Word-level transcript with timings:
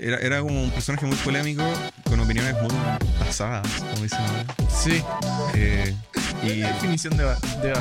era, 0.00 0.16
era 0.18 0.40
como 0.40 0.62
un 0.62 0.70
personaje 0.70 1.06
muy 1.06 1.16
polémico, 1.18 1.62
con 2.04 2.18
opiniones 2.20 2.54
muy 2.62 2.70
basadas, 3.18 3.66
como 3.90 4.02
dicen 4.02 4.18
ahora. 4.20 4.46
Sí. 4.68 5.02
Eh, 5.54 5.94
Y 6.42 6.60
definición 6.60 7.16
de, 7.18 7.24
de 7.24 7.72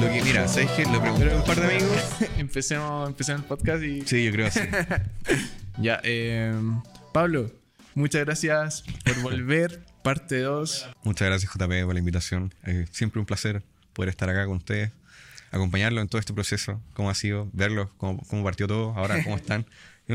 lo 0.00 0.06
que, 0.10 0.22
mira, 0.24 0.48
¿sabes 0.48 0.70
qué? 0.70 0.84
Lo 0.86 1.00
pregunté 1.00 1.30
a 1.30 1.36
un 1.36 1.44
par 1.44 1.60
de 1.60 1.76
amigos. 1.76 2.00
empecemos, 2.38 3.08
empecemos 3.08 3.42
el 3.42 3.48
podcast 3.48 3.82
y. 3.82 4.02
Sí, 4.06 4.24
yo 4.24 4.32
creo 4.32 4.46
así. 4.46 4.60
Ya, 5.78 6.00
eh, 6.04 6.52
Pablo, 7.12 7.50
muchas 7.94 8.24
gracias 8.24 8.84
por 9.04 9.20
volver. 9.22 9.82
Parte 10.02 10.40
2. 10.40 10.88
Muchas 11.04 11.28
gracias, 11.28 11.50
JP, 11.52 11.84
por 11.84 11.94
la 11.94 11.98
invitación. 11.98 12.52
Eh, 12.66 12.86
siempre 12.90 13.20
un 13.20 13.26
placer 13.26 13.62
poder 13.94 14.08
estar 14.10 14.28
acá 14.28 14.44
con 14.46 14.56
ustedes, 14.56 14.90
acompañarlo 15.50 16.00
en 16.00 16.08
todo 16.08 16.18
este 16.18 16.32
proceso, 16.34 16.80
cómo 16.92 17.08
ha 17.08 17.14
sido, 17.14 17.48
verlos, 17.52 17.88
cómo, 17.96 18.22
cómo 18.28 18.42
partió 18.44 18.66
todo, 18.66 18.94
ahora 18.96 19.22
cómo 19.22 19.36
están. 19.36 19.64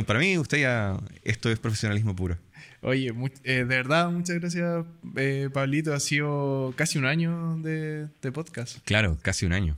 Para 0.05 0.19
mí, 0.19 0.37
usted 0.37 0.59
ya, 0.59 0.99
esto 1.23 1.49
es 1.49 1.59
profesionalismo 1.59 2.15
puro. 2.15 2.37
Oye, 2.81 3.11
eh, 3.43 3.53
de 3.55 3.63
verdad, 3.65 4.09
muchas 4.11 4.35
gracias, 4.39 4.85
eh, 5.15 5.49
Pablito. 5.51 5.93
Ha 5.93 5.99
sido 5.99 6.73
casi 6.75 6.97
un 6.99 7.05
año 7.05 7.57
de, 7.57 8.07
de 8.21 8.31
podcast. 8.31 8.77
Claro, 8.85 9.17
casi 9.21 9.45
un 9.45 9.53
año. 9.53 9.77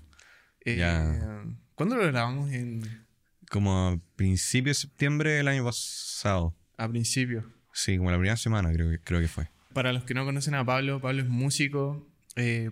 Eh, 0.65 0.77
Ya. 0.77 1.43
¿Cuándo 1.75 1.95
lo 1.95 2.05
grabamos? 2.05 2.51
En, 2.51 3.05
Como 3.49 3.87
a 3.87 3.99
principios 4.17 4.77
de 4.77 4.81
septiembre 4.81 5.31
del 5.31 5.47
año 5.47 5.63
pasado. 5.63 6.53
a 6.77 6.89
principio. 6.89 7.45
Sí, 7.71 7.97
como 7.97 8.11
la 8.11 8.17
primera 8.17 8.35
semana 8.35 8.73
creo 8.73 8.89
que, 8.89 8.99
creo 8.99 9.21
que 9.21 9.29
fue. 9.29 9.47
Para 9.73 9.93
los 9.93 10.03
que 10.03 10.13
no 10.13 10.25
conocen 10.25 10.55
a 10.55 10.65
Pablo, 10.65 10.99
Pablo 10.99 11.21
es 11.21 11.29
músico. 11.29 12.05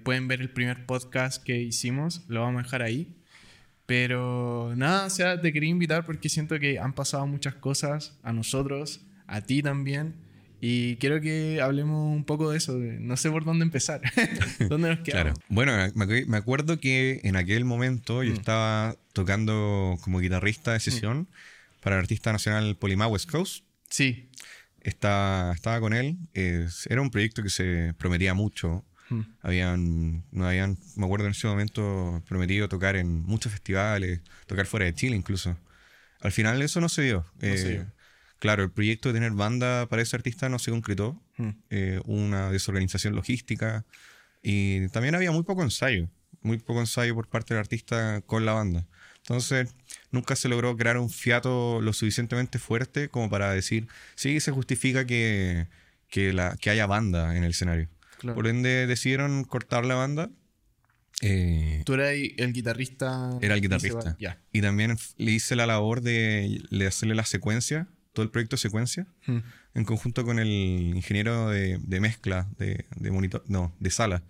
pueden 0.03 0.27
ver 0.27 0.41
el 0.41 0.49
primer 0.49 0.85
podcast 0.85 1.41
que 1.43 1.57
hicimos, 1.61 2.25
lo 2.27 2.41
vamos 2.41 2.59
a 2.59 2.63
dejar 2.63 2.81
ahí. 2.81 3.23
Pero 3.87 4.73
nada, 4.75 5.05
o 5.05 5.09
sea, 5.09 5.41
te 5.41 5.51
quería 5.53 5.69
invitar 5.69 6.05
porque 6.05 6.27
siento 6.29 6.59
que 6.59 6.77
han 6.77 6.93
pasado 6.93 7.25
muchas 7.25 7.55
cosas 7.55 8.17
a 8.21 8.33
nosotros, 8.33 9.01
a 9.25 9.41
ti 9.41 9.63
también. 9.63 10.13
Y 10.59 10.97
quiero 10.97 11.21
que 11.21 11.61
hablemos 11.61 12.13
un 12.15 12.23
poco 12.25 12.51
de 12.51 12.57
eso. 12.57 12.77
de- 12.77 12.99
no 12.99 13.15
sé 13.15 13.31
por 13.31 13.45
dónde 13.45 13.63
empezar. 13.63 14.01
¿Dónde 14.69 14.89
nos 14.89 14.99
Claro. 14.99 15.33
quedamos? 15.33 15.39
Bueno, 15.49 15.71
me, 15.95 16.05
acu- 16.05 16.25
me 16.27 16.37
acuerdo 16.37 16.79
que 16.79 17.21
en 17.23 17.35
aquel 17.37 17.63
momento 17.63 18.23
yo 18.23 18.31
Mm. 18.31 18.37
estaba 18.37 18.95
tocando 19.13 19.97
como 20.01 20.19
guitarrista 20.19 20.73
de 20.73 20.79
sesión 20.81 21.27
para 21.81 21.95
el 21.95 22.01
artista 22.01 22.31
nacional 22.33 22.75
Polimá 22.75 23.07
West 23.07 23.31
Coast. 23.31 23.63
Sí. 23.89 24.29
Estaba, 24.81 25.53
estaba 25.53 25.79
con 25.79 25.93
él. 25.93 26.17
Es- 26.33 26.87
era 26.87 27.01
un 27.01 27.09
proyecto 27.09 27.41
que 27.41 27.49
se 27.49 27.93
prometía 27.97 28.33
mucho. 28.33 28.83
Mm. 29.09 29.21
Habían, 29.41 30.23
no 30.31 30.47
habían, 30.47 30.77
me 30.95 31.05
acuerdo 31.05 31.25
en 31.25 31.31
ese 31.31 31.47
momento, 31.47 32.21
prometido 32.27 32.67
tocar 32.67 32.95
en 32.95 33.23
muchos 33.23 33.51
festivales, 33.51 34.21
tocar 34.47 34.65
fuera 34.65 34.85
de 34.85 34.93
Chile 34.93 35.15
incluso. 35.15 35.57
Al 36.21 36.31
final 36.31 36.61
eso 36.61 36.81
no 36.81 36.89
se 36.89 37.03
dio. 37.03 37.25
No 37.35 37.55
se 37.55 37.67
Eh, 37.67 37.71
dio. 37.71 37.91
Claro, 38.39 38.63
el 38.63 38.71
proyecto 38.71 39.09
de 39.09 39.13
tener 39.15 39.31
banda 39.31 39.87
para 39.87 40.01
ese 40.01 40.15
artista 40.15 40.47
no 40.49 40.59
se 40.59 40.71
concretó. 40.71 41.19
Mm. 41.37 41.49
Eh, 41.69 42.01
una 42.05 42.51
desorganización 42.51 43.15
logística 43.15 43.85
y 44.43 44.87
también 44.89 45.15
había 45.15 45.31
muy 45.31 45.43
poco 45.43 45.63
ensayo, 45.63 46.09
muy 46.41 46.57
poco 46.59 46.79
ensayo 46.79 47.15
por 47.15 47.27
parte 47.27 47.53
del 47.53 47.61
artista 47.61 48.21
con 48.21 48.45
la 48.45 48.53
banda. 48.53 48.85
Entonces, 49.17 49.73
nunca 50.11 50.35
se 50.35 50.47
logró 50.49 50.77
crear 50.77 50.97
un 50.97 51.09
fiato 51.09 51.81
lo 51.81 51.91
suficientemente 51.93 52.59
fuerte 52.59 53.09
como 53.09 53.29
para 53.29 53.51
decir, 53.51 53.87
sí, 54.15 54.39
se 54.39 54.51
justifica 54.51 55.05
que, 55.05 55.67
que, 56.09 56.31
la, 56.31 56.55
que 56.57 56.69
haya 56.69 56.85
banda 56.85 57.35
en 57.35 57.43
el 57.43 57.51
escenario. 57.51 57.89
Claro. 58.17 58.35
Por 58.35 58.47
ende, 58.47 58.87
decidieron 58.87 59.43
cortar 59.43 59.85
la 59.85 59.95
banda. 59.95 60.29
Eh, 61.21 61.81
Tú 61.85 61.93
eras 61.95 62.13
el 62.37 62.53
guitarrista. 62.53 63.37
era 63.41 63.55
el 63.55 63.61
guitarrista. 63.61 64.15
Ya. 64.19 64.39
Y 64.51 64.61
también 64.61 64.97
le 65.17 65.31
hice 65.31 65.55
la 65.55 65.65
labor 65.65 66.01
de, 66.01 66.61
de 66.69 66.87
hacerle 66.87 67.15
la 67.15 67.25
secuencia, 67.25 67.87
todo 68.13 68.23
el 68.23 68.29
proyecto 68.31 68.55
de 68.55 68.61
secuencia, 68.61 69.07
Mm. 69.25 69.37
en 69.75 69.83
conjunto 69.85 70.23
con 70.25 70.39
el 70.39 70.47
ingeniero 70.95 71.49
de, 71.49 71.79
de 71.81 71.99
mezcla, 71.99 72.47
de, 72.57 72.85
de 72.95 73.11
monitor, 73.11 73.43
no, 73.47 73.75
de 73.79 73.89
sala, 73.89 74.23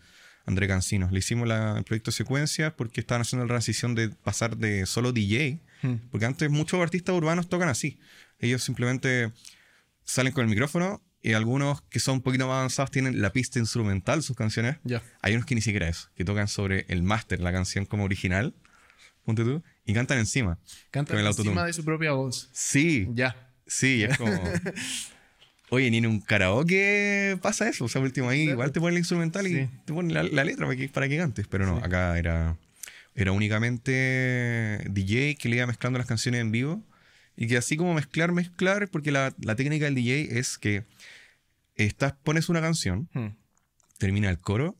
André 0.45 0.67
Cancinos. 0.67 1.11
Le 1.11 1.19
hicimos 1.19 1.47
la- 1.47 1.77
el 1.77 1.83
proyecto 1.83 2.11
de 2.11 2.15
secuencia 2.15 2.75
porque 2.75 3.01
estaban 3.01 3.21
haciendo 3.21 3.45
la 3.45 3.49
transición 3.49 3.93
de 3.95 4.09
pasar 4.09 4.57
de 4.57 4.85
solo 4.85 5.11
DJ, 5.11 5.59
Mm. 5.83 6.09
porque 6.09 6.25
antes 6.25 6.49
muchos 6.49 6.81
artistas 6.81 7.15
urbanos 7.15 7.49
tocan 7.49 7.69
así. 7.69 7.99
Ellos 8.39 8.63
simplemente 8.63 9.31
salen 10.05 10.31
con 10.33 10.43
el 10.43 10.49
micrófono 10.49 11.01
y 11.21 11.33
algunos 11.33 11.81
que 11.83 11.99
son 11.99 12.15
un 12.15 12.21
poquito 12.21 12.47
más 12.47 12.57
avanzados 12.57 12.91
tienen 12.91 13.21
la 13.21 13.31
pista 13.31 13.59
instrumental, 13.59 14.23
sus 14.23 14.35
canciones. 14.35 14.77
Ya. 14.83 15.01
Hay 15.21 15.33
unos 15.33 15.45
que 15.45 15.55
ni 15.55 15.61
siquiera 15.61 15.87
eso, 15.89 16.09
que 16.15 16.23
tocan 16.25 16.47
sobre 16.47 16.85
el 16.89 17.03
máster, 17.03 17.39
la 17.39 17.51
canción 17.51 17.85
como 17.85 18.03
original, 18.03 18.53
ponte 19.25 19.43
tú, 19.43 19.61
y 19.85 19.93
cantan 19.93 20.19
encima. 20.19 20.57
Canta 20.91 21.13
Con 21.13 21.19
el 21.21 21.27
encima 21.27 21.65
de 21.65 21.73
su 21.73 21.83
propia 21.83 22.11
voz. 22.13 22.49
Sí, 22.53 23.07
Ya. 23.13 23.49
sí, 23.65 24.03
es 24.03 24.17
como... 24.17 24.31
Oye, 25.69 25.91
ni 25.91 25.97
en 25.97 26.05
un 26.05 26.21
karaoke 26.21 27.37
pasa 27.41 27.67
eso. 27.67 27.83
O 27.85 27.87
sea, 27.89 27.99
último 28.01 28.29
ahí, 28.29 28.43
Claro. 28.45 28.53
igual 28.53 28.71
te 28.71 28.79
ponen 28.79 28.93
el 28.93 28.99
instrumental 28.99 29.47
y 29.47 29.53
Sí. 29.53 29.69
te 29.85 29.91
ponen 29.93 30.13
la, 30.13 30.23
la 30.23 30.45
letra 30.45 30.65
para 30.65 30.77
que, 30.77 30.87
para 30.87 31.09
que 31.09 31.17
cantes. 31.17 31.45
Pero 31.49 31.65
no, 31.65 31.77
Sí. 31.79 31.83
acá 31.83 32.17
era, 32.17 32.55
era 33.15 33.33
únicamente 33.33 34.81
DJ 34.89 35.35
que 35.35 35.49
le 35.49 35.57
iba 35.57 35.67
mezclando 35.67 35.99
las 35.99 36.07
canciones 36.07 36.39
en 36.41 36.51
vivo. 36.51 36.81
Y 37.37 37.47
que 37.47 37.55
así 37.57 37.77
como 37.77 37.93
mezclar, 37.93 38.31
mezclar, 38.33 38.89
porque 38.89 39.11
la, 39.11 39.33
la 39.39 39.55
técnica 39.55 39.85
del 39.85 39.95
DJ 39.95 40.39
es 40.39 40.57
que 40.57 40.83
estás, 41.75 42.13
pones 42.23 42.49
una 42.49 42.59
canción, 42.61 43.07
Mm. 43.13 43.27
termina 43.99 44.29
el 44.29 44.39
coro 44.39 44.75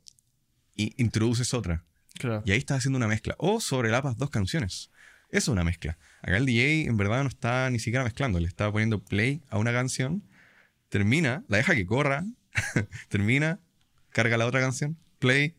y 0.75 0.93
introduces 1.01 1.53
otra. 1.53 1.83
Claro. 2.19 2.41
Y 2.45 2.51
ahí 2.51 2.57
estás 2.57 2.79
haciendo 2.79 2.97
una 2.97 3.07
mezcla. 3.07 3.35
O 3.37 3.61
sobrelapas 3.61 4.17
dos 4.17 4.29
canciones. 4.31 4.89
Eso 5.29 5.37
es 5.37 5.47
una 5.49 5.63
mezcla. 5.63 5.97
Acá 6.21 6.37
el 6.37 6.45
DJ 6.47 6.85
en 6.87 6.97
verdad 6.97 7.21
no 7.21 7.29
está 7.29 7.69
ni 7.69 7.77
siquiera 7.79 8.03
mezclando. 8.03 8.39
Le 8.39 8.47
está 8.47 8.71
poniendo 8.71 8.99
play 9.03 9.41
a 9.49 9.57
una 9.59 9.71
canción. 9.71 10.23
Termina, 10.89 11.43
la 11.47 11.57
deja 11.57 11.75
que 11.75 11.85
corra. 11.85 12.25
termina, 13.09 13.59
carga 14.09 14.37
la 14.37 14.47
otra 14.47 14.61
canción. 14.61 14.97
Play. 15.19 15.55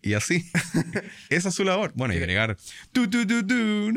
Y 0.00 0.14
así. 0.14 0.48
Esa 1.28 1.50
es 1.50 1.54
su 1.54 1.64
labor. 1.64 1.92
Bueno, 1.94 2.14
y 2.14 2.16
agregar. 2.16 2.56
Tu, 2.92 3.10
tu, 3.10 3.26
tu, 3.26 3.46
tu, 3.46 3.92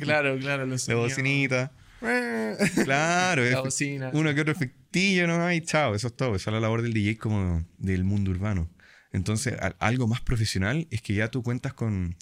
Claro, 0.00 0.38
claro. 0.38 0.66
Los 0.66 0.86
la 0.88 0.94
bocinita. 0.96 1.72
Claro. 2.84 3.42
La 3.42 3.50
es- 3.50 3.56
bocina. 3.56 4.10
uno 4.12 4.34
que 4.34 4.40
otro 4.40 4.52
efectillo 4.52 5.26
nomás 5.26 5.54
y 5.54 5.60
chao, 5.62 5.94
eso 5.94 6.08
es 6.08 6.16
todo. 6.16 6.36
Esa 6.36 6.50
es 6.50 6.54
la 6.54 6.60
labor 6.60 6.82
del 6.82 6.92
DJ 6.92 7.16
como 7.18 7.64
del 7.78 8.04
mundo 8.04 8.30
urbano. 8.30 8.70
Entonces, 9.12 9.54
algo 9.78 10.06
más 10.06 10.20
profesional 10.20 10.86
es 10.90 11.00
que 11.02 11.14
ya 11.14 11.28
tú 11.30 11.42
cuentas 11.42 11.72
con, 11.74 12.16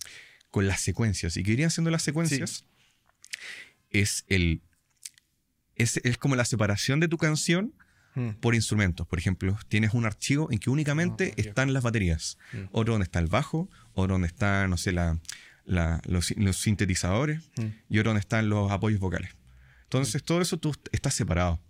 con 0.51 0.67
las 0.67 0.81
secuencias. 0.81 1.37
Y 1.37 1.43
que 1.43 1.53
irían 1.53 1.71
siendo 1.71 1.91
las 1.91 2.03
secuencias 2.03 2.65
es 3.91 4.25
el. 4.29 4.63
Es, 5.77 5.97
es 6.05 6.19
como 6.19 6.37
la 6.37 6.45
separación 6.45 7.01
de 7.01 7.09
tu 7.09 7.19
canción 7.19 7.75
Mm. 8.17 8.34
por 8.41 8.55
instrumentos. 8.55 9.09
Por 9.09 9.19
ejemplo, 9.19 9.59
tienes 9.67 9.93
un 9.93 10.07
archivo 10.07 10.47
en 10.53 10.61
que 10.61 10.71
únicamente 10.71 11.31
Ah, 11.33 11.34
están 11.37 11.73
las 11.73 11.83
baterías. 11.83 12.39
Mm. 12.53 12.59
Otro 12.71 12.93
donde 12.95 13.07
está 13.07 13.19
el 13.19 13.27
bajo, 13.27 13.69
otro 13.93 14.15
donde 14.15 14.29
están, 14.29 14.71
no 14.71 14.77
sé, 14.77 14.93
la, 14.93 15.19
la- 15.65 16.01
los, 16.07 16.31
los 16.37 16.57
sintetizadores 16.59 17.51
Mm. 17.57 17.63
y 17.89 17.99
otro 17.99 18.11
donde 18.11 18.21
están 18.21 18.49
los 18.49 18.71
apoyos 18.71 19.01
vocales. 19.01 19.31
Entonces, 19.84 20.22
todo 20.22 20.41
eso 20.41 20.59
tú 20.59 20.75
estás 20.93 21.15
separado. 21.15 21.61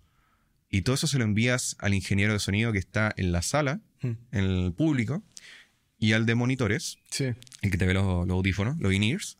Y 0.70 0.82
todo 0.82 0.94
eso 0.94 1.06
se 1.06 1.18
lo 1.18 1.24
envías 1.24 1.76
al 1.78 1.94
ingeniero 1.94 2.32
de 2.32 2.38
sonido 2.38 2.72
que 2.72 2.78
está 2.78 3.12
en 3.16 3.32
la 3.32 3.42
sala, 3.42 3.80
Mm. 4.02 4.08
en 4.32 4.44
el 4.44 4.72
público, 4.72 5.22
y 5.98 6.12
al 6.12 6.26
de 6.26 6.34
monitores, 6.34 6.98
Sí. 7.10 7.26
el 7.62 7.70
que 7.70 7.78
te 7.78 7.86
ve 7.86 7.94
los, 7.94 8.26
los 8.26 8.34
audífonos, 8.34 8.76
los 8.78 8.92
in-ears. 8.92 9.38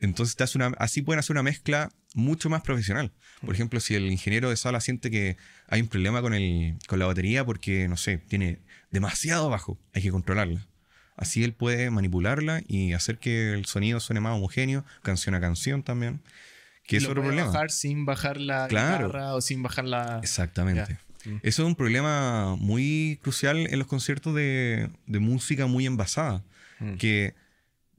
Entonces, 0.00 0.34
te 0.36 0.42
hace 0.44 0.58
una, 0.58 0.66
así 0.78 1.00
pueden 1.02 1.20
hacer 1.20 1.32
una 1.34 1.42
mezcla 1.44 1.90
mucho 2.14 2.50
más 2.50 2.62
profesional. 2.62 3.12
Por 3.40 3.54
ejemplo, 3.54 3.78
si 3.80 3.94
el 3.94 4.10
ingeniero 4.10 4.50
de 4.50 4.56
sala 4.56 4.80
siente 4.80 5.10
que 5.10 5.36
hay 5.68 5.80
un 5.80 5.88
problema 5.88 6.20
con, 6.20 6.34
el, 6.34 6.76
con 6.88 6.98
la 6.98 7.06
batería 7.06 7.44
porque, 7.46 7.86
no 7.88 7.96
sé, 7.96 8.18
tiene 8.18 8.58
demasiado 8.90 9.48
bajo, 9.48 9.78
hay 9.94 10.02
que 10.02 10.10
controlarla. 10.10 10.66
Así 11.16 11.44
él 11.44 11.54
puede 11.54 11.90
manipularla 11.90 12.62
y 12.66 12.92
hacer 12.94 13.18
que 13.18 13.52
el 13.52 13.64
sonido 13.66 14.00
suene 14.00 14.20
más 14.20 14.34
homogéneo, 14.34 14.84
canción 15.02 15.34
a 15.36 15.40
canción 15.40 15.82
también. 15.84 16.20
Que 16.92 17.04
es 17.04 17.04
otro 17.08 17.22
problema. 17.22 17.46
bajar 17.48 17.70
sin 17.70 18.04
bajar 18.04 18.36
la 18.40 18.68
Claro. 18.68 19.06
guitarra 19.08 19.34
o 19.34 19.40
sin 19.40 19.62
bajar 19.62 19.84
la. 19.84 20.20
Exactamente. 20.22 20.98
Ya. 21.24 21.30
Mm. 21.32 21.36
Eso 21.42 21.62
es 21.62 21.66
un 21.68 21.74
problema 21.76 22.56
muy 22.56 23.18
crucial 23.22 23.58
en 23.58 23.78
los 23.78 23.86
conciertos 23.88 24.34
de, 24.34 24.90
de 25.06 25.18
música 25.18 25.66
muy 25.66 25.86
envasada. 25.86 26.42
Mm. 26.80 26.94
Que 26.94 27.34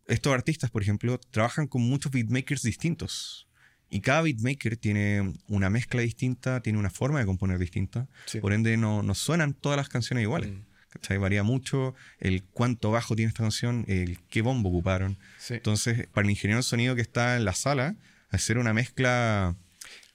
estos 0.07 0.34
artistas, 0.34 0.69
por 0.69 0.81
ejemplo, 0.81 1.19
trabajan 1.31 1.68
con 1.68 1.81
muchos 1.81 2.12
beatmakers 2.12 2.63
distintos. 2.63 3.48
Y 3.90 4.01
cada 4.01 4.22
beatmaker 4.24 4.75
tiene 4.75 5.34
una 5.48 5.69
mezcla 5.69 6.01
distinta, 6.01 6.62
tiene 6.62 6.80
una 6.80 6.89
forma 6.89 7.19
de 7.19 7.25
componer 7.25 7.60
distinta. 7.60 8.07
Sí. 8.25 8.39
Por 8.39 8.51
ende, 8.54 8.75
no, 8.75 9.04
no 9.04 9.13
suenan 9.13 9.54
todas 9.54 9.78
las 9.78 9.88
canciones 9.89 10.24
iguales. 10.24 10.51
Mm. 10.51 10.66
¿cachai? 10.89 11.18
Varía 11.18 11.42
mucho 11.42 11.96
el 12.19 12.44
cuánto 12.44 12.92
bajo 12.92 13.16
tiene 13.16 13.30
esta 13.30 13.42
canción, 13.42 13.84
el 13.88 14.19
qué 14.30 14.42
bombo 14.44 14.69
ocuparon. 14.69 15.18
Sí. 15.39 15.56
Entonces, 15.56 16.07
para 16.13 16.25
el 16.25 16.31
ingeniero 16.31 16.57
de 16.60 16.63
sonido 16.63 16.96
que 16.96 17.01
está 17.01 17.36
en 17.36 17.46
la 17.46 17.54
sala, 17.54 17.96
hacer 18.36 18.58
una 18.58 18.74
mezcla 18.74 19.56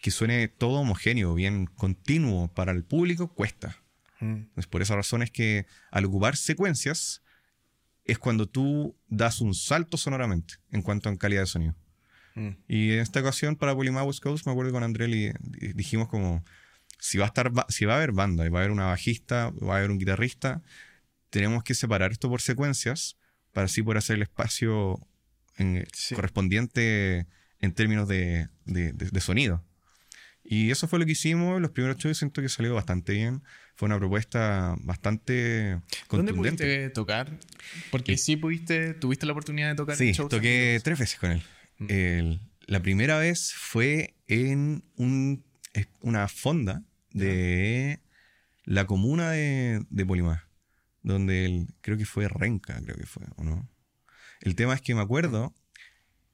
que 0.01 0.11
suene 0.11 0.49
todo 0.49 0.81
homogéneo, 0.81 1.35
bien 1.35 1.67
continuo 1.67 2.49
para 2.55 2.73
el 2.73 2.85
público, 2.85 3.29
cuesta. 3.35 3.77
Mm. 4.21 4.33
Entonces, 4.35 4.67
por 4.67 4.83
esa 4.83 4.97
razón 4.97 5.23
es 5.23 5.31
que 5.31 5.67
al 5.91 6.05
ocupar 6.05 6.37
secuencias 6.37 7.23
es 8.05 8.19
cuando 8.19 8.47
tú 8.47 8.97
das 9.09 9.41
un 9.41 9.55
salto 9.55 9.97
sonoramente 9.97 10.55
en 10.71 10.83
cuanto 10.83 11.09
a 11.09 11.17
calidad 11.17 11.43
de 11.43 11.47
sonido. 11.47 11.75
Mm. 12.35 12.49
Y 12.69 12.93
en 12.93 13.01
esta 13.01 13.21
ocasión 13.21 13.57
para 13.57 13.75
Polymá 13.75 14.03
West 14.05 14.21
Coast, 14.23 14.47
me 14.47 14.53
acuerdo 14.53 14.73
con 14.73 14.83
André 14.83 15.35
dijimos 15.75 16.09
como, 16.09 16.45
si 16.99 17.19
va 17.19 17.25
a 17.25 17.29
estar, 17.29 17.53
si 17.69 17.85
va 17.85 17.95
a 17.95 17.97
haber 17.97 18.13
banda, 18.13 18.47
y 18.47 18.49
va 18.49 18.61
a 18.61 18.63
haber 18.63 18.73
una 18.73 18.87
bajista, 18.87 19.51
va 19.51 19.75
a 19.75 19.79
haber 19.79 19.91
un 19.91 19.99
guitarrista, 19.99 20.63
tenemos 21.31 21.63
que 21.65 21.75
separar 21.75 22.13
esto 22.13 22.29
por 22.29 22.41
secuencias 22.41 23.17
para 23.53 23.67
así 23.67 23.83
poder 23.83 23.99
hacer 23.99 24.17
el 24.17 24.23
espacio 24.23 24.99
en- 25.57 25.87
Sí. 25.93 26.15
correspondiente 26.15 27.27
en 27.61 27.73
términos 27.73 28.09
de, 28.09 28.49
de- 28.65 28.93
de- 28.93 29.11
de 29.11 29.21
sonido. 29.21 29.65
Y 30.45 30.71
eso 30.71 30.89
fue 30.89 30.99
lo 30.99 31.05
que 31.05 31.13
hicimos. 31.13 31.61
Los 31.61 31.73
primeros 31.73 31.99
shows 31.99 32.17
siento 32.19 32.41
que 32.41 32.49
salió 32.49 32.75
bastante 32.75 33.13
bien. 33.13 33.43
Fue 33.75 33.87
una 33.87 33.99
propuesta 33.99 34.77
bastante 34.81 35.73
¿Dónde 35.73 36.33
contundente. 36.33 36.65
pudiste 36.65 36.91
tocar? 36.91 37.39
Porque 37.91 38.17
sí 38.17 38.37
pudiste, 38.37 38.95
tuviste 38.95 39.27
la 39.27 39.33
oportunidad 39.33 39.69
de 39.69 39.75
tocar 39.75 39.97
Sí, 39.97 40.13
shows 40.13 40.31
toqué 40.31 40.67
amigos. 40.69 40.83
tres 40.85 40.99
veces 40.99 41.19
con 41.19 41.31
él. 41.33 41.43
Mm. 41.79 41.87
El- 41.91 42.41
la 42.67 42.81
primera 42.81 43.19
vez 43.19 43.53
fue 43.55 44.15
en 44.27 44.85
un- 44.97 45.45
una 46.01 46.29
fonda 46.29 46.83
de 47.13 48.01
la 48.65 48.87
comuna 48.87 49.31
de, 49.31 49.85
de 49.91 50.07
Polimar, 50.07 50.49
donde 51.03 51.45
el- 51.45 51.67
creo 51.83 51.97
que 51.99 52.05
fue 52.07 52.27
Renca, 52.29 52.81
creo 52.83 52.97
que 52.97 53.07
fue, 53.07 53.25
¿o 53.37 53.45
no? 53.45 53.69
El 54.41 54.55
tema 54.55 54.75
es 54.75 54.81
que 54.83 54.95
me 54.95 55.01
acuerdo 55.03 55.55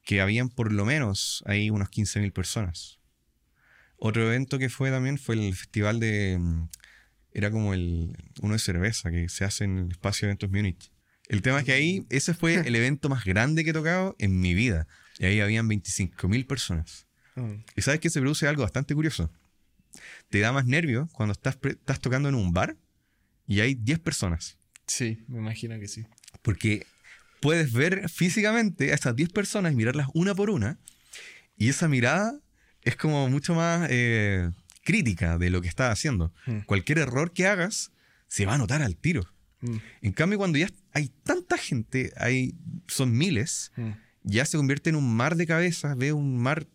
que 0.05 0.21
habían 0.21 0.49
por 0.49 0.71
lo 0.71 0.85
menos 0.85 1.43
ahí 1.45 1.69
unos 1.69 1.89
15.000 1.89 2.31
personas. 2.31 2.99
Otro 3.97 4.25
evento 4.27 4.57
que 4.59 4.69
fue 4.69 4.91
también 4.91 5.17
fue 5.17 5.35
el 5.35 5.53
festival 5.53 5.99
de... 5.99 6.37
mm, 6.39 6.69
Era 7.31 7.51
como 7.51 7.73
el 7.73 8.15
uno 8.41 8.53
de 8.53 8.59
cerveza 8.59 9.11
que 9.11 9.27
se 9.29 9.43
hace 9.43 9.65
en 9.65 9.77
el 9.79 9.91
espacio 9.91 10.27
de 10.27 10.31
eventos 10.31 10.51
Múnich. 10.51 10.91
El 11.27 11.41
tema 11.41 11.59
es 11.59 11.65
que 11.65 11.73
ahí 11.73 12.05
ese 12.09 12.33
fue 12.33 12.55
el 12.55 12.75
evento 12.75 13.09
más 13.09 13.25
grande 13.25 13.63
que 13.63 13.71
he 13.71 13.73
tocado 13.73 14.15
en 14.19 14.39
mi 14.39 14.53
vida. 14.53 14.87
Y 15.17 15.25
ahí 15.25 15.39
habían 15.39 15.67
25.000 15.67 16.45
personas. 16.45 17.07
Mm. 17.35 17.63
Y 17.75 17.81
sabes 17.81 17.99
que 17.99 18.09
se 18.09 18.21
produce 18.21 18.47
algo 18.47 18.61
bastante 18.61 18.93
curioso. 18.93 19.31
Te 20.29 20.39
da 20.39 20.51
más 20.51 20.65
nervio 20.65 21.09
cuando 21.13 21.31
estás, 21.33 21.57
estás 21.63 21.99
tocando 21.99 22.29
en 22.29 22.35
un 22.35 22.53
bar 22.53 22.77
y 23.47 23.61
hay 23.61 23.73
10 23.75 23.99
personas. 23.99 24.57
Sí, 24.85 25.23
me 25.27 25.39
imagino 25.39 25.79
que 25.79 25.87
sí. 25.87 26.05
Porque 26.43 26.85
puedes 27.45 27.71
ver 27.71 28.09
físicamente 28.09 28.91
a 28.91 28.95
esas 28.95 29.15
10 29.15 29.29
personas 29.29 29.71
y 29.71 29.75
mirarlas 29.75 30.07
una 30.15 30.33
por 30.33 30.49
una. 30.49 30.79
Y 31.55 31.69
esa 31.69 31.87
mirada 31.87 32.39
es 32.81 32.95
como 32.95 33.29
mucho 33.29 33.53
más 33.53 33.87
eh, 33.91 34.49
crítica 34.83 35.37
de 35.37 35.51
lo 35.51 35.61
que 35.61 35.67
estás 35.67 35.91
haciendo. 35.91 36.33
Mm. 36.47 36.61
Cualquier 36.61 36.97
error 36.97 37.33
que 37.33 37.45
hagas 37.45 37.91
se 38.27 38.47
va 38.47 38.55
a 38.55 38.57
notar 38.57 38.81
al 38.81 38.97
tiro. 38.97 39.31
Mm. 39.61 39.77
En 40.01 40.11
cambio, 40.13 40.39
cuando 40.39 40.57
ya 40.57 40.69
hay 40.91 41.11
tanta 41.23 41.59
gente, 41.59 42.11
hay, 42.17 42.55
son 42.87 43.15
miles, 43.15 43.71
Mm. 43.77 43.91
ya 44.23 44.43
se 44.45 44.57
convierte 44.57 44.89
en 44.89 44.95
un 44.95 45.15
mar 45.15 45.35
de 45.35 45.45
cabezas, 45.45 45.95
ve 45.95 46.13
un 46.13 46.39
mar 46.39 46.65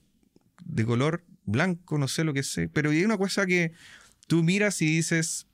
de 0.64 0.84
color 0.84 1.24
blanco, 1.46 1.98
no 1.98 2.06
sé 2.06 2.22
lo 2.22 2.32
que 2.32 2.44
sé, 2.44 2.68
pero 2.68 2.90
hay 2.90 3.04
una 3.04 3.18
cosa 3.18 3.44
que 3.44 3.72
tú 4.28 4.44
miras 4.44 4.80
y 4.82 4.86
dices, 4.86 5.48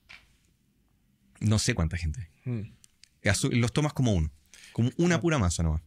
no 1.39 1.57
sé 1.57 1.73
cuánta 1.73 1.97
gente. 1.97 2.29
Los 3.51 3.73
tomas 3.73 3.93
como 3.93 4.13
uno, 4.13 4.31
como 4.77 4.91
una 4.97 5.15
Ah. 5.15 5.21
pura 5.21 5.39
masa 5.39 5.63
nomás. 5.63 5.81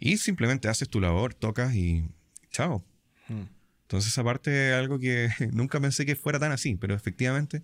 Y 0.00 0.16
simplemente 0.18 0.66
haces 0.68 0.88
tu 0.88 1.00
labor, 1.00 1.34
tocas 1.34 1.72
y 1.76 2.04
chao. 2.50 2.84
Mm. 3.28 3.42
Entonces 3.82 4.12
esa 4.12 4.24
parte 4.24 4.70
es 4.70 4.74
algo 4.74 4.98
que 4.98 5.28
nunca 5.52 5.78
pensé 5.80 6.04
que 6.04 6.16
fuera 6.16 6.40
tan 6.40 6.50
así, 6.50 6.74
pero 6.74 6.94
efectivamente 6.96 7.62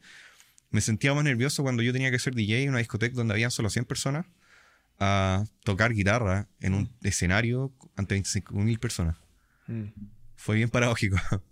me 0.70 0.80
sentía 0.80 1.12
más 1.12 1.24
nervioso 1.24 1.62
cuando 1.64 1.82
yo 1.82 1.92
tenía 1.92 2.10
que 2.12 2.18
ser 2.20 2.34
DJ 2.36 2.62
en 2.62 2.70
una 2.70 2.78
discoteca 2.78 3.14
donde 3.16 3.34
habían 3.34 3.50
solo 3.50 3.68
100 3.68 3.84
personas 3.84 4.26
a 5.00 5.44
tocar 5.64 5.92
guitarra 5.92 6.48
en 6.60 6.74
un 6.74 6.90
escenario 7.02 7.72
ante 7.96 8.14
25.000 8.14 8.78
personas. 8.78 9.16
Mm. 9.66 9.86
Fue 10.36 10.54
bien 10.56 10.70
paradójico. 10.70 11.16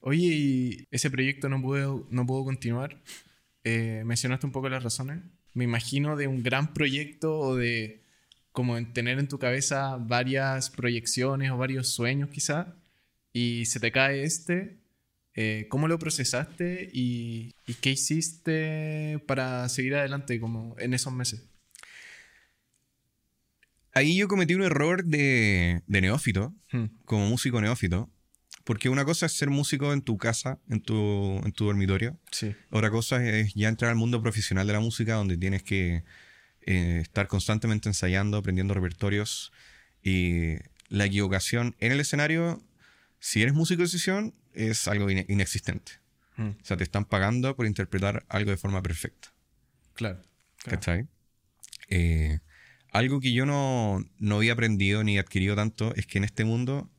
Oye, 0.00 0.26
y 0.26 0.88
ese 0.90 1.10
proyecto 1.10 1.48
no 1.48 1.60
pudo, 1.62 2.06
no 2.10 2.26
pudo 2.26 2.44
continuar. 2.44 3.00
Eh, 3.64 4.02
mencionaste 4.04 4.44
un 4.46 4.52
poco 4.52 4.68
las 4.68 4.82
razones. 4.82 5.22
Me 5.54 5.64
imagino 5.64 6.16
de 6.16 6.26
un 6.26 6.42
gran 6.42 6.72
proyecto 6.74 7.38
o 7.38 7.56
de 7.56 8.02
como 8.52 8.76
en 8.78 8.92
tener 8.92 9.18
en 9.18 9.28
tu 9.28 9.38
cabeza 9.38 9.96
varias 9.96 10.70
proyecciones 10.70 11.50
o 11.50 11.56
varios 11.56 11.88
sueños 11.88 12.30
quizá 12.30 12.74
y 13.32 13.66
se 13.66 13.78
te 13.80 13.92
cae 13.92 14.22
este. 14.24 14.78
eh, 15.34 15.66
¿Cómo 15.68 15.86
lo 15.88 15.98
procesaste 15.98 16.90
y, 16.92 17.54
y 17.66 17.74
qué 17.74 17.90
hiciste 17.90 19.20
para 19.26 19.68
seguir 19.68 19.94
adelante 19.94 20.40
como 20.40 20.74
en 20.78 20.94
esos 20.94 21.12
meses? 21.12 21.42
Ahí 23.92 24.16
yo 24.16 24.28
cometí 24.28 24.54
un 24.54 24.62
error 24.62 25.04
de, 25.04 25.82
de 25.86 26.00
neófito, 26.00 26.54
Hmm. 26.72 26.84
como 27.04 27.26
músico 27.28 27.60
neófito, 27.60 28.08
porque 28.64 28.88
una 28.88 29.04
cosa 29.04 29.26
es 29.26 29.32
ser 29.32 29.50
músico 29.50 29.92
en 29.92 30.02
tu 30.02 30.16
casa, 30.18 30.58
en 30.68 30.80
tu, 30.80 31.40
en 31.44 31.52
tu 31.52 31.64
dormitorio, 31.66 32.18
Sí. 32.30 32.54
Otra 32.70 32.90
cosa 32.90 33.24
es 33.24 33.54
ya 33.54 33.68
entrar 33.68 33.90
al 33.90 33.96
mundo 33.96 34.20
profesional 34.22 34.66
de 34.66 34.72
la 34.72 34.80
música, 34.80 35.14
donde 35.14 35.36
tienes 35.36 35.62
que 35.62 36.04
eh, 36.66 36.98
estar 37.02 37.26
constantemente 37.26 37.88
ensayando, 37.88 38.36
aprendiendo 38.38 38.74
repertorios. 38.74 39.52
Y 40.02 40.56
la 40.88 41.04
equivocación 41.06 41.74
en 41.80 41.92
el 41.92 42.00
escenario, 42.00 42.62
si 43.18 43.42
eres 43.42 43.54
músico 43.54 43.82
de 43.82 43.88
sesión, 43.88 44.34
es 44.54 44.88
algo 44.88 45.10
ine- 45.10 45.26
inexistente. 45.28 45.92
Hmm. 46.36 46.50
O 46.60 46.64
sea, 46.64 46.76
te 46.76 46.84
están 46.84 47.04
pagando 47.04 47.54
por 47.56 47.66
interpretar 47.66 48.24
algo 48.28 48.50
de 48.50 48.56
forma 48.56 48.82
perfecta. 48.82 49.28
Claro. 49.94 50.22
claro. 50.58 50.78
¿Cachai? 50.78 51.06
Eh, 51.88 52.38
algo 52.92 53.20
que 53.20 53.32
yo 53.32 53.46
no, 53.46 54.04
no 54.18 54.36
había 54.36 54.52
aprendido 54.52 55.02
ni 55.04 55.18
adquirido 55.18 55.54
tanto 55.56 55.94
es 55.94 56.06
que 56.06 56.18
en 56.18 56.24
este 56.24 56.44
mundo, 56.44 56.90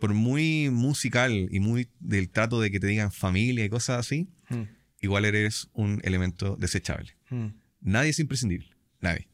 por 0.00 0.14
muy 0.14 0.70
musical 0.70 1.48
y 1.52 1.60
muy 1.60 1.88
del 2.00 2.30
trato 2.30 2.60
de 2.60 2.70
que 2.70 2.80
te 2.80 2.88
digan 2.88 3.12
familia 3.12 3.64
y 3.64 3.68
cosas 3.68 4.00
así, 4.00 4.28
Hmm. 4.48 4.64
igual 5.00 5.24
eres 5.24 5.68
un 5.72 6.00
elemento 6.02 6.56
desechable. 6.56 7.16
Hmm. 7.28 7.50
Nadie 7.80 8.10
es 8.10 8.18
imprescindible. 8.18 8.70
Nadie. 9.00 9.28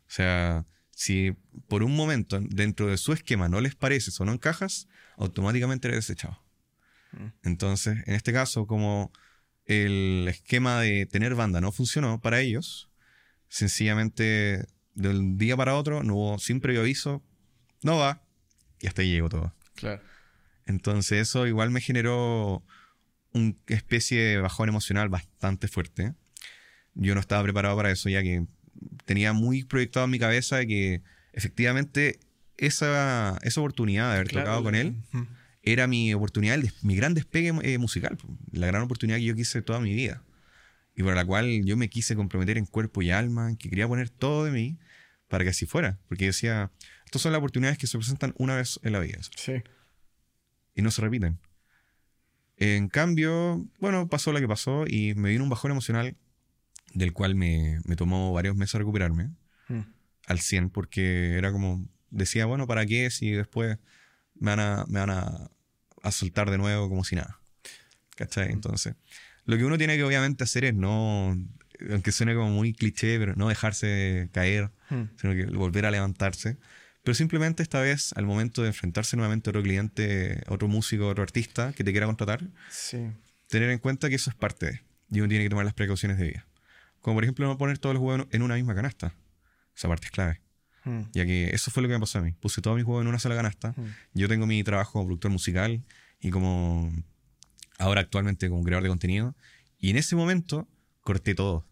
O 0.00 0.12
sea, 0.12 0.66
si 0.90 1.32
por 1.68 1.82
un 1.82 1.96
momento 1.96 2.38
dentro 2.40 2.88
de 2.88 2.98
su 2.98 3.12
esquema 3.12 3.48
no 3.48 3.60
les 3.60 3.74
pareces 3.74 4.20
o 4.20 4.24
no 4.24 4.32
encajas, 4.32 4.86
automáticamente 5.16 5.88
eres 5.88 6.06
desechado. 6.06 6.42
Mm. 7.12 7.26
Entonces, 7.42 7.98
en 8.06 8.14
este 8.14 8.32
caso, 8.32 8.66
como 8.66 9.12
el 9.64 10.26
esquema 10.28 10.80
de 10.80 11.06
tener 11.06 11.34
banda 11.34 11.60
no 11.60 11.72
funcionó 11.72 12.20
para 12.20 12.40
ellos, 12.40 12.90
sencillamente 13.48 14.66
del 14.94 15.36
día 15.38 15.56
para 15.56 15.74
otro, 15.76 16.02
no 16.02 16.16
hubo 16.16 16.38
sin 16.38 16.60
previo 16.60 16.80
aviso, 16.82 17.22
no 17.82 17.96
va, 17.96 18.22
y 18.80 18.86
hasta 18.86 19.02
ahí 19.02 19.10
llegó 19.10 19.28
todo. 19.28 19.54
Claro. 19.80 20.02
Entonces 20.66 21.20
eso 21.20 21.46
igual 21.46 21.70
me 21.70 21.80
generó 21.80 22.62
una 23.32 23.54
especie 23.66 24.20
de 24.20 24.38
bajón 24.38 24.68
emocional 24.68 25.08
bastante 25.08 25.68
fuerte. 25.68 26.14
Yo 26.94 27.14
no 27.14 27.20
estaba 27.20 27.42
preparado 27.42 27.76
para 27.76 27.90
eso, 27.90 28.08
ya 28.08 28.22
que 28.22 28.44
tenía 29.04 29.32
muy 29.32 29.64
proyectado 29.64 30.04
en 30.04 30.10
mi 30.10 30.18
cabeza 30.18 30.64
que 30.66 31.02
efectivamente 31.32 32.20
esa, 32.56 33.38
esa 33.42 33.60
oportunidad 33.60 34.08
de 34.10 34.14
haber 34.16 34.28
Claro, 34.28 34.46
tocado 34.46 34.62
con 34.64 34.74
él 34.74 34.96
era 35.62 35.86
mi 35.86 36.12
oportunidad, 36.14 36.58
mi 36.82 36.96
gran 36.96 37.14
despegue 37.14 37.52
eh, 37.62 37.78
musical, 37.78 38.16
la 38.52 38.66
gran 38.66 38.82
oportunidad 38.82 39.18
que 39.18 39.24
yo 39.24 39.34
quise 39.34 39.62
toda 39.62 39.80
mi 39.80 39.94
vida. 39.94 40.22
Y 40.96 41.02
por 41.02 41.14
la 41.14 41.24
cual 41.24 41.64
yo 41.64 41.76
me 41.76 41.88
quise 41.88 42.16
comprometer 42.16 42.58
en 42.58 42.66
cuerpo 42.66 43.00
y 43.02 43.10
alma, 43.10 43.56
que 43.58 43.68
quería 43.70 43.86
poner 43.88 44.10
todo 44.10 44.44
de 44.44 44.50
mí 44.50 44.78
para 45.28 45.44
que 45.44 45.50
así 45.50 45.64
fuera. 45.64 45.98
Porque 46.08 46.26
decía, 46.26 46.70
estas 47.10 47.22
son 47.22 47.32
las 47.32 47.40
oportunidades 47.40 47.76
que 47.76 47.88
se 47.88 47.98
presentan 47.98 48.32
una 48.38 48.54
vez 48.54 48.78
en 48.84 48.92
la 48.92 49.00
vida 49.00 49.18
Sí. 49.36 49.54
y 50.76 50.82
no 50.82 50.90
se 50.92 51.02
repiten. 51.02 51.40
En 52.56 52.88
cambio, 52.88 53.66
bueno, 53.80 54.08
pasó 54.08 54.32
lo 54.32 54.38
que 54.38 54.46
pasó 54.46 54.84
y 54.86 55.14
me 55.14 55.30
vino 55.30 55.42
un 55.42 55.50
bajón 55.50 55.70
emocional 55.72 56.16
del 56.94 57.12
cual 57.12 57.34
me, 57.34 57.80
me 57.84 57.96
tomó 57.96 58.32
varios 58.32 58.56
meses 58.56 58.74
recuperarme 58.78 59.30
Hmm. 59.68 59.82
al 60.26 60.40
100 60.40 60.70
porque 60.70 61.36
era 61.36 61.52
como, 61.52 61.84
decía, 62.10 62.44
bueno, 62.46 62.66
¿para 62.66 62.84
qué 62.86 63.10
si 63.10 63.30
después 63.30 63.78
me 64.34 64.50
van 64.50 64.60
a, 64.60 64.84
me 64.88 65.00
van 65.00 65.10
a, 65.10 65.50
a 66.02 66.12
soltar 66.12 66.50
de 66.50 66.58
nuevo 66.58 66.88
como 66.88 67.02
si 67.04 67.16
nada? 67.16 67.40
¿Cachai? 68.16 68.50
Entonces, 68.52 68.94
lo 69.46 69.56
que 69.56 69.64
uno 69.64 69.78
tiene 69.78 69.96
que 69.96 70.04
obviamente 70.04 70.44
hacer 70.44 70.64
es 70.64 70.74
no, 70.74 71.36
aunque 71.90 72.12
suene 72.12 72.34
como 72.34 72.50
muy 72.50 72.72
cliché, 72.72 73.18
pero 73.18 73.34
no 73.36 73.48
dejarse 73.48 74.28
caer, 74.32 74.70
Hmm. 74.90 75.04
sino 75.20 75.32
que 75.34 75.44
volver 75.46 75.86
a 75.86 75.90
levantarse. 75.92 76.56
Pero 77.02 77.14
simplemente 77.14 77.62
esta 77.62 77.80
vez, 77.80 78.12
al 78.14 78.26
momento 78.26 78.62
de 78.62 78.68
enfrentarse 78.68 79.16
nuevamente 79.16 79.48
a 79.48 79.50
otro 79.52 79.62
cliente, 79.62 80.42
otro 80.48 80.68
músico, 80.68 81.08
otro 81.08 81.22
artista 81.22 81.72
que 81.72 81.82
te 81.84 81.92
quiera 81.92 82.06
contratar, 82.06 82.42
Sí. 82.70 82.98
tener 83.48 83.70
en 83.70 83.78
cuenta 83.78 84.08
que 84.08 84.16
eso 84.16 84.30
es 84.30 84.36
parte 84.36 84.66
de. 84.66 84.80
Y 85.10 85.20
uno 85.20 85.28
tiene 85.28 85.44
que 85.44 85.50
tomar 85.50 85.64
las 85.64 85.74
precauciones 85.74 86.18
de 86.18 86.26
vida. 86.28 86.46
Como 87.00 87.16
por 87.16 87.24
ejemplo 87.24 87.46
no 87.46 87.56
poner 87.56 87.78
todos 87.78 87.94
los 87.94 88.02
huevos 88.02 88.26
en 88.30 88.42
una 88.42 88.54
misma 88.56 88.74
canasta. 88.74 89.14
Esa 89.74 89.88
parte 89.88 90.06
es 90.06 90.12
clave. 90.12 90.40
Hmm. 90.84 91.02
Ya 91.12 91.24
que 91.24 91.50
eso 91.54 91.70
fue 91.70 91.82
lo 91.82 91.88
que 91.88 91.94
me 91.94 92.00
pasó 92.00 92.18
a 92.18 92.22
mí. 92.22 92.32
Puse 92.32 92.60
todos 92.60 92.76
mis 92.76 92.84
huevos 92.84 93.02
en 93.02 93.08
una 93.08 93.18
sola 93.18 93.34
canasta. 93.34 93.72
Hmm. 93.76 93.94
Yo 94.14 94.28
tengo 94.28 94.46
mi 94.46 94.62
trabajo 94.62 94.92
como 94.92 95.06
productor 95.06 95.30
musical 95.30 95.82
y 96.20 96.30
como 96.30 96.92
ahora 97.78 98.02
actualmente 98.02 98.48
como 98.50 98.62
creador 98.62 98.82
de 98.82 98.88
contenido. 98.90 99.34
Y 99.78 99.90
en 99.90 99.96
ese 99.96 100.14
momento 100.16 100.68
corté 101.00 101.34
todo. 101.34 101.66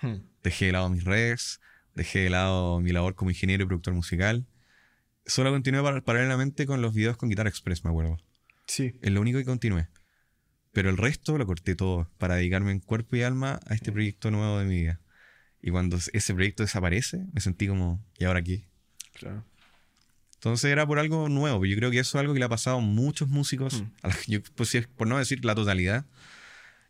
Hmm. 0.00 0.16
Dejé 0.42 0.66
de 0.66 0.72
lado 0.72 0.88
mis 0.88 1.04
redes, 1.04 1.60
dejé 1.94 2.20
de 2.20 2.30
lado 2.30 2.80
mi 2.80 2.90
labor 2.92 3.14
como 3.14 3.30
ingeniero 3.30 3.64
y 3.64 3.66
productor 3.66 3.92
musical. 3.94 4.46
Solo 5.26 5.50
continué 5.50 5.82
par- 5.82 6.02
paralelamente 6.02 6.66
con 6.66 6.82
los 6.82 6.94
videos 6.94 7.16
con 7.16 7.28
Guitar 7.28 7.46
Express, 7.46 7.84
me 7.84 7.90
acuerdo. 7.90 8.18
Sí. 8.66 8.92
Es 9.02 9.10
lo 9.12 9.20
único 9.20 9.38
que 9.38 9.44
continué. 9.44 9.88
Pero 10.72 10.88
el 10.90 10.96
resto 10.96 11.36
lo 11.38 11.46
corté 11.46 11.74
todo 11.76 12.10
para 12.18 12.36
dedicarme 12.36 12.72
en 12.72 12.80
cuerpo 12.80 13.16
y 13.16 13.22
alma 13.22 13.60
a 13.66 13.74
este 13.74 13.92
proyecto 13.92 14.30
nuevo 14.30 14.58
de 14.58 14.64
mi 14.64 14.80
vida. 14.82 15.00
Y 15.60 15.70
cuando 15.70 15.98
ese 16.12 16.34
proyecto 16.34 16.62
desaparece, 16.62 17.26
me 17.32 17.40
sentí 17.40 17.68
como, 17.68 18.04
¿y 18.18 18.24
ahora 18.24 18.42
qué? 18.42 18.66
Claro. 19.14 19.44
Entonces 20.34 20.72
era 20.72 20.86
por 20.86 20.98
algo 20.98 21.28
nuevo. 21.28 21.64
Yo 21.66 21.76
creo 21.76 21.90
que 21.92 22.00
eso 22.00 22.18
es 22.18 22.20
algo 22.20 22.32
que 22.32 22.40
le 22.40 22.46
ha 22.46 22.48
pasado 22.48 22.78
a 22.78 22.80
muchos 22.80 23.28
músicos, 23.28 23.82
Mm. 23.82 23.86
a 24.02 24.08
la- 24.08 24.16
yo, 24.26 24.40
pues, 24.56 24.76
por 24.96 25.06
no 25.06 25.18
decir 25.18 25.44
la 25.44 25.54
totalidad. 25.54 26.06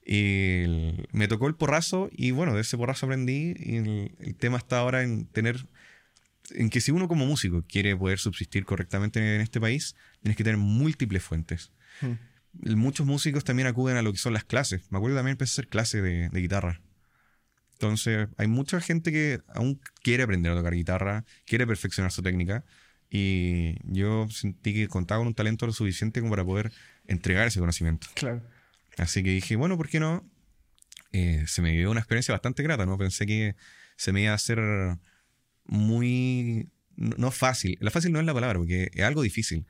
Y 0.06 0.62
el- 0.62 1.08
me 1.12 1.28
tocó 1.28 1.48
el 1.48 1.54
porrazo 1.54 2.08
y 2.12 2.30
bueno, 2.30 2.54
de 2.54 2.62
ese 2.62 2.76
porrazo 2.78 3.06
aprendí. 3.06 3.54
Y 3.58 3.76
el, 3.76 4.14
el 4.20 4.36
tema 4.36 4.56
está 4.58 4.78
ahora 4.78 5.02
en 5.02 5.26
tener, 5.26 5.66
en 6.54 6.70
que 6.70 6.80
si 6.80 6.90
uno 6.90 7.08
como 7.08 7.26
músico 7.26 7.64
quiere 7.66 7.96
poder 7.96 8.18
subsistir 8.18 8.64
correctamente 8.64 9.36
en 9.36 9.40
este 9.40 9.60
país, 9.60 9.94
tienes 10.20 10.36
que 10.36 10.44
tener 10.44 10.58
múltiples 10.58 11.22
fuentes. 11.22 11.72
Mm. 12.00 12.76
Muchos 12.76 13.06
músicos 13.06 13.44
también 13.44 13.66
acuden 13.66 13.96
a 13.96 14.02
lo 14.02 14.12
que 14.12 14.18
son 14.18 14.32
las 14.34 14.44
clases. 14.44 14.82
Me 14.90 14.98
acuerdo 14.98 15.16
también 15.16 15.32
empecé 15.32 15.52
a 15.52 15.54
hacer 15.54 15.68
clases 15.68 16.02
de, 16.02 16.28
de 16.28 16.40
guitarra. 16.40 16.80
Entonces, 17.72 18.28
hay 18.36 18.46
mucha 18.46 18.80
gente 18.80 19.10
que 19.10 19.40
aún 19.54 19.80
quiere 20.02 20.22
aprender 20.22 20.52
a 20.52 20.54
tocar 20.54 20.74
guitarra, 20.74 21.24
quiere 21.46 21.66
perfeccionar 21.66 22.12
su 22.12 22.22
técnica. 22.22 22.64
Y 23.10 23.76
yo 23.84 24.28
sentí 24.30 24.72
que 24.72 24.88
contaba 24.88 25.20
con 25.20 25.28
un 25.28 25.34
talento 25.34 25.66
lo 25.66 25.72
suficiente 25.72 26.20
como 26.20 26.30
para 26.30 26.44
poder 26.44 26.72
entregar 27.06 27.46
ese 27.46 27.60
conocimiento. 27.60 28.06
Claro. 28.14 28.42
Así 28.98 29.22
que 29.22 29.30
dije, 29.30 29.56
bueno, 29.56 29.76
¿por 29.76 29.88
qué 29.88 30.00
no? 30.00 30.24
Eh, 31.12 31.44
se 31.46 31.60
me 31.60 31.72
dio 31.72 31.90
una 31.90 32.00
experiencia 32.00 32.32
bastante 32.32 32.62
grata, 32.62 32.86
¿no? 32.86 32.96
Pensé 32.96 33.26
que 33.26 33.54
se 33.96 34.12
me 34.12 34.22
iba 34.22 34.32
a 34.32 34.36
hacer 34.36 34.58
muy... 35.66 36.68
No 36.96 37.30
fácil. 37.30 37.78
La 37.80 37.90
fácil 37.90 38.12
no 38.12 38.20
es 38.20 38.26
la 38.26 38.34
palabra, 38.34 38.58
porque 38.58 38.90
es 38.92 39.02
algo 39.02 39.22
difícil. 39.22 39.64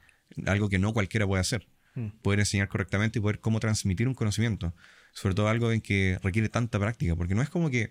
Algo 0.46 0.68
que 0.68 0.78
no 0.78 0.92
cualquiera 0.92 1.26
puede 1.26 1.40
hacer. 1.40 1.66
Mm. 1.94 2.08
Poder 2.22 2.40
enseñar 2.40 2.68
correctamente 2.68 3.18
y 3.18 3.22
poder 3.22 3.38
cómo 3.40 3.60
transmitir 3.60 4.08
un 4.08 4.14
conocimiento. 4.14 4.74
Sobre 5.12 5.34
todo 5.34 5.48
algo 5.48 5.70
en 5.72 5.80
que 5.80 6.18
requiere 6.22 6.48
tanta 6.48 6.78
práctica. 6.78 7.14
Porque 7.16 7.34
no 7.34 7.42
es 7.42 7.48
como 7.48 7.70
que 7.70 7.90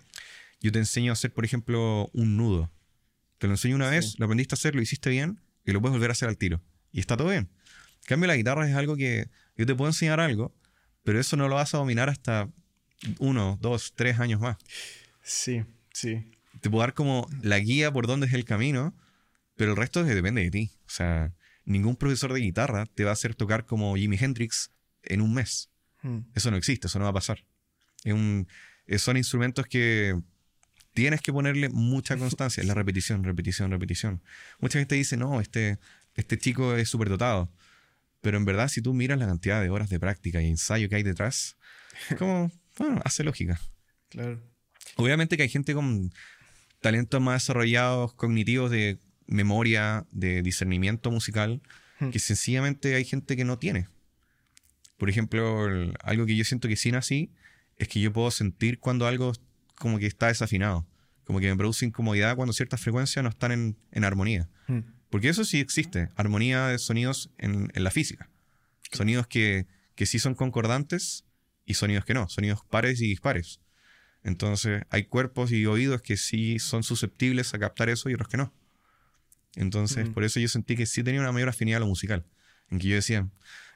yo 0.59 0.71
te 0.71 0.79
enseño 0.79 1.11
a 1.11 1.13
hacer, 1.13 1.33
por 1.33 1.45
ejemplo, 1.45 2.09
un 2.13 2.35
nudo. 2.37 2.71
Te 3.37 3.47
lo 3.47 3.53
enseño 3.53 3.75
una 3.75 3.89
Sí. 3.89 3.95
vez, 3.95 4.19
lo 4.19 4.25
aprendiste 4.25 4.53
a 4.53 4.57
hacer, 4.57 4.75
lo 4.75 4.81
hiciste 4.81 5.09
bien, 5.09 5.39
y 5.65 5.71
lo 5.71 5.81
puedes 5.81 5.93
volver 5.93 6.11
a 6.11 6.13
hacer 6.13 6.29
al 6.29 6.37
tiro. 6.37 6.61
Y 6.91 6.99
está 6.99 7.15
todo 7.17 7.29
bien. 7.29 7.49
En 8.01 8.07
cambio, 8.07 8.27
la 8.27 8.35
guitarra 8.35 8.67
es 8.69 8.75
algo 8.75 8.95
que 8.95 9.29
yo 9.57 9.65
te 9.65 9.73
puedo 9.75 9.89
enseñar 9.89 10.19
algo, 10.19 10.53
pero 11.03 11.19
eso 11.19 11.37
no 11.37 11.47
lo 11.47 11.55
vas 11.55 11.73
a 11.73 11.77
dominar 11.77 12.09
hasta 12.09 12.49
uno, 13.19 13.57
dos, 13.61 13.93
tres 13.95 14.19
años 14.19 14.39
más. 14.41 14.57
Sí, 15.23 15.63
sí. 15.93 16.31
Te 16.61 16.69
puedo 16.69 16.81
dar 16.81 16.93
como 16.93 17.27
la 17.41 17.59
guía 17.59 17.91
por 17.91 18.07
dónde 18.07 18.27
es 18.27 18.33
el 18.33 18.45
camino, 18.45 18.95
pero 19.55 19.71
el 19.71 19.77
resto 19.77 20.01
es- 20.05 20.15
depende 20.15 20.41
de 20.43 20.51
ti. 20.51 20.71
O 20.85 20.89
sea, 20.89 21.33
ningún 21.65 21.95
profesor 21.95 22.31
de 22.33 22.39
guitarra 22.39 22.85
te 22.85 23.03
va 23.03 23.09
a 23.11 23.13
hacer 23.13 23.35
tocar 23.35 23.65
como 23.65 23.95
Jimi 23.95 24.17
Hendrix 24.19 24.71
en 25.03 25.21
un 25.21 25.33
mes. 25.33 25.69
Mm. 26.03 26.19
Eso 26.35 26.51
no 26.51 26.57
existe, 26.57 26.87
eso 26.87 26.99
no 26.99 27.05
va 27.05 27.11
a 27.11 27.13
pasar. 27.13 27.43
Es 28.03 28.13
un- 28.13 28.47
eh, 28.87 28.97
son 28.99 29.17
instrumentos 29.17 29.65
que 29.67 30.19
tienes 30.93 31.21
que 31.21 31.31
ponerle 31.31 31.69
mucha 31.69 32.17
constancia. 32.17 32.61
Es 32.61 32.67
la 32.67 32.73
repetición, 32.73 33.23
repetición, 33.23 33.71
repetición. 33.71 34.21
Mucha 34.59 34.79
gente 34.79 34.95
dice, 34.95 35.17
no, 35.17 35.39
este, 35.41 35.79
este 36.15 36.37
chico 36.37 36.75
es 36.75 36.89
súper 36.89 37.09
dotado. 37.09 37.51
Pero 38.21 38.37
en 38.37 38.45
verdad, 38.45 38.67
si 38.67 38.81
tú 38.81 38.93
miras 38.93 39.17
la 39.17 39.25
cantidad 39.27 39.61
de 39.61 39.69
horas 39.69 39.89
de 39.89 39.99
práctica 39.99 40.41
y 40.41 40.47
ensayo 40.49 40.89
que 40.89 40.95
hay 40.95 41.03
detrás, 41.03 41.57
es 42.09 42.17
como, 42.17 42.51
bueno, 42.77 43.01
hace 43.03 43.23
lógica. 43.23 43.59
Claro. 44.09 44.41
Obviamente 44.95 45.37
que 45.37 45.43
hay 45.43 45.49
gente 45.49 45.73
con 45.73 46.11
talentos 46.81 47.21
más 47.21 47.43
desarrollados, 47.43 48.13
cognitivos 48.13 48.69
de 48.71 48.99
memoria, 49.27 50.05
de 50.11 50.41
discernimiento 50.41 51.09
musical, 51.11 51.61
Hmm. 51.99 52.09
que 52.09 52.19
sencillamente 52.19 52.95
hay 52.95 53.05
gente 53.05 53.37
que 53.37 53.45
no 53.45 53.59
tiene. 53.59 53.87
Por 54.97 55.09
ejemplo, 55.09 55.67
el- 55.67 55.93
algo 56.03 56.25
que 56.25 56.35
yo 56.35 56.43
siento 56.43 56.67
que 56.67 56.75
sí 56.75 56.91
nací 56.91 57.31
es 57.77 57.87
que 57.87 57.99
yo 57.99 58.11
puedo 58.11 58.29
sentir 58.31 58.79
cuando 58.79 59.07
algo 59.07 59.31
como 59.75 59.99
que 59.99 60.07
está 60.07 60.27
desafinado. 60.27 60.85
Como 61.23 61.39
que 61.39 61.47
me 61.49 61.55
produce 61.55 61.85
incomodidad 61.85 62.35
cuando 62.35 62.53
ciertas 62.53 62.81
frecuencias 62.81 63.23
no 63.23 63.29
están 63.29 63.51
en, 63.51 63.77
en 63.91 64.03
armonía. 64.03 64.49
Mm. 64.67 64.79
Porque 65.09 65.29
eso 65.29 65.45
sí 65.45 65.59
existe, 65.59 66.09
armonía 66.15 66.67
de 66.67 66.77
sonidos 66.79 67.29
en, 67.37 67.69
en 67.73 67.83
la 67.83 67.91
física. 67.91 68.29
Sonidos 68.91 69.27
que, 69.27 69.65
que 69.95 70.05
sí 70.05 70.19
son 70.19 70.35
concordantes 70.35 71.25
y 71.65 71.75
sonidos 71.75 72.05
que 72.05 72.13
no, 72.13 72.27
sonidos 72.29 72.61
pares 72.69 72.99
y 73.01 73.07
dispares. 73.07 73.59
Entonces 74.23 74.83
hay 74.89 75.05
cuerpos 75.05 75.51
y 75.51 75.65
oídos 75.65 76.01
que 76.01 76.15
sí 76.17 76.59
son 76.59 76.83
susceptibles 76.83 77.53
a 77.53 77.59
captar 77.59 77.89
eso 77.89 78.09
y 78.09 78.13
otros 78.13 78.29
que 78.29 78.37
no. 78.37 78.53
Entonces 79.55 80.07
por 80.09 80.23
eso 80.23 80.39
yo 80.39 80.47
sentí 80.47 80.75
que 80.75 80.85
sí 80.85 81.03
tenía 81.03 81.19
una 81.21 81.31
mayor 81.31 81.49
afinidad 81.49 81.77
a 81.77 81.79
lo 81.81 81.87
musical. 81.87 82.25
En 82.69 82.79
que 82.79 82.87
yo 82.87 82.95
decía, 82.95 83.27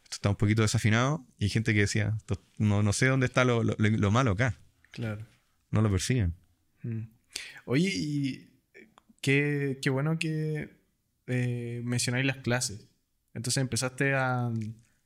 esto 0.03 0.15
está 0.15 0.29
un 0.29 0.35
poquito 0.37 0.61
desafinado 0.61 1.25
y 1.37 1.45
hay 1.45 1.49
gente 1.49 1.73
que 1.73 1.81
decía, 1.81 2.13
"Esto- 2.17 2.41
no, 2.57 2.81
no 2.83 2.93
sé 2.93 3.07
dónde 3.07 3.25
está 3.25 3.43
lo, 3.43 3.63
lo- 3.63 3.75
lo 3.77 4.11
malo 4.11 4.31
acá, 4.31 4.57
Claro. 4.91 5.25
no 5.71 5.81
lo 5.81 5.91
persiguen. 5.91 6.33
Oye, 7.65 7.89
y 7.93 8.49
qué, 9.21 9.79
qué 9.81 9.89
bueno 9.89 10.17
que 10.19 10.69
eh, 11.27 11.81
mencionáis 11.83 12.25
las 12.25 12.37
clases. 12.37 12.87
Entonces 13.33 13.59
empezaste 13.61 14.13
a, 14.13 14.51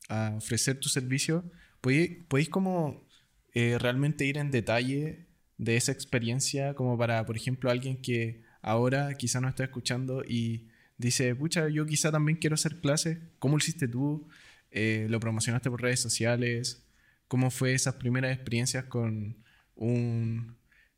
a 0.08 0.34
ofrecer 0.36 0.78
tu 0.78 0.88
servicio. 0.88 1.50
¿Podéis, 1.80 2.18
podéis 2.28 2.50
como 2.50 3.08
eh, 3.54 3.78
realmente 3.78 4.24
ir 4.26 4.36
en 4.36 4.50
detalle 4.50 5.26
de 5.60 5.76
esa 5.76 5.92
experiencia 5.92 6.72
como 6.72 6.96
para, 6.96 7.26
por 7.26 7.36
ejemplo, 7.36 7.70
alguien 7.70 8.00
que 8.00 8.40
ahora 8.62 9.12
quizá 9.14 9.42
no 9.42 9.48
está 9.48 9.62
escuchando 9.64 10.24
y 10.26 10.68
dice, 10.96 11.34
pucha, 11.34 11.68
yo 11.68 11.84
quizá 11.84 12.10
también 12.10 12.38
quiero 12.38 12.54
hacer 12.54 12.80
clases. 12.80 13.18
¿Cómo 13.38 13.56
lo 13.56 13.58
hiciste 13.58 13.86
tú? 13.86 14.26
Eh, 14.70 15.06
¿Lo 15.10 15.20
promocionaste 15.20 15.68
por 15.70 15.82
redes 15.82 16.00
sociales? 16.00 16.82
¿Cómo 17.28 17.50
fue 17.50 17.74
esas 17.74 17.94
primeras 17.96 18.32
experiencias 18.34 18.84
con 18.84 19.36
un 19.76 20.56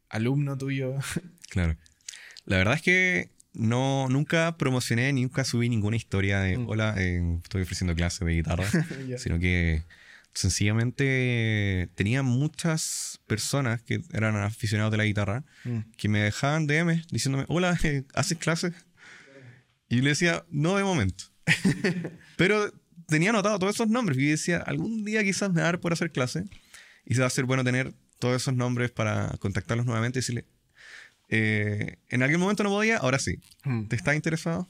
alumno 0.08 0.56
tuyo? 0.56 0.94
Claro. 1.50 1.76
La 2.46 2.56
verdad 2.56 2.74
es 2.76 2.82
que 2.82 3.28
no, 3.52 4.08
nunca 4.08 4.56
promocioné, 4.56 5.12
ni 5.12 5.22
nunca 5.22 5.44
subí 5.44 5.68
ninguna 5.68 5.96
historia 5.96 6.40
de, 6.40 6.56
Mm. 6.56 6.68
hola, 6.68 6.94
eh, 6.98 7.20
estoy 7.42 7.62
ofreciendo 7.62 7.94
clases 7.94 8.20
de 8.26 8.32
guitarra. 8.32 8.64
Sino 9.18 9.38
que 9.38 9.82
sencillamente 10.34 11.90
tenía 11.94 12.22
muchas 12.22 13.20
personas 13.26 13.82
que 13.82 14.02
eran 14.12 14.36
aficionados 14.36 14.90
de 14.90 14.96
la 14.98 15.04
guitarra 15.04 15.44
Mm. 15.64 15.78
que 15.96 16.08
me 16.08 16.20
dejaban 16.20 16.66
DM 16.66 17.02
diciéndome, 17.10 17.44
hola, 17.48 17.78
eh, 17.84 18.04
¿haces 18.14 18.38
clases? 18.38 18.72
Y 19.88 19.96
yo 19.96 20.02
le 20.02 20.10
decía, 20.10 20.44
no 20.50 20.76
de 20.76 20.84
momento. 20.84 21.24
Pero 22.36 22.72
tenía 23.06 23.30
anotado 23.30 23.58
todos 23.58 23.74
esos 23.74 23.88
nombres 23.88 24.18
y 24.18 24.26
decía, 24.26 24.58
algún 24.58 25.04
día 25.04 25.22
quizás 25.22 25.50
me 25.50 25.56
va 25.60 25.68
a 25.68 25.72
dar 25.72 25.80
por 25.80 25.92
hacer 25.92 26.10
clases 26.12 26.44
y 27.04 27.14
se 27.14 27.20
va 27.20 27.26
a 27.26 27.30
ser 27.30 27.44
bueno 27.44 27.62
tener 27.64 27.92
todos 28.18 28.40
esos 28.40 28.54
nombres 28.54 28.90
para 28.90 29.36
contactarlos 29.38 29.84
nuevamente 29.84 30.18
y 30.18 30.20
decirle, 30.20 30.46
eh, 31.28 31.96
en 32.08 32.22
algún 32.22 32.40
momento 32.40 32.62
no 32.62 32.70
podía, 32.70 32.98
ahora 32.98 33.18
sí. 33.18 33.38
Mm. 33.64 33.86
¿Te 33.88 33.96
estás 33.96 34.14
interesado? 34.14 34.68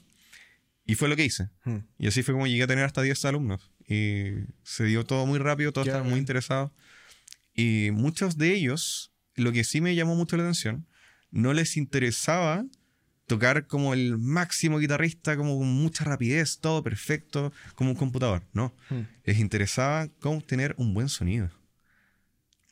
Y 0.85 0.95
fue 0.95 1.07
lo 1.07 1.15
que 1.15 1.23
hice. 1.25 1.49
Mm. 1.63 1.77
Y 1.99 2.07
así 2.07 2.23
fue 2.23 2.33
como 2.33 2.47
llegué 2.47 2.63
a 2.63 2.67
tener 2.67 2.83
hasta 2.83 3.01
10 3.01 3.23
alumnos. 3.25 3.71
Y 3.87 4.45
se 4.63 4.85
dio 4.85 5.05
todo 5.05 5.25
muy 5.25 5.39
rápido, 5.39 5.71
todos 5.71 5.87
estaban 5.87 6.09
muy 6.09 6.19
interesados. 6.19 6.71
Y 7.53 7.89
muchos 7.91 8.37
de 8.37 8.53
ellos, 8.53 9.11
lo 9.35 9.51
que 9.51 9.63
sí 9.63 9.81
me 9.81 9.95
llamó 9.95 10.15
mucho 10.15 10.37
la 10.37 10.43
atención, 10.43 10.87
no 11.31 11.53
les 11.53 11.77
interesaba 11.77 12.65
tocar 13.27 13.67
como 13.67 13.93
el 13.93 14.17
máximo 14.17 14.79
guitarrista, 14.79 15.37
como 15.37 15.57
con 15.57 15.67
mucha 15.67 16.03
rapidez, 16.03 16.59
todo 16.59 16.83
perfecto, 16.83 17.51
como 17.75 17.91
un 17.91 17.95
computador. 17.95 18.43
No, 18.53 18.75
Mm. 18.89 19.01
les 19.23 19.39
interesaba 19.39 20.07
cómo 20.19 20.41
tener 20.41 20.75
un 20.77 20.93
buen 20.93 21.09
sonido. 21.09 21.49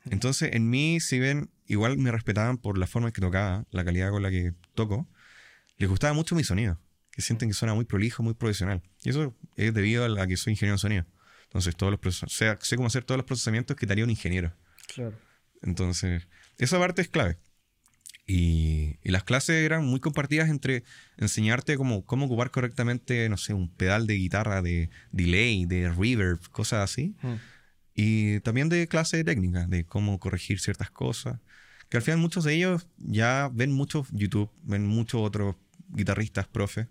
Entonces, 0.09 0.49
en 0.53 0.69
mí, 0.69 0.99
si 0.99 1.19
ven, 1.19 1.49
igual 1.67 1.97
me 1.97 2.11
respetaban 2.11 2.57
por 2.57 2.77
la 2.77 2.87
forma 2.87 3.09
en 3.09 3.13
que 3.13 3.21
tocaba, 3.21 3.65
la 3.71 3.85
calidad 3.85 4.09
con 4.09 4.23
la 4.23 4.29
que 4.31 4.53
toco, 4.73 5.07
les 5.77 5.89
gustaba 5.89 6.13
mucho 6.13 6.35
mi 6.35 6.43
sonido, 6.43 6.79
que 7.11 7.21
sienten 7.21 7.49
que 7.49 7.53
suena 7.53 7.73
muy 7.73 7.85
prolijo, 7.85 8.23
muy 8.23 8.33
profesional. 8.33 8.81
Y 9.03 9.09
eso 9.09 9.35
es 9.55 9.73
debido 9.73 10.05
a 10.19 10.27
que 10.27 10.37
soy 10.37 10.51
ingeniero 10.53 10.75
en 10.75 10.79
sonido. 10.79 11.05
Entonces, 11.43 11.75
todos 11.75 11.91
los 11.91 11.99
proces- 11.99 12.29
sé, 12.29 12.55
sé 12.61 12.75
cómo 12.77 12.87
hacer 12.87 13.03
todos 13.03 13.17
los 13.17 13.25
procesamientos 13.25 13.75
que 13.75 13.85
te 13.85 13.93
haría 13.93 14.05
un 14.05 14.09
ingeniero. 14.09 14.53
Claro. 14.93 15.17
Entonces, 15.61 16.27
esa 16.57 16.79
parte 16.79 17.01
es 17.01 17.09
clave. 17.09 17.37
Y, 18.27 18.97
y 19.03 19.09
las 19.11 19.23
clases 19.23 19.55
eran 19.65 19.85
muy 19.85 19.99
compartidas 19.99 20.49
entre 20.49 20.83
enseñarte 21.17 21.75
cómo, 21.75 22.05
cómo 22.05 22.27
ocupar 22.27 22.49
correctamente, 22.51 23.27
no 23.27 23.35
sé, 23.35 23.53
un 23.53 23.69
pedal 23.69 24.07
de 24.07 24.13
guitarra, 24.13 24.61
de 24.61 24.89
delay, 25.11 25.65
de 25.65 25.89
reverb, 25.89 26.39
cosas 26.51 26.89
así. 26.89 27.15
Mm. 27.21 27.33
Y 27.93 28.39
también 28.39 28.69
de 28.69 28.87
clase 28.87 29.17
de 29.17 29.23
técnica, 29.25 29.67
de 29.67 29.83
cómo 29.83 30.17
corregir 30.19 30.61
ciertas 30.61 30.89
cosas. 30.89 31.39
Que 31.89 31.97
al 31.97 32.03
final 32.03 32.19
muchos 32.19 32.45
de 32.45 32.53
ellos 32.53 32.87
ya 32.97 33.49
ven 33.51 33.73
mucho 33.73 34.05
YouTube, 34.11 34.49
ven 34.63 34.87
muchos 34.87 35.19
otros 35.21 35.57
guitarristas, 35.89 36.47
profes, 36.47 36.87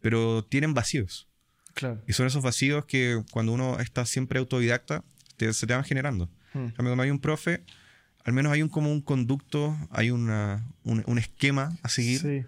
pero 0.00 0.44
tienen 0.44 0.74
vacíos. 0.74 1.28
Claro. 1.74 2.02
Y 2.06 2.12
son 2.14 2.26
esos 2.26 2.42
vacíos 2.42 2.84
que 2.84 3.22
cuando 3.30 3.52
uno 3.52 3.78
está 3.80 4.04
siempre 4.06 4.38
autodidacta, 4.38 5.04
te- 5.36 5.52
se 5.52 5.66
te 5.66 5.74
van 5.74 5.84
generando. 5.84 6.26
Mm. 6.54 6.58
En 6.58 6.70
cambio, 6.72 6.90
cuando 6.90 7.02
hay 7.04 7.10
un 7.10 7.20
profe, 7.20 7.62
al 8.24 8.32
menos 8.32 8.52
hay 8.52 8.62
un 8.62 8.68
como 8.68 8.90
un 8.92 9.00
conducto, 9.00 9.76
hay 9.90 10.10
una, 10.10 10.66
un, 10.84 11.02
un 11.06 11.18
esquema 11.18 11.78
a 11.82 11.88
seguir. 11.88 12.20
Sí. 12.20 12.44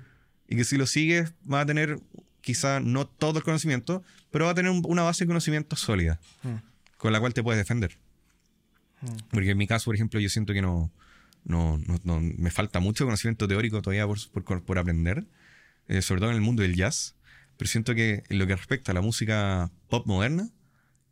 Y 0.49 0.57
que 0.57 0.65
si 0.65 0.77
lo 0.77 0.87
sigues, 0.87 1.33
va 1.51 1.61
a 1.61 1.67
tener 1.67 1.99
quizá 2.41 2.81
no 2.81 3.07
todo 3.07 3.39
el 3.39 3.45
conocimiento, 3.45 4.03
pero 4.31 4.47
va 4.47 4.51
a 4.51 4.55
tener 4.55 4.71
un- 4.73 4.83
una 4.87 5.03
base 5.03 5.25
de 5.25 5.29
conocimiento 5.29 5.77
sólida, 5.77 6.19
Mm. 6.43 6.57
con 6.99 7.13
la 7.13 7.21
cual 7.21 7.33
te 7.33 7.43
puedes 7.43 7.59
defender. 7.59 7.97
Porque 9.31 9.51
en 9.51 9.59
mi 9.59 9.67
caso, 9.67 9.87
por 9.87 9.95
ejemplo, 9.97 10.21
yo 10.21 10.29
siento 10.29 10.53
que 10.53 10.63
no, 10.63 10.91
no, 11.45 11.79
no- 11.79 11.99
no- 12.05 12.21
me 12.21 12.51
falta 12.51 12.79
mucho 12.81 13.05
conocimiento 13.05 13.49
teórico 13.49 13.83
todavía 13.83 14.07
por, 14.07 14.19
por- 14.45 14.63
por 14.63 14.79
aprender, 14.79 15.25
eh, 15.89 16.03
sobre 16.03 16.21
todo 16.21 16.31
en 16.31 16.37
el 16.37 16.43
mundo 16.43 16.63
del 16.63 16.77
jazz. 16.77 17.15
Pero 17.57 17.69
siento 17.71 17.95
que 17.95 18.23
en 18.29 18.39
lo 18.39 18.47
que 18.47 18.57
respecta 18.57 18.93
a 18.93 18.95
la 18.95 19.01
música 19.01 19.71
pop 19.89 20.07
moderna, 20.07 20.49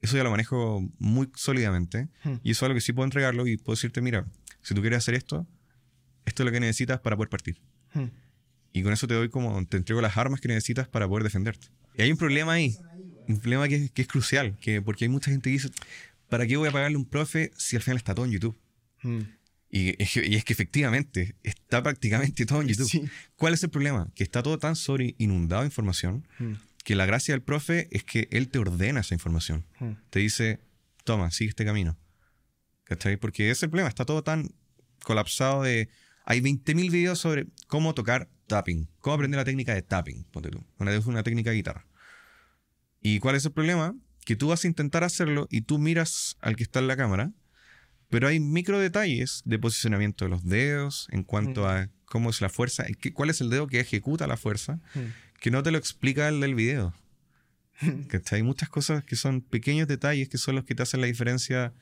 eso 0.02 0.16
ya 0.16 0.24
lo 0.24 0.30
manejo 0.30 0.88
muy 0.98 1.28
sólidamente. 1.34 2.08
Hmm. 2.24 2.34
Y 2.42 2.52
eso 2.52 2.60
es 2.60 2.62
algo 2.64 2.74
que 2.74 2.80
sí 2.80 2.92
puedo 2.92 3.04
entregarlo 3.04 3.46
y 3.46 3.56
puedo 3.56 3.74
decirte, 3.76 4.00
mira, 4.00 4.26
si 4.62 4.74
tú 4.74 4.80
quieres 4.80 4.98
hacer 4.98 5.14
esto, 5.14 5.46
esto 6.24 6.42
es 6.42 6.44
lo 6.46 6.52
que 6.52 6.60
necesitas 6.60 7.00
para 7.00 7.16
poder 7.16 7.28
partir. 7.28 7.60
Hmm. 7.94 8.06
Y 8.72 8.82
con 8.82 8.92
eso 8.92 9.06
te 9.06 9.14
doy 9.14 9.28
como, 9.28 9.64
te 9.66 9.76
entrego 9.76 10.00
las 10.00 10.16
armas 10.16 10.40
que 10.40 10.48
necesitas 10.48 10.88
para 10.88 11.06
poder 11.08 11.24
defenderte. 11.24 11.68
Y 11.96 12.02
hay 12.02 12.10
un 12.12 12.16
problema 12.18 12.52
ahí, 12.52 12.76
un 13.28 13.38
problema 13.40 13.68
que, 13.68 13.76
es- 13.76 13.90
que 13.90 14.02
es 14.02 14.08
crucial, 14.08 14.56
que 14.60 14.80
porque 14.80 15.04
hay 15.04 15.08
mucha 15.08 15.30
gente 15.30 15.50
que 15.50 15.54
dice, 15.54 15.70
¿para 16.28 16.46
qué 16.46 16.56
voy 16.56 16.68
a 16.68 16.72
pagarle 16.72 16.96
un 16.96 17.04
profe 17.04 17.50
si 17.56 17.76
al 17.76 17.82
final 17.82 17.96
está 17.98 18.14
todo 18.14 18.26
en 18.26 18.32
YouTube? 18.32 18.56
Hmm. 19.02 19.20
Y 19.70 20.02
es, 20.02 20.12
que, 20.12 20.26
y 20.26 20.34
es 20.34 20.44
que 20.44 20.52
efectivamente 20.52 21.36
está 21.42 21.82
prácticamente 21.82 22.44
todo 22.44 22.60
en 22.62 22.68
YouTube. 22.68 22.88
Sí. 22.88 23.04
¿Cuál 23.36 23.54
es 23.54 23.62
el 23.62 23.70
problema? 23.70 24.10
Que 24.14 24.24
está 24.24 24.42
todo 24.42 24.58
tan 24.58 24.74
sobre 24.74 25.14
inundado 25.18 25.62
de 25.62 25.66
información 25.68 26.26
Hmm. 26.38 26.54
que 26.84 26.94
la 26.96 27.06
gracia 27.06 27.34
del 27.34 27.42
profe 27.42 27.88
es 27.90 28.02
que 28.04 28.28
él 28.32 28.48
te 28.48 28.58
ordena 28.58 29.00
esa 29.00 29.14
información. 29.14 29.64
Hmm. 29.78 29.92
Te 30.10 30.18
dice, 30.20 30.60
toma, 31.04 31.30
sigue 31.30 31.50
este 31.50 31.64
camino. 31.64 31.96
¿Cachai? 32.84 33.16
Porque 33.16 33.44
ese 33.44 33.52
es 33.52 33.62
el 33.64 33.70
problema, 33.70 33.88
está 33.88 34.04
todo 34.04 34.24
tan 34.24 34.48
colapsado 35.04 35.62
de... 35.62 35.88
Hay 36.24 36.40
20.000 36.40 36.90
videos 36.90 37.18
sobre 37.18 37.46
cómo 37.66 37.94
tocar 37.94 38.28
tapping, 38.46 38.88
cómo 39.00 39.14
aprender 39.14 39.38
la 39.38 39.44
técnica 39.44 39.74
de 39.74 39.82
tapping, 39.82 40.24
ponte 40.24 40.50
tú, 40.50 40.64
una, 40.78 40.98
una 40.98 41.22
técnica 41.22 41.50
de 41.50 41.56
guitarra. 41.56 41.86
¿Y 43.00 43.18
cuál 43.20 43.36
es 43.36 43.44
el 43.44 43.52
problema? 43.52 43.94
Que 44.24 44.36
tú 44.36 44.48
vas 44.48 44.64
a 44.64 44.66
intentar 44.66 45.04
hacerlo 45.04 45.46
y 45.50 45.62
tú 45.62 45.78
miras 45.78 46.36
al 46.40 46.56
que 46.56 46.62
está 46.62 46.80
en 46.80 46.88
la 46.88 46.96
cámara, 46.96 47.32
pero 48.10 48.28
hay 48.28 48.40
micro 48.40 48.78
detalles 48.78 49.42
de 49.44 49.58
posicionamiento 49.58 50.24
de 50.24 50.30
los 50.30 50.44
dedos 50.44 51.06
en 51.10 51.22
cuanto 51.24 51.68
a 51.68 51.88
cómo 52.04 52.28
es 52.30 52.40
la 52.40 52.48
fuerza, 52.48 52.84
qué- 53.00 53.12
cuál 53.12 53.30
es 53.30 53.40
el 53.40 53.50
dedo 53.50 53.66
que 53.68 53.80
ejecuta 53.80 54.26
la 54.26 54.36
fuerza, 54.36 54.80
Hmm. 54.94 55.12
que 55.40 55.50
no 55.50 55.62
te 55.62 55.70
lo 55.70 55.78
explica 55.78 56.28
el 56.28 56.40
del 56.40 56.54
video. 56.54 56.92
¿Cachai? 58.08 58.38
Hay 58.38 58.42
muchas 58.42 58.68
cosas 58.68 59.04
que 59.04 59.16
son 59.16 59.40
pequeños 59.40 59.88
detalles 59.88 60.28
que 60.28 60.36
son 60.38 60.54
los 60.56 60.64
que 60.64 60.74
te 60.74 60.82
hacen 60.82 61.00
la 61.00 61.06
diferencia 61.06 61.72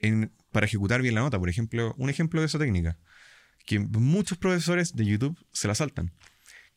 en- 0.00 0.32
para 0.52 0.66
ejecutar 0.66 1.00
bien 1.02 1.14
la 1.14 1.20
nota. 1.22 1.38
Por 1.38 1.48
ejemplo, 1.48 1.94
un 1.98 2.10
ejemplo 2.10 2.40
de 2.40 2.46
esa 2.46 2.58
técnica, 2.58 2.98
que 3.64 3.78
muchos 3.78 4.36
profesores 4.38 4.94
de 4.96 5.06
YouTube 5.06 5.38
se 5.52 5.68
la 5.68 5.74
saltan, 5.74 6.12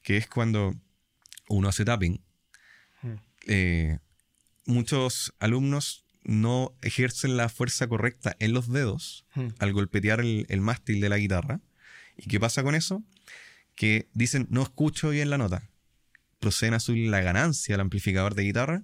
que 0.04 0.18
es 0.18 0.28
cuando 0.28 0.76
uno 1.50 1.68
hace 1.68 1.84
tapping, 1.84 2.22
Hmm. 3.02 3.16
eh, 3.48 3.98
muchos 4.66 5.34
alumnos 5.40 6.03
no 6.26 6.76
ejercen 6.82 7.36
la 7.38 7.50
fuerza 7.50 7.88
correcta 7.88 8.36
en 8.40 8.54
los 8.54 8.70
dedos 8.72 9.26
Hmm. 9.36 9.48
al 9.60 9.74
golpetear 9.74 10.20
el, 10.22 10.46
el 10.50 10.62
mástil 10.62 11.02
de 11.02 11.10
la 11.10 11.18
guitarra. 11.18 11.60
¿Y 12.18 12.28
qué 12.28 12.40
pasa 12.40 12.64
con 12.64 12.76
eso? 12.76 13.04
Que 13.76 14.08
dicen, 14.14 14.48
no 14.50 14.62
escucho 14.62 15.10
bien 15.10 15.30
la 15.30 15.38
nota. 15.38 15.70
Proceden 16.40 16.76
a 16.76 16.80
subir 16.80 17.10
la 17.10 17.22
ganancia 17.22 17.76
al 17.76 17.82
amplificador 17.82 18.36
de 18.36 18.44
guitarra. 18.44 18.84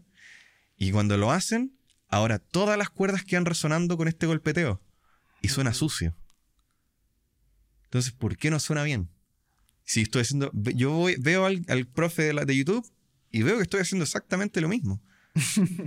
Y 0.77 0.91
cuando 0.91 1.17
lo 1.17 1.31
hacen, 1.31 1.77
ahora 2.08 2.39
todas 2.39 2.77
las 2.77 2.89
cuerdas 2.89 3.24
quedan 3.24 3.46
resonando 3.46 3.98
con 3.98 4.08
este 4.08 4.25
golpeteo. 4.25 4.81
Y 5.41 5.50
suena 5.50 5.74
sucio. 5.74 6.15
Entonces, 7.86 8.12
¿por 8.13 8.38
qué 8.38 8.50
no 8.50 8.60
suena 8.60 8.84
bien? 8.84 9.10
Si 9.84 10.01
estoy 10.01 10.22
haciendo... 10.22 10.51
Yo 10.75 10.91
voy- 10.91 11.15
veo 11.19 11.46
al, 11.46 11.63
al 11.67 11.86
profe 11.88 12.24
de, 12.24 12.34
la- 12.34 12.46
de 12.46 12.55
YouTube 12.58 12.86
y 13.31 13.43
veo 13.43 13.58
que 13.58 13.63
estoy 13.63 13.81
haciendo 13.81 14.03
exactamente 14.03 14.62
lo 14.62 14.67
mismo. 14.69 15.01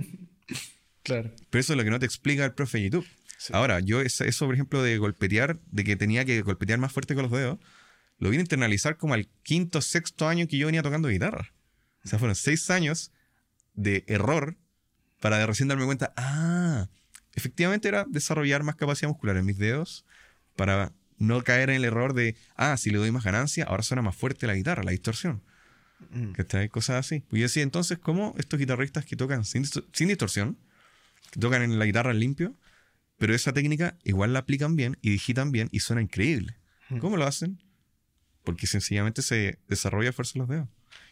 Claro. 1.03 1.31
Pero 1.49 1.59
eso 1.59 1.73
es 1.73 1.77
lo 1.77 1.83
que 1.83 1.89
no 1.89 1.99
te 1.99 2.05
explica 2.05 2.45
el 2.45 2.53
profe 2.53 2.77
de 2.79 2.85
YouTube. 2.85 3.07
Sí. 3.37 3.51
Ahora, 3.53 3.79
yo 3.81 4.01
eso, 4.01 4.45
por 4.45 4.53
ejemplo, 4.55 4.81
de 4.81 4.97
golpetear, 4.97 5.59
de 5.71 5.83
que 5.83 5.95
tenía 5.95 6.23
que 6.25 6.41
golpetear 6.41 6.79
más 6.79 6.91
fuerte 6.93 7.13
con 7.13 7.23
los 7.23 7.31
dedos, 7.31 7.59
lo 8.19 8.29
vine 8.29 8.41
a 8.41 8.45
internalizar 8.45 8.97
como 8.97 9.13
al 9.13 9.27
quinto, 9.43 9.81
sexto 9.81 10.27
año 10.27 10.47
que 10.47 10.57
yo 10.57 10.67
venía 10.67 10.81
tocando 10.81 11.09
guitarra. 11.09 11.53
O 12.05 12.07
sea, 12.07 12.19
fueron 12.19 12.35
seis 12.35 12.69
años 12.69 13.11
de 13.73 14.03
error 14.07 14.55
para 15.19 15.37
de 15.37 15.45
recién 15.45 15.67
darme 15.67 15.85
cuenta, 15.85 16.13
ah, 16.15 16.87
efectivamente 17.33 17.87
era 17.87 18.05
desarrollar 18.07 18.63
más 18.63 18.75
capacidad 18.75 19.09
muscular 19.09 19.37
en 19.37 19.45
mis 19.45 19.57
dedos 19.57 20.05
para 20.55 20.91
no 21.17 21.41
caer 21.43 21.69
en 21.69 21.77
el 21.77 21.85
error 21.85 22.13
de, 22.13 22.35
ah, 22.55 22.75
si 22.77 22.91
le 22.91 22.97
doy 22.97 23.11
más 23.11 23.23
ganancia, 23.23 23.65
ahora 23.65 23.83
suena 23.83 24.01
más 24.01 24.15
fuerte 24.15 24.47
la 24.47 24.53
guitarra, 24.55 24.83
la 24.83 24.91
distorsión. 24.91 25.41
Hmm. 26.11 26.33
Que 26.33 26.43
trae 26.43 26.67
cosas 26.69 26.97
así. 27.05 27.21
Pues 27.29 27.39
yo 27.39 27.43
decía, 27.45 27.63
entonces, 27.63 27.97
¿cómo 27.99 28.35
estos 28.37 28.59
guitarristas 28.59 29.05
que 29.05 29.15
tocan 29.15 29.45
sin, 29.45 29.63
disto- 29.63 29.85
sin 29.93 30.09
distorsión, 30.09 30.57
tocan 31.39 31.61
en 31.61 31.79
la 31.79 31.85
guitarra 31.85 32.13
limpio, 32.13 32.55
pero 33.17 33.33
esa 33.33 33.53
técnica 33.53 33.97
igual 34.03 34.33
la 34.33 34.39
aplican 34.39 34.75
bien 34.75 34.97
y 35.01 35.09
digitan 35.11 35.51
bien 35.51 35.69
y 35.71 35.79
suena 35.79 36.01
increíble? 36.01 36.57
¿Cómo 36.99 37.17
lo 37.17 37.25
hacen? 37.25 37.61
Porque 38.43 38.67
sencillamente 38.67 39.21
se 39.21 39.59
desarrolla 39.67 40.13
fuerza 40.13 40.33
en 40.35 40.41
los 40.41 40.49
dedos. 40.49 40.67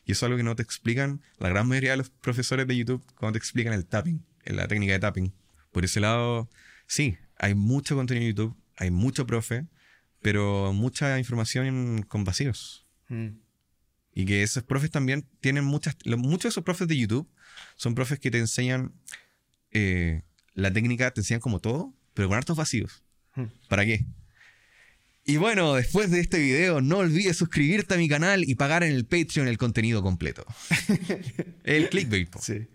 Y 0.05 0.12
eso 0.12 0.19
es 0.19 0.23
algo 0.23 0.38
que 0.38 0.43
no 0.43 0.55
te 0.55 0.63
explican 0.63 1.21
la 1.38 1.49
gran 1.49 1.67
mayoría 1.67 1.91
de 1.91 1.97
los 1.97 2.10
profesores 2.10 2.67
de 2.67 2.75
YouTube 2.75 3.03
cuando 3.15 3.34
te 3.34 3.38
explican 3.39 3.73
el 3.73 3.86
tapping, 3.86 4.23
la 4.45 4.67
técnica 4.67 4.93
de 4.93 4.99
tapping. 4.99 5.34
Por 5.71 5.86
ese 5.86 5.99
lado, 5.99 6.49
sí, 6.88 7.17
hay 7.38 7.55
mucho 7.55 7.95
contenido 7.95 8.25
en 8.25 8.36
YouTube, 8.36 8.57
hay 8.77 8.91
mucho 8.91 9.25
profe, 9.25 9.67
pero 10.21 10.73
mucha 10.73 11.17
información 11.17 12.03
con 12.03 12.23
vacíos. 12.23 12.86
Hmm. 13.07 13.39
Y 14.13 14.25
que 14.25 14.43
esos 14.43 14.63
profes 14.63 14.91
también 14.91 15.27
tienen 15.39 15.63
muchas. 15.63 15.95
muchos 16.05 16.43
de 16.43 16.49
esos 16.49 16.63
profes 16.63 16.88
de 16.88 16.97
YouTube 16.97 17.29
son 17.75 17.95
profes 17.95 18.19
que 18.19 18.29
te 18.29 18.39
enseñan 18.39 18.93
eh, 19.71 20.21
la 20.53 20.71
técnica, 20.71 21.12
te 21.12 21.21
enseñan 21.21 21.41
como 21.41 21.60
todo, 21.60 21.93
pero 22.13 22.27
con 22.27 22.38
hartos 22.38 22.57
vacíos. 22.57 23.03
Hmm. 23.36 23.45
¿Para 23.69 23.86
qué? 23.86 24.05
Y 25.23 25.38
bueno, 25.38 25.75
después 25.75 26.10
de 26.12 26.19
este 26.19 26.39
video, 26.39 26.81
no 26.81 26.97
olvides 26.97 27.38
suscribirte 27.38 27.93
a 27.93 27.97
mi 27.97 28.10
canal 28.10 28.43
y 28.43 28.55
pagar 28.55 28.84
en 28.84 28.91
el 28.91 29.05
Patreon 29.05 29.47
el 29.47 29.57
contenido 29.57 30.01
completo. 30.01 30.45
el 31.63 31.89
clickbait. 31.89 32.29
po. 32.29 32.41
Sí. 32.41 32.67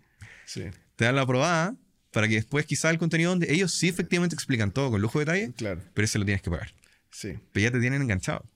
Sí. 0.47 0.63
Te 0.95 1.05
dan 1.05 1.17
la 1.17 1.23
aprobada 1.23 1.77
para 2.13 2.29
que 2.29 2.37
después 2.37 2.65
quizá 2.65 2.91
el 2.91 2.99
contenido 2.99 3.31
donde 3.31 3.53
ellos 3.53 3.73
sí 3.75 3.89
efectivamente 3.89 4.35
explican 4.35 4.71
todo 4.71 4.91
con 4.93 5.03
lujo 5.03 5.19
de 5.19 5.25
detalle, 5.27 5.53
Claro. 5.55 5.83
pero 5.93 6.05
ese 6.05 6.19
lo 6.19 6.25
tienes 6.25 6.41
que 6.41 6.51
pagar. 6.51 6.73
Sí. 7.11 7.35
Pero 7.53 7.65
ya 7.65 7.71
te 7.73 7.81
tienen 7.81 8.01
enganchado. 8.01 8.49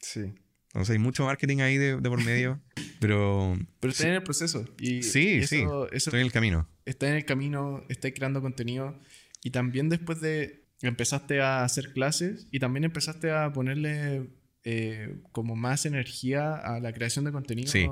Sí. 0.00 0.32
Entonces 0.68 0.90
hay 0.94 0.98
mucho 0.98 1.24
marketing 1.24 1.58
ahí 1.58 1.76
de, 1.76 1.96
de 2.00 2.08
por 2.08 2.24
medio, 2.24 2.60
pero 3.06 3.56
Pero 3.80 3.90
está 3.92 4.08
en 4.08 4.14
el 4.14 4.22
proceso. 4.22 4.64
Y 4.78 5.02
Sí, 5.02 5.34
eso, 5.38 5.48
sí. 5.48 5.56
Eso 5.62 5.88
estoy 5.92 6.20
en 6.20 6.26
el 6.26 6.32
camino. 6.32 6.66
está 6.86 7.08
en 7.08 7.14
el 7.16 7.24
camino, 7.26 7.84
está 7.90 8.10
creando 8.12 8.40
contenido. 8.40 8.98
Y 9.42 9.50
también 9.50 9.88
después 9.90 10.20
de. 10.20 10.64
Empezaste 10.80 11.40
a 11.40 11.64
hacer 11.64 11.92
clases 11.92 12.46
y 12.50 12.58
también 12.60 12.84
empezaste 12.84 13.30
a 13.30 13.52
ponerle 13.52 14.28
eh, 14.64 15.16
como 15.32 15.54
más 15.56 15.84
energía 15.86 16.54
a 16.54 16.80
la 16.80 16.92
creación 16.92 17.24
de 17.26 17.32
contenido. 17.32 17.70
Sí. 17.70 17.86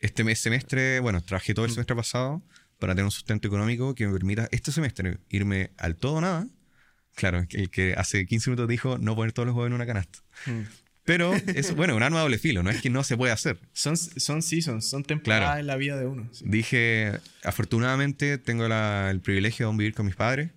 Este 0.00 0.24
mes, 0.24 0.38
semestre, 0.40 1.00
bueno, 1.00 1.22
trabajé 1.22 1.54
todo 1.54 1.64
el 1.64 1.70
Mm. 1.70 1.74
semestre 1.74 1.96
pasado 1.96 2.42
para 2.78 2.92
tener 2.94 3.04
un 3.06 3.10
sustento 3.10 3.48
económico 3.48 3.94
que 3.94 4.06
me 4.06 4.12
permita 4.12 4.48
este 4.52 4.70
semestre 4.72 5.18
irme 5.30 5.70
al 5.78 5.96
todo 5.96 6.14
o 6.14 6.20
nada. 6.20 6.46
Claro, 7.14 7.46
el 7.50 7.70
que 7.70 7.94
hace 7.94 8.26
15 8.26 8.50
minutos 8.50 8.68
dijo 8.68 8.98
no 8.98 9.14
poner 9.14 9.32
todos 9.32 9.46
los 9.46 9.54
huevos 9.54 9.68
en 9.68 9.74
una 9.74 9.86
canasta. 9.86 10.18
Hmm. 10.46 10.62
Pero 11.04 11.34
es, 11.34 11.74
bueno, 11.76 11.94
un 11.96 12.02
arma 12.02 12.20
doble 12.20 12.38
filo, 12.38 12.62
no 12.62 12.70
es 12.70 12.80
que 12.80 12.88
no 12.90 13.04
se 13.04 13.16
puede 13.16 13.32
hacer. 13.32 13.58
Son, 13.72 13.96
son 13.96 14.40
seasons, 14.42 14.88
son 14.88 15.02
temporadas 15.04 15.44
Claro. 15.44 15.60
en 15.60 15.66
la 15.66 15.76
vida 15.76 15.98
de 15.98 16.06
uno. 16.06 16.28
sí. 16.32 16.44
Dije, 16.48 17.12
afortunadamente 17.42 18.38
tengo 18.38 18.66
la- 18.68 19.10
el 19.10 19.20
privilegio 19.20 19.70
de 19.70 19.76
vivir 19.76 19.94
con 19.94 20.06
mis 20.06 20.16
padres, 20.16 20.50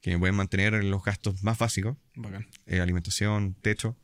que 0.00 0.10
me 0.10 0.18
pueden 0.18 0.34
mantener 0.34 0.74
en 0.74 0.90
los 0.90 1.02
gastos 1.04 1.42
más 1.44 1.58
básicos, 1.58 1.96
Bacán. 2.16 2.46
eh, 2.66 2.80
alimentación, 2.80 3.54
techo. 3.62 3.96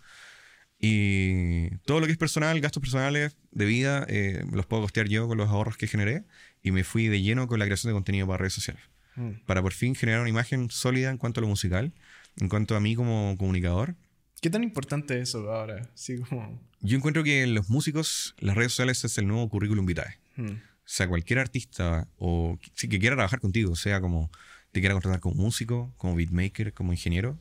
Y 0.78 1.76
todo 1.84 2.00
lo 2.00 2.06
que 2.06 2.12
es 2.12 2.18
personal, 2.18 2.58
gastos 2.60 2.80
personales 2.80 3.36
de 3.50 3.64
vida, 3.66 4.06
eh, 4.08 4.42
los 4.52 4.66
puedo 4.66 4.82
costear 4.82 5.08
yo 5.08 5.28
con 5.28 5.36
los 5.36 5.48
ahorros 5.48 5.76
que 5.76 5.86
generé. 5.86 6.24
Y 6.62 6.70
me 6.72 6.84
fui 6.84 7.08
de 7.08 7.20
lleno 7.20 7.46
con 7.48 7.58
la 7.58 7.64
creación 7.66 7.90
de 7.90 7.94
contenido 7.94 8.26
para 8.26 8.38
redes 8.38 8.54
sociales. 8.54 8.82
Hmm. 9.16 9.32
Para 9.46 9.60
por 9.62 9.72
fin 9.72 9.94
generar 9.94 10.20
una 10.20 10.30
imagen 10.30 10.70
sólida 10.70 11.10
en 11.10 11.18
cuanto 11.18 11.40
a 11.40 11.42
lo 11.42 11.48
musical, 11.48 11.92
en 12.38 12.48
cuanto 12.48 12.76
a 12.76 12.80
mí 12.80 12.94
como 12.94 13.34
comunicador. 13.38 13.96
¿Qué 14.40 14.50
tan 14.50 14.62
importante 14.64 15.16
es 15.20 15.28
eso 15.30 15.50
ahora? 15.52 15.90
Sí, 15.94 16.18
como. 16.18 16.60
Yo 16.80 16.96
encuentro 16.96 17.22
que 17.22 17.42
en 17.42 17.54
los 17.54 17.68
músicos 17.68 18.34
las 18.38 18.56
redes 18.56 18.72
sociales 18.72 19.04
es 19.04 19.18
el 19.18 19.26
nuevo 19.26 19.48
currículum 19.48 19.84
vitae. 19.86 20.18
hmm. 20.36 20.46
O 20.50 20.92
sea, 20.92 21.06
cualquier 21.06 21.38
artista 21.38 22.08
o 22.18 22.58
sí, 22.74 22.88
que 22.88 22.98
quiera 22.98 23.14
trabajar 23.14 23.38
contigo, 23.40 23.76
sea 23.76 24.00
como 24.00 24.30
te 24.72 24.80
quiera 24.80 24.94
contratar 24.94 25.20
como 25.20 25.36
músico, 25.36 25.92
como 25.96 26.16
beatmaker, 26.16 26.72
como 26.72 26.92
ingeniero, 26.92 27.38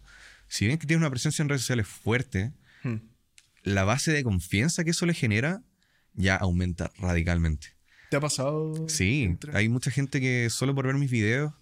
si 0.47 0.67
bien 0.67 0.77
que 0.77 0.85
tiene 0.85 0.99
una 1.01 1.09
presencia 1.09 1.41
en 1.41 1.49
redes 1.49 1.61
sociales 1.61 1.87
fuerte, 1.87 2.51
Hmm. 2.83 2.97
la 3.63 3.83
base 3.85 4.11
de 4.11 4.23
confianza 4.23 4.83
que 4.83 4.91
eso 4.91 5.05
le 5.05 5.13
genera 5.13 5.63
ya 6.13 6.35
aumenta 6.35 6.91
radicalmente. 6.99 7.67
¿Te 8.09 8.17
ha 8.17 8.19
pasado? 8.19 8.87
Sí, 8.87 9.23
entre- 9.23 9.55
hay 9.55 9.67
mucha 9.69 9.89
gente 9.91 10.19
que 10.21 10.49
solo 10.49 10.73
por 10.75 10.85
ver 10.87 10.95
mis 10.95 11.11
videos 11.11 11.53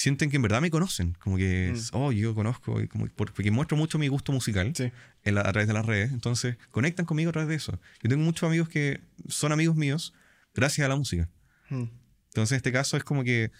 sienten 0.00 0.30
que 0.30 0.36
en 0.36 0.42
verdad 0.42 0.60
me 0.60 0.70
conocen, 0.70 1.14
como 1.18 1.36
que, 1.36 1.72
Mm. 1.74 1.78
oh, 1.92 2.12
yo 2.12 2.32
conozco, 2.32 2.80
y 2.80 2.86
como, 2.86 3.08
porque 3.08 3.50
muestro 3.50 3.76
mucho 3.76 3.98
mi 3.98 4.06
gusto 4.06 4.30
musical 4.30 4.72
Sí. 4.76 4.92
en 5.24 5.34
la- 5.34 5.40
a 5.40 5.50
través 5.50 5.66
de 5.66 5.74
las 5.74 5.84
redes, 5.84 6.12
entonces 6.12 6.56
conectan 6.70 7.04
conmigo 7.04 7.30
a 7.30 7.32
través 7.32 7.48
de 7.48 7.56
eso. 7.56 7.80
Yo 8.00 8.08
tengo 8.08 8.22
muchos 8.22 8.46
amigos 8.46 8.68
que 8.68 9.00
son 9.26 9.50
amigos 9.50 9.74
míos 9.74 10.14
gracias 10.54 10.84
a 10.84 10.88
la 10.88 10.94
música. 10.94 11.28
Hmm. 11.68 11.86
Entonces, 12.28 12.52
en 12.52 12.56
este 12.58 12.70
caso 12.70 12.96
es 12.96 13.02
como 13.02 13.24
que 13.24 13.50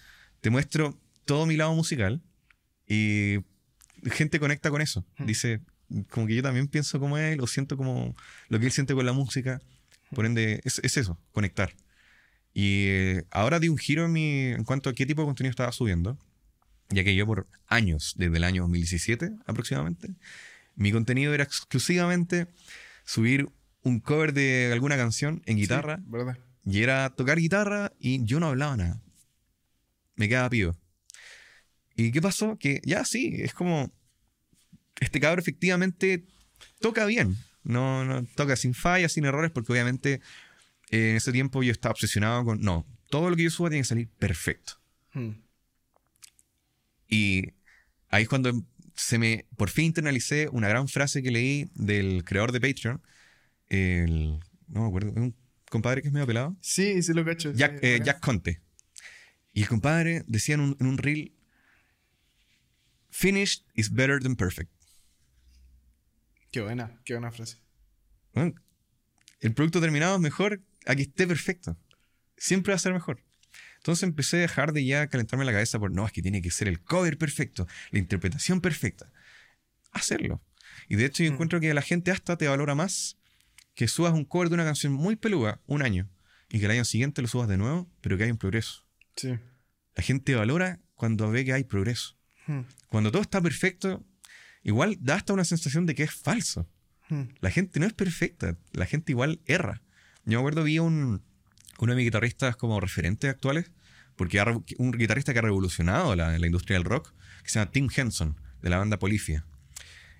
te 0.40 0.50
muestro 0.50 0.96
todo 1.24 1.44
mi 1.44 1.56
lado 1.56 1.74
musical 1.74 2.22
y 2.86 3.38
gente 4.12 4.38
conecta 4.38 4.70
con 4.70 4.80
eso. 4.80 5.04
Hmm. 5.18 5.26
Dice, 5.26 5.60
como 6.10 6.28
que 6.28 6.36
yo 6.36 6.42
también 6.44 6.68
pienso 6.68 7.00
como 7.00 7.18
él, 7.18 7.40
o 7.40 7.48
siento 7.48 7.76
como 7.76 8.14
lo 8.48 8.60
que 8.60 8.66
él 8.66 8.72
siente 8.72 8.94
con 8.94 9.04
la 9.06 9.12
música. 9.12 9.60
Por 10.14 10.24
ende, 10.24 10.60
es, 10.64 10.80
es 10.84 10.96
eso, 10.98 11.18
conectar. 11.32 11.74
Y 12.54 12.84
eh, 12.86 13.24
ahora 13.32 13.58
di 13.58 13.68
un 13.68 13.76
giro 13.78 14.04
en, 14.04 14.12
mi, 14.12 14.46
en 14.52 14.62
cuanto 14.64 14.88
a 14.88 14.92
qué 14.94 15.04
tipo 15.04 15.22
de 15.22 15.26
contenido 15.26 15.50
estaba 15.50 15.72
subiendo, 15.72 16.16
ya 16.88 17.04
que 17.04 17.14
yo 17.14 17.26
por 17.26 17.46
años, 17.66 18.14
desde 18.16 18.36
el 18.36 18.44
año 18.44 18.62
2017 18.62 19.32
aproximadamente, 19.46 20.14
mi 20.74 20.92
contenido 20.92 21.34
era 21.34 21.44
exclusivamente 21.44 22.46
subir 23.04 23.48
un 23.82 24.00
cover 24.00 24.32
de 24.32 24.70
alguna 24.72 24.96
canción 24.96 25.42
en 25.46 25.56
guitarra 25.56 25.96
Sí, 25.96 26.02
¿Verdad? 26.06 26.38
y 26.64 26.82
era 26.82 27.10
tocar 27.10 27.38
guitarra 27.38 27.92
y 27.98 28.24
yo 28.24 28.40
no 28.40 28.48
hablaba 28.48 28.76
nada. 28.76 29.00
Me 30.16 30.28
quedaba 30.28 30.50
pío. 30.50 30.76
¿Y 31.94 32.12
qué 32.12 32.20
pasó? 32.20 32.56
Que 32.58 32.80
ya 32.84 33.04
sí, 33.04 33.36
es 33.38 33.54
como. 33.54 33.92
Este 35.00 35.20
cabro 35.20 35.40
efectivamente 35.40 36.26
toca 36.80 37.06
bien. 37.06 37.36
No, 37.62 38.04
no 38.04 38.24
toca 38.34 38.56
sin 38.56 38.74
fallas, 38.74 39.12
sin 39.12 39.24
errores, 39.24 39.50
porque 39.50 39.72
obviamente 39.72 40.20
eh, 40.90 41.10
en 41.10 41.16
ese 41.16 41.32
tiempo 41.32 41.62
yo 41.62 41.72
estaba 41.72 41.92
obsesionado 41.92 42.44
con. 42.44 42.60
No, 42.60 42.86
todo 43.10 43.30
lo 43.30 43.36
que 43.36 43.44
yo 43.44 43.50
suba 43.50 43.68
tiene 43.70 43.82
que 43.82 43.88
salir 43.88 44.08
perfecto. 44.08 44.74
Hmm. 45.12 45.30
Y 47.08 47.54
ahí 48.08 48.24
es 48.24 48.28
cuando 48.28 48.52
se 48.94 49.18
me. 49.18 49.46
Por 49.56 49.70
fin 49.70 49.86
internalicé 49.86 50.48
una 50.52 50.68
gran 50.68 50.88
frase 50.88 51.22
que 51.22 51.30
leí 51.30 51.70
del 51.74 52.24
creador 52.24 52.52
de 52.52 52.60
Patreon. 52.60 53.02
El. 53.68 54.40
No 54.68 54.82
me 54.82 54.88
acuerdo, 54.88 55.10
es 55.10 55.16
un 55.16 55.34
compadre 55.70 56.02
que 56.02 56.08
es 56.08 56.14
medio 56.14 56.26
pelado. 56.26 56.56
Sí, 56.60 57.02
sí 57.02 57.12
lo 57.12 57.24
cacho. 57.24 57.52
Jack, 57.52 57.80
sí, 57.80 57.86
eh. 57.86 58.00
Jack 58.04 58.20
Conte. 58.20 58.60
Y 59.52 59.62
el 59.62 59.68
compadre 59.68 60.22
decía 60.26 60.54
en 60.54 60.60
un, 60.60 60.76
en 60.78 60.86
un 60.86 60.98
reel: 60.98 61.32
Finished 63.10 63.64
is 63.74 63.92
better 63.92 64.20
than 64.20 64.36
perfect. 64.36 64.70
Qué 66.50 66.60
buena, 66.60 67.00
qué 67.04 67.14
buena 67.14 67.30
frase. 67.30 67.58
Bueno, 68.34 68.54
el 69.40 69.54
producto 69.54 69.80
terminado 69.80 70.16
es 70.16 70.20
mejor 70.20 70.62
a 70.86 70.94
que 70.94 71.02
esté 71.02 71.26
perfecto. 71.26 71.76
Siempre 72.36 72.72
va 72.72 72.76
a 72.76 72.78
ser 72.78 72.92
mejor. 72.92 73.22
Entonces 73.88 74.02
empecé 74.02 74.36
a 74.36 74.40
dejar 74.40 74.74
de 74.74 74.84
ya 74.84 75.06
calentarme 75.06 75.46
la 75.46 75.52
cabeza 75.52 75.78
por 75.78 75.90
no, 75.90 76.04
es 76.04 76.12
que 76.12 76.20
tiene 76.20 76.42
que 76.42 76.50
ser 76.50 76.68
el 76.68 76.78
cover 76.78 77.16
perfecto, 77.16 77.66
la 77.90 77.98
interpretación 77.98 78.60
perfecta. 78.60 79.10
Hacerlo. 79.92 80.42
Y 80.90 80.96
de 80.96 81.06
hecho 81.06 81.22
yo 81.24 81.30
Mm. 81.30 81.32
encuentro 81.32 81.58
que 81.58 81.72
la 81.72 81.80
gente 81.80 82.10
hasta 82.10 82.36
te 82.36 82.46
valora 82.46 82.74
más 82.74 83.16
que 83.74 83.88
subas 83.88 84.12
un 84.12 84.26
cover 84.26 84.50
de 84.50 84.56
una 84.56 84.64
canción 84.66 84.92
muy 84.92 85.16
peluda 85.16 85.62
un 85.64 85.80
año 85.80 86.06
y 86.50 86.58
que 86.58 86.66
el 86.66 86.72
año 86.72 86.84
siguiente 86.84 87.22
lo 87.22 87.28
subas 87.28 87.48
de 87.48 87.56
nuevo, 87.56 87.90
pero 88.02 88.18
que 88.18 88.24
hay 88.24 88.30
un 88.30 88.36
progreso. 88.36 88.84
Sí. 89.16 89.38
La 89.94 90.02
gente 90.02 90.34
valora 90.34 90.80
cuando 90.94 91.30
ve 91.30 91.46
que 91.46 91.54
hay 91.54 91.64
progreso. 91.64 92.14
Hmm. 92.46 92.64
Cuando 92.88 93.10
todo 93.10 93.22
está 93.22 93.40
perfecto, 93.40 94.04
igual 94.64 94.98
da 95.00 95.14
hasta 95.14 95.32
una 95.32 95.44
sensación 95.44 95.86
de 95.86 95.94
que 95.94 96.02
es 96.02 96.12
falso. 96.12 96.68
Hmm. 97.08 97.22
La 97.40 97.50
gente 97.50 97.80
no 97.80 97.86
es 97.86 97.94
perfecta, 97.94 98.58
la 98.72 98.84
gente 98.84 99.12
igual 99.12 99.40
erra. 99.46 99.80
Yo 100.26 100.32
me 100.32 100.36
acuerdo, 100.40 100.64
vi 100.64 100.78
un, 100.78 101.22
uno 101.78 101.92
de 101.92 101.96
mis 101.96 102.04
guitarristas 102.04 102.54
como 102.56 102.80
referentes 102.80 103.30
actuales, 103.30 103.70
porque 104.18 104.42
un 104.76 104.90
guitarrista 104.92 105.32
que 105.32 105.38
ha 105.38 105.42
revolucionado 105.42 106.14
la, 106.14 106.38
la 106.38 106.46
industria 106.46 106.76
del 106.76 106.84
rock, 106.84 107.14
que 107.42 107.48
se 107.48 107.58
llama 107.58 107.70
Tim 107.70 107.88
Henson, 107.96 108.36
de 108.60 108.68
la 108.68 108.76
banda 108.76 108.98
Polifia. 108.98 109.46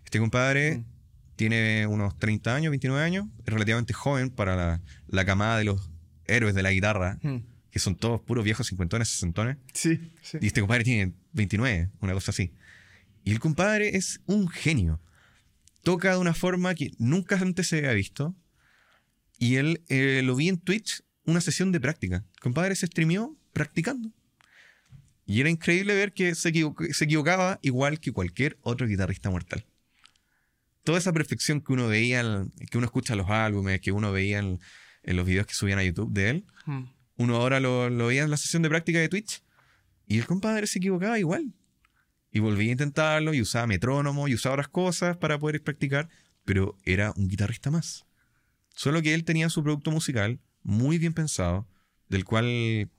Este 0.05 0.19
compadre 0.19 0.79
Mm. 0.79 0.85
tiene 1.37 1.87
unos 1.87 2.19
30 2.19 2.55
años, 2.55 2.71
29 2.71 3.05
años, 3.05 3.27
es 3.45 3.53
relativamente 3.53 3.93
joven 3.93 4.31
para 4.31 4.57
la, 4.57 4.81
la 5.09 5.25
camada 5.27 5.59
de 5.59 5.65
los 5.65 5.91
héroes 6.27 6.55
de 6.55 6.63
la 6.63 6.71
guitarra, 6.73 7.19
Hmm. 7.23 7.39
que 7.71 7.79
son 7.79 7.95
todos 7.97 8.21
puros 8.23 8.45
viejos 8.45 8.67
cincuentones, 8.69 9.09
sesentones. 9.09 9.57
Sí, 9.75 10.11
sí. 10.23 10.39
Y 10.41 10.47
este 10.47 10.61
compadre 10.61 10.85
tiene 10.85 11.13
29, 11.33 11.91
una 12.01 12.13
cosa 12.15 12.31
así. 12.31 12.53
Y 13.25 13.33
el 13.33 13.41
compadre 13.41 13.97
es 13.97 14.21
un 14.27 14.49
genio. 14.49 15.01
Toca 15.83 16.13
de 16.13 16.19
una 16.19 16.35
forma 16.35 16.75
que 16.75 16.93
nunca 16.99 17.37
antes 17.39 17.69
se 17.69 17.79
había 17.79 17.93
visto. 17.93 18.35
Y 19.39 19.57
él 19.57 19.83
eh, 19.89 20.23
lo 20.25 20.35
vi 20.35 20.49
en 20.49 20.59
Twitch, 20.59 21.03
una 21.25 21.41
sesión 21.41 21.71
de 21.73 21.81
práctica. 21.81 22.25
El 22.35 22.41
compadre 22.41 22.75
se 22.75 22.87
streameó 22.87 23.37
practicando. 23.59 24.11
Y 25.27 25.41
era 25.41 25.51
increíble 25.51 25.95
ver 25.95 26.13
que 26.13 26.35
se, 26.35 26.49
equivo- 26.51 26.75
se 26.93 27.05
equivocaba 27.05 27.59
igual 27.63 28.01
que 28.01 28.13
cualquier 28.13 28.57
otro 28.63 28.87
guitarrista 28.87 29.29
mortal. 29.31 29.67
Toda 30.85 30.99
esa 30.99 31.13
perfección 31.13 31.61
que 31.61 31.73
uno 31.75 31.87
veía, 31.89 32.23
que 32.71 32.79
uno 32.79 32.87
escucha 32.87 33.13
en 33.13 33.19
los 33.19 33.29
álbumes, 33.29 33.81
que 33.81 33.93
uno 33.93 34.11
veía 34.11 34.39
en, 34.39 34.59
en 35.03 35.17
los 35.17 35.27
videos 35.27 35.47
que 35.47 35.55
subían 35.55 35.79
a 35.79 35.85
YouTube 35.85 36.13
de 36.13 36.31
él, 36.31 36.45
Hmm. 36.65 36.85
uno 37.17 37.37
ahora 37.37 37.61
lo, 37.61 37.89
lo 37.91 38.07
veía 38.07 38.23
en 38.23 38.31
la 38.31 38.37
sesión 38.37 38.63
de 38.63 38.69
práctica 38.69 38.99
de 39.01 39.09
Twitch 39.09 39.43
y 40.07 40.19
el 40.19 40.27
compadre 40.27 40.67
se 40.67 40.79
equivocaba 40.79 41.19
igual. 41.19 41.53
Y 42.31 42.41
volvía 42.41 42.69
a 42.71 42.73
intentarlo 42.73 43.33
y 43.35 43.41
usaba 43.41 43.67
metrónomo 43.67 44.29
y 44.29 44.35
usaba 44.35 44.55
otras 44.55 44.69
cosas 44.69 45.17
para 45.17 45.39
poder 45.39 45.63
practicar, 45.63 46.09
pero 46.45 46.77
era 46.85 47.13
un 47.17 47.27
guitarrista 47.29 47.71
más. 47.71 48.05
Solo 48.75 49.01
que 49.03 49.13
él 49.15 49.25
tenía 49.25 49.49
su 49.51 49.63
producto 49.63 49.91
musical 49.91 50.39
muy 50.63 50.99
bien 50.99 51.13
pensado, 51.15 51.67
del 52.09 52.25
cual 52.25 52.91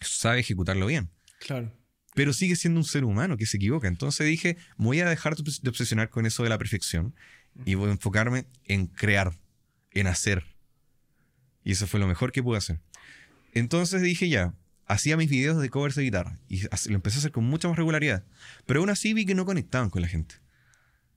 sabe 0.00 0.40
ejecutarlo 0.40 0.86
bien. 0.86 1.10
Claro. 1.40 1.72
Pero 2.14 2.32
sigue 2.32 2.54
siendo 2.56 2.78
un 2.80 2.84
ser 2.84 3.04
humano 3.04 3.36
que 3.36 3.46
se 3.46 3.56
equivoca. 3.56 3.88
Entonces 3.88 4.26
dije, 4.26 4.56
voy 4.76 5.00
a 5.00 5.08
dejar 5.08 5.34
de 5.36 5.42
obs- 5.42 5.60
de 5.60 5.68
obsesionar 5.70 6.10
con 6.10 6.26
eso 6.26 6.42
de 6.42 6.48
la 6.48 6.58
perfección 6.58 7.14
y 7.64 7.74
voy 7.74 7.88
a 7.88 7.92
enfocarme 7.92 8.46
en 8.64 8.86
crear, 8.86 9.36
en 9.90 10.06
hacer. 10.06 10.44
Y 11.64 11.72
eso 11.72 11.86
fue 11.86 11.98
lo 12.00 12.06
mejor 12.06 12.30
que 12.32 12.42
pude 12.42 12.58
hacer. 12.58 12.80
Entonces 13.52 14.02
dije 14.02 14.28
ya, 14.28 14.54
hacía 14.86 15.16
mis 15.16 15.30
videos 15.30 15.60
de 15.60 15.70
covers 15.70 15.94
de 15.94 16.02
guitarra 16.02 16.38
y 16.48 16.62
lo 16.62 16.94
empecé 16.94 17.16
a 17.16 17.18
hacer 17.20 17.32
con 17.32 17.44
mucha 17.44 17.68
más 17.68 17.76
regularidad. 17.76 18.24
Pero 18.66 18.80
aún 18.80 18.90
así 18.90 19.14
vi 19.14 19.24
que 19.26 19.34
no 19.34 19.44
conectaban 19.44 19.90
con 19.90 20.02
la 20.02 20.08
gente. 20.08 20.36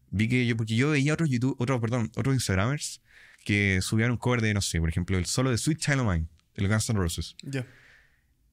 Vi 0.10 0.28
que 0.30 0.46
yo, 0.48 0.56
porque 0.56 0.76
yo 0.76 0.92
veía 0.92 1.14
otros 1.14 1.30
YouTube, 1.30 1.56
otros, 1.60 1.82
perdón, 1.82 2.12
otros 2.16 2.34
Instagramers 2.34 3.02
que 3.44 3.80
subían 3.82 4.12
un 4.12 4.18
cover 4.18 4.42
de, 4.42 4.54
no 4.54 4.62
sé, 4.62 4.80
por 4.80 4.90
ejemplo, 4.90 5.18
el 5.18 5.26
solo 5.26 5.52
de 5.52 5.58
Sweet 5.58 5.80
Child 5.80 6.00
of 6.02 6.14
Mine, 6.14 6.28
los 6.56 6.70
Guns 6.70 6.90
N' 6.90 6.98
Roses. 7.00 7.36
Ya. 7.44 7.66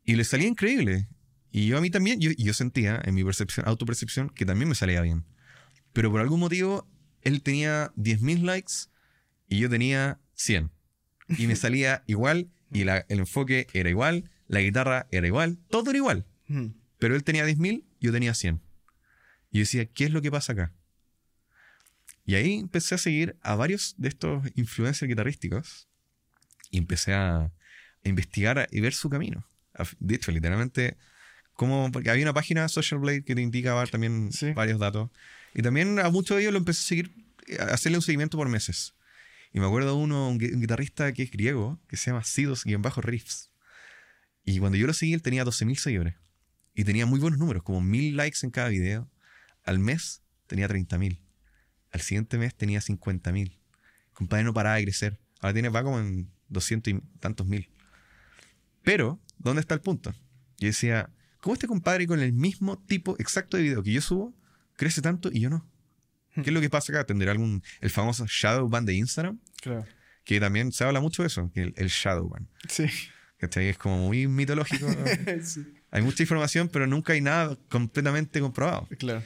Y 0.04 0.16
le 0.16 0.24
salía 0.24 0.48
increíble. 0.48 1.08
Y 1.50 1.66
yo 1.68 1.78
a 1.78 1.80
mí 1.80 1.90
también, 1.90 2.20
yo, 2.20 2.30
yo 2.36 2.52
sentía 2.52 3.00
en 3.04 3.14
mi 3.14 3.24
percepción, 3.24 3.66
autopercepción 3.68 4.28
que 4.30 4.44
también 4.44 4.68
me 4.68 4.74
salía 4.74 5.00
bien. 5.00 5.24
Pero 5.92 6.10
por 6.10 6.20
algún 6.20 6.40
motivo, 6.40 6.86
él 7.22 7.42
tenía 7.42 7.92
10.000 7.96 8.42
likes 8.42 8.72
y 9.48 9.58
yo 9.58 9.70
tenía 9.70 10.18
100. 10.34 10.70
Y 11.38 11.46
me 11.46 11.56
salía 11.56 12.02
igual 12.06 12.50
y 12.72 12.84
la- 12.84 13.06
el 13.08 13.20
enfoque 13.20 13.68
era 13.72 13.88
igual, 13.88 14.30
la 14.48 14.60
guitarra 14.60 15.06
era 15.10 15.26
igual, 15.26 15.58
todo 15.70 15.90
era 15.90 15.96
igual. 15.98 16.26
Hmm. 16.48 16.68
Pero 16.98 17.14
él 17.14 17.22
tenía 17.24 17.46
10.000, 17.46 17.84
yo 18.00 18.12
tenía 18.12 18.34
100. 18.34 18.60
Y 19.50 19.58
yo 19.58 19.60
decía, 19.60 19.86
¿qué 19.86 20.04
es 20.04 20.10
lo 20.10 20.20
que 20.20 20.30
pasa 20.32 20.52
acá? 20.52 20.72
Y 22.26 22.34
ahí 22.34 22.54
empecé 22.54 22.94
a 22.94 22.98
seguir 22.98 23.36
a 23.42 23.54
varios 23.54 23.94
de 23.98 24.08
estos 24.08 24.44
influencers 24.56 25.08
guitarrísticos 25.08 25.88
y 26.70 26.78
empecé 26.78 27.12
a 27.12 27.52
investigar 28.02 28.66
y 28.72 28.80
ver 28.80 28.94
su 28.94 29.08
camino. 29.10 29.46
Hecho, 30.08 30.30
literalmente, 30.32 30.96
como, 31.54 31.90
porque 31.92 32.10
había 32.10 32.24
una 32.24 32.32
página, 32.34 32.68
Social 32.68 33.00
Blade, 33.00 33.24
que 33.24 33.34
te 33.34 33.42
indicaba 33.42 33.86
también 33.86 34.32
Sí. 34.32 34.52
varios 34.52 34.78
datos. 34.78 35.10
Y 35.54 35.62
también 35.62 35.98
a 35.98 36.10
muchos 36.10 36.36
de 36.36 36.42
ellos 36.42 36.52
lo 36.52 36.58
empecé 36.58 36.80
a 36.80 36.84
seguir, 36.84 37.12
a 37.60 37.74
hacerle 37.74 37.98
un 37.98 38.02
seguimiento 38.02 38.36
por 38.36 38.48
meses. 38.48 38.94
Y 39.52 39.60
me 39.60 39.66
acuerdo 39.66 39.96
uno, 39.96 40.28
un, 40.28 40.34
un 40.34 40.60
guitarrista 40.60 41.12
que 41.12 41.22
es 41.22 41.30
griego, 41.30 41.80
que 41.88 41.96
se 41.96 42.10
llama 42.10 42.22
Sidos-Riffs. 42.24 43.50
Y 44.44 44.58
cuando 44.58 44.76
yo 44.76 44.86
lo 44.86 44.92
seguí, 44.92 45.14
él 45.14 45.22
tenía 45.22 45.44
12.000 45.44 45.76
seguidores. 45.76 46.14
Y 46.74 46.82
tenía 46.84 47.06
muy 47.06 47.20
buenos 47.20 47.38
números, 47.38 47.62
como 47.62 47.80
1.000 47.80 48.14
likes 48.16 48.38
en 48.42 48.50
cada 48.50 48.68
video. 48.68 49.08
Al 49.64 49.78
mes 49.78 50.22
tenía 50.48 50.68
30.000. 50.68 51.20
Al 51.92 52.00
siguiente 52.00 52.36
mes 52.36 52.54
tenía 52.54 52.80
50.000. 52.80 53.52
El 53.52 53.58
compadre 54.12 54.44
no 54.44 54.52
paraba 54.52 54.76
de 54.76 54.82
crecer. 54.82 55.20
Ahora 55.40 55.52
tiene, 55.54 55.68
va 55.68 55.84
como 55.84 56.00
en 56.00 56.30
200 56.48 56.92
y 56.92 57.00
tantos 57.20 57.46
mil. 57.46 57.68
Pero, 58.82 59.20
¿dónde 59.38 59.60
está 59.60 59.74
el 59.74 59.80
punto? 59.80 60.12
Yo 60.58 60.68
decía, 60.68 61.10
¿cómo 61.40 61.54
este 61.54 61.66
compadre 61.66 62.06
con 62.06 62.20
el 62.20 62.32
mismo 62.32 62.78
tipo 62.78 63.16
exacto 63.18 63.56
de 63.56 63.64
video 63.64 63.82
que 63.82 63.92
yo 63.92 64.00
subo 64.00 64.34
crece 64.76 65.02
tanto 65.02 65.30
y 65.32 65.40
yo 65.40 65.50
no? 65.50 65.68
¿Qué 66.34 66.42
es 66.42 66.52
lo 66.52 66.60
que 66.60 66.70
pasa 66.70 66.92
acá? 66.92 67.04
¿Tendrá 67.06 67.30
algún, 67.30 67.62
el 67.80 67.90
famoso 67.90 68.26
shadow 68.26 68.68
ban 68.68 68.84
de 68.84 68.94
Instagram? 68.94 69.38
Claro. 69.62 69.86
Que 70.24 70.40
también 70.40 70.72
se 70.72 70.82
habla 70.82 71.00
mucho 71.00 71.22
de 71.22 71.28
eso, 71.28 71.50
que 71.54 71.62
el, 71.62 71.74
el 71.76 71.88
shadow 71.88 72.28
ban. 72.28 72.48
Sí. 72.68 72.86
¿Cachai? 73.36 73.68
Es 73.68 73.78
como 73.78 73.98
muy 74.06 74.26
mitológico. 74.26 74.88
sí. 75.42 75.64
hay 75.90 76.02
mucha 76.02 76.22
información, 76.22 76.68
pero 76.68 76.86
nunca 76.86 77.12
hay 77.12 77.20
nada 77.20 77.56
completamente 77.68 78.40
comprobado. 78.40 78.88
Claro. 78.98 79.22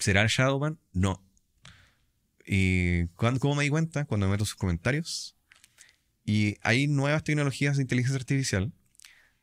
¿Será 0.00 0.22
el 0.22 0.28
Shadowban? 0.28 0.78
No. 0.92 1.22
¿Y 2.46 3.06
cuándo, 3.08 3.40
cómo 3.40 3.54
me 3.54 3.64
di 3.64 3.70
cuenta? 3.70 4.04
Cuando 4.04 4.26
me 4.26 4.32
meto 4.32 4.44
sus 4.44 4.56
comentarios. 4.56 5.36
Y 6.24 6.56
hay 6.62 6.86
nuevas 6.86 7.22
tecnologías 7.24 7.76
de 7.76 7.82
inteligencia 7.82 8.16
artificial 8.18 8.72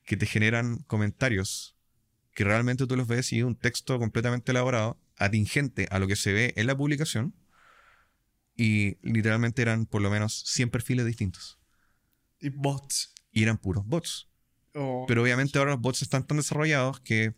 que 0.04 0.18
te 0.18 0.26
generan 0.26 0.78
comentarios 0.88 1.76
que 2.34 2.44
realmente 2.44 2.88
tú 2.88 2.96
los 2.96 3.08
ves 3.08 3.34
y 3.34 3.44
un 3.44 3.56
texto 3.56 4.00
completamente 4.00 4.52
elaborado, 4.52 4.98
atingente 5.18 5.88
a 5.92 6.00
lo 6.00 6.08
que 6.08 6.16
se 6.16 6.32
ve 6.34 6.54
en 6.56 6.66
la 6.68 6.76
publicación. 6.78 7.36
Y 8.56 8.98
literalmente 9.02 9.62
eran 9.62 9.86
por 9.86 10.02
lo 10.02 10.10
menos 10.10 10.44
100 10.48 10.70
perfiles 10.70 11.06
distintos. 11.06 11.60
Y 12.40 12.50
bots. 12.50 13.14
Y 13.32 13.44
eran 13.44 13.58
puros 13.58 13.86
bots. 13.86 14.28
O- 14.74 15.06
Pero 15.08 15.22
obviamente 15.24 15.58
ahora 15.60 15.72
los 15.72 15.82
bots 15.82 16.02
están 16.02 16.26
tan 16.26 16.38
desarrollados 16.38 17.00
que 17.02 17.34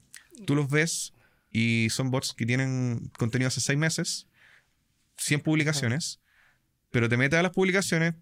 tú 0.46 0.56
los 0.56 0.70
ves 0.70 1.14
y 1.50 1.88
son 1.90 2.12
bots 2.12 2.34
que 2.34 2.46
tienen 2.46 3.12
contenido 3.18 3.48
hace 3.48 3.62
seis 3.62 3.78
meses, 3.78 4.28
100 5.18 5.42
publicaciones, 5.42 6.20
pero 6.92 7.08
te 7.10 7.18
metes 7.18 7.40
a 7.40 7.44
las 7.44 7.52
publicaciones, 7.52 8.16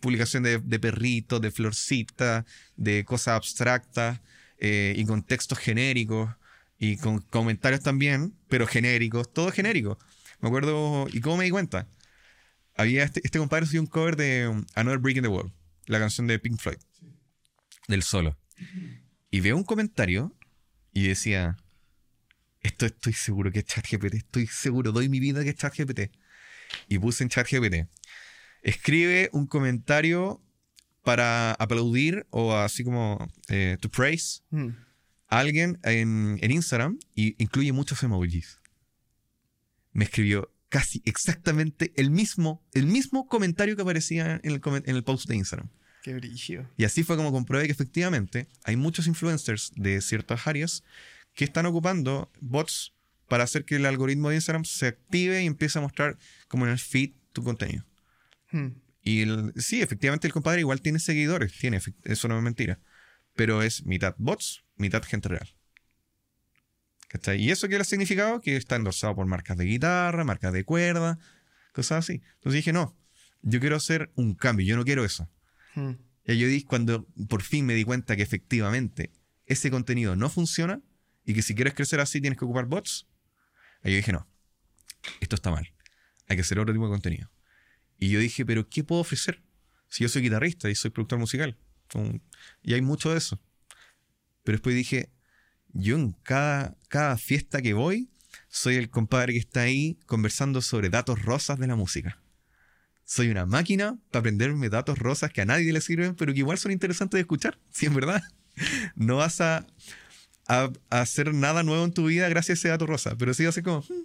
publicación 0.00 0.42
de, 0.42 0.78
perritos, 0.78 1.40
de 1.40 1.50
florcitas, 1.50 2.44
de 2.76 3.04
cosas 3.04 3.36
abstractas 3.36 4.20
eh, 4.58 4.94
y 4.96 5.04
con 5.04 5.22
textos 5.22 5.58
genéricos 5.58 6.30
y 6.78 6.96
con 6.96 7.20
comentarios 7.20 7.82
también, 7.82 8.34
pero 8.48 8.66
genéricos, 8.66 9.32
todo 9.32 9.50
genérico. 9.50 9.98
Me 10.40 10.48
acuerdo, 10.48 11.06
¿y 11.12 11.20
cómo 11.20 11.38
me 11.38 11.44
di 11.44 11.50
cuenta? 11.50 11.88
Había 12.76 13.04
este, 13.04 13.20
este 13.24 13.38
compadre 13.38 13.66
subió 13.66 13.80
un 13.80 13.86
cover 13.86 14.16
de 14.16 14.48
um, 14.48 14.64
Another 14.74 14.98
Break 14.98 15.18
in 15.18 15.22
the 15.22 15.28
Wall, 15.28 15.52
la 15.86 15.98
canción 15.98 16.26
de 16.26 16.38
Pink 16.38 16.60
Floyd, 16.60 16.78
del 17.88 18.02
solo. 18.02 18.36
Y 19.30 19.40
veo 19.40 19.56
un 19.56 19.64
comentario 19.64 20.36
y 20.92 21.06
decía, 21.06 21.56
esto 22.60 22.86
estoy 22.86 23.12
seguro 23.12 23.52
que 23.52 23.60
es 23.60 23.66
ChatGPT, 23.66 24.14
estoy 24.14 24.46
seguro, 24.46 24.92
doy 24.92 25.08
mi 25.08 25.20
vida 25.20 25.44
que 25.44 25.50
es 25.50 25.56
ChatGPT. 25.56 26.10
Y 26.88 26.98
puse 26.98 27.22
en 27.22 27.30
ChatGPT, 27.30 27.88
escribe 28.64 29.30
un 29.32 29.46
comentario 29.46 30.40
para 31.04 31.52
aplaudir 31.52 32.26
o 32.30 32.54
así 32.56 32.82
como 32.82 33.18
eh, 33.48 33.76
to 33.80 33.88
praise 33.90 34.40
Mm. 34.50 34.68
a 35.28 35.38
alguien 35.38 35.78
en, 35.84 36.38
en 36.40 36.50
Instagram 36.50 36.98
y 37.14 37.34
incluye 37.42 37.72
muchos 37.72 38.02
emojis. 38.02 38.58
Me 39.92 40.04
escribió 40.04 40.50
casi 40.68 41.02
exactamente 41.04 41.92
el 41.96 42.10
mismo, 42.10 42.60
el 42.72 42.86
mismo 42.86 43.28
comentario 43.28 43.76
que 43.76 43.82
aparecía 43.82 44.40
en 44.42 44.50
el, 44.52 44.60
en 44.64 44.96
el 44.96 45.04
post 45.04 45.28
de 45.28 45.36
Instagram. 45.36 45.68
Qué 46.02 46.14
brillo. 46.14 46.68
Y 46.76 46.84
así 46.84 47.02
fue 47.04 47.16
como 47.16 47.32
comprobé 47.32 47.66
que 47.66 47.72
efectivamente 47.72 48.48
hay 48.64 48.76
muchos 48.76 49.06
influencers 49.06 49.72
de 49.76 50.00
ciertas 50.00 50.46
áreas 50.46 50.82
que 51.34 51.44
están 51.44 51.66
ocupando 51.66 52.30
bots 52.40 52.92
para 53.28 53.44
hacer 53.44 53.64
que 53.64 53.76
el 53.76 53.86
algoritmo 53.86 54.28
de 54.30 54.36
Instagram 54.36 54.64
se 54.64 54.86
active 54.88 55.42
y 55.42 55.46
empiece 55.46 55.78
a 55.78 55.82
mostrar 55.82 56.18
como 56.48 56.66
en 56.66 56.72
el 56.72 56.78
feed 56.78 57.12
tu 57.32 57.42
contenido. 57.42 57.84
Mm. 58.54 58.68
Y 59.02 59.22
el- 59.22 59.52
sí, 59.56 59.82
efectivamente 59.82 60.26
el 60.26 60.32
compadre 60.32 60.60
igual 60.60 60.80
tiene 60.80 60.98
seguidores, 60.98 61.52
tiene, 61.58 61.80
eso 62.04 62.28
no 62.28 62.36
es 62.36 62.42
mentira. 62.42 62.78
Pero 63.34 63.62
es 63.62 63.84
mitad 63.84 64.14
bots, 64.16 64.64
mitad 64.76 65.02
gente 65.02 65.28
real. 65.28 65.48
¿Cachai? 67.08 67.40
¿Y 67.42 67.50
eso 67.50 67.68
qué 67.68 67.74
le 67.76 67.82
ha 67.82 67.84
significado? 67.84 68.40
Que 68.40 68.56
está 68.56 68.76
endorsado 68.76 69.14
por 69.14 69.26
marcas 69.26 69.56
de 69.56 69.64
guitarra, 69.64 70.24
marcas 70.24 70.52
de 70.52 70.64
cuerda, 70.64 71.18
cosas 71.72 71.98
así. 72.04 72.22
Entonces 72.36 72.54
dije, 72.58 72.72
no, 72.72 72.96
yo 73.42 73.60
quiero 73.60 73.76
hacer 73.76 74.10
un 74.14 74.34
cambio, 74.34 74.66
yo 74.66 74.76
no 74.76 74.84
quiero 74.84 75.04
eso. 75.04 75.28
Mm. 75.74 75.90
Y 76.26 76.38
yo 76.38 76.46
di 76.48 76.62
cuando 76.62 77.06
por 77.28 77.42
fin 77.42 77.66
me 77.66 77.74
di 77.74 77.84
cuenta 77.84 78.16
que 78.16 78.22
efectivamente 78.22 79.12
ese 79.46 79.70
contenido 79.70 80.16
no 80.16 80.30
funciona 80.30 80.80
y 81.24 81.34
que 81.34 81.42
si 81.42 81.54
quieres 81.54 81.74
crecer 81.74 82.00
así 82.00 82.20
tienes 82.20 82.38
que 82.38 82.44
ocupar 82.44 82.66
bots. 82.66 83.06
Ahí 83.82 83.92
yo 83.92 83.96
dije, 83.96 84.12
no, 84.12 84.26
esto 85.20 85.34
está 85.36 85.50
mal. 85.50 85.68
Hay 86.28 86.36
que 86.36 86.42
hacer 86.42 86.58
otro 86.58 86.72
tipo 86.72 86.86
de 86.86 86.92
contenido. 86.92 87.30
Y 88.04 88.10
yo 88.10 88.20
dije, 88.20 88.44
pero 88.44 88.68
¿qué 88.68 88.84
puedo 88.84 89.00
ofrecer? 89.00 89.42
Si 89.88 90.04
yo 90.04 90.10
soy 90.10 90.20
guitarrista 90.20 90.68
y 90.68 90.74
soy 90.74 90.90
productor 90.90 91.18
musical. 91.18 91.56
Y 92.62 92.74
hay 92.74 92.82
mucho 92.82 93.10
de 93.10 93.16
eso. 93.16 93.40
Pero 94.42 94.56
después 94.58 94.76
dije, 94.76 95.10
yo 95.72 95.96
en 95.96 96.12
cada, 96.22 96.76
cada 96.88 97.16
fiesta 97.16 97.62
que 97.62 97.72
voy, 97.72 98.10
soy 98.48 98.74
el 98.76 98.90
compadre 98.90 99.32
que 99.32 99.38
está 99.38 99.62
ahí 99.62 99.98
conversando 100.04 100.60
sobre 100.60 100.90
datos 100.90 101.22
rosas 101.22 101.58
de 101.58 101.66
la 101.66 101.76
música. 101.76 102.20
Soy 103.06 103.30
una 103.30 103.46
máquina 103.46 103.98
para 104.10 104.20
aprenderme 104.20 104.68
datos 104.68 104.98
rosas 104.98 105.32
que 105.32 105.40
a 105.40 105.46
nadie 105.46 105.72
le 105.72 105.80
sirven, 105.80 106.14
pero 106.14 106.34
que 106.34 106.40
igual 106.40 106.58
son 106.58 106.72
interesantes 106.72 107.16
de 107.16 107.22
escuchar, 107.22 107.58
si 107.70 107.86
en 107.86 107.94
verdad. 107.94 108.22
No 108.96 109.16
vas 109.16 109.40
a, 109.40 109.66
a- 110.46 110.70
a 110.90 111.00
hacer 111.00 111.32
nada 111.32 111.62
nuevo 111.62 111.84
en 111.86 111.94
tu 111.94 112.04
vida 112.06 112.28
gracias 112.28 112.58
a 112.58 112.60
ese 112.60 112.68
dato 112.68 112.86
rosa, 112.86 113.16
pero 113.16 113.32
sí 113.32 113.44
vas 113.46 113.54
a 113.54 113.56
ser 113.56 113.64
como, 113.64 113.80
hmm, 113.80 114.04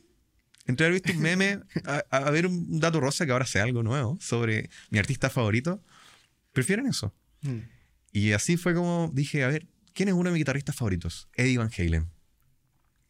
entre 0.70 0.86
haber 0.86 1.02
visto 1.02 1.18
un 1.18 1.24
meme, 1.24 1.60
a, 1.86 2.04
a 2.12 2.32
ver 2.32 2.46
un 2.46 2.80
dato 2.80 3.00
rosa 3.00 3.26
que 3.26 3.32
ahora 3.32 3.48
sea 3.48 3.64
algo 3.64 3.82
nuevo 3.82 4.18
sobre 4.22 4.70
mi 4.92 5.00
artista 5.00 5.30
favorito, 5.30 5.84
prefieren 6.54 6.86
eso. 6.86 7.14
Mm. 7.42 7.60
Y 8.12 8.32
así 8.34 8.56
fue 8.56 8.76
como 8.76 9.10
dije, 9.14 9.44
a 9.44 9.48
ver, 9.48 9.68
¿quién 9.94 10.10
es 10.10 10.14
uno 10.14 10.26
de 10.26 10.34
mis 10.34 10.42
guitarristas 10.42 10.76
favoritos? 10.76 11.28
Eddie 11.34 11.58
Van 11.58 11.72
Halen, 11.76 12.08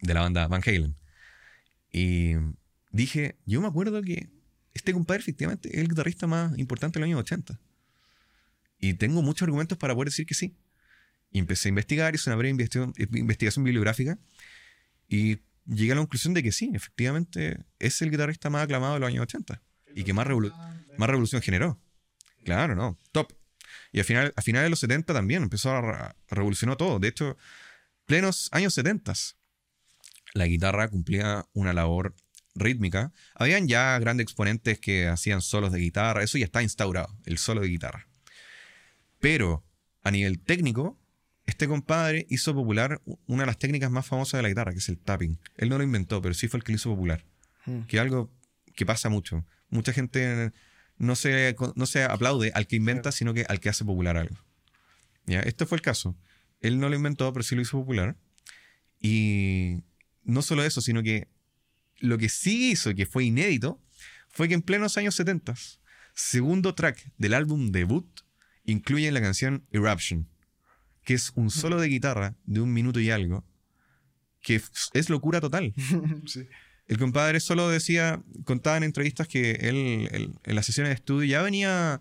de 0.02 0.14
la 0.14 0.22
banda 0.22 0.48
Van 0.48 0.62
Halen. 0.66 0.96
Y 1.92 2.36
dije, 2.92 3.38
yo 3.46 3.60
me 3.60 3.68
acuerdo 3.68 4.02
que 4.02 4.30
este 4.74 4.94
compadre 4.94 5.22
efectivamente 5.22 5.70
es 5.70 5.80
el 5.80 5.90
guitarrista 5.90 6.28
más 6.28 6.58
importante 6.58 6.98
de 6.98 7.02
los 7.02 7.08
años 7.08 7.20
80. 7.22 7.60
Y 8.80 8.94
tengo 8.94 9.22
muchos 9.22 9.44
argumentos 9.44 9.78
para 9.78 9.94
poder 9.94 10.08
decir 10.08 10.26
que 10.26 10.34
sí. 10.34 10.56
Y 11.30 11.40
empecé 11.40 11.68
a 11.68 11.70
investigar, 11.70 12.16
hice 12.16 12.30
una 12.30 12.38
breve 12.38 12.52
investigación, 12.52 12.94
investigación 12.98 13.66
bibliográfica 13.66 14.18
y 15.10 15.40
llegué 15.70 15.92
a 15.92 15.96
la 15.96 16.02
conclusión 16.02 16.34
de 16.34 16.44
que 16.44 16.52
sí, 16.52 16.72
efectivamente 16.74 17.64
es 17.80 18.02
el 18.02 18.12
guitarrista 18.12 18.50
más 18.50 18.64
aclamado 18.64 18.96
de 18.96 19.00
los 19.00 19.08
años 19.08 19.24
80 19.24 19.62
y 19.96 20.04
que 20.04 20.14
más, 20.14 20.28
revolu- 20.28 20.54
más 20.98 21.10
revolución 21.10 21.42
generó. 21.42 21.80
Claro, 22.44 22.76
no, 22.76 22.98
top. 23.12 23.34
Y 23.92 24.00
al 24.00 24.06
final, 24.06 24.34
a 24.36 24.42
finales 24.42 24.66
de 24.66 24.70
los 24.72 24.80
70 24.80 25.14
también 25.14 25.44
empezó 25.44 25.72
a 25.72 26.16
revolucionar 26.30 26.76
todo. 26.78 27.00
De 27.00 27.08
hecho, 27.08 27.38
plenos 28.06 28.50
años 28.52 28.74
70, 28.74 29.14
la 30.34 30.46
guitarra 30.46 30.88
cumplía 30.90 31.46
una 31.54 31.74
labor 31.74 32.16
rítmica. 32.56 33.12
Habían 33.36 33.68
ya 33.68 33.98
grandes 34.00 34.24
exponentes 34.26 34.80
que 34.80 35.08
hacían 35.08 35.42
solos 35.42 35.72
de 35.72 35.80
guitarra, 35.80 36.24
eso 36.24 36.38
ya 36.38 36.46
está 36.46 36.62
instaurado, 36.62 37.16
el 37.26 37.38
solo 37.38 37.62
de 37.62 37.68
guitarra. 37.68 38.08
Pero 39.20 39.64
a 40.04 40.12
nivel 40.12 40.40
técnico, 40.40 40.99
este 41.50 41.68
compadre 41.68 42.26
hizo 42.30 42.54
popular 42.54 43.02
una 43.28 43.44
de 43.44 43.48
las 43.48 43.58
técnicas 43.58 43.92
más 43.92 44.06
famosas 44.06 44.38
de 44.38 44.44
la 44.44 44.50
guitarra, 44.50 44.72
que 44.72 44.78
es 44.78 44.90
el 44.90 44.98
tapping. 44.98 45.40
Él 45.58 45.70
no 45.70 45.78
lo 45.78 45.84
inventó, 45.84 46.22
pero 46.22 46.34
sí 46.34 46.48
fue 46.48 46.60
el 46.60 46.64
que 46.64 46.72
lo 46.72 46.78
hizo 46.78 46.90
popular. 46.90 47.26
Mm. 47.66 47.82
Que 47.82 47.98
es 47.98 48.02
algo 48.02 48.32
que 48.76 48.86
pasa 48.86 49.10
mucho. 49.10 49.46
Mucha 49.70 49.92
gente 49.92 50.52
no 50.98 51.16
se, 51.16 51.56
no 51.76 51.86
se 51.86 52.04
aplaude 52.04 52.52
al 52.54 52.68
que 52.68 52.76
inventa, 52.76 53.12
sino 53.12 53.34
que 53.34 53.46
al 53.50 53.60
que 53.60 53.70
hace 53.70 53.84
popular 53.84 54.18
algo. 54.18 54.36
¿Ya? 55.26 55.42
Este 55.42 55.66
fue 55.66 55.78
el 55.78 55.82
caso. 55.82 56.16
Él 56.62 56.80
no 56.80 56.90
lo 56.90 56.96
inventó, 56.96 57.32
pero 57.34 57.44
sí 57.44 57.56
lo 57.56 57.62
hizo 57.62 57.80
popular. 57.80 58.16
Y 59.00 59.84
no 60.24 60.42
solo 60.42 60.64
eso, 60.64 60.82
sino 60.82 61.04
que 61.04 61.28
lo 62.00 62.18
que 62.18 62.30
sí 62.30 62.72
hizo, 62.72 62.94
que 62.96 63.06
fue 63.06 63.24
inédito, 63.26 63.82
fue 64.30 64.48
que 64.48 64.54
en 64.54 64.62
plenos 64.62 64.98
años 64.98 65.16
70, 65.16 65.56
segundo 66.14 66.76
track 66.76 67.12
del 67.18 67.34
álbum 67.34 67.72
debut, 67.72 68.08
incluye 68.66 69.12
la 69.12 69.22
canción 69.22 69.66
Eruption, 69.72 70.28
que 71.10 71.16
es 71.16 71.32
un 71.34 71.50
solo 71.50 71.82
de 71.82 71.88
guitarra 71.88 72.36
de 72.46 72.62
un 72.62 72.72
minuto 72.72 73.00
y 73.00 73.10
algo, 73.10 73.44
que 74.44 74.62
es 74.94 75.10
locura 75.10 75.42
total. 75.42 75.74
sí. 76.28 76.48
El 76.86 77.00
compadre 77.00 77.40
solo 77.40 77.68
decía, 77.68 78.22
contaba 78.44 78.78
en 78.78 78.84
entrevistas 78.84 79.28
que 79.28 79.54
él, 79.54 80.08
él, 80.12 80.36
en 80.44 80.56
las 80.56 80.68
sesiones 80.68 80.92
de 80.92 80.94
estudio 80.94 81.28
ya 81.28 81.42
venía 81.42 82.00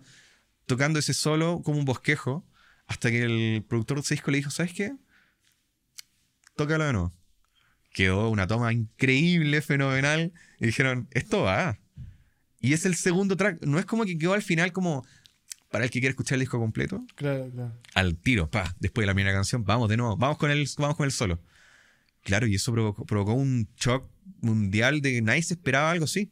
tocando 0.67 0.99
ese 0.99 1.15
solo 1.15 1.63
como 1.63 1.79
un 1.79 1.85
bosquejo, 1.85 2.45
hasta 2.85 3.09
que 3.09 3.23
el 3.23 3.65
productor 3.67 3.97
de 3.97 4.01
ese 4.01 4.13
disco 4.13 4.29
le 4.29 4.37
dijo, 4.37 4.51
¿sabes 4.51 4.73
qué? 4.73 4.93
Tócalo 6.55 6.85
de 6.85 6.93
nuevo. 6.93 7.13
Quedó 7.91 8.29
una 8.29 8.45
toma 8.45 8.73
increíble, 8.73 9.63
fenomenal, 9.63 10.33
y 10.59 10.67
dijeron, 10.67 11.07
esto 11.09 11.41
va. 11.41 11.79
Y 12.59 12.73
es 12.73 12.85
el 12.85 12.93
segundo 12.93 13.35
track, 13.35 13.65
no 13.65 13.79
es 13.79 13.87
como 13.87 14.05
que 14.05 14.19
quedó 14.19 14.33
al 14.33 14.43
final 14.43 14.71
como, 14.71 15.03
para 15.69 15.83
el 15.85 15.89
que 15.91 15.99
quiere 15.99 16.11
escuchar 16.11 16.35
el 16.35 16.39
disco 16.41 16.59
completo, 16.59 17.05
Claro, 17.15 17.49
claro. 17.51 17.79
al 17.93 18.17
tiro, 18.17 18.49
pa, 18.49 18.75
después 18.79 19.03
de 19.03 19.07
la 19.07 19.13
primera 19.13 19.35
canción, 19.35 19.63
vamos 19.63 19.89
de 19.89 19.97
nuevo, 19.97 20.17
vamos 20.17 20.37
con 20.37 20.49
el, 20.51 20.67
vamos 20.77 20.95
con 20.97 21.05
el 21.05 21.11
solo. 21.11 21.39
Claro, 22.23 22.47
y 22.47 22.55
eso 22.55 22.71
provocó, 22.73 23.05
provocó 23.05 23.33
un 23.33 23.69
shock 23.77 24.09
mundial 24.41 25.01
de 25.01 25.13
que 25.13 25.21
nadie 25.21 25.41
se 25.43 25.53
esperaba 25.53 25.91
algo 25.91 26.05
así. 26.05 26.31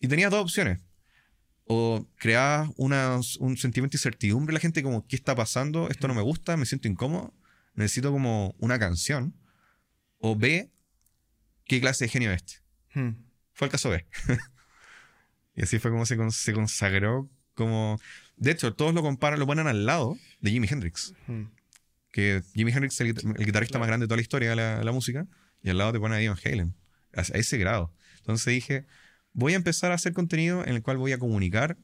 Y 0.00 0.08
tenía 0.08 0.28
dos 0.30 0.42
opciones. 0.42 0.80
O 1.64 2.06
creaba 2.16 2.70
una- 2.76 3.18
un 3.40 3.56
sentimiento 3.56 3.94
de 3.94 3.98
incertidumbre 3.98 4.52
en 4.52 4.54
la 4.54 4.60
gente 4.60 4.82
como, 4.82 5.06
¿qué 5.06 5.16
está 5.16 5.34
pasando? 5.34 5.88
Esto 5.90 6.06
no 6.08 6.14
me 6.14 6.22
gusta, 6.22 6.56
me 6.56 6.66
siento 6.66 6.86
incómodo, 6.88 7.34
necesito 7.74 8.10
como 8.12 8.54
una 8.58 8.78
canción. 8.78 9.34
O 10.18 10.36
B, 10.36 10.70
¿qué 11.64 11.80
clase 11.80 12.04
de 12.04 12.08
genio 12.08 12.30
es 12.32 12.36
este? 12.42 12.54
Mm. 13.00 13.16
Fue 13.52 13.66
el 13.66 13.72
caso 13.72 13.90
B. 13.90 14.06
y 15.56 15.62
así 15.62 15.78
fue 15.78 15.90
como 15.90 16.06
se, 16.06 16.16
se 16.30 16.52
consagró 16.52 17.28
como... 17.54 17.98
De 18.36 18.50
hecho, 18.50 18.74
todos 18.74 18.94
lo 18.94 19.02
comparan, 19.02 19.38
lo 19.38 19.46
ponen 19.46 19.66
al 19.66 19.86
lado 19.86 20.16
de 20.40 20.50
Jimi 20.50 20.66
Hendrix. 20.70 21.14
Que 22.12 22.42
Jimi 22.54 22.70
Hendrix 22.72 22.94
es 22.94 23.00
el, 23.00 23.14
guit- 23.14 23.38
el 23.38 23.44
guitarrista 23.46 23.78
más 23.78 23.88
grande 23.88 24.04
de 24.04 24.08
toda 24.08 24.16
la 24.16 24.22
historia 24.22 24.50
de 24.50 24.56
la, 24.56 24.84
la 24.84 24.92
música. 24.92 25.26
Y 25.62 25.70
al 25.70 25.78
lado 25.78 25.92
te 25.92 25.98
pone 26.00 26.16
a 26.16 26.22
Ian 26.22 26.36
Halen. 26.44 26.74
A, 27.14 27.20
a 27.20 27.38
ese 27.38 27.58
grado. 27.58 27.92
Entonces 28.18 28.52
dije, 28.52 28.86
voy 29.32 29.54
a 29.54 29.56
empezar 29.56 29.90
a 29.92 29.94
hacer 29.94 30.12
contenido 30.12 30.64
en 30.64 30.74
el 30.74 30.82
cual 30.82 30.96
voy 30.98 31.12
a 31.12 31.18
comunicar 31.18 31.76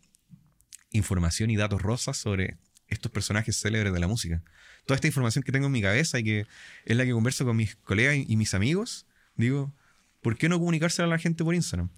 información 0.91 1.51
y 1.51 1.57
datos 1.57 1.81
rosas 1.81 2.17
sobre 2.17 2.59
estos 2.89 3.11
personajes 3.11 3.57
célebres 3.59 3.93
de 3.93 4.01
la 4.01 4.07
música. 4.07 4.43
Toda 4.85 4.97
esta 4.97 5.07
información 5.07 5.43
que 5.43 5.53
tengo 5.53 5.67
en 5.67 5.73
mi 5.73 5.81
cabeza 5.81 6.19
y 6.19 6.25
que 6.25 6.47
es 6.85 6.97
la 6.97 7.05
que 7.05 7.13
converso 7.13 7.45
con 7.45 7.57
mis 7.57 7.77
colegas 7.77 8.17
y, 8.17 8.27
y 8.29 8.37
mis 8.37 8.53
amigos, 8.55 9.07
digo, 9.37 9.73
¿por 10.21 10.37
qué 10.37 10.49
no 10.49 10.59
comunicársela 10.59 11.07
a 11.07 11.11
la 11.11 11.19
gente 11.19 11.45
por 11.45 11.55
Instagram? 11.55 11.89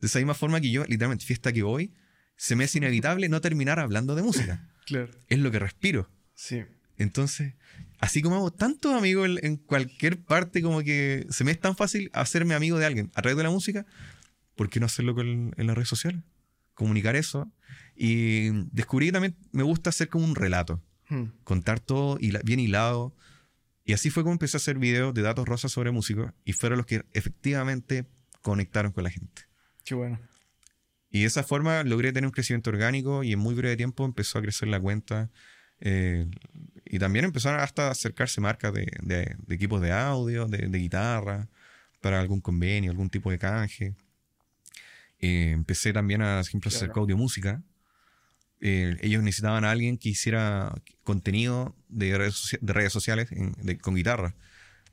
De 0.00 0.06
esa 0.06 0.18
misma 0.18 0.34
forma 0.34 0.60
que 0.60 0.70
yo, 0.70 0.84
literalmente, 0.84 1.24
fiesta 1.24 1.52
que 1.52 1.62
voy, 1.62 1.92
se 2.42 2.56
me 2.56 2.64
es 2.64 2.74
inevitable 2.74 3.28
no 3.28 3.40
terminar 3.40 3.78
hablando 3.78 4.16
de 4.16 4.22
música. 4.22 4.68
Claro. 4.84 5.12
Es 5.28 5.38
lo 5.38 5.52
que 5.52 5.60
respiro. 5.60 6.10
Sí. 6.34 6.64
Entonces, 6.98 7.54
Así 8.00 8.20
como 8.20 8.34
hago 8.34 8.50
tantos 8.50 8.92
amigos 8.94 9.30
en, 9.42 9.56
cualquier 9.58 10.20
parte, 10.24 10.60
como 10.60 10.82
que 10.82 11.24
se 11.30 11.44
me 11.44 11.52
es 11.52 11.60
tan 11.60 11.76
fácil 11.76 12.10
hacerme 12.12 12.54
amigo 12.54 12.76
de 12.76 12.84
alguien 12.84 13.12
a 13.14 13.22
través 13.22 13.36
de 13.36 13.44
la 13.44 13.50
música, 13.50 13.86
¿por 14.56 14.68
qué 14.68 14.80
no 14.80 14.86
hacerlo 14.86 15.14
con, 15.14 15.54
en 15.56 15.66
las 15.68 15.76
redes 15.76 15.88
sociales? 15.88 16.20
Comunicar 16.74 17.14
eso. 17.14 17.48
Y 17.94 18.48
descubrí 18.72 19.06
que 19.06 19.12
también 19.12 19.36
me 19.52 19.62
gusta 19.62 19.90
hacer 19.90 20.08
como 20.08 20.24
un 20.24 20.34
relato, 20.34 20.82
Hmm. 21.08 21.26
contar 21.44 21.78
todo 21.78 22.18
bien 22.42 22.58
hilado. 22.58 23.14
Y 23.84 23.92
así 23.92 24.10
fue 24.10 24.24
como 24.24 24.32
empecé 24.32 24.56
a 24.56 24.58
hacer 24.58 24.78
videos 24.80 25.14
de 25.14 25.22
datos 25.22 25.46
rosas 25.46 25.70
sobre 25.70 25.92
músicos 25.92 26.32
y 26.44 26.54
fueron 26.54 26.78
los 26.78 26.86
que 26.86 27.04
efectivamente 27.12 28.04
conectaron 28.42 28.90
con 28.90 29.04
la 29.04 29.10
gente. 29.10 29.42
Qué 29.84 29.94
bueno. 29.94 30.18
Y 31.12 31.20
de 31.20 31.26
esa 31.26 31.44
forma 31.44 31.84
logré 31.84 32.12
tener 32.12 32.26
un 32.26 32.32
crecimiento 32.32 32.70
orgánico 32.70 33.22
y 33.22 33.32
en 33.34 33.38
muy 33.38 33.54
breve 33.54 33.76
tiempo 33.76 34.04
empezó 34.04 34.38
a 34.38 34.42
crecer 34.42 34.68
la 34.68 34.80
cuenta. 34.80 35.30
eh, 35.84 36.28
y 36.84 36.98
también 37.00 37.24
empezaron 37.24 37.58
hasta 37.60 37.88
a 37.88 37.90
acercarse 37.90 38.40
marcas 38.40 38.72
de, 38.72 38.86
de- 39.02 39.34
de 39.38 39.54
equipos 39.54 39.80
de 39.82 39.90
audio, 39.92 40.46
de, 40.46 40.68
de 40.68 40.78
guitarra, 40.78 41.48
para 42.00 42.20
algún 42.20 42.40
convenio, 42.40 42.90
algún 42.92 43.10
tipo 43.10 43.30
de 43.32 43.38
canje. 43.38 43.94
Eh, 45.20 45.50
empecé 45.52 45.92
también 45.92 46.22
a, 46.22 46.38
por 46.40 46.46
ejemplo, 46.48 46.68
a 46.68 46.72
hacer 46.74 46.88
Claro. 46.88 47.02
audio 47.02 47.16
música. 47.16 47.62
Eh, 48.60 48.96
ellos 49.00 49.22
necesitaban 49.22 49.64
a 49.64 49.70
alguien 49.72 49.98
que 49.98 50.08
hiciera 50.10 50.72
contenido 51.02 51.74
de 51.88 52.16
redes, 52.16 52.56
de 52.60 52.72
redes 52.72 52.92
sociales 52.92 53.30
en- 53.32 53.52
de- 53.62 53.76
con 53.78 53.94
guitarra, 53.96 54.34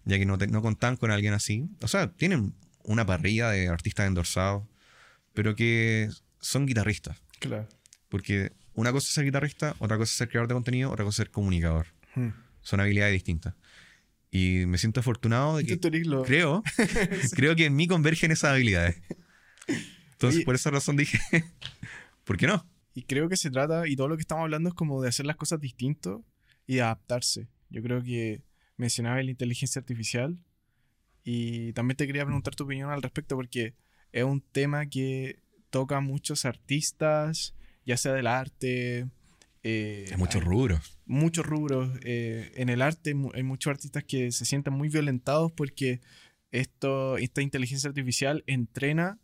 ya 0.05 0.17
que 0.17 0.25
no, 0.25 0.38
te- 0.39 0.47
no 0.47 0.62
contaban 0.63 0.97
con 0.97 1.12
alguien 1.12 1.34
así. 1.34 1.69
O 1.82 1.88
sea, 1.88 2.12
tienen 2.13 2.53
una 2.84 3.05
parrilla 3.05 3.49
de 3.51 3.67
artistas 3.67 4.08
endorsados, 4.08 4.63
pero 5.34 5.56
que 5.56 6.10
son 6.39 6.65
guitarristas. 6.65 7.22
Claro. 7.39 7.68
Porque 8.10 8.52
una 8.74 8.92
cosa 8.92 9.08
es 9.08 9.13
ser 9.13 9.26
guitarrista, 9.26 9.76
otra 9.80 9.98
cosa 9.98 10.12
es 10.12 10.18
ser 10.18 10.30
creador 10.30 10.48
de 10.48 10.54
contenido, 10.56 10.92
otra 10.92 11.06
cosa 11.06 11.22
es 11.22 11.28
ser 11.28 11.32
comunicador. 11.32 11.88
Hmm. 12.15 12.30
Son 12.62 12.80
habilidades 12.80 13.13
distintas. 13.13 13.56
Y 14.32 14.65
me 14.68 14.78
siento 14.78 15.00
afortunado 15.00 15.58
de 15.58 15.65
que 15.65 15.80
creo, 15.80 16.63
creo 17.36 17.56
que 17.56 17.65
en 17.65 17.76
mí 17.76 17.88
convergen 17.88 18.32
esas 18.32 18.52
habilidades. 18.52 19.02
Entonces, 20.12 20.44
por 20.44 20.56
esa 20.56 20.70
razón 20.70 20.98
dije, 20.98 21.20
¿por 22.26 22.38
qué 22.38 22.46
no? 22.48 22.65
Y 22.94 23.04
creo 23.04 23.30
que 23.30 23.38
se 23.38 23.50
trata, 23.50 23.88
y 23.88 23.96
todo 23.96 24.08
lo 24.08 24.18
que 24.18 24.22
estamos 24.22 24.44
hablando 24.44 24.70
es 24.70 24.76
como 24.76 25.02
de 25.02 25.10
hacer 25.10 25.26
las 25.26 25.36
cosas 25.36 25.60
distintos 25.60 26.22
y 26.68 26.76
de 26.76 26.82
adaptarse. 26.82 27.48
Yo 27.70 27.82
creo 27.82 28.04
que 28.04 28.42
mencionaba 28.78 29.22
la 29.22 29.32
inteligencia 29.32 29.80
artificial 29.80 30.38
y 31.24 31.74
también 31.74 31.98
te 31.98 32.08
quería 32.08 32.26
preguntar 32.26 32.56
tu 32.56 32.63
opinión 32.63 32.92
al 32.92 33.02
respecto 33.02 33.36
porque 33.36 33.76
es 34.12 34.24
un 34.24 34.41
tema 34.41 34.88
que 34.88 35.39
toca 35.69 35.98
a 35.98 36.02
muchos 36.02 36.45
artistas, 36.45 37.54
ya 37.86 37.98
sea 37.98 38.13
del 38.13 38.28
arte, 38.28 39.08
eh, 39.63 40.06
Hay 40.12 40.17
muchos 40.17 40.43
rubros. 40.43 41.00
muchos 41.06 41.45
rubros. 41.45 41.89
eh, 42.04 42.52
en 42.56 42.69
el 42.69 42.82
arte 42.82 43.13
hay 43.34 43.43
muchos 43.43 43.72
artistas 43.72 44.04
que 44.04 44.32
se 44.32 44.45
sienten 44.45 44.74
muy 44.74 44.89
violentados 44.89 45.52
porque 45.52 46.00
esto, 46.52 47.17
esta 47.17 47.41
inteligencia 47.41 47.89
artificial 47.89 48.43
entrena 48.48 49.19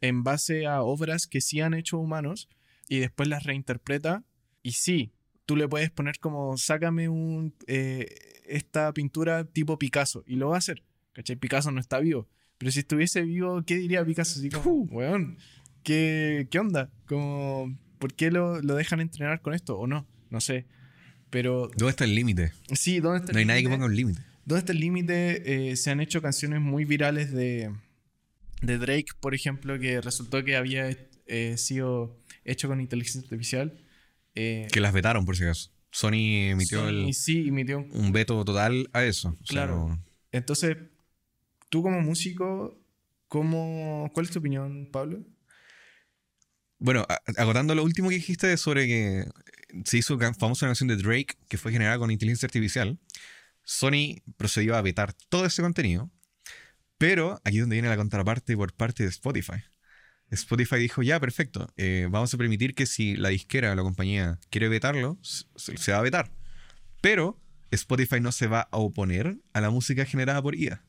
en 0.00 0.24
base 0.24 0.66
a 0.66 0.82
obras 0.82 1.26
que 1.26 1.40
sí 1.40 1.60
han 1.60 1.72
hecho 1.74 1.98
humanos 1.98 2.48
y 2.88 2.98
después 2.98 3.28
las 3.28 3.44
reinterpreta. 3.44 4.24
Y 4.62 4.72
sí, 4.72 5.12
tú 5.46 5.56
le 5.56 5.68
puedes 5.68 5.90
poner 5.90 6.18
como, 6.18 6.56
sácame 6.58 7.08
un, 7.08 7.54
eh, 7.66 8.14
esta 8.44 8.92
pintura 8.92 9.44
tipo 9.44 9.78
Picasso 9.78 10.22
y 10.26 10.36
lo 10.36 10.48
va 10.48 10.56
a 10.56 10.58
hacer. 10.58 10.82
¿Cachai? 11.12 11.36
Picasso 11.36 11.70
no 11.70 11.80
está 11.80 11.98
vivo. 12.00 12.28
Pero 12.58 12.70
si 12.72 12.80
estuviese 12.80 13.22
vivo, 13.22 13.62
¿qué 13.64 13.76
diría 13.76 14.04
Picasso? 14.04 14.38
Así 14.38 14.48
como, 14.50 14.82
weón, 14.90 15.38
¿qué, 15.82 16.48
qué 16.50 16.58
onda? 16.58 16.90
Como, 17.06 17.76
¿por 17.98 18.14
qué 18.14 18.30
lo, 18.30 18.60
lo 18.62 18.74
dejan 18.74 19.00
entrenar 19.00 19.40
con 19.42 19.54
esto? 19.54 19.78
O 19.78 19.86
no, 19.86 20.06
no 20.30 20.40
sé. 20.40 20.66
Pero 21.30 21.68
¿Dónde 21.76 21.90
está 21.90 22.04
el 22.04 22.14
límite? 22.14 22.52
sí, 22.72 23.00
¿dónde 23.00 23.18
está 23.18 23.32
el 23.32 23.34
No 23.34 23.38
hay 23.40 23.44
nadie 23.44 23.62
que 23.64 23.68
ponga 23.68 23.86
un 23.86 23.96
límite. 23.96 24.20
¿Dónde 24.44 24.60
está 24.60 24.72
el 24.72 24.80
límite? 24.80 25.70
Eh, 25.70 25.76
se 25.76 25.90
han 25.90 26.00
hecho 26.00 26.22
canciones 26.22 26.60
muy 26.60 26.84
virales 26.84 27.32
de, 27.32 27.72
de 28.62 28.78
Drake, 28.78 29.06
por 29.20 29.34
ejemplo, 29.34 29.78
que 29.78 30.00
resultó 30.00 30.44
que 30.44 30.56
había 30.56 30.96
eh, 31.26 31.54
sido 31.58 32.16
hecho 32.44 32.68
con 32.68 32.80
inteligencia 32.80 33.20
artificial. 33.22 33.74
Eh, 34.34 34.68
Que 34.70 34.80
las 34.80 34.92
vetaron, 34.92 35.26
por 35.26 35.36
si 35.36 35.42
acaso. 35.42 35.72
Sony 35.90 36.50
emitió 36.52 36.80
Sony 36.80 36.88
el- 37.08 37.14
sí 37.14 37.48
emitió 37.48 37.78
un- 37.78 37.90
un 37.92 38.12
veto 38.12 38.44
total 38.44 38.88
a 38.92 39.04
eso. 39.04 39.30
O 39.30 39.32
sea, 39.32 39.46
Claro. 39.48 39.88
no- 39.88 40.04
Entonces, 40.30 40.76
tú 41.76 41.82
como 41.82 42.00
músico, 42.00 42.82
¿cómo, 43.28 44.10
¿cuál 44.14 44.24
es 44.24 44.32
tu 44.32 44.38
opinión, 44.38 44.88
Pablo? 44.90 45.22
Bueno, 46.78 47.06
agotando 47.36 47.74
lo 47.74 47.84
último 47.84 48.08
que 48.08 48.14
dijiste 48.14 48.56
sobre 48.56 48.86
que 48.86 49.26
se 49.84 49.98
hizo 49.98 50.18
famosa 50.18 50.64
una 50.64 50.70
canción 50.70 50.88
de 50.88 50.96
Drake 50.96 51.36
que 51.50 51.58
fue 51.58 51.72
generada 51.72 51.98
con 51.98 52.10
inteligencia 52.10 52.46
artificial, 52.46 52.98
Sony 53.62 54.22
procedió 54.38 54.74
a 54.74 54.80
vetar 54.80 55.12
todo 55.28 55.44
ese 55.44 55.60
contenido, 55.60 56.10
pero 56.96 57.42
aquí 57.44 57.58
es 57.58 57.62
donde 57.62 57.76
viene 57.76 57.90
la 57.90 57.98
contraparte 57.98 58.56
por 58.56 58.72
parte 58.72 59.02
de 59.02 59.10
Spotify. 59.10 59.62
Spotify 60.30 60.76
dijo, 60.76 61.02
ya, 61.02 61.20
perfecto, 61.20 61.68
eh, 61.76 62.08
vamos 62.10 62.32
a 62.32 62.38
permitir 62.38 62.74
que 62.74 62.86
si 62.86 63.16
la 63.16 63.28
disquera 63.28 63.72
o 63.72 63.74
la 63.74 63.82
compañía 63.82 64.40
quiere 64.48 64.70
vetarlo, 64.70 65.18
se, 65.22 65.76
se 65.76 65.92
va 65.92 65.98
a 65.98 66.02
vetar. 66.02 66.32
Pero 67.02 67.38
Spotify 67.70 68.18
no 68.22 68.32
se 68.32 68.46
va 68.46 68.62
a 68.70 68.78
oponer 68.78 69.36
a 69.52 69.60
la 69.60 69.68
música 69.68 70.06
generada 70.06 70.40
por 70.40 70.54
IA. 70.54 70.85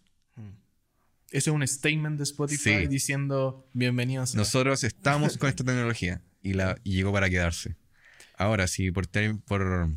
Eso 1.31 1.51
es 1.51 1.55
un 1.55 1.67
statement 1.67 2.17
de 2.17 2.23
Spotify 2.23 2.81
Sí. 2.81 2.87
diciendo 2.87 3.67
bienvenidos. 3.73 4.33
a-". 4.33 4.37
Nosotros 4.37 4.83
estamos 4.83 5.37
con 5.37 5.49
esta 5.49 5.63
tecnología 5.63 6.21
y, 6.41 6.53
la, 6.53 6.77
y 6.83 6.93
llegó 6.93 7.11
para 7.11 7.29
quedarse. 7.29 7.75
Ahora, 8.37 8.67
si 8.67 8.91
por, 8.91 9.07
ter- 9.07 9.37
por 9.45 9.89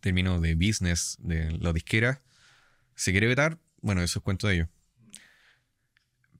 término 0.00 0.40
de 0.40 0.54
business 0.54 1.16
de 1.20 1.50
la 1.58 1.72
disquera 1.72 2.22
se 2.94 3.10
quiere 3.10 3.26
vetar, 3.26 3.58
bueno, 3.80 4.02
eso 4.02 4.18
es 4.18 4.22
cuento 4.22 4.46
de 4.48 4.54
ellos. 4.54 4.68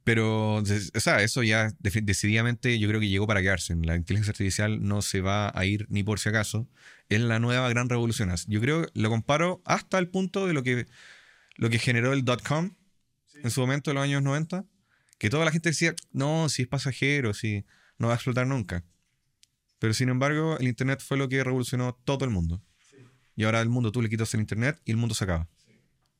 Pero, 0.04 0.56
o 0.56 0.64
sea, 0.66 1.22
eso 1.22 1.42
ya 1.42 1.72
decididamente 1.80 2.78
yo 2.78 2.88
creo 2.88 3.00
que 3.00 3.08
llegó 3.08 3.26
para 3.26 3.40
quedarse. 3.40 3.74
La 3.74 3.96
inteligencia 3.96 4.32
artificial 4.32 4.82
no 4.86 5.00
se 5.00 5.22
va 5.22 5.50
a 5.58 5.64
ir 5.64 5.86
ni 5.88 6.02
por 6.02 6.20
si 6.20 6.28
acaso. 6.28 6.68
Es 7.08 7.22
la 7.22 7.38
nueva 7.38 7.66
gran 7.70 7.88
revolución. 7.88 8.30
Yo 8.46 8.60
creo, 8.60 8.86
lo 8.92 9.08
comparo 9.08 9.62
hasta 9.64 9.98
el 9.98 10.08
punto 10.08 10.46
de 10.46 10.52
lo 10.52 10.62
que, 10.62 10.86
lo 11.56 11.70
que 11.70 11.78
generó 11.78 12.12
el 12.12 12.22
dot-com 12.22 12.74
en 13.44 13.50
su 13.50 13.60
momento, 13.60 13.90
en 13.90 13.94
los 13.96 14.04
años 14.04 14.22
90, 14.22 14.64
que 15.18 15.30
toda 15.30 15.44
la 15.44 15.52
gente 15.52 15.68
decía, 15.68 15.94
no, 16.10 16.48
si 16.48 16.62
es 16.62 16.68
pasajero, 16.68 17.32
si 17.34 17.64
no 17.98 18.08
va 18.08 18.14
a 18.14 18.16
explotar 18.16 18.46
nunca. 18.46 18.82
Pero 19.78 19.94
sin 19.94 20.08
embargo, 20.08 20.58
el 20.58 20.66
Internet 20.66 21.00
fue 21.00 21.16
lo 21.16 21.28
que 21.28 21.44
revolucionó 21.44 21.94
todo 22.04 22.24
el 22.24 22.30
mundo. 22.32 22.60
Y 23.36 23.44
ahora 23.44 23.60
el 23.60 23.68
mundo, 23.68 23.92
tú 23.92 24.00
le 24.02 24.08
quitas 24.08 24.32
el 24.34 24.40
Internet 24.40 24.80
y 24.84 24.90
el 24.92 24.96
mundo 24.96 25.14
se 25.14 25.24
acaba. 25.24 25.48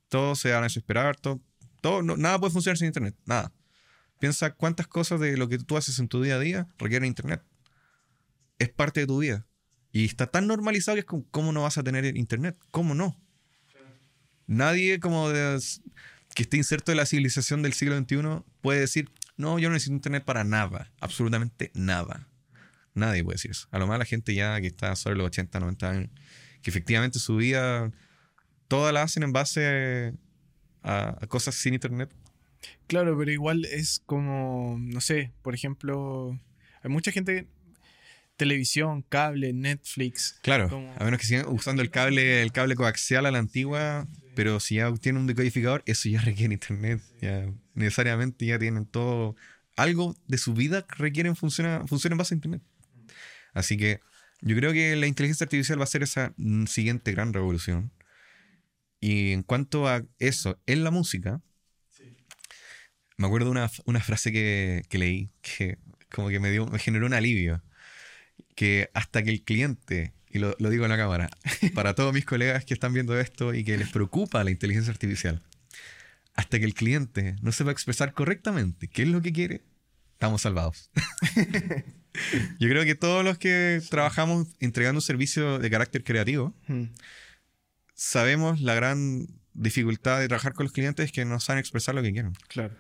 Todo 0.09 0.37
se 0.37 0.51
van 0.53 0.61
a 0.61 0.65
desesperar, 0.67 1.17
todo, 1.17 1.41
todo 1.81 2.03
no- 2.03 2.17
nada 2.17 2.39
puede 2.39 2.53
funcionar 2.53 2.77
sin 2.77 2.87
Internet, 2.89 3.17
nada. 3.25 3.53
Piensa 4.21 4.55
cuántas 4.55 4.87
cosas 4.87 5.19
de 5.21 5.37
lo 5.37 5.49
que 5.49 5.59
tú 5.59 5.77
haces 5.77 5.99
en 5.99 6.09
tu 6.09 6.23
día 6.23 6.37
a 6.37 6.39
día 6.39 6.69
requieren 6.79 7.07
Internet. 7.09 7.43
Es 8.59 8.69
parte 8.69 9.01
de 9.01 9.07
tu 9.07 9.19
vida. 9.19 9.47
Y 9.93 10.05
está 10.05 10.27
tan 10.27 10.47
normalizado 10.47 10.95
que 10.97 11.01
es 11.01 11.07
como, 11.07 11.25
¿cómo 11.31 11.53
no 11.53 11.63
vas 11.63 11.79
a 11.79 11.83
tener 11.83 12.05
Internet? 12.17 12.57
¿Cómo 12.71 12.95
no? 12.95 13.17
Nadie 14.47 15.01
como 15.01 15.31
de- 15.31 15.59
que 16.35 16.43
esté 16.43 16.57
inserto 16.57 16.91
en 16.93 16.99
la 16.99 17.07
civilización 17.07 17.63
del 17.63 17.73
siglo 17.73 17.97
XXI 17.99 18.43
puede 18.61 18.81
decir, 18.81 19.11
no, 19.37 19.59
yo 19.59 19.69
no 19.69 19.75
necesito 19.75 19.95
Internet 19.95 20.25
para 20.25 20.45
nada, 20.45 20.91
absolutamente 21.01 21.71
nada. 21.75 22.29
Nadie 22.95 23.25
puede 23.25 23.35
decir 23.37 23.51
eso. 23.51 23.67
A 23.73 23.79
lo 23.79 23.87
más 23.87 23.99
la 23.99 24.05
gente 24.05 24.35
ya 24.35 24.61
que 24.61 24.67
está 24.69 24.95
sobre 24.97 25.17
los 25.17 25.27
80, 25.27 25.59
90 25.61 25.91
años, 25.91 26.11
que 26.63 26.71
efectivamente 26.71 27.19
su 27.19 27.37
vida, 27.37 27.91
toda 28.69 28.93
la 28.93 29.03
hacen 29.03 29.23
en 29.25 29.33
base 29.33 30.15
a, 30.83 31.17
a 31.21 31.27
cosas 31.27 31.55
sin 31.57 31.75
Internet. 31.75 32.13
Claro, 32.87 33.17
pero 33.19 33.31
igual 33.31 33.65
es 33.67 34.01
como, 34.07 34.77
no 34.79 35.01
sé, 35.01 35.33
por 35.43 35.55
ejemplo, 35.55 36.39
hay 36.83 36.91
mucha 36.91 37.11
gente, 37.13 37.47
televisión, 38.37 39.03
cable, 39.03 39.53
Netflix. 39.53 40.39
Claro, 40.43 40.69
Como- 40.69 40.93
a 40.99 41.05
menos 41.05 41.21
que 41.21 41.27
sigan 41.27 41.47
usando 41.49 41.83
el 41.83 41.91
cable, 41.91 42.43
el 42.43 42.53
cable 42.53 42.75
coaxial 42.75 43.27
a 43.27 43.31
la 43.31 43.39
antigua, 43.39 44.07
pero 44.35 44.61
si 44.61 44.77
ya 44.77 44.93
tienen 44.95 45.23
un 45.23 45.27
decodificador, 45.27 45.83
eso 45.87 46.09
ya 46.09 46.21
requiere 46.23 46.55
internet. 46.55 47.01
Ya 47.21 47.53
necesariamente 47.75 48.47
ya 48.47 48.59
tienen 48.59 48.87
todo. 48.87 49.37
Algo 49.77 50.17
de 50.27 50.39
su 50.39 50.55
vida 50.55 50.87
requieren 50.89 51.37
funciona, 51.37 51.85
funciona 51.87 52.15
en 52.15 52.19
base 52.19 52.35
a 52.35 52.37
internet. 52.37 52.63
Así 53.53 53.77
que 53.77 54.01
yo 54.41 54.57
creo 54.57 54.73
que 54.73 54.95
la 54.97 55.07
inteligencia 55.07 55.45
artificial 55.45 55.81
va 55.81 55.85
a 55.85 55.89
ser 55.89 56.03
esa 56.03 56.33
mm, 56.37 56.67
siguiente 56.67 57.13
gran 57.13 57.33
revolución. 57.33 57.93
Y 59.01 59.33
en 59.33 59.43
cuanto 59.43 59.89
a 59.89 60.05
eso, 60.19 60.59
en 60.67 60.85
la 60.85 60.91
música, 60.91 61.41
me 63.17 63.27
acuerdo 63.27 63.51
una, 63.51 63.71
una 63.85 64.01
frase 64.01 64.33
que, 64.33 64.83
que 64.89 64.99
leí 64.99 65.31
que 65.43 65.79
como 66.11 66.29
que 66.29 66.41
me, 66.41 66.51
dio, 66.51 66.67
me 66.67 66.79
generó 66.79 67.07
un 67.07 67.15
alivio. 67.15 67.63
Que 68.55 68.91
hasta 68.95 69.23
que 69.23 69.31
el 69.31 69.43
cliente, 69.43 70.13
y 70.35 70.39
lo, 70.39 70.55
lo 70.59 70.69
digo 70.69 70.85
en 70.85 70.91
la 70.91 70.97
cámara, 70.99 71.31
para 71.75 71.95
todos 71.95 72.13
mis 72.13 72.27
colegas 72.27 72.65
que 72.67 72.75
están 72.75 72.93
viendo 72.93 73.19
esto 73.19 73.55
y 73.55 73.65
que 73.65 73.79
les 73.79 73.89
preocupa 73.89 74.45
la 74.45 74.51
inteligencia 74.51 74.93
artificial, 74.93 75.43
hasta 76.35 76.59
que 76.59 76.65
el 76.67 76.75
cliente 76.75 77.37
no 77.41 77.53
sepa 77.53 77.71
expresar 77.71 78.13
correctamente 78.13 78.89
qué 78.89 79.03
es 79.05 79.09
lo 79.09 79.23
que 79.23 79.33
quiere, 79.33 79.63
estamos 80.13 80.43
salvados. 80.43 80.91
Yo 82.61 82.69
creo 82.69 82.85
que 82.85 82.95
todos 82.95 83.25
los 83.25 83.39
que 83.39 83.81
trabajamos 83.91 84.47
entregando 84.61 84.99
un 84.99 85.03
servicio 85.03 85.59
de 85.59 85.71
carácter 85.71 86.05
creativo, 86.05 86.55
Hmm. 86.69 86.85
sabemos 87.95 88.61
la 88.61 88.75
gran 88.75 89.27
dificultad 89.53 90.21
de 90.21 90.29
trabajar 90.29 90.53
con 90.55 90.65
los 90.65 90.73
clientes 90.73 91.07
es 91.07 91.13
que 91.13 91.25
no 91.25 91.39
saben 91.41 91.61
expresar 91.61 91.95
lo 91.95 92.03
que 92.03 92.13
quieren. 92.13 92.33
Claro. 92.49 92.75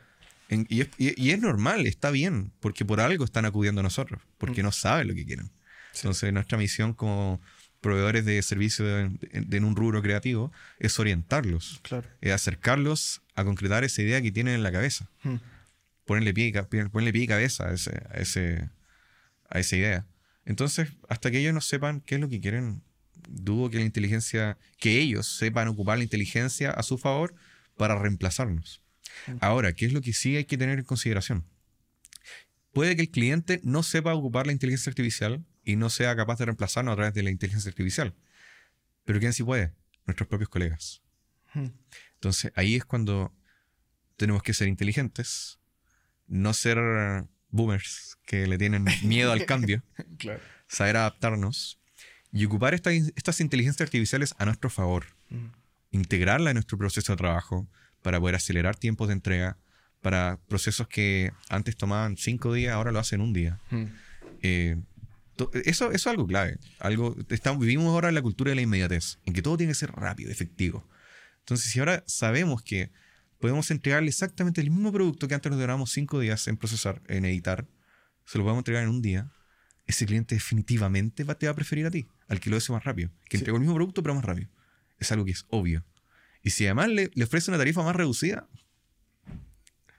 En- 0.48 0.66
y, 0.68 0.82
es, 0.82 0.88
y- 0.98 1.20
y 1.20 1.30
es 1.30 1.40
normal, 1.40 1.86
está 1.86 2.11
bien, 2.11 2.52
porque 2.61 2.84
por 2.84 3.00
algo 3.00 3.24
están 3.24 3.44
acudiendo 3.44 3.80
a 3.80 3.84
nosotros, 3.84 4.20
porque 4.38 4.62
no 4.62 4.72
saben 4.72 5.09
lo 5.09 5.14
que 5.14 5.24
quieren. 5.24 5.50
Entonces, 5.95 6.32
nuestra 6.32 6.59
misión 6.59 6.92
como 6.95 7.40
proveedores 7.80 8.24
de 8.24 8.40
servicios 8.42 8.88
de- 9.20 9.57
en 9.57 9.64
un 9.64 9.76
rubro 9.76 10.01
creativo 10.03 10.53
es 10.78 10.99
orientarlos, 10.99 11.80
Claro. 11.82 12.09
es 12.20 12.32
acercarlos 12.32 13.20
a 13.34 13.45
concretar 13.45 13.84
esa 13.84 14.01
idea 14.03 14.22
que 14.22 14.32
tienen 14.32 14.55
en 14.55 14.62
la 14.62 14.72
cabeza. 14.72 15.11
Mm. 15.22 15.36
Ponerle 16.07 16.32
pie 16.34 16.53
ponerle 16.90 17.12
pie 17.12 17.22
y 17.22 17.26
cabeza 17.26 17.68
a, 17.68 17.72
ese, 17.74 17.90
a, 18.11 18.18
ese, 18.20 18.70
a 19.51 19.59
esa 19.59 19.76
idea. 19.76 20.07
Entonces, 20.47 20.88
hasta 21.09 21.30
que 21.30 21.38
ellos 21.40 21.55
no 21.55 21.61
sepan 21.61 22.01
qué 22.01 22.14
es 22.16 22.20
lo 22.20 22.28
que 22.28 22.40
quieren, 22.40 22.82
dudo 23.28 23.70
que 23.70 23.78
la 23.78 23.84
inteligencia, 23.84 24.59
que 24.78 24.99
ellos 25.01 25.26
sepan 25.26 25.68
ocupar 25.68 25.97
la 25.99 26.05
inteligencia 26.05 26.70
a 26.70 26.82
su 26.82 26.99
favor 26.99 27.34
para 27.76 27.99
reemplazarnos. 27.99 28.80
Ahora, 29.40 29.72
¿qué 29.74 29.86
es 29.86 29.92
lo 29.92 30.01
que 30.03 30.12
sí 30.12 30.36
hay 30.36 30.45
que 30.45 30.59
tener 30.59 30.78
en 30.78 30.84
consideración? 30.84 31.45
Puede 32.72 32.97
que 32.97 33.03
el 33.03 33.11
cliente 33.11 33.61
no 33.62 33.82
sepa 33.82 34.14
ocupar 34.14 34.47
la 34.47 34.53
inteligencia 34.53 34.90
artificial 34.90 35.45
y 35.65 35.77
no 35.77 35.91
sea 35.91 36.15
capaz 36.17 36.39
de 36.39 36.47
reemplazarnos 36.47 36.93
a 36.93 36.97
través 36.97 37.15
de 37.15 37.23
la 37.23 37.31
inteligencia 37.31 37.69
artificial. 37.69 38.15
Pero 39.05 39.21
¿quién 39.21 39.33
sí 39.33 39.43
puede? 39.43 39.73
Nuestros 40.07 40.29
propios 40.29 40.49
colegas. 40.49 41.03
Mm. 41.55 41.69
Entonces, 42.15 42.53
ahí 42.55 42.77
es 42.77 42.85
cuando 42.85 43.33
tenemos 44.17 44.43
que 44.43 44.55
ser 44.55 44.69
inteligentes, 44.69 45.59
no 46.27 46.53
ser 46.55 46.79
boomers 47.51 48.19
que 48.27 48.47
le 48.47 48.59
tienen 48.59 48.85
miedo 49.03 49.33
al 49.33 49.45
cambio, 49.47 49.83
Claro. 50.19 50.41
saber 50.69 50.97
adaptarnos 50.97 51.79
y 52.33 52.45
ocupar 52.47 52.75
esta- 52.75 52.93
estas 52.93 53.41
inteligencias 53.41 53.87
artificiales 53.87 54.35
a 54.39 54.45
nuestro 54.45 54.71
favor. 54.71 55.07
Mm. 55.31 55.47
Integrarla 55.93 56.51
en 56.51 56.55
nuestro 56.55 56.77
proceso 56.79 57.12
de 57.12 57.17
trabajo 57.19 57.69
para 58.03 58.19
poder 58.21 58.35
acelerar 58.35 58.77
tiempos 58.77 59.09
de 59.09 59.15
entrega, 59.15 59.57
para 60.03 60.39
procesos 60.49 60.87
que 60.89 61.33
antes 61.49 61.77
tomaban 61.77 62.17
cinco 62.17 62.53
días, 62.53 62.75
ahora 62.75 62.91
lo 62.93 62.99
hacen 62.99 63.21
un 63.21 63.33
día. 63.33 63.61
Mm. 63.71 63.85
Eh, 64.43 64.77
eso, 65.37 65.53
eso 65.64 65.91
es 65.93 66.07
algo 66.07 66.26
clave. 66.26 66.59
Algo, 66.78 67.16
estamos, 67.28 67.61
vivimos 67.61 67.87
ahora 67.89 68.09
en 68.09 68.14
la 68.14 68.22
cultura 68.22 68.51
de 68.51 68.55
la 68.57 68.62
inmediatez, 68.62 69.18
en 69.24 69.32
que 69.32 69.43
todo 69.43 69.57
tiene 69.57 69.72
que 69.72 69.76
ser 69.78 69.91
rápido, 69.93 70.30
efectivo. 70.30 70.87
Entonces, 71.41 71.70
si 71.70 71.78
ahora 71.78 72.03
sabemos 72.07 72.62
que 72.62 72.91
podemos 73.41 73.70
entregarle 73.70 74.09
exactamente 74.09 74.61
el 74.61 74.70
mismo 74.70 74.93
producto 74.93 75.28
que 75.28 75.35
antes 75.35 75.51
nos 75.51 75.59
demoramos 75.59 75.91
cinco 75.93 76.18
días 76.20 76.47
en 76.49 76.57
procesar, 76.57 77.03
en 77.09 77.24
editar, 77.24 77.66
se 78.24 78.39
lo 78.39 78.45
podemos 78.45 78.61
entregar 78.62 78.85
en 78.85 78.91
un 78.91 79.03
día, 79.03 79.30
ese 79.87 80.07
cliente 80.07 80.35
definitivamente 80.35 81.24
va, 81.24 81.35
te 81.35 81.47
va 81.47 81.53
a 81.53 81.55
preferir 81.57 81.85
a 81.85 81.91
ti, 81.91 82.07
al 82.28 82.41
que 82.41 82.49
lo 82.49 82.57
hace 82.57 82.72
más 82.72 82.85
rápido, 82.85 83.11
que 83.28 83.37
Sí. 83.37 83.43
entregó 83.43 83.57
el 83.57 83.61
mismo 83.62 83.74
producto 83.74 84.03
pero 84.03 84.14
más 84.14 84.24
rápido. 84.24 84.49
Es 84.99 85.12
algo 85.12 85.26
que 85.26 85.32
es 85.32 85.45
obvio. 85.51 85.85
Y 86.43 86.51
si 86.51 86.64
además 86.64 86.89
le, 86.89 87.11
le 87.14 87.24
ofrece 87.24 87.51
una 87.51 87.59
tarifa 87.59 87.82
más 87.82 87.95
reducida, 87.97 88.49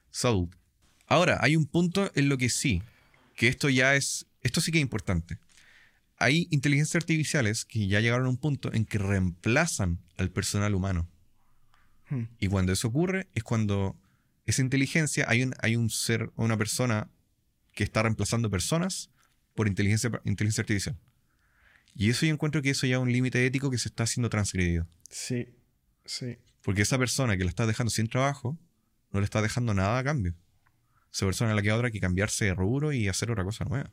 sold. 0.09 0.55
Ahora, 1.07 1.37
hay 1.41 1.55
un 1.55 1.65
punto 1.65 2.11
en 2.15 2.29
lo 2.29 2.37
que 2.37 2.49
sí, 2.49 2.81
que 3.35 3.47
esto 3.47 3.69
ya 3.69 3.95
es, 3.95 4.25
esto 4.45 4.61
sí 4.61 4.71
que 4.71 4.77
es 4.77 4.83
importante. 4.83 5.39
Hay 6.17 6.47
inteligencias 6.51 7.01
artificiales 7.01 7.65
que 7.65 7.87
ya 7.87 7.99
llegaron 7.99 8.27
a 8.27 8.29
un 8.29 8.37
punto 8.37 8.71
en 8.71 8.85
que 8.85 8.99
reemplazan 8.99 9.99
al 10.17 10.29
personal 10.29 10.75
humano. 10.75 11.09
Mm. 12.09 12.23
Y 12.39 12.47
cuando 12.47 12.71
eso 12.71 12.87
ocurre 12.87 13.27
es 13.33 13.43
cuando 13.43 13.99
esa 14.45 14.61
inteligencia, 14.61 15.25
hay 15.27 15.41
un, 15.43 15.55
hay 15.61 15.75
un 15.75 15.89
ser 15.89 16.31
o 16.35 16.45
una 16.45 16.57
persona 16.57 17.09
que 17.73 17.83
está 17.83 18.03
reemplazando 18.03 18.49
personas 18.51 19.09
por 19.55 19.67
inteligencia, 19.67 20.11
inteligencia 20.23 20.61
artificial. 20.61 20.95
Y 21.95 22.11
eso 22.11 22.27
yo 22.27 22.33
encuentro 22.33 22.61
que 22.61 22.69
eso 22.69 22.85
ya 22.85 22.97
es 22.97 23.01
un 23.01 23.11
límite 23.11 23.43
ético 23.45 23.71
que 23.71 23.79
se 23.79 23.89
está 23.89 24.03
haciendo 24.03 24.29
transgredido. 24.29 24.87
Sí. 25.09 25.47
Sí. 26.05 26.37
Porque 26.61 26.83
esa 26.83 26.99
persona 26.99 27.35
que 27.35 27.43
la 27.43 27.49
está 27.49 27.65
dejando 27.65 27.89
sin 27.89 28.07
trabajo, 28.07 28.59
no 29.11 29.21
le 29.21 29.25
está 29.25 29.41
dejando 29.41 29.73
nada 29.73 29.97
a 29.97 30.03
cambio. 30.03 30.35
Esa 31.11 31.25
persona 31.25 31.51
a 31.51 31.55
la 31.55 31.63
que 31.63 31.71
ahora 31.71 31.87
hay 31.87 31.93
que 31.93 31.99
cambiarse 31.99 32.45
de 32.45 32.53
rubro 32.53 32.93
y 32.93 33.07
hacer 33.07 33.31
otra 33.31 33.43
cosa 33.43 33.65
nueva. 33.65 33.91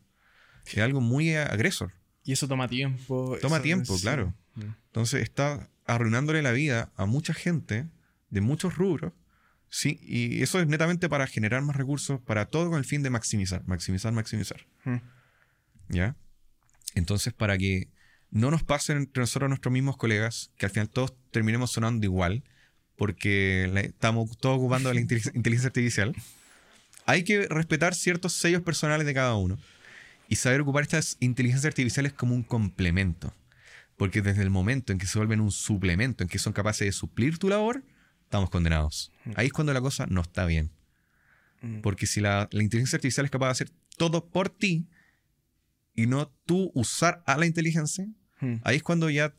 Es 0.66 0.78
algo 0.78 1.00
muy 1.00 1.34
agresor. 1.34 1.92
Y 2.24 2.32
eso 2.32 2.48
toma 2.48 2.68
tiempo. 2.68 3.36
Toma 3.40 3.56
eso 3.56 3.62
tiempo, 3.62 3.96
sí. 3.96 4.02
claro. 4.02 4.34
Mm. 4.54 4.62
Entonces 4.86 5.22
está 5.22 5.68
arruinándole 5.86 6.42
la 6.42 6.52
vida 6.52 6.92
a 6.96 7.06
mucha 7.06 7.34
gente 7.34 7.88
de 8.30 8.40
muchos 8.40 8.76
rubros. 8.76 9.12
Sí, 9.68 9.98
y 10.02 10.42
eso 10.42 10.60
es 10.60 10.66
netamente 10.66 11.08
para 11.08 11.26
generar 11.26 11.62
más 11.62 11.76
recursos, 11.76 12.20
para 12.20 12.46
todo 12.46 12.68
con 12.68 12.78
el 12.78 12.84
fin 12.84 13.02
de 13.02 13.08
maximizar, 13.10 13.66
maximizar, 13.66 14.12
maximizar. 14.12 14.66
Mm. 14.84 14.96
¿Ya? 15.88 16.16
Entonces, 16.94 17.32
para 17.32 17.56
que 17.56 17.88
no 18.30 18.50
nos 18.50 18.62
pasen 18.62 18.98
entre 18.98 19.22
nosotros 19.22 19.48
nuestros 19.48 19.72
mismos 19.72 19.96
colegas, 19.96 20.50
que 20.58 20.66
al 20.66 20.72
final 20.72 20.90
todos 20.90 21.14
terminemos 21.30 21.72
sonando 21.72 22.04
igual, 22.04 22.44
porque 22.96 23.64
estamos 23.82 24.36
todos 24.36 24.58
ocupando 24.58 24.92
la 24.92 25.00
inteligencia 25.34 25.68
artificial, 25.68 26.14
hay 27.06 27.24
que 27.24 27.46
respetar 27.48 27.94
ciertos 27.94 28.34
sellos 28.34 28.62
personales 28.62 29.06
de 29.06 29.14
cada 29.14 29.34
uno 29.36 29.58
y 30.32 30.36
saber 30.36 30.60
ocupar 30.62 30.82
estas 30.82 31.16
inteligencias 31.20 31.66
artificiales 31.66 32.12
como 32.12 32.34
un 32.34 32.42
complemento. 32.42 33.34
Porque 33.96 34.22
desde 34.22 34.42
el 34.42 34.50
momento 34.50 34.92
en 34.92 34.98
que 34.98 35.06
se 35.06 35.18
vuelven 35.18 35.40
un 35.40 35.52
suplemento, 35.52 36.24
en 36.24 36.28
que 36.28 36.38
son 36.38 36.52
capaces 36.52 36.86
de 36.86 36.92
suplir 36.92 37.38
tu 37.38 37.48
labor, 37.48 37.82
estamos 38.24 38.48
condenados. 38.50 39.12
Ahí 39.36 39.46
es 39.48 39.52
cuando 39.52 39.72
la 39.74 39.80
cosa 39.80 40.06
no 40.06 40.22
está 40.22 40.46
bien. 40.46 40.70
Mm. 41.60 41.80
Porque 41.82 42.06
si 42.06 42.20
la, 42.20 42.48
la 42.50 42.62
inteligencia 42.62 42.96
artificial 42.96 43.26
es 43.26 43.30
capaz 43.30 43.46
de 43.48 43.52
hacer 43.52 43.70
todo 43.98 44.24
por 44.26 44.48
ti 44.48 44.86
y 45.94 46.06
no 46.06 46.28
tú 46.46 46.70
usar 46.74 47.22
a 47.26 47.36
la 47.36 47.46
inteligencia, 47.46 48.06
Mm. 48.40 48.56
ahí 48.64 48.76
es 48.76 48.82
cuando 48.82 49.08
ya 49.10 49.34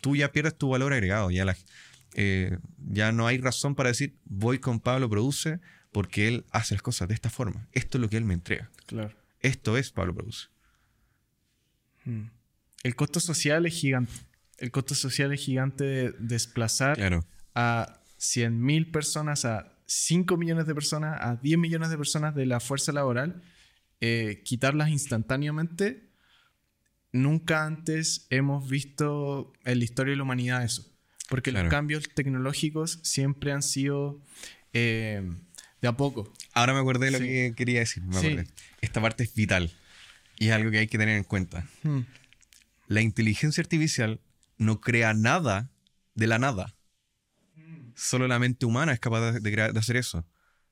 tú 0.00 0.16
ya 0.16 0.32
pierdes 0.32 0.56
tu 0.58 0.70
valor 0.70 0.92
agregado. 0.92 1.30
Ya, 1.30 1.44
la- 1.44 1.56
eh, 2.14 2.58
ya 2.90 3.12
no 3.12 3.26
hay 3.28 3.38
razón 3.38 3.74
para 3.76 3.90
decir 3.90 4.14
voy 4.24 4.58
con 4.58 4.80
Pablo 4.80 5.08
Produce 5.08 5.60
porque 5.92 6.26
él 6.28 6.44
hace 6.50 6.74
las 6.74 6.82
cosas 6.82 7.06
de 7.08 7.14
esta 7.14 7.30
forma. 7.30 7.68
Esto 7.72 7.98
es 7.98 8.02
lo 8.02 8.08
que 8.08 8.16
él 8.16 8.24
me 8.24 8.34
entrega. 8.34 8.70
Claro. 8.86 9.14
Esto 9.42 9.76
es 9.76 9.90
Pablo 9.90 10.14
Produce. 10.14 10.48
Mm. 12.04 12.24
El 12.84 12.96
costo 12.96 13.20
social 13.20 13.66
es 13.66 13.74
gigante. 13.74 14.12
El 14.58 14.70
costo 14.70 14.94
social 14.94 15.32
es 15.32 15.40
gigante 15.40 15.84
de 15.84 16.12
desplazar 16.18 16.96
Claro. 16.96 17.24
a 17.54 18.00
100.000 18.18 18.90
personas, 18.92 19.44
a 19.44 19.72
5 19.86 20.36
millones 20.36 20.66
de 20.66 20.74
personas, 20.74 21.18
a 21.20 21.36
10 21.36 21.58
millones 21.58 21.90
de 21.90 21.96
personas 21.98 22.34
de 22.34 22.46
la 22.46 22.60
fuerza 22.60 22.92
laboral, 22.92 23.42
eh, 24.00 24.42
quitarlas 24.44 24.88
instantáneamente. 24.90 26.08
Nunca 27.12 27.66
antes 27.66 28.26
hemos 28.30 28.68
visto 28.70 29.52
en 29.64 29.78
la 29.78 29.84
historia 29.84 30.12
de 30.12 30.16
la 30.16 30.22
humanidad 30.22 30.64
eso. 30.64 30.86
Porque 31.28 31.50
Claro. 31.50 31.64
los 31.66 31.70
cambios 31.70 32.08
tecnológicos 32.14 33.00
siempre 33.02 33.52
han 33.52 33.62
sido 33.62 34.22
eh, 34.74 35.22
de 35.82 35.88
a 35.88 35.92
poco. 35.96 36.32
Ahora 36.54 36.72
me 36.72 36.78
acordé 36.80 37.06
de 37.06 37.12
lo 37.12 37.18
Sí. 37.18 37.24
que 37.24 37.52
quería 37.56 37.80
decir. 37.80 38.02
me 38.04 38.18
Sí. 38.18 38.26
acordé. 38.28 38.46
Esta 38.80 39.00
parte 39.02 39.24
es 39.24 39.34
vital 39.34 39.70
y 40.38 40.48
es 40.48 40.52
algo 40.52 40.70
que 40.70 40.78
hay 40.78 40.86
que 40.88 40.96
tener 40.98 41.16
en 41.16 41.24
cuenta. 41.24 41.66
Mm. 41.82 42.00
La 42.88 43.00
inteligencia 43.00 43.60
artificial 43.60 44.20
no 44.58 44.80
crea 44.80 45.12
nada 45.14 45.70
de 46.14 46.26
la 46.26 46.38
nada. 46.38 46.74
Solo 47.94 48.26
la 48.28 48.38
mente 48.38 48.64
humana 48.66 48.92
es 48.92 49.00
capaz 49.00 49.32
de, 49.32 49.40
de 49.40 49.52
crear- 49.52 49.72
de 49.72 49.78
hacer 49.78 49.96
eso. 49.96 50.26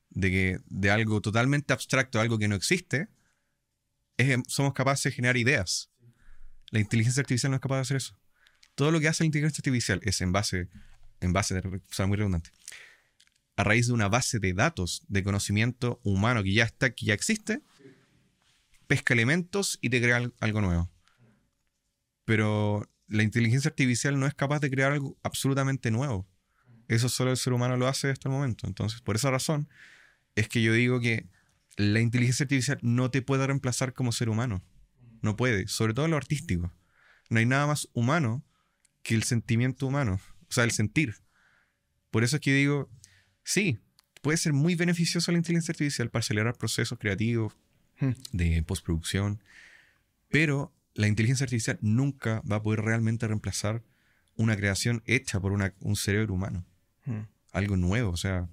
De 0.09 0.29
que 0.31 0.59
de 0.67 0.91
algo 0.91 1.21
totalmente 1.21 1.71
abstracto, 1.73 2.19
algo 2.19 2.37
que 2.37 2.47
no 2.47 2.55
existe, 2.55 3.07
es- 4.17 4.37
somos 4.47 4.73
capaces 4.73 5.03
de 5.11 5.11
generar 5.15 5.37
ideas. 5.37 5.89
La 6.69 6.79
inteligencia 6.79 7.21
artificial 7.21 7.51
no 7.51 7.55
es 7.57 7.61
capaz 7.61 7.75
de 7.77 7.81
hacer 7.81 7.97
eso. 7.97 8.17
Todo 8.75 8.91
lo 8.91 8.99
que 8.99 9.07
hace 9.07 9.23
la 9.23 9.27
inteligencia 9.27 9.59
artificial 9.61 9.99
es 10.03 10.21
en 10.21 10.31
base, 10.31 10.69
en 11.19 11.33
base, 11.33 11.55
de, 11.55 11.67
o 11.67 11.81
sea, 11.93 12.07
muy 12.07 12.17
redundante, 12.17 12.49
a 13.61 13.63
raíz 13.63 13.87
de 13.87 13.93
una 13.93 14.09
base 14.09 14.39
de 14.39 14.53
datos 14.53 15.03
de 15.07 15.23
conocimiento 15.23 15.99
humano 16.03 16.43
que 16.43 16.53
ya 16.53 16.63
está, 16.63 16.89
que 16.91 17.05
ya 17.05 17.13
existe, 17.13 17.61
pesca 18.87 19.13
elementos 19.13 19.77
y 19.81 19.89
te 19.89 20.01
crea 20.01 20.17
al- 20.17 20.33
algo 20.39 20.61
nuevo. 20.61 20.91
Pero 22.25 22.89
la 23.07 23.23
inteligencia 23.23 23.69
artificial 23.69 24.19
no 24.19 24.25
es 24.25 24.33
capaz 24.33 24.59
de 24.59 24.69
crear 24.69 24.91
algo 24.91 25.17
absolutamente 25.23 25.91
nuevo. 25.91 26.27
Eso 26.87 27.07
solo 27.09 27.31
el 27.31 27.37
ser 27.37 27.53
humano 27.53 27.77
lo 27.77 27.87
hace 27.87 28.09
hasta 28.09 28.29
el 28.29 28.33
momento. 28.33 28.67
Entonces, 28.67 29.01
por 29.01 29.15
esa 29.15 29.31
razón, 29.31 29.69
es 30.35 30.47
que 30.47 30.61
yo 30.61 30.73
digo 30.73 30.99
que 30.99 31.27
la 31.77 31.99
inteligencia 31.99 32.43
artificial 32.43 32.79
no 32.81 33.11
te 33.11 33.21
puede 33.21 33.47
reemplazar 33.47 33.93
como 33.93 34.11
ser 34.11 34.29
humano. 34.29 34.63
No 35.21 35.35
puede, 35.35 35.67
sobre 35.67 35.93
todo 35.93 36.05
en 36.05 36.11
lo 36.11 36.17
artístico. 36.17 36.73
No 37.29 37.39
hay 37.39 37.45
nada 37.45 37.67
más 37.67 37.87
humano 37.93 38.43
que 39.03 39.15
el 39.15 39.23
sentimiento 39.23 39.87
humano, 39.87 40.19
o 40.49 40.51
sea, 40.51 40.63
el 40.63 40.71
sentir. 40.71 41.15
Por 42.11 42.23
eso 42.23 42.35
es 42.37 42.41
que 42.41 42.53
digo, 42.53 42.89
sí, 43.43 43.79
puede 44.21 44.37
ser 44.37 44.53
muy 44.53 44.75
beneficioso 44.75 45.31
la 45.31 45.37
inteligencia 45.37 45.71
artificial 45.71 46.09
para 46.09 46.21
acelerar 46.21 46.55
procesos 46.57 46.97
creativos, 46.99 47.53
Mm. 47.99 48.11
de 48.31 48.63
postproducción, 48.63 49.43
pero 50.29 50.73
la 50.95 51.07
inteligencia 51.07 51.43
artificial 51.43 51.77
nunca 51.81 52.41
va 52.51 52.55
a 52.57 52.61
poder 52.63 52.81
realmente 52.81 53.27
reemplazar 53.27 53.83
una 54.35 54.55
creación 54.55 55.03
hecha 55.05 55.39
por 55.39 55.51
una- 55.51 55.73
un 55.81 55.95
cerebro 55.95 56.33
humano, 56.33 56.65
Mm. 57.05 57.19
algo 57.51 57.77
nuevo. 57.77 58.09
O 58.11 58.17
sea, 58.17 58.47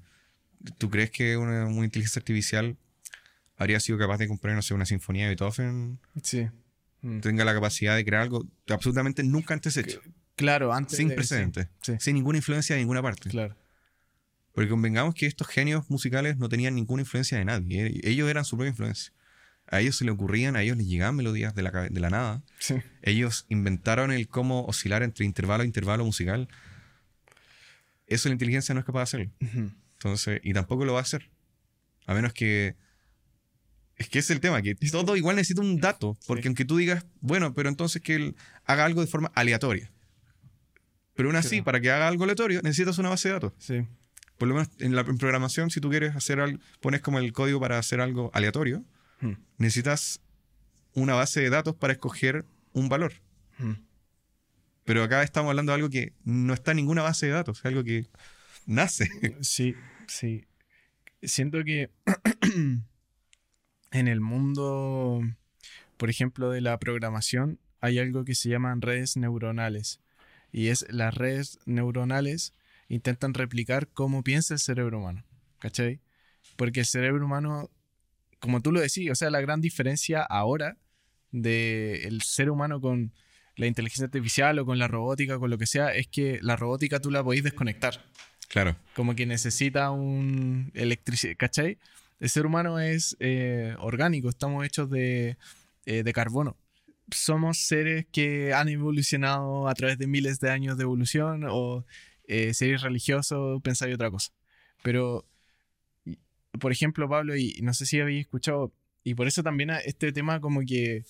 ¿tú 0.78 0.90
crees 0.90 1.10
que 1.10 1.36
una, 1.36 1.66
una 1.66 1.84
inteligencia 1.84 2.20
artificial 2.20 2.76
habría 3.56 3.80
sido 3.80 3.98
capaz 3.98 4.18
de 4.18 4.28
componer, 4.28 4.54
no 4.56 4.62
sé, 4.62 4.74
una 4.74 4.86
sinfonía 4.86 5.24
de 5.24 5.30
Beethoven? 5.30 5.98
Sí. 6.22 6.46
Mm. 7.02 7.20
Tenga 7.20 7.44
la 7.44 7.54
capacidad 7.54 7.96
de 7.96 8.04
crear 8.04 8.22
algo 8.22 8.46
absolutamente 8.68 9.22
nunca 9.22 9.54
antes 9.54 9.76
hecho. 9.76 10.00
Claro, 10.36 10.72
antes 10.72 10.96
sin 10.96 11.08
de- 11.08 11.14
precedentes, 11.14 11.68
sí, 11.80 11.94
sin 12.00 12.14
ninguna 12.16 12.38
influencia 12.38 12.74
de 12.76 12.82
ninguna 12.82 13.02
parte. 13.02 13.30
claro. 13.30 13.56
Porque 14.58 14.70
convengamos 14.70 15.14
que 15.14 15.26
estos 15.26 15.46
genios 15.46 15.88
musicales 15.88 16.36
no 16.38 16.48
tenían 16.48 16.74
ninguna 16.74 17.02
influencia 17.02 17.38
de 17.38 17.44
nadie. 17.44 17.86
eh, 17.86 18.00
Ellos 18.04 18.28
eran 18.28 18.44
su 18.44 18.56
propia 18.56 18.70
influencia. 18.70 19.12
A 19.70 19.80
ellos 19.80 19.96
se 19.96 20.04
le 20.04 20.10
ocurrían, 20.10 20.56
a 20.56 20.62
ellos 20.62 20.76
les 20.76 20.86
llegaban 20.86 21.14
melodías 21.14 21.54
de 21.54 21.62
la, 21.62 21.70
de 21.70 22.00
la 22.00 22.10
nada. 22.10 22.42
Sí. 22.58 22.74
Ellos 23.02 23.44
inventaron 23.50 24.10
el 24.10 24.26
cómo 24.26 24.64
oscilar 24.64 25.02
entre 25.02 25.24
intervalo 25.26 25.62
e 25.62 25.66
intervalo 25.66 26.04
musical. 26.04 26.48
Eso 28.06 28.28
la 28.28 28.32
inteligencia 28.34 28.74
no 28.74 28.80
es 28.80 28.86
capaz 28.86 29.00
de 29.00 29.02
hacerlo. 29.04 29.30
Entonces, 29.94 30.40
y 30.42 30.52
tampoco 30.54 30.84
lo 30.84 30.94
va 30.94 31.00
a 31.00 31.02
hacer. 31.02 31.30
A 32.06 32.14
menos 32.14 32.32
que. 32.32 32.74
Es 33.96 34.08
que 34.08 34.20
es 34.20 34.30
el 34.30 34.40
tema, 34.40 34.62
que 34.62 34.74
todo 34.76 35.16
igual 35.16 35.36
necesita 35.36 35.60
un 35.60 35.78
dato. 35.80 36.16
Porque 36.26 36.42
Sí. 36.44 36.48
aunque 36.48 36.64
tú 36.64 36.76
digas, 36.76 37.04
bueno, 37.20 37.52
pero 37.52 37.68
entonces 37.68 38.00
que 38.00 38.14
él 38.14 38.36
haga 38.64 38.84
algo 38.84 39.00
de 39.02 39.08
forma 39.08 39.30
aleatoria. 39.34 39.90
Pero 41.14 41.28
aún 41.28 41.36
así, 41.36 41.48
Claro. 41.56 41.64
para 41.64 41.80
que 41.80 41.90
haga 41.90 42.06
algo 42.08 42.22
aleatorio, 42.24 42.60
necesitas 42.62 42.96
una 42.98 43.08
base 43.10 43.28
de 43.28 43.34
datos. 43.34 43.52
Sí. 43.58 43.86
Por 44.38 44.48
lo 44.48 44.54
menos 44.54 44.70
en 44.78 44.94
la 44.94 45.02
en 45.02 45.18
programación, 45.18 45.70
si 45.70 45.80
tú 45.80 45.90
quieres 45.90 46.16
hacer 46.16 46.40
algo, 46.40 46.58
pones 46.80 47.00
como 47.00 47.18
el 47.18 47.32
código 47.32 47.60
para 47.60 47.78
hacer 47.78 48.00
algo 48.00 48.30
aleatorio, 48.34 48.84
Hmm. 49.20 49.32
necesitas 49.56 50.20
una 50.94 51.14
base 51.14 51.40
de 51.40 51.50
datos 51.50 51.74
para 51.74 51.92
escoger 51.92 52.44
un 52.72 52.88
valor. 52.88 53.14
Hmm. 53.58 53.74
Pero 54.84 55.02
acá 55.02 55.22
estamos 55.22 55.50
hablando 55.50 55.72
de 55.72 55.76
algo 55.76 55.90
que 55.90 56.12
no 56.24 56.54
está 56.54 56.70
en 56.70 56.78
ninguna 56.78 57.02
base 57.02 57.26
de 57.26 57.32
datos, 57.32 57.58
es 57.58 57.64
algo 57.64 57.84
que 57.84 58.06
nace. 58.66 59.08
Sí, 59.42 59.74
sí. 60.06 60.44
Siento 61.22 61.64
que 61.64 61.90
en 63.90 64.08
el 64.08 64.20
mundo, 64.20 65.20
por 65.96 66.10
ejemplo, 66.10 66.50
de 66.50 66.60
la 66.60 66.78
programación, 66.78 67.58
hay 67.80 67.98
algo 67.98 68.24
que 68.24 68.34
se 68.34 68.48
llaman 68.48 68.82
redes 68.82 69.16
neuronales. 69.16 70.00
Y 70.52 70.68
es 70.68 70.86
las 70.90 71.14
redes 71.14 71.58
neuronales 71.66 72.54
intentan 72.88 73.34
replicar 73.34 73.88
cómo 73.88 74.22
piensa 74.22 74.54
el 74.54 74.60
cerebro 74.60 74.98
humano. 74.98 75.24
¿Cachai? 75.58 76.00
Porque 76.56 76.80
el 76.80 76.86
cerebro 76.86 77.24
humano, 77.24 77.70
como 78.38 78.60
tú 78.60 78.72
lo 78.72 78.80
decís, 78.80 79.10
o 79.10 79.14
sea, 79.14 79.30
la 79.30 79.40
gran 79.40 79.60
diferencia 79.60 80.22
ahora 80.22 80.76
del 81.30 82.22
ser 82.22 82.50
humano 82.50 82.80
con 82.80 83.12
la 83.56 83.66
inteligencia 83.66 84.06
artificial 84.06 84.58
o 84.58 84.64
con 84.66 84.78
la 84.78 84.88
robótica, 84.88 85.38
con 85.38 85.50
lo 85.50 85.58
que 85.58 85.66
sea, 85.66 85.92
es 85.94 86.06
que 86.06 86.38
la 86.42 86.56
robótica 86.56 87.00
tú 87.00 87.10
la 87.10 87.22
podéis 87.24 87.42
desconectar 87.44 88.00
Claro. 88.48 88.76
como 88.94 89.14
que 89.14 89.26
necesita 89.26 89.90
un 89.90 90.70
electricidad, 90.74 91.34
¿cachai? 91.36 91.78
El 92.20 92.30
ser 92.30 92.46
humano 92.46 92.78
es 92.78 93.16
eh, 93.20 93.74
orgánico, 93.80 94.28
estamos 94.28 94.64
hechos 94.64 94.88
de, 94.90 95.36
eh, 95.86 96.02
de 96.02 96.12
carbono. 96.12 96.56
Somos 97.10 97.58
seres 97.58 98.06
que 98.12 98.54
han 98.54 98.68
evolucionado 98.68 99.68
a 99.68 99.74
través 99.74 99.98
de 99.98 100.06
miles 100.06 100.40
de 100.40 100.50
años 100.50 100.76
de 100.78 100.84
evolución 100.84 101.44
o 101.48 101.84
eh, 102.28 102.54
seres 102.54 102.82
religiosos, 102.82 103.60
pensáis 103.62 103.94
otra 103.94 104.10
cosa. 104.10 104.30
Pero, 104.82 105.26
por 106.60 106.70
ejemplo, 106.70 107.08
Pablo, 107.08 107.36
y 107.36 107.58
no 107.62 107.74
sé 107.74 107.86
si 107.86 107.98
habéis 107.98 108.20
escuchado, 108.20 108.72
y 109.02 109.14
por 109.14 109.26
eso 109.26 109.42
también 109.42 109.70
este 109.84 110.12
tema 110.12 110.40
como 110.40 110.60
que 110.60 111.04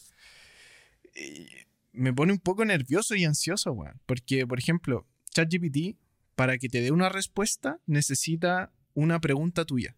eh, 1.14 1.66
me 1.92 2.14
pone 2.14 2.32
un 2.32 2.38
poco 2.38 2.64
nervioso 2.64 3.14
y 3.16 3.24
ansioso, 3.24 3.72
weón. 3.72 4.00
Porque, 4.06 4.46
por 4.46 4.58
ejemplo, 4.58 5.06
ChatGPT 5.34 5.98
para 6.36 6.56
que 6.58 6.68
te 6.68 6.80
dé 6.80 6.92
una 6.92 7.08
respuesta, 7.08 7.80
necesita 7.86 8.70
una 8.94 9.20
pregunta 9.20 9.64
tuya. 9.64 9.96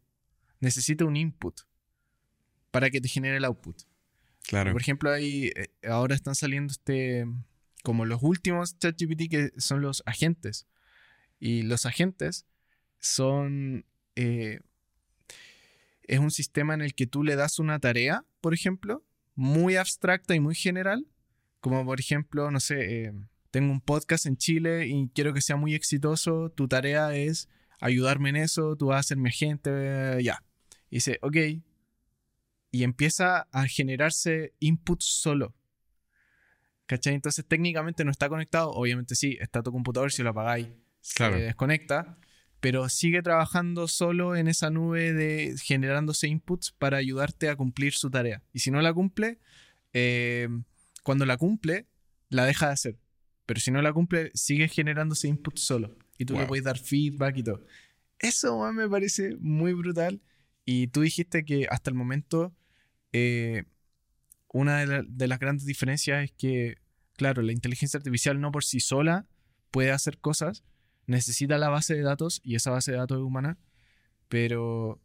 Necesita 0.61 1.05
un 1.05 1.17
input 1.17 1.61
para 2.71 2.91
que 2.91 3.01
te 3.01 3.09
genere 3.09 3.37
el 3.37 3.45
output. 3.45 3.83
Claro. 4.47 4.73
Por 4.73 4.81
ejemplo, 4.81 5.13
ahí 5.13 5.53
eh, 5.55 5.69
ahora 5.87 6.15
están 6.15 6.35
saliendo 6.35 6.73
este 6.73 7.27
como 7.83 8.05
los 8.05 8.23
últimos 8.23 8.79
ChatGPT 8.79 9.31
que 9.31 9.51
son 9.59 9.83
los 9.83 10.03
agentes. 10.07 10.67
Y 11.41 11.63
los 11.63 11.87
agentes 11.87 12.47
son 13.01 13.85
eh, 14.15 14.61
es 16.11 16.19
un 16.19 16.33
sistema 16.33 16.75
en 16.75 16.81
el 16.81 16.95
que 16.95 17.07
tú 17.07 17.23
le 17.23 17.37
das 17.37 17.61
una 17.61 17.79
tarea, 17.79 18.25
por 18.41 18.53
ejemplo, 18.53 19.05
muy 19.37 19.77
abstracta 19.77 20.35
y 20.35 20.41
muy 20.41 20.57
general, 20.57 21.07
como 21.61 21.85
por 21.85 22.01
ejemplo, 22.01 22.51
no 22.51 22.59
sé, 22.59 23.05
eh, 23.05 23.13
tengo 23.53 23.71
un 23.71 23.81
podcast 23.81 24.27
en 24.27 24.37
Chile 24.37 24.89
y 24.89 25.09
quiero 25.15 25.33
que 25.33 25.41
sea 25.41 25.55
muy 25.55 25.73
exitoso, 25.73 26.51
tu 26.51 26.67
tarea 26.67 27.15
es 27.15 27.49
ayudarme 27.81 28.31
en 28.31 28.37
eso, 28.37 28.75
tú 28.75 28.87
vas 28.87 28.99
a 28.99 29.03
ser 29.05 29.19
mi 29.19 29.29
agente, 29.29 29.71
eh, 29.73 30.23
ya. 30.25 30.43
Y 30.91 30.97
dice, 30.97 31.21
ok. 31.23 31.37
Y 32.73 32.83
empieza 32.83 33.43
a 33.53 33.69
generarse 33.69 34.53
input 34.59 35.03
solo. 35.03 35.55
¿Cachai? 36.87 37.15
Entonces 37.15 37.47
técnicamente 37.47 38.05
no 38.05 38.11
está 38.11 38.29
conectado, 38.29 38.73
obviamente 38.73 39.15
sí, 39.15 39.39
está 39.41 39.63
tu 39.63 39.71
computador, 39.71 40.11
si 40.11 40.25
lo 40.25 40.31
apagáis, 40.31 40.67
Claro. 41.15 41.37
se 41.37 41.43
desconecta, 41.43 42.19
pero 42.61 42.89
sigue 42.89 43.23
trabajando 43.23 43.89
solo 43.89 44.37
en 44.37 44.49
esa 44.49 44.71
nube 44.71 45.13
de 45.13 45.55
generándose 45.63 46.29
inputs 46.29 46.73
para 46.73 46.99
ayudarte 46.99 47.49
a 47.49 47.57
cumplir 47.57 47.95
su 47.95 48.11
tarea. 48.11 48.43
Y 48.53 48.59
si 48.61 48.71
no 48.71 48.81
la 48.83 48.93
cumple, 48.93 49.39
eh, 49.93 50.49
cuando 51.03 51.25
la 51.27 51.37
cumple, 51.37 51.87
la 52.29 52.45
deja 52.45 52.67
de 52.67 52.73
hacer. 52.73 52.99
Pero 53.47 53.61
si 53.61 53.71
no 53.71 53.81
la 53.83 53.93
cumple, 53.93 54.31
sigue 54.35 54.69
generándose 54.69 55.27
inputs 55.29 55.63
solo. 55.63 55.97
Y 56.19 56.25
tú 56.27 56.35
le 56.35 56.41
puedes 56.47 56.65
dar 56.65 56.79
feedback 56.79 57.39
y 57.39 57.43
todo. 57.43 57.65
Eso 58.19 58.71
me 58.73 58.89
parece 58.89 59.37
muy 59.41 59.73
brutal. 59.73 60.21
Y 60.67 60.89
tú 60.89 61.01
dijiste 61.01 61.45
que 61.45 61.67
hasta 61.71 61.91
el 61.91 61.97
momento 61.97 62.55
eh, 63.13 63.65
una 64.53 64.79
de, 64.81 64.87
la- 64.87 65.05
de 65.09 65.27
las 65.29 65.39
grandes 65.39 65.65
diferencias 65.67 66.25
es 66.25 66.33
que, 66.33 66.77
claro, 67.17 67.41
la 67.43 67.53
inteligencia 67.53 67.97
artificial 67.99 68.41
no 68.41 68.53
por 68.53 68.65
sí 68.65 68.79
sola 68.81 69.27
puede 69.71 69.91
hacer 69.91 70.19
cosas, 70.19 70.63
necesita 71.07 71.59
la 71.59 71.69
base 71.69 71.95
de 71.95 72.03
datos 72.03 72.41
y 72.45 72.55
esa 72.55 72.71
base 72.71 72.93
de 72.93 72.99
datos 72.99 73.19
es 73.19 73.23
humana, 73.25 73.59
pero 74.29 75.01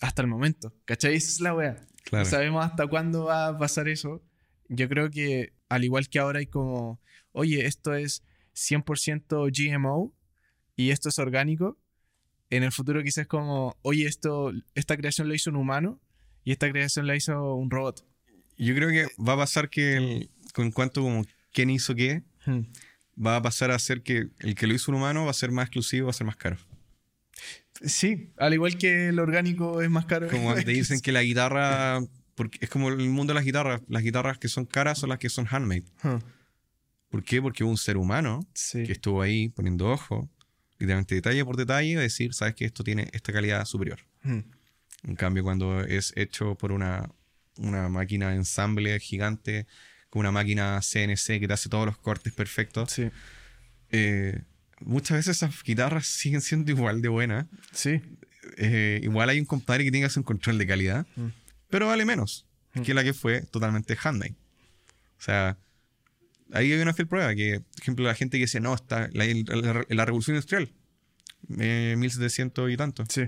hasta 0.00 0.22
el 0.22 0.28
momento, 0.28 0.72
¿cachai? 0.84 1.14
Esa 1.14 1.28
es 1.28 1.40
la 1.40 1.54
wea. 1.54 1.76
Claro. 2.04 2.24
No 2.24 2.30
sabemos 2.30 2.64
hasta 2.64 2.86
cuándo 2.86 3.24
va 3.24 3.48
a 3.48 3.58
pasar 3.58 3.88
eso. 3.88 4.22
Yo 4.68 4.88
creo 4.88 5.10
que 5.10 5.52
al 5.68 5.84
igual 5.84 6.08
que 6.08 6.18
ahora 6.18 6.38
hay 6.38 6.46
como, 6.46 7.00
oye, 7.32 7.66
esto 7.66 7.94
es 7.94 8.22
100% 8.54 9.48
GMO 9.50 10.12
y 10.76 10.90
esto 10.90 11.08
es 11.08 11.18
orgánico, 11.18 11.78
en 12.50 12.62
el 12.62 12.72
futuro 12.72 13.02
quizás 13.02 13.26
como, 13.26 13.76
oye, 13.82 14.06
esto, 14.06 14.52
esta 14.74 14.96
creación 14.96 15.28
la 15.28 15.34
hizo 15.34 15.50
un 15.50 15.56
humano 15.56 16.00
y 16.44 16.52
esta 16.52 16.70
creación 16.70 17.06
la 17.06 17.16
hizo 17.16 17.54
un 17.54 17.70
robot. 17.70 18.06
Yo 18.56 18.74
creo 18.74 18.88
que 18.90 19.06
va 19.22 19.32
a 19.34 19.36
pasar 19.38 19.68
que 19.68 19.96
el- 19.96 20.30
con 20.54 20.70
cuanto 20.70 21.02
como 21.02 21.24
quién 21.52 21.70
hizo 21.70 21.94
qué, 21.94 22.22
Hmm. 22.46 22.60
Va 23.24 23.36
a 23.36 23.42
pasar 23.42 23.70
a 23.70 23.78
ser 23.78 24.02
que 24.02 24.28
el 24.40 24.54
que 24.54 24.66
lo 24.66 24.74
hizo 24.74 24.90
un 24.90 24.98
humano 24.98 25.24
va 25.24 25.30
a 25.30 25.34
ser 25.34 25.50
más 25.50 25.64
exclusivo, 25.66 26.06
va 26.06 26.10
a 26.10 26.14
ser 26.14 26.26
más 26.26 26.36
caro. 26.36 26.56
Sí, 27.82 28.30
al 28.38 28.54
igual 28.54 28.78
que 28.78 29.08
el 29.08 29.18
orgánico 29.18 29.82
es 29.82 29.90
más 29.90 30.06
caro. 30.06 30.28
Como 30.28 30.54
te 30.54 30.64
dicen 30.72 31.00
que 31.00 31.12
la 31.12 31.22
guitarra, 31.22 32.00
porque 32.34 32.58
es 32.62 32.70
como 32.70 32.88
el 32.88 33.08
mundo 33.10 33.32
de 33.32 33.34
las 33.36 33.44
guitarras, 33.44 33.82
las 33.88 34.02
guitarras 34.02 34.38
que 34.38 34.48
son 34.48 34.64
caras 34.64 34.98
son 34.98 35.10
las 35.10 35.18
que 35.18 35.28
son 35.28 35.46
handmade. 35.50 35.84
Huh. 36.02 36.18
¿Por 37.10 37.22
qué? 37.22 37.40
Porque 37.40 37.64
hubo 37.64 37.70
un 37.70 37.78
ser 37.78 37.96
humano 37.96 38.46
Sí. 38.54 38.84
que 38.84 38.92
estuvo 38.92 39.22
ahí 39.22 39.48
poniendo 39.50 39.90
ojo, 39.90 40.28
literalmente 40.78 41.14
detalle 41.14 41.44
por 41.44 41.56
detalle, 41.56 41.96
a 41.96 42.00
decir, 42.00 42.34
sabes 42.34 42.54
que 42.54 42.64
esto 42.64 42.82
tiene 42.82 43.08
esta 43.12 43.32
calidad 43.32 43.64
superior. 43.64 44.00
Hmm. 44.22 44.40
En 45.06 45.14
cambio, 45.14 45.42
cuando 45.44 45.82
es 45.84 46.12
hecho 46.16 46.56
por 46.56 46.72
una, 46.72 47.08
una 47.58 47.88
máquina 47.88 48.30
de 48.30 48.36
ensamble 48.36 48.98
gigante, 49.00 49.66
con 50.16 50.20
una 50.20 50.32
máquina 50.32 50.80
CNC 50.80 51.38
que 51.40 51.46
te 51.46 51.52
hace 51.52 51.68
todos 51.68 51.84
los 51.84 51.98
cortes 51.98 52.32
perfectos, 52.32 52.90
Sí. 52.90 53.10
eh, 53.90 54.40
muchas 54.80 55.18
veces 55.18 55.36
esas 55.36 55.62
guitarras 55.62 56.06
siguen 56.06 56.40
siendo 56.40 56.70
igual 56.70 57.02
de 57.02 57.08
buenas. 57.08 57.46
Sí. 57.72 58.00
Eh, 58.56 59.00
igual 59.02 59.28
hay 59.28 59.38
un 59.38 59.44
compadre 59.44 59.84
que 59.84 59.90
tiene 59.90 60.04
que 60.04 60.06
hacer 60.06 60.20
un 60.20 60.24
control 60.24 60.56
de 60.56 60.66
calidad, 60.66 61.06
Mm. 61.16 61.26
pero 61.68 61.86
vale 61.88 62.04
menos 62.06 62.46
Mm. 62.74 62.82
que 62.82 62.94
la 62.94 63.04
que 63.04 63.12
fue 63.12 63.42
totalmente 63.42 63.96
handmade. 64.02 64.34
O 65.18 65.22
sea, 65.22 65.58
ahí 66.52 66.72
hay 66.72 66.80
una 66.80 66.94
fiel 66.94 67.08
prueba 67.08 67.34
que, 67.34 67.60
por 67.60 67.82
ejemplo, 67.82 68.04
la 68.06 68.14
gente 68.14 68.38
que 68.38 68.44
dice, 68.44 68.60
no, 68.60 68.74
está 68.74 69.08
la, 69.12 69.26
la- 69.26 69.84
la 69.86 70.04
revolución 70.06 70.34
industrial, 70.36 70.70
eh, 71.58 71.94
1700 71.98 72.70
y 72.70 72.76
tanto. 72.78 73.04
Sí. 73.08 73.22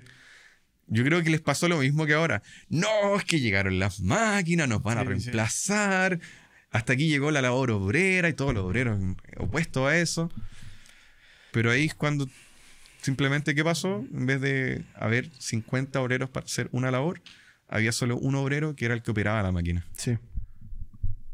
Yo 0.86 1.04
creo 1.04 1.22
que 1.22 1.28
les 1.28 1.42
pasó 1.42 1.68
lo 1.68 1.78
mismo 1.78 2.06
que 2.06 2.14
ahora. 2.14 2.42
No, 2.70 3.16
es 3.16 3.24
que 3.24 3.40
llegaron 3.40 3.78
las 3.78 4.00
máquinas, 4.00 4.68
nos 4.68 4.82
van 4.82 4.96
a 4.96 5.02
sí. 5.20 5.30
Hasta 6.70 6.92
aquí 6.92 7.08
llegó 7.08 7.30
la 7.30 7.40
labor 7.42 7.70
obrera 7.70 8.28
y 8.28 8.34
todos 8.34 8.52
los 8.54 8.64
obreros 8.64 9.00
opuestos 9.38 9.88
a 9.88 9.96
eso. 9.98 10.30
Pero 11.52 11.70
ahí 11.70 11.86
es 11.86 11.94
cuando 11.94 12.28
simplemente, 13.00 13.54
¿qué 13.54 13.64
pasó? 13.64 14.04
En 14.12 14.26
vez 14.26 14.40
de 14.40 14.84
haber 14.94 15.30
50 15.38 16.00
obreros 16.00 16.28
para 16.30 16.44
hacer 16.44 16.68
una 16.72 16.90
labor, 16.90 17.22
había 17.68 17.92
solo 17.92 18.16
un 18.18 18.34
obrero 18.34 18.74
que 18.76 18.84
era 18.84 18.94
el 18.94 19.02
que 19.02 19.10
operaba 19.10 19.42
la 19.42 19.52
máquina. 19.52 19.86
Sí. 19.96 20.18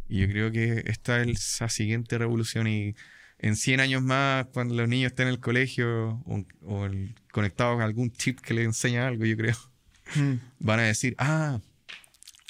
Y 0.09 0.21
yo 0.21 0.29
creo 0.29 0.53
que 0.53 0.85
esta 0.87 1.21
es 1.23 1.41
siguiente 1.69 2.17
revolución 2.19 2.69
y 2.69 2.95
en 3.39 3.57
100 3.57 3.81
años 3.81 4.03
más, 4.03 4.47
cuando 4.53 4.75
los 4.75 4.89
niños 4.89 5.11
estén 5.13 5.27
en 5.27 5.35
el 5.35 5.41
colegio 5.41 6.23
o, 6.27 6.45
o 6.63 6.87
el- 6.87 7.15
conectados 7.33 7.81
a 7.81 7.85
algún 7.85 8.13
chip 8.13 8.39
que 8.41 8.55
les 8.55 8.65
enseña 8.67 9.07
algo, 9.09 9.25
yo 9.25 9.37
creo, 9.37 9.57
Hmm. 10.15 10.35
van 10.61 10.81
a 10.81 10.83
decir, 10.83 11.15
ah, 11.19 11.61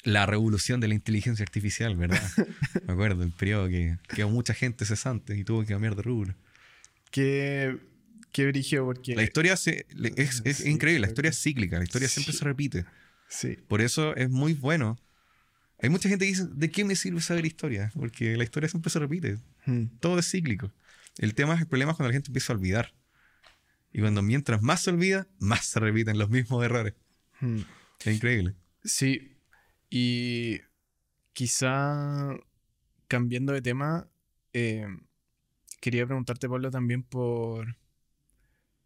La 0.05 0.25
revolución 0.25 0.79
de 0.79 0.87
la 0.87 0.93
inteligencia 0.93 1.43
artificial, 1.43 1.95
¿verdad? 1.97 2.21
Me 2.87 2.93
acuerdo, 2.93 3.23
el 3.23 3.31
periodo 3.31 3.67
que 3.67 3.97
quedó 4.15 4.29
mucha 4.29 4.53
gente 4.53 4.85
cesante 4.85 5.37
y 5.37 5.43
tuvo 5.43 5.61
que 5.61 5.67
cambiar 5.73 5.95
de 5.95 6.03
rubro. 6.03 6.35
Qué, 7.11 7.77
qué 8.31 8.45
brígido, 8.47 8.85
porque... 8.85 9.15
La 9.15 9.23
historia 9.23 9.57
se- 9.57 9.85
es, 10.15 10.41
es 10.45 10.57
Sí, 10.57 10.69
increíble, 10.69 11.01
la 11.01 11.07
historia 11.07 11.29
es 11.31 11.41
cíclica, 11.41 11.77
la 11.77 11.83
historia 11.83 12.07
siempre 12.07 12.33
se 12.33 12.43
repite. 12.45 12.85
Sí, 13.27 13.57
Por 13.67 13.81
eso 13.81 14.15
es 14.15 14.29
muy 14.29 14.53
bueno. 14.53 14.97
Hay 15.81 15.89
mucha 15.89 16.07
gente 16.07 16.25
que 16.25 16.29
dice, 16.31 16.45
¿de 16.49 16.69
qué 16.71 16.85
me 16.85 16.95
sirve 16.95 17.19
saber 17.21 17.45
historia? 17.45 17.91
Porque 17.95 18.37
la 18.37 18.43
historia 18.43 18.69
siempre 18.69 18.89
se 18.91 18.99
repite, 18.99 19.39
Mm. 19.65 19.97
todo 19.99 20.19
es 20.19 20.29
cíclico. 20.29 20.71
El 21.17 21.33
tema 21.33 21.55
es 21.55 21.61
el 21.61 21.67
problema 21.67 21.91
es 21.91 21.97
cuando 21.97 22.09
la 22.09 22.13
gente 22.13 22.29
empieza 22.29 22.53
a 22.53 22.55
olvidar. 22.55 22.93
Y 23.91 23.99
cuando 24.01 24.21
mientras 24.21 24.61
más 24.61 24.83
se 24.83 24.91
olvida, 24.91 25.27
más 25.39 25.65
se 25.65 25.79
repiten 25.79 26.17
los 26.19 26.29
mismos 26.29 26.63
errores. 26.63 26.93
Mm. 27.41 27.61
Es 28.05 28.15
increíble. 28.15 28.53
Sí, 28.83 29.34
y 29.89 30.59
quizá 31.33 32.35
cambiando 33.07 33.53
de 33.53 33.61
tema, 33.61 34.07
eh, 34.53 34.87
quería 35.81 36.05
preguntarte, 36.05 36.49
Pablo, 36.49 36.71
también 36.71 37.03
por, 37.03 37.77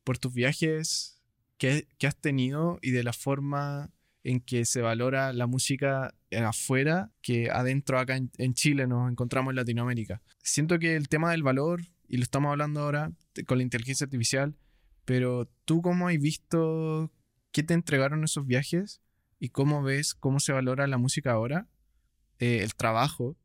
por 0.04 0.18
tus 0.18 0.34
viajes 0.34 1.22
que, 1.58 1.88
que 1.98 2.08
has 2.08 2.16
tenido 2.20 2.80
y 2.82 2.92
de 2.92 3.04
la 3.04 3.14
forma 3.14 3.92
en 4.24 4.42
que 4.42 4.66
se 4.66 4.82
valora 4.82 5.32
la 5.34 5.48
música 5.48 6.14
afuera 6.32 7.12
que 7.22 7.50
adentro 7.50 8.00
acá 8.00 8.18
en, 8.18 8.32
en 8.38 8.54
Chile 8.54 8.86
nos 8.88 9.10
encontramos 9.10 9.52
en 9.52 9.56
Latinoamérica. 9.56 10.22
Siento 10.44 10.78
que 10.80 10.96
el 10.96 11.08
tema 11.08 11.32
del 11.32 11.44
valor, 11.44 11.82
y 12.08 12.18
lo 12.18 12.24
estamos 12.24 12.52
hablando 12.52 12.82
ahora 12.82 13.12
con 13.48 13.58
la 13.58 13.64
inteligencia 13.64 14.06
artificial, 14.06 14.56
pero 15.06 15.50
tú 15.66 15.82
cómo 15.82 16.08
has 16.08 16.20
visto, 16.20 17.12
qué 17.52 17.64
te 17.64 17.74
entregaron 17.74 18.24
esos 18.24 18.46
viajes 18.46 19.02
y 19.40 19.50
cómo 19.50 19.82
ves 19.84 20.14
cómo 20.14 20.40
se 20.40 20.52
valora 20.52 20.88
la 20.88 20.98
música 20.98 21.32
ahora, 21.32 21.68
eh, 22.40 22.60
el 22.64 22.76
trabajo 22.76 23.36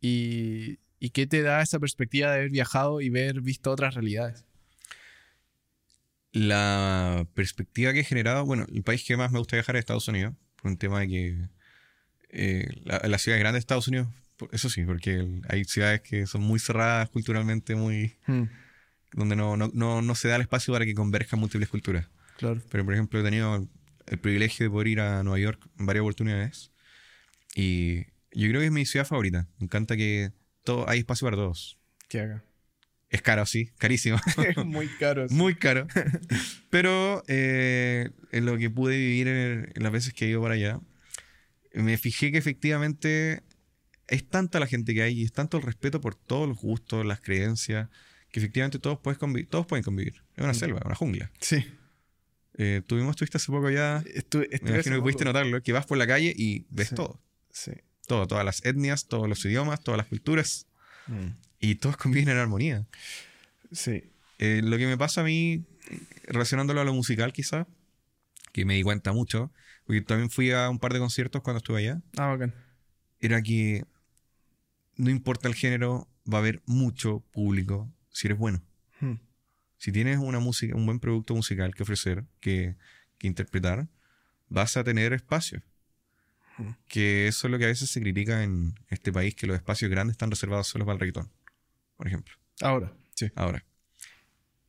y, 0.00 0.78
y 1.00 1.10
qué 1.10 1.26
te 1.26 1.42
da 1.42 1.62
esa 1.62 1.78
perspectiva 1.78 2.30
de 2.30 2.36
haber 2.38 2.50
viajado 2.50 3.00
y 3.00 3.08
ver 3.10 3.40
visto 3.40 3.70
otras 3.70 3.94
realidades. 3.94 4.44
La 6.32 7.26
perspectiva 7.34 7.92
que 7.92 8.00
he 8.00 8.04
generado, 8.04 8.44
bueno, 8.44 8.66
el 8.72 8.82
país 8.82 9.04
que 9.04 9.16
más 9.16 9.30
me 9.30 9.38
gusta 9.38 9.56
viajar 9.56 9.76
es 9.76 9.80
Estados 9.80 10.08
Unidos, 10.08 10.34
por 10.60 10.70
un 10.72 10.78
tema 10.78 11.00
de 11.00 11.08
que 11.08 11.48
eh, 12.30 12.66
la, 12.84 13.00
la 13.04 13.18
ciudad 13.18 13.38
grande 13.38 13.54
de 13.56 13.60
Estados 13.60 13.86
Unidos, 13.86 14.08
eso 14.50 14.68
sí, 14.68 14.84
porque 14.84 15.14
el- 15.14 15.42
hay 15.48 15.64
ciudades 15.64 16.00
que 16.00 16.26
son 16.26 16.42
muy 16.42 16.58
cerradas 16.58 17.08
culturalmente, 17.10 17.76
muy 17.76 18.16
donde 19.12 19.36
no, 19.36 19.56
no, 19.56 19.70
no, 19.72 20.02
no 20.02 20.14
se 20.16 20.26
da 20.26 20.34
el 20.36 20.42
espacio 20.42 20.74
para 20.74 20.84
que 20.84 20.94
converjan 20.94 21.38
múltiples 21.38 21.68
culturas. 21.68 22.08
Claro. 22.36 22.60
Pero, 22.68 22.84
por 22.84 22.94
ejemplo, 22.94 23.20
he 23.20 23.22
tenido 23.22 23.68
el 24.06 24.18
privilegio 24.18 24.64
de 24.66 24.70
poder 24.70 24.88
ir 24.88 25.00
a 25.00 25.22
Nueva 25.22 25.38
York 25.38 25.66
en 25.78 25.86
varias 25.86 26.02
oportunidades. 26.02 26.70
Y 27.54 28.04
yo 28.32 28.48
creo 28.48 28.60
que 28.60 28.66
es 28.66 28.72
mi 28.72 28.84
ciudad 28.86 29.06
favorita. 29.06 29.48
Me 29.58 29.64
encanta 29.64 29.96
que 29.96 30.32
todo, 30.64 30.88
hay 30.88 31.00
espacio 31.00 31.26
para 31.26 31.36
todos. 31.36 31.78
¿Qué 32.08 32.20
haga? 32.20 32.44
Es 33.10 33.22
caro, 33.22 33.46
sí, 33.46 33.70
carísimo. 33.78 34.18
Muy 34.64 34.88
caro. 34.88 35.26
Muy 35.30 35.54
caro. 35.54 35.86
Pero 36.70 37.22
eh, 37.28 38.10
en 38.32 38.44
lo 38.46 38.58
que 38.58 38.70
pude 38.70 38.96
vivir 38.96 39.28
en, 39.28 39.72
en 39.74 39.82
las 39.82 39.92
veces 39.92 40.12
que 40.12 40.24
he 40.26 40.28
ido 40.30 40.42
para 40.42 40.54
allá, 40.54 40.80
me 41.74 41.96
fijé 41.96 42.32
que 42.32 42.38
efectivamente 42.38 43.42
es 44.08 44.28
tanta 44.28 44.58
la 44.60 44.66
gente 44.66 44.94
que 44.94 45.02
hay 45.02 45.20
y 45.20 45.24
es 45.24 45.32
tanto 45.32 45.56
el 45.58 45.62
respeto 45.62 46.00
por 46.00 46.14
todos 46.14 46.48
los 46.48 46.58
gustos, 46.58 47.06
las 47.06 47.20
creencias, 47.20 47.88
que 48.30 48.40
efectivamente 48.40 48.78
todos, 48.80 48.98
puedes 48.98 49.18
todos 49.48 49.66
pueden 49.66 49.84
convivir. 49.84 50.22
Es 50.36 50.42
una 50.42 50.52
Mm. 50.52 50.56
selva, 50.56 50.82
una 50.84 50.94
jungla. 50.96 51.30
Sí. 51.40 51.64
Eh, 52.56 52.82
tuvimos, 52.86 53.10
estuviste 53.10 53.36
hace 53.38 53.50
poco 53.50 53.66
allá, 53.66 54.00
Estu- 54.04 54.38
me 54.38 54.44
estuve 54.44 54.44
hace 54.46 54.58
imagino 54.74 54.96
que 54.96 55.02
pudiste 55.02 55.24
poco. 55.24 55.32
notarlo, 55.38 55.62
que 55.62 55.72
vas 55.72 55.86
por 55.86 55.98
la 55.98 56.06
calle 56.06 56.32
y 56.36 56.66
ves 56.70 56.88
Sí. 56.88 56.94
todo. 56.94 57.20
Sí. 57.50 57.72
Todo, 58.06 58.26
todas 58.26 58.44
las 58.44 58.64
etnias, 58.64 59.06
todos 59.08 59.28
los 59.28 59.44
idiomas, 59.44 59.80
todas 59.82 59.98
las 59.98 60.06
culturas, 60.06 60.66
Mm. 61.06 61.28
y 61.60 61.74
todos 61.76 61.96
conviven 61.96 62.28
en 62.28 62.36
armonía. 62.38 62.86
Sí. 63.72 64.04
Eh, 64.38 64.60
lo 64.62 64.76
que 64.78 64.86
me 64.86 64.96
pasa 64.98 65.22
a 65.22 65.24
mí, 65.24 65.64
relacionándolo 66.26 66.80
a 66.80 66.84
lo 66.84 66.94
musical 66.94 67.32
quizá, 67.32 67.66
que 68.52 68.64
me 68.64 68.74
di 68.74 68.82
cuenta 68.82 69.12
mucho, 69.12 69.52
porque 69.84 70.00
también 70.02 70.30
fui 70.30 70.50
a 70.52 70.68
un 70.70 70.78
par 70.78 70.92
de 70.92 70.98
conciertos 71.00 71.42
cuando 71.42 71.58
estuve 71.58 71.80
allá, 71.80 72.00
Ah, 72.16 72.28
bacán. 72.28 72.54
era 73.20 73.42
que 73.42 73.84
no 74.96 75.10
importa 75.10 75.48
el 75.48 75.54
género, 75.54 76.06
va 76.32 76.38
a 76.38 76.40
haber 76.40 76.62
mucho 76.66 77.20
público 77.32 77.92
si 78.10 78.28
eres 78.28 78.38
bueno. 78.38 78.62
Mm. 79.00 79.14
Si 79.84 79.92
tienes 79.92 80.16
una 80.16 80.38
música, 80.38 80.74
un 80.74 80.86
buen 80.86 80.98
producto 80.98 81.34
musical 81.34 81.74
que 81.74 81.82
ofrecer, 81.82 82.24
que, 82.40 82.74
que 83.18 83.26
interpretar, 83.26 83.86
vas 84.48 84.78
a 84.78 84.82
tener 84.82 85.12
espacio. 85.12 85.62
Que 86.88 87.28
eso 87.28 87.46
es 87.46 87.50
lo 87.50 87.58
que 87.58 87.66
a 87.66 87.68
veces 87.68 87.90
se 87.90 88.00
critica 88.00 88.44
en 88.44 88.80
este 88.88 89.12
país, 89.12 89.34
que 89.34 89.46
los 89.46 89.54
espacios 89.54 89.90
grandes 89.90 90.14
están 90.14 90.30
reservados 90.30 90.68
solo 90.68 90.86
para 90.86 90.94
el 90.94 91.00
reggaetón, 91.00 91.30
por 91.98 92.06
ejemplo. 92.06 92.34
Ahora. 92.62 92.94
Sí. 93.14 93.30
ahora. 93.34 93.62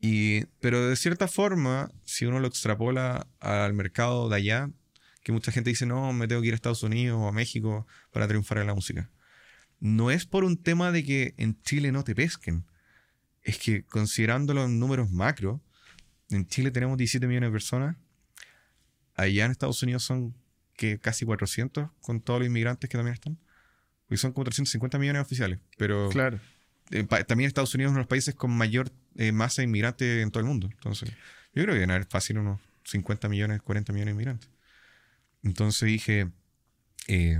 Y, 0.01 0.47
pero 0.59 0.86
de 0.89 0.97
cierta 0.97 1.30
forma, 1.30 1.93
si 2.03 2.26
uno 2.26 2.41
lo 2.41 2.47
extrapola 2.49 3.26
al 3.39 3.74
mercado 3.74 4.28
de 4.28 4.36
allá, 4.36 4.70
que 5.24 5.32
mucha 5.32 5.53
gente 5.53 5.70
dice, 5.70 5.86
no, 5.86 6.11
me 6.11 6.28
tengo 6.28 6.41
que 6.41 6.49
ir 6.49 6.53
a 6.55 6.57
Estados 6.57 6.84
Unidos 6.84 7.18
o 7.22 7.30
a 7.30 7.32
México 7.32 7.88
para 8.11 8.28
triunfar 8.28 8.57
en 8.57 8.68
la 8.68 8.74
música. 8.74 9.09
No 9.80 10.11
es 10.11 10.26
por 10.26 10.43
un 10.43 10.61
tema 10.61 10.91
de 10.91 11.05
que 11.05 11.36
en 11.38 11.61
Chile 11.61 11.93
no 11.93 12.03
te 12.03 12.16
pesquen. 12.16 12.66
Es 13.46 13.58
que 13.58 13.84
considerándolo 13.84 14.66
en 14.66 14.80
números 14.80 15.10
macro, 15.12 15.62
en 16.30 16.46
Chile 16.48 16.72
tenemos 16.72 16.98
17 16.98 17.26
millones 17.28 17.50
de 17.50 17.52
personas. 17.54 17.96
Allá 19.16 19.46
en 19.46 19.52
Estados 19.52 19.82
Unidos 19.84 20.04
son 20.04 20.36
que 20.76 21.00
casi 21.00 21.24
400 21.26 21.89
con 22.02 22.20
todos 22.20 22.39
los 22.41 22.48
inmigrantes 22.48 22.89
que 22.89 22.98
también 22.98 23.14
están. 23.14 23.38
Y 24.10 24.18
son 24.18 24.34
como 24.34 24.43
350 24.43 24.98
millones 25.00 25.22
oficiales. 25.22 25.60
Pero 25.78 26.10
Claro. 26.10 26.39
eh, 26.91 27.04
también 27.28 27.48
Estados 27.48 27.74
Unidos 27.76 27.89
es 27.89 27.91
uno 27.91 28.00
de 28.00 28.04
los 28.04 28.10
países 28.10 28.36
con 28.36 28.52
mayor 28.52 28.91
eh, 29.16 29.32
masa 29.32 29.62
de 29.62 29.68
inmigrantes 29.68 30.22
en 30.24 30.32
todo 30.32 30.41
el 30.41 30.48
mundo. 30.48 30.68
Entonces, 30.72 31.10
yo 31.54 31.64
creo 31.64 31.68
que 31.68 31.74
deben 31.76 31.91
haber 31.91 32.06
fácil 32.06 32.39
unos 32.39 32.60
50 32.84 33.30
millones, 33.30 33.62
40 33.62 33.93
millones 33.93 34.12
de 34.12 34.16
inmigrantes. 34.16 34.50
Entonces 35.43 35.88
dije, 35.88 36.30
eh, 37.08 37.39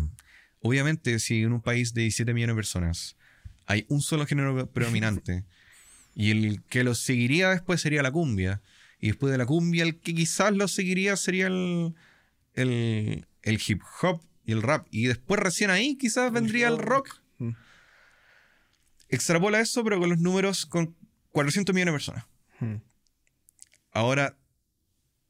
obviamente 0.62 1.18
si 1.20 1.42
en 1.42 1.52
un 1.54 1.62
país 1.62 1.94
de 1.96 2.02
17 2.04 2.34
millones 2.34 2.56
de 2.56 2.58
personas 2.60 3.18
hay 3.66 3.86
un 3.90 4.02
solo 4.02 4.26
género 4.28 4.72
predominante 4.72 5.44
y 6.16 6.32
el 6.32 6.64
que 6.64 6.84
lo 6.84 6.96
seguiría 6.96 7.50
después 7.50 7.82
sería 7.82 8.02
la 8.02 8.12
cumbia, 8.12 8.62
y 9.00 9.08
después 9.08 9.32
de 9.32 9.38
la 9.38 9.46
cumbia 9.46 9.84
el 9.84 10.00
que 10.00 10.16
quizás 10.16 10.54
lo 10.54 10.68
seguiría 10.68 11.16
sería 11.18 11.48
el, 11.48 11.94
el, 12.54 13.28
el 13.44 13.62
hip 13.68 13.82
hop 14.02 14.22
y 14.46 14.54
el 14.54 14.64
rap, 14.64 14.88
y 14.90 15.06
después 15.06 15.40
recién 15.40 15.70
ahí 15.70 15.98
quizás 15.98 16.32
vendría 16.32 16.68
el 16.70 16.80
rock 16.80 17.22
Mm. 17.38 17.52
extrapola 19.10 19.60
eso, 19.60 19.84
pero 19.84 20.00
con 20.00 20.10
los 20.10 20.20
números 20.20 20.66
con 20.66 20.96
400 21.32 21.74
millones 21.76 21.92
de 21.92 21.96
personas. 21.96 22.26
Mm. 22.60 22.76
Ahora, 23.92 24.38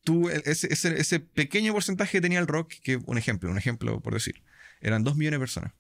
tú, 0.04 0.30
ese, 0.30 0.72
ese, 0.72 1.00
ese 1.00 1.20
pequeño 1.20 1.74
porcentaje 1.74 2.14
que 2.14 2.22
tenía 2.22 2.40
el 2.40 2.48
rock, 2.48 2.74
que 2.84 2.98
un 2.98 3.18
ejemplo, 3.18 3.50
un 3.50 3.58
ejemplo 3.58 4.02
por 4.02 4.14
decir, 4.14 4.44
eran 4.82 5.04
2 5.04 5.16
millones 5.16 5.40
de 5.40 5.42
personas. 5.42 5.74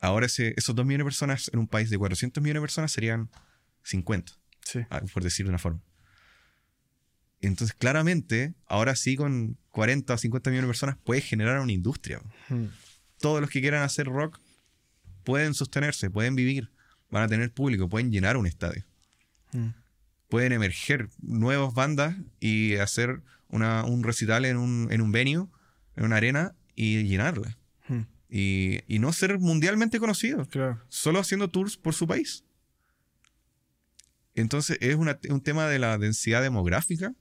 Ahora 0.00 0.26
ese, 0.26 0.54
esos 0.56 0.74
2 0.74 0.84
millones 0.84 1.04
de 1.04 1.08
personas 1.08 1.50
en 1.52 1.58
un 1.58 1.68
país 1.68 1.90
de 1.90 1.98
400 1.98 2.42
millones 2.42 2.60
de 2.60 2.64
personas 2.64 2.92
serían 2.92 3.30
50, 3.86 4.32
Sí. 4.64 4.80
ah, 4.90 5.00
por 5.12 5.22
decir 5.22 5.46
de 5.46 5.50
una 5.50 5.58
forma. 5.58 5.80
Entonces, 7.40 7.76
claramente, 7.76 8.54
ahora 8.66 8.96
sí 8.96 9.14
con 9.16 9.56
40 9.70 10.14
o 10.14 10.18
50 10.18 10.50
millones 10.50 10.66
de 10.68 10.70
personas 10.70 10.96
puedes 11.04 11.24
generar 11.24 11.60
una 11.60 11.72
industria 11.72 12.20
Mm. 12.48 12.66
todos 13.20 13.40
los 13.40 13.50
que 13.50 13.60
quieran 13.60 13.82
hacer 13.82 14.06
rock 14.06 14.40
pueden 15.24 15.54
sostenerse, 15.54 16.10
pueden 16.10 16.34
vivir, 16.34 16.70
van 17.10 17.22
a 17.24 17.28
tener 17.28 17.52
público, 17.52 17.88
pueden 17.88 18.10
llenar 18.10 18.36
un 18.36 18.46
estadio. 18.46 18.84
Mm. 19.52 19.68
Pueden 20.28 20.52
emerger 20.52 21.08
nuevas 21.20 21.72
bandas 21.74 22.16
y 22.40 22.76
hacer 22.76 23.22
una- 23.48 23.84
un 23.84 24.02
recital 24.02 24.44
en 24.44 24.56
un, 24.56 24.88
en 24.90 25.00
un 25.00 25.12
venue, 25.12 25.46
en 25.96 26.04
una 26.04 26.16
arena 26.16 26.54
y 26.74 27.02
llenarla. 27.04 27.56
Mm. 27.88 28.00
Y, 28.28 28.80
y 28.88 28.98
no 28.98 29.12
ser 29.12 29.38
mundialmente 29.38 29.98
conocidos, 30.00 30.48
Claro. 30.48 30.80
solo 30.88 31.20
haciendo 31.20 31.48
tours 31.48 31.76
por 31.76 31.94
su 31.94 32.06
país. 32.06 32.44
Entonces 34.36 34.78
es 34.80 34.94
una- 34.96 35.18
un 35.28 35.40
tema 35.40 35.66
de 35.66 35.78
la 35.78 35.98
densidad 35.98 36.42
demográfica 36.42 37.12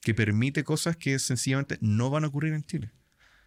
que 0.00 0.14
permite 0.14 0.64
cosas 0.64 0.96
que 0.96 1.18
sencillamente 1.18 1.78
no 1.80 2.10
van 2.10 2.24
a 2.24 2.26
ocurrir 2.28 2.52
en 2.54 2.64
Chile. 2.64 2.90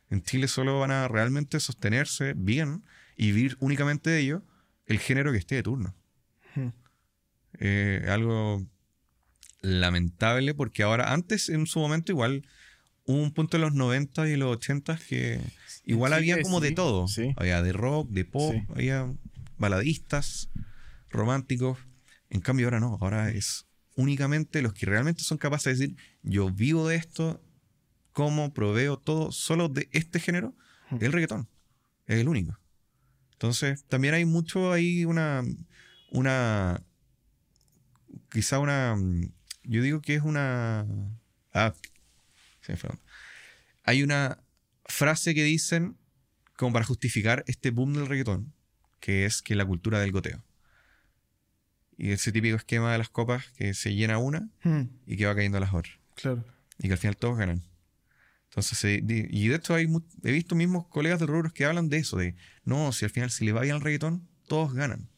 En 0.09 0.23
Chile 0.23 0.47
solo 0.47 0.79
van 0.79 0.91
a 0.91 1.07
realmente 1.07 1.59
sostenerse 1.59 2.33
bien 2.35 2.83
y 3.17 3.27
vivir 3.31 3.57
únicamente 3.59 4.09
de 4.09 4.19
ello 4.19 4.43
el 4.85 4.99
género 4.99 5.31
que 5.31 5.37
esté 5.37 5.55
de 5.55 5.63
turno. 5.63 5.93
Mm. 6.55 6.67
Eh, 7.59 8.05
algo 8.09 8.65
lamentable 9.61 10.53
porque 10.53 10.83
ahora, 10.83 11.13
antes 11.13 11.49
en 11.49 11.65
su 11.65 11.79
momento 11.79 12.11
igual 12.11 12.45
hubo 13.05 13.21
un 13.21 13.33
punto 13.33 13.57
en 13.57 13.61
los 13.61 13.73
90 13.73 14.27
y 14.29 14.35
los 14.35 14.55
80 14.57 14.97
que 15.09 15.41
igual 15.85 16.13
había 16.13 16.41
como 16.41 16.59
de 16.59 16.71
todo. 16.71 17.07
sí. 17.07 17.33
Había 17.37 17.61
de 17.61 17.73
rock, 17.73 18.09
de 18.09 18.25
pop, 18.25 18.55
había 18.75 19.11
baladistas, 19.57 20.49
románticos. 21.09 21.79
En 22.29 22.41
cambio 22.41 22.67
ahora 22.67 22.79
no, 22.79 22.97
ahora 23.01 23.29
es 23.31 23.67
únicamente 23.95 24.61
los 24.61 24.73
que 24.73 24.85
realmente 24.85 25.23
son 25.23 25.37
capaces 25.37 25.77
de 25.77 25.87
decir, 25.87 25.97
yo 26.21 26.49
vivo 26.51 26.87
de 26.87 26.97
esto, 26.97 27.41
como 28.11 28.53
proveo 28.53 28.97
todo 28.97 29.31
solo 29.31 29.69
de 29.69 29.89
este 29.91 30.19
género, 30.19 30.55
Hmm. 30.89 30.97
el 31.01 31.11
reggaetón. 31.11 31.49
Es 32.05 32.19
el 32.19 32.27
único. 32.27 32.57
Entonces, 33.33 33.85
también 33.87 34.13
hay 34.13 34.25
mucho 34.25 34.71
ahí 34.71 35.05
una. 35.05 35.43
Una. 36.11 36.83
Quizá 38.31 38.59
una. 38.59 38.95
Yo 39.63 39.81
digo 39.81 40.01
que 40.01 40.15
es 40.15 40.21
una. 40.23 40.85
Ah, 41.53 41.73
se 42.61 42.73
me 42.73 42.77
fue. 42.77 42.89
Hay 43.83 44.03
una 44.03 44.41
frase 44.85 45.35
que 45.35 45.43
dicen 45.43 45.97
como 46.55 46.73
para 46.73 46.85
justificar 46.85 47.43
este 47.47 47.71
boom 47.71 47.93
del 47.93 48.07
reggaetón, 48.07 48.53
que 48.99 49.25
es 49.25 49.41
que 49.41 49.55
la 49.55 49.65
cultura 49.65 49.99
del 49.99 50.11
goteo. 50.11 50.43
Y 51.97 52.11
ese 52.11 52.31
típico 52.31 52.55
esquema 52.57 52.91
de 52.91 52.97
las 52.99 53.09
copas 53.09 53.51
que 53.57 53.73
se 53.73 53.93
llena 53.95 54.17
una 54.19 54.49
Hmm, 54.63 54.83
y 55.07 55.17
que 55.17 55.25
va 55.25 55.35
cayendo 55.35 55.57
a 55.57 55.61
las 55.61 55.73
otras. 55.73 55.95
claro. 56.15 56.43
Y 56.79 56.87
que 56.87 56.93
al 56.93 56.99
final 56.99 57.17
todos 57.17 57.37
ganan. 57.37 57.63
Entonces, 58.49 59.05
di- 59.05 59.27
y 59.29 59.47
de 59.49 59.55
hecho 59.55 59.73
hay 59.75 59.87
he 60.23 60.31
visto 60.31 60.55
mismos 60.55 60.87
colegas 60.87 61.19
de 61.19 61.25
rubros 61.25 61.53
que 61.53 61.65
hablan 61.65 61.89
de 61.89 61.97
eso, 61.97 62.17
de 62.17 62.35
no, 62.63 62.91
si 62.91 63.05
al 63.05 63.11
final 63.11 63.29
si 63.31 63.45
le 63.45 63.51
va 63.51 63.61
bien 63.61 63.75
al 63.75 63.81
reggaetón, 63.81 64.27
todos 64.47 64.73
ganan. 64.73 65.09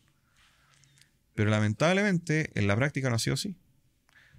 Pero 1.36 1.50
lamentablemente 1.50 2.52
en 2.56 2.68
la 2.68 2.76
práctica 2.76 3.10
no 3.10 3.16
ha 3.16 3.20
sido 3.20 3.34
así. 3.36 3.56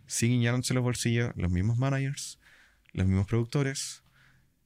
Siguen 0.07 0.41
llenándose 0.41 0.74
los 0.74 0.82
bolsillos 0.82 1.30
los 1.36 1.51
mismos 1.51 1.78
managers, 1.78 2.38
los 2.93 3.07
mismos 3.07 3.26
productores 3.26 4.03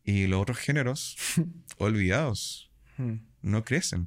y 0.05 0.27
los 0.27 0.41
otros 0.41 0.59
géneros 0.59 1.17
olvidados 1.79 2.71
Hmm, 2.97 3.17
no 3.43 3.65
crecen. 3.65 4.07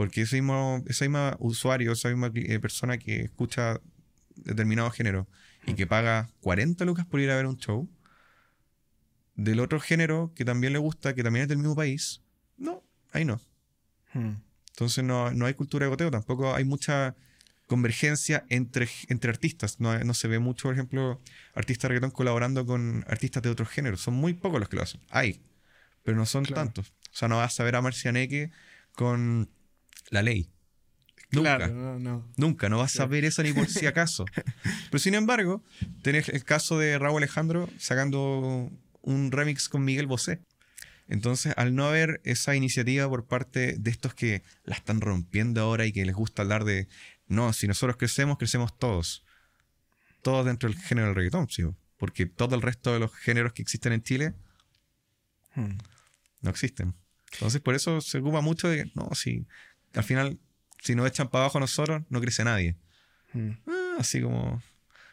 Porque 0.00 0.22
ese 0.22 0.36
mismo, 0.36 0.82
ese 0.86 1.10
mismo 1.10 1.36
usuario, 1.40 1.92
esa 1.92 2.08
misma 2.08 2.30
eh, 2.34 2.58
persona 2.58 2.96
que 2.96 3.20
escucha 3.20 3.82
determinado 4.34 4.90
género 4.90 5.28
y 5.66 5.74
que 5.74 5.86
paga 5.86 6.30
40 6.40 6.86
lucas 6.86 7.04
por 7.04 7.20
ir 7.20 7.30
a 7.30 7.36
ver 7.36 7.44
un 7.44 7.58
show, 7.58 7.86
del 9.34 9.60
otro 9.60 9.78
género 9.78 10.32
que 10.34 10.46
también 10.46 10.72
le 10.72 10.78
gusta, 10.78 11.14
que 11.14 11.22
también 11.22 11.42
es 11.42 11.48
del 11.50 11.58
mismo 11.58 11.76
país, 11.76 12.22
no, 12.56 12.82
ahí 13.12 13.26
no. 13.26 13.42
hmm. 14.14 14.36
Entonces 14.70 15.04
no, 15.04 15.32
no 15.32 15.44
hay 15.44 15.52
cultura 15.52 15.84
de 15.84 15.90
goteo, 15.90 16.10
tampoco 16.10 16.54
hay 16.54 16.64
mucha 16.64 17.14
convergencia 17.66 18.46
entre, 18.48 18.88
entre 19.08 19.28
artistas. 19.28 19.80
No, 19.80 19.98
no 20.02 20.14
se 20.14 20.28
ve 20.28 20.38
mucho, 20.38 20.68
por 20.68 20.74
ejemplo, 20.76 21.20
artistas 21.52 21.82
de 21.82 21.88
reggaetón 21.88 22.10
colaborando 22.12 22.64
con 22.64 23.04
artistas 23.06 23.42
de 23.42 23.50
otros 23.50 23.68
géneros. 23.68 24.00
Son 24.00 24.14
muy 24.14 24.32
pocos 24.32 24.60
los 24.60 24.70
que 24.70 24.76
lo 24.76 24.82
hacen. 24.82 25.02
Hay, 25.10 25.42
pero 26.02 26.16
no 26.16 26.24
son 26.24 26.46
Claro. 26.46 26.62
tantos. 26.64 26.94
O 27.12 27.16
sea, 27.16 27.28
no 27.28 27.36
vas 27.36 27.60
a 27.60 27.64
ver 27.64 27.76
a 27.76 27.82
Marcianeque 27.82 28.50
con 28.94 29.50
La 30.10 30.22
Ley. 30.22 30.50
Nunca. 31.30 31.56
Claro, 31.58 31.74
no, 31.74 31.98
no. 31.98 32.32
Nunca, 32.36 32.68
no 32.68 32.78
vas 32.78 32.98
a 32.98 33.06
ver 33.06 33.24
eso 33.24 33.42
ni 33.42 33.52
por 33.52 33.68
si 33.68 33.86
acaso. 33.86 34.24
Pero 34.90 34.98
sin 34.98 35.14
embargo, 35.14 35.62
tenés 36.02 36.28
el 36.28 36.44
caso 36.44 36.78
de 36.78 36.98
Raúl 36.98 37.18
Alejandro 37.18 37.68
sacando 37.78 38.70
un 39.02 39.30
remix 39.32 39.68
con 39.68 39.84
Miguel 39.84 40.06
Bosé. 40.06 40.40
Entonces, 41.08 41.54
al 41.56 41.74
no 41.74 41.86
haber 41.86 42.20
esa 42.24 42.54
iniciativa 42.54 43.08
por 43.08 43.26
parte 43.26 43.76
de 43.78 43.90
estos 43.90 44.14
que 44.14 44.42
la 44.64 44.76
están 44.76 45.00
rompiendo 45.00 45.60
ahora 45.60 45.86
y 45.86 45.92
que 45.92 46.04
les 46.04 46.14
gusta 46.14 46.42
hablar 46.42 46.64
de, 46.64 46.88
no, 47.26 47.52
si 47.52 47.66
nosotros 47.66 47.96
crecemos, 47.96 48.38
crecemos 48.38 48.76
todos. 48.78 49.24
Todos 50.22 50.46
dentro 50.46 50.68
del 50.68 50.78
género 50.78 51.08
del 51.08 51.16
reggaetón, 51.16 51.48
sí, 51.48 51.64
porque 51.96 52.26
todo 52.26 52.54
el 52.54 52.62
resto 52.62 52.92
de 52.92 53.00
los 53.00 53.14
géneros 53.14 53.52
que 53.52 53.62
existen 53.62 53.92
en 53.92 54.02
Chile 54.02 54.34
Hmm. 55.54 55.78
no 56.42 56.50
existen. 56.50 56.94
Entonces, 57.32 57.60
por 57.60 57.74
eso 57.74 58.00
se 58.00 58.18
ocupa 58.18 58.40
mucho 58.40 58.68
de, 58.68 58.90
no, 58.94 59.10
si 59.14 59.46
al 59.94 60.04
final, 60.04 60.38
si 60.80 60.94
nos 60.94 61.06
echan 61.06 61.28
para 61.28 61.44
abajo 61.44 61.58
a 61.58 61.60
nosotros, 61.60 62.02
no 62.08 62.20
crece 62.20 62.44
nadie. 62.44 62.76
Hmm. 63.32 63.52
Ah, 63.66 63.96
así 63.98 64.20
como, 64.20 64.62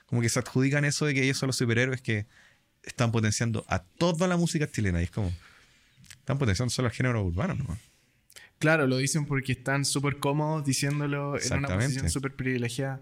como 0.05 0.21
que 0.21 0.30
se 0.30 0.39
adjudican 0.39 0.86
eso 0.86 1.05
de 1.05 1.13
que 1.13 1.23
ellos 1.23 1.38
son 1.38 1.47
los 1.47 1.57
superhéroes 1.57 2.01
que 2.01 2.28
están 2.84 3.11
potenciando 3.11 3.65
a 3.67 3.84
toda 3.84 4.28
la 4.28 4.38
música 4.38 4.69
chilena. 4.69 5.01
Y 5.01 5.05
es 5.05 5.11
como, 5.11 5.34
están 6.17 6.38
potenciando 6.38 6.69
solo 6.69 6.88
el 6.88 6.93
género 6.93 7.23
urbano, 7.23 7.55
¿no? 7.55 7.78
Claro, 8.59 8.88
lo 8.88 8.97
dicen 8.97 9.25
porque 9.25 9.51
están 9.51 9.86
súper 9.86 10.17
cómodos 10.17 10.65
diciéndolo 10.65 11.39
en 11.39 11.57
una 11.57 11.67
posición 11.67 12.09
súper 12.09 12.36
privilegiada. 12.36 13.01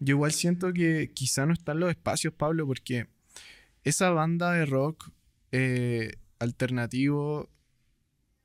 Yo 0.00 0.14
igual 0.16 0.32
siento 0.32 0.72
que 0.72 1.12
quizá 1.14 1.46
no 1.46 1.52
están 1.52 1.78
los 1.78 1.90
espacios, 1.90 2.34
Pablo, 2.34 2.66
porque 2.66 3.06
esa 3.84 4.10
banda 4.10 4.52
de 4.52 4.66
rock 4.66 5.10
eh, 5.52 6.16
alternativo 6.40 7.48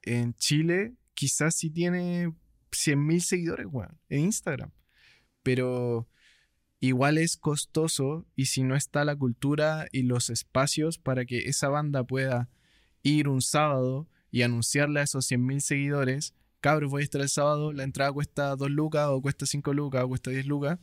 en 0.03 0.33
Chile 0.35 0.93
quizás 1.15 1.55
sí 1.55 1.69
tiene 1.69 2.33
100.000 2.73 3.19
seguidores, 3.21 3.67
weón, 3.69 3.97
en 4.09 4.21
Instagram. 4.21 4.71
Pero 5.41 6.07
igual 6.79 7.17
es 7.17 7.37
costoso 7.37 8.25
y 8.35 8.47
si 8.47 8.63
no 8.63 8.75
está 8.75 9.05
la 9.05 9.15
cultura 9.15 9.87
y 9.91 10.03
los 10.03 10.29
espacios 10.29 10.97
para 10.97 11.25
que 11.25 11.49
esa 11.49 11.69
banda 11.69 12.03
pueda 12.03 12.49
ir 13.03 13.27
un 13.27 13.41
sábado 13.41 14.07
y 14.31 14.41
anunciarle 14.41 14.99
a 14.99 15.03
esos 15.03 15.29
100.000 15.29 15.59
seguidores, 15.59 16.33
cabros, 16.59 16.89
voy 16.89 17.01
a 17.01 17.05
estar 17.05 17.21
el 17.21 17.29
sábado, 17.29 17.73
la 17.73 17.83
entrada 17.83 18.11
cuesta 18.11 18.55
2 18.55 18.71
lucas 18.71 19.07
o 19.09 19.21
cuesta 19.21 19.45
5 19.45 19.73
lucas 19.73 20.03
o 20.03 20.07
cuesta 20.07 20.31
10 20.31 20.45
lucas, 20.47 20.79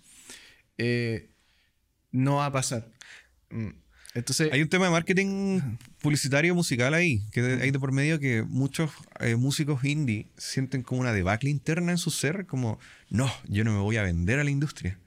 eh, 0.79 1.31
no 2.13 2.37
va 2.37 2.47
a 2.47 2.53
pasar. 2.53 2.91
Entonces, 4.15 4.51
Hay 4.53 4.61
un 4.61 4.69
tema 4.69 4.87
de 4.87 4.91
marketing 4.91 5.61
publicitario 6.03 6.53
musical 6.55 6.95
ahí, 6.95 7.23
que 7.31 7.41
hay 7.41 7.71
de 7.71 7.79
por 7.79 7.93
medio 7.93 8.19
que 8.19 8.43
muchos 8.43 8.91
eh, 9.21 9.37
músicos 9.37 9.85
indie 9.85 10.27
sienten 10.37 10.83
como 10.83 11.01
una 11.03 11.13
debacle 11.13 11.49
interna 11.49 11.93
en 11.93 11.99
su 11.99 12.11
ser, 12.11 12.47
como, 12.47 12.81
no, 13.09 13.31
yo 13.49 13.63
no 13.63 13.73
me 13.73 13.79
voy 13.79 13.99
a 13.99 14.03
vender 14.03 14.41
a 14.41 14.45
la 14.45 14.51
industria. 14.51 14.99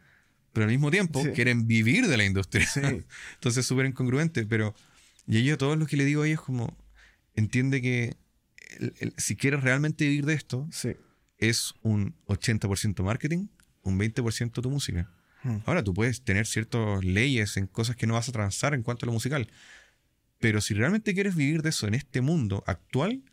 Pero 0.53 0.65
al 0.65 0.71
mismo 0.71 0.89
tiempo 0.89 1.21
Sí. 1.21 1.31
quieren 1.31 1.67
vivir 1.67 2.07
de 2.07 2.15
la 2.15 2.23
industria. 2.23 2.65
Sí. 2.65 2.79
Entonces 3.33 3.57
es 3.61 3.65
súper 3.65 3.85
incongruente, 3.87 4.45
pero... 4.45 4.73
Y 5.27 5.43
yo 5.43 5.57
todo 5.57 5.75
lo 5.75 5.85
que 5.85 5.97
le 5.97 6.05
digo 6.05 6.21
a 6.23 6.27
ellos 6.27 6.41
como, 6.41 6.77
entiende 7.35 7.81
que 7.81 8.15
el- 8.79 8.93
el- 8.99 9.13
si 9.17 9.35
quieres 9.35 9.63
realmente 9.63 10.05
vivir 10.05 10.25
de 10.25 10.33
esto, 10.33 10.67
sí. 10.71 10.91
es 11.39 11.73
un 11.81 12.15
80% 12.27 13.03
marketing, 13.03 13.47
un 13.81 13.97
20% 13.99 14.61
tu 14.61 14.69
música. 14.69 15.09
Hmm. 15.43 15.57
Ahora 15.65 15.83
tú 15.83 15.93
puedes 15.93 16.23
tener 16.23 16.45
ciertas 16.45 17.03
leyes 17.03 17.57
en 17.57 17.67
cosas 17.67 17.95
que 17.95 18.07
no 18.07 18.13
vas 18.13 18.29
a 18.29 18.31
transar 18.31 18.73
en 18.73 18.81
cuanto 18.83 19.05
a 19.05 19.07
lo 19.07 19.13
musical. 19.13 19.49
Pero 20.39 20.61
si 20.61 20.73
realmente 20.73 21.13
quieres 21.13 21.35
vivir 21.35 21.61
de 21.61 21.69
eso 21.69 21.87
en 21.87 21.93
este 21.93 22.21
mundo 22.21 22.63
actual, 22.67 23.23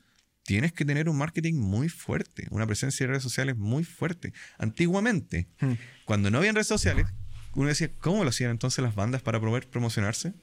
tienes 0.44 0.72
que 0.72 0.84
tener 0.84 1.08
un 1.08 1.16
marketing 1.18 1.54
muy 1.54 1.88
fuerte, 1.88 2.46
una 2.50 2.66
presencia 2.66 3.04
de 3.04 3.08
redes 3.12 3.22
sociales 3.22 3.56
muy 3.56 3.84
fuerte. 3.84 4.32
Antiguamente, 4.58 5.48
Hmm. 5.60 5.74
cuando 6.04 6.30
no 6.30 6.38
habían 6.38 6.54
redes 6.54 6.66
sociales, 6.68 7.06
uno 7.54 7.68
decía, 7.68 7.90
¿cómo 7.98 8.22
lo 8.24 8.30
hacían 8.30 8.50
entonces 8.52 8.82
las 8.82 8.94
bandas 8.94 9.22
para 9.22 9.40
poder 9.40 9.68
promocionarse? 9.68 10.34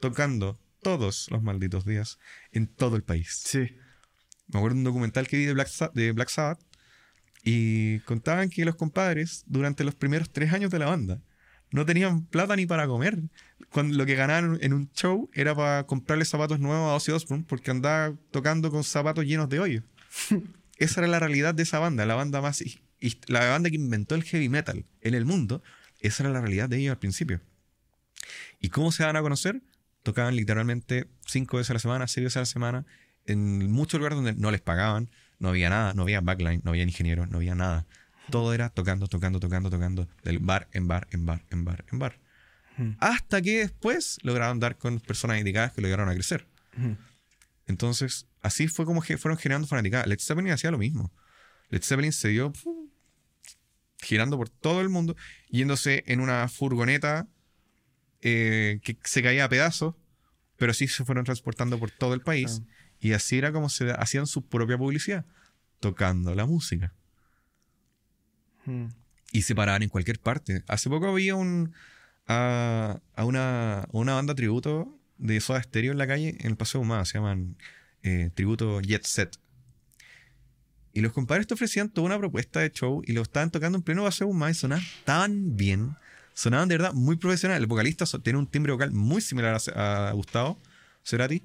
Tocando 0.00 0.60
todos 0.82 1.28
los 1.30 1.42
malditos 1.42 1.86
días 1.86 2.18
en 2.52 2.66
todo 2.66 2.96
el 2.96 3.02
país. 3.02 3.40
Sí. 3.44 3.60
Me 4.48 4.58
acuerdo 4.58 4.74
de 4.74 4.80
un 4.80 4.84
documental 4.84 5.26
que 5.26 5.38
vi 5.38 5.44
de 5.46 5.54
Black, 5.54 5.68
Sa- 5.68 5.90
de 5.94 6.12
Black 6.12 6.28
Sabbath 6.28 6.60
y 7.44 8.00
contaban 8.00 8.48
que 8.48 8.64
los 8.64 8.74
compadres, 8.74 9.44
durante 9.46 9.84
los 9.84 9.94
primeros 9.94 10.30
tres 10.30 10.52
años 10.52 10.70
de 10.70 10.78
la 10.78 10.86
banda, 10.86 11.20
no 11.70 11.84
tenían 11.84 12.24
plata 12.24 12.56
ni 12.56 12.66
para 12.66 12.86
comer. 12.86 13.18
Cuando 13.70 13.96
lo 13.96 14.06
que 14.06 14.14
ganaban 14.14 14.58
en 14.62 14.72
un 14.72 14.90
show 14.92 15.28
era 15.34 15.54
para 15.54 15.84
comprarle 15.86 16.24
zapatos 16.24 16.58
nuevos 16.60 16.90
a 16.90 16.94
Ozzy 16.94 17.12
Osbourne 17.12 17.44
porque 17.46 17.70
andaba 17.70 18.14
tocando 18.30 18.70
con 18.70 18.82
zapatos 18.84 19.24
llenos 19.24 19.48
de 19.48 19.60
hoyos. 19.60 19.84
esa 20.78 21.00
era 21.00 21.08
la 21.08 21.18
realidad 21.18 21.54
de 21.54 21.64
esa 21.64 21.78
banda, 21.80 22.06
la 22.06 22.14
banda 22.14 22.40
más 22.40 22.60
his- 22.62 22.80
la 23.26 23.44
banda 23.50 23.68
que 23.70 23.76
inventó 23.76 24.14
el 24.14 24.22
heavy 24.22 24.48
metal 24.48 24.84
en 25.00 25.14
el 25.14 25.24
mundo. 25.26 25.62
Esa 26.00 26.22
era 26.22 26.32
la 26.32 26.40
realidad 26.40 26.68
de 26.68 26.78
ellos 26.78 26.92
al 26.92 26.98
principio. 26.98 27.40
¿Y 28.60 28.68
cómo 28.70 28.92
se 28.92 29.04
van 29.04 29.16
a 29.16 29.22
conocer? 29.22 29.60
Tocaban 30.02 30.36
literalmente 30.36 31.08
cinco 31.26 31.56
veces 31.56 31.70
a 31.70 31.74
la 31.74 31.80
semana, 31.80 32.06
seis 32.08 32.24
veces 32.24 32.36
a 32.36 32.40
la 32.40 32.46
semana, 32.46 32.86
en 33.26 33.70
muchos 33.70 33.98
lugares 33.98 34.16
donde 34.16 34.34
no 34.34 34.50
les 34.50 34.60
pagaban, 34.60 35.10
no 35.44 35.50
había 35.50 35.70
nada, 35.70 35.94
no 35.94 36.02
había 36.02 36.20
backline, 36.20 36.62
no 36.64 36.70
había 36.70 36.82
ingenieros, 36.82 37.28
no 37.28 37.36
había 37.36 37.54
nada. 37.54 37.86
Todo 38.30 38.54
era 38.54 38.70
tocando, 38.70 39.06
tocando, 39.06 39.38
tocando, 39.38 39.70
tocando, 39.70 40.08
del 40.24 40.38
bar 40.38 40.68
en 40.72 40.88
bar, 40.88 41.06
en 41.10 41.26
bar, 41.26 41.44
en 41.50 41.64
bar, 41.64 41.84
en 41.92 41.98
bar. 41.98 42.18
Hmm. 42.76 42.92
Hasta 42.98 43.42
que 43.42 43.58
después 43.58 44.18
lograron 44.22 44.58
dar 44.58 44.78
con 44.78 44.98
personas 44.98 45.38
indicadas 45.38 45.72
que 45.72 45.82
lograron 45.82 46.08
a 46.08 46.14
crecer. 46.14 46.48
Hmm. 46.76 46.94
Entonces, 47.66 48.26
así 48.40 48.66
fue 48.68 48.86
como 48.86 49.02
que 49.02 49.18
fueron 49.18 49.38
generando 49.38 49.68
fanaticada. 49.68 50.06
Led 50.06 50.18
Zeppelin 50.18 50.52
hacía 50.52 50.70
lo 50.70 50.78
mismo. 50.78 51.12
Led 51.68 51.82
Zeppelin 51.82 52.12
se 52.12 52.28
dio 52.28 52.52
girando 54.00 54.36
por 54.38 54.48
todo 54.48 54.80
el 54.80 54.88
mundo, 54.88 55.16
yéndose 55.50 56.04
en 56.06 56.20
una 56.20 56.48
furgoneta 56.48 57.28
eh, 58.22 58.80
que 58.82 58.96
se 59.04 59.22
caía 59.22 59.44
a 59.44 59.48
pedazos, 59.48 59.94
pero 60.56 60.72
sí 60.72 60.88
se 60.88 61.04
fueron 61.04 61.24
transportando 61.24 61.78
por 61.78 61.90
todo 61.90 62.14
el 62.14 62.20
país. 62.22 62.60
Claro. 62.60 62.83
Y 63.04 63.12
así 63.12 63.36
era 63.36 63.52
como 63.52 63.68
se 63.68 63.90
hacían 63.90 64.26
su 64.26 64.46
propia 64.46 64.78
publicidad, 64.78 65.26
tocando 65.78 66.34
la 66.34 66.46
música. 66.46 66.94
Hmm. 68.64 68.86
Y 69.30 69.42
se 69.42 69.54
paraban 69.54 69.82
en 69.82 69.90
cualquier 69.90 70.18
parte. 70.18 70.64
Hace 70.68 70.88
poco 70.88 71.08
había 71.08 71.34
un, 71.34 71.74
a, 72.26 72.98
a 73.14 73.24
una, 73.26 73.86
una 73.92 74.14
banda 74.14 74.34
tributo 74.34 74.98
de 75.18 75.38
Soda 75.42 75.62
Stereo 75.62 75.92
en 75.92 75.98
la 75.98 76.06
calle, 76.06 76.38
en 76.40 76.46
el 76.46 76.56
Paseo 76.56 76.80
Humada, 76.80 77.04
se 77.04 77.18
llaman 77.18 77.58
eh, 78.02 78.30
Tributo 78.34 78.80
Jet 78.80 79.04
Set. 79.04 79.36
Y 80.94 81.02
los 81.02 81.12
compadres 81.12 81.46
te 81.46 81.52
ofrecían 81.52 81.90
toda 81.90 82.06
una 82.06 82.18
propuesta 82.18 82.60
de 82.60 82.70
show 82.70 83.02
y 83.04 83.12
lo 83.12 83.20
estaban 83.20 83.50
tocando 83.50 83.76
en 83.76 83.84
pleno 83.84 84.02
Paseo 84.02 84.28
Humada 84.28 84.50
y 84.50 84.54
sonaban 84.54 84.84
tan 85.04 85.58
bien. 85.58 85.94
Sonaban 86.32 86.70
de 86.70 86.78
verdad 86.78 86.94
muy 86.94 87.16
profesional. 87.16 87.60
El 87.60 87.66
vocalista 87.66 88.06
tiene 88.22 88.38
un 88.38 88.46
timbre 88.46 88.72
vocal 88.72 88.92
muy 88.92 89.20
similar 89.20 89.60
a, 89.74 90.08
a 90.08 90.12
Gustavo 90.12 90.58
Cerati. 91.04 91.42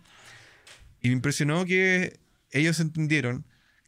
Y 1.01 1.09
me 1.09 1.15
impresionó 1.15 1.65
que 1.65 2.19
ellos 2.51 2.79
entendieron 2.79 3.45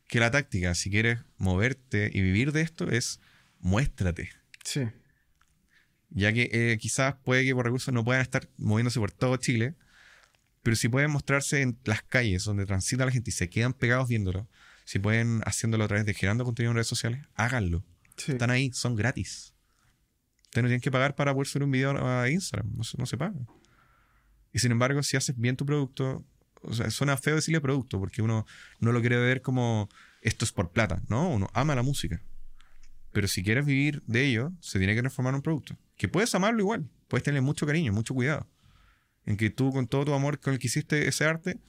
que 0.07 0.19
la 0.19 0.31
táctica, 0.31 0.75
si 0.75 0.89
quieres 0.89 1.19
moverte 1.37 2.09
y 2.13 2.21
vivir 2.21 2.51
de 2.51 2.61
esto, 2.61 2.89
es 2.89 3.19
muéstrate. 3.59 4.29
Sí. 4.63 4.87
Ya 6.09 6.33
que 6.33 6.49
eh, 6.51 6.77
quizás 6.79 7.15
puede 7.23 7.45
que 7.45 7.55
por 7.55 7.65
recursos 7.65 7.93
no 7.93 8.03
puedan 8.03 8.21
estar 8.21 8.49
moviéndose 8.57 8.99
por 8.99 9.11
todo 9.11 9.37
Chile, 9.37 9.75
pero 10.63 10.75
si 10.75 10.89
pueden 10.89 11.11
mostrarse 11.11 11.61
en 11.61 11.79
las 11.85 12.03
calles 12.03 12.43
donde 12.43 12.65
transita 12.65 13.05
la 13.05 13.11
gente 13.11 13.29
y 13.29 13.33
se 13.33 13.49
quedan 13.49 13.73
pegados 13.73 14.09
viéndolo, 14.09 14.49
si 14.85 14.99
pueden 14.99 15.41
haciéndolo 15.45 15.85
a 15.85 15.87
través 15.87 16.05
de 16.05 16.13
generando 16.13 16.43
contenido 16.43 16.71
en 16.71 16.75
redes 16.75 16.87
sociales, 16.87 17.21
háganlo. 17.35 17.85
Sí. 18.17 18.33
Están 18.33 18.51
ahí, 18.51 18.71
son 18.73 18.95
gratis. 18.95 19.53
Ustedes 20.43 20.63
no 20.63 20.67
tienen 20.67 20.81
que 20.81 20.91
pagar 20.91 21.15
para 21.15 21.33
poder 21.33 21.47
subir 21.47 21.63
un 21.63 21.71
video 21.71 22.05
a 22.05 22.29
Instagram, 22.29 22.73
no 22.75 22.83
se, 22.83 22.97
no 22.97 23.05
se 23.05 23.17
paga. 23.17 23.39
Y 24.51 24.59
sin 24.59 24.73
embargo, 24.73 25.01
si 25.01 25.15
haces 25.15 25.37
bien 25.37 25.55
tu 25.55 25.65
producto, 25.65 26.25
o 26.61 26.73
sea, 26.73 26.89
suena 26.91 27.17
feo 27.17 27.35
decirle 27.35 27.61
producto, 27.61 27.99
porque 27.99 28.21
uno 28.21 28.45
no 28.79 28.91
lo 28.91 28.99
quiere 29.01 29.17
ver 29.17 29.41
como 29.41 29.89
esto 30.21 30.45
es 30.45 30.51
por 30.51 30.71
plata, 30.71 31.01
¿no? 31.07 31.29
Uno 31.29 31.49
ama 31.53 31.75
la 31.75 31.83
música. 31.83 32.21
Pero 33.11 33.27
si 33.27 33.43
quieres 33.43 33.65
vivir 33.65 34.01
de 34.07 34.25
ello, 34.25 34.51
se 34.61 34.77
tiene 34.79 34.93
que 34.95 35.01
transformar 35.01 35.31
en 35.31 35.37
un 35.37 35.41
producto. 35.41 35.75
Que 35.97 36.07
puedes 36.07 36.33
amarlo 36.35 36.59
igual, 36.61 36.89
puedes 37.07 37.23
tener 37.23 37.41
mucho 37.41 37.65
cariño, 37.65 37.91
mucho 37.91 38.13
cuidado. 38.13 38.47
En 39.25 39.37
que 39.37 39.49
tú, 39.49 39.71
con 39.71 39.87
todo 39.87 40.05
tu 40.05 40.13
amor 40.13 40.39
con 40.39 40.53
el 40.53 40.59
que 40.59 40.67
hiciste 40.67 41.07
ese 41.07 41.25
arte, 41.25 41.59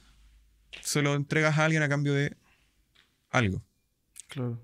se 0.81 1.01
lo 1.01 1.13
entregas 1.15 1.57
a 1.57 1.65
alguien 1.65 1.83
a 1.83 1.89
cambio 1.89 2.13
de 2.13 2.35
algo. 3.29 3.61
Claro. 4.27 4.59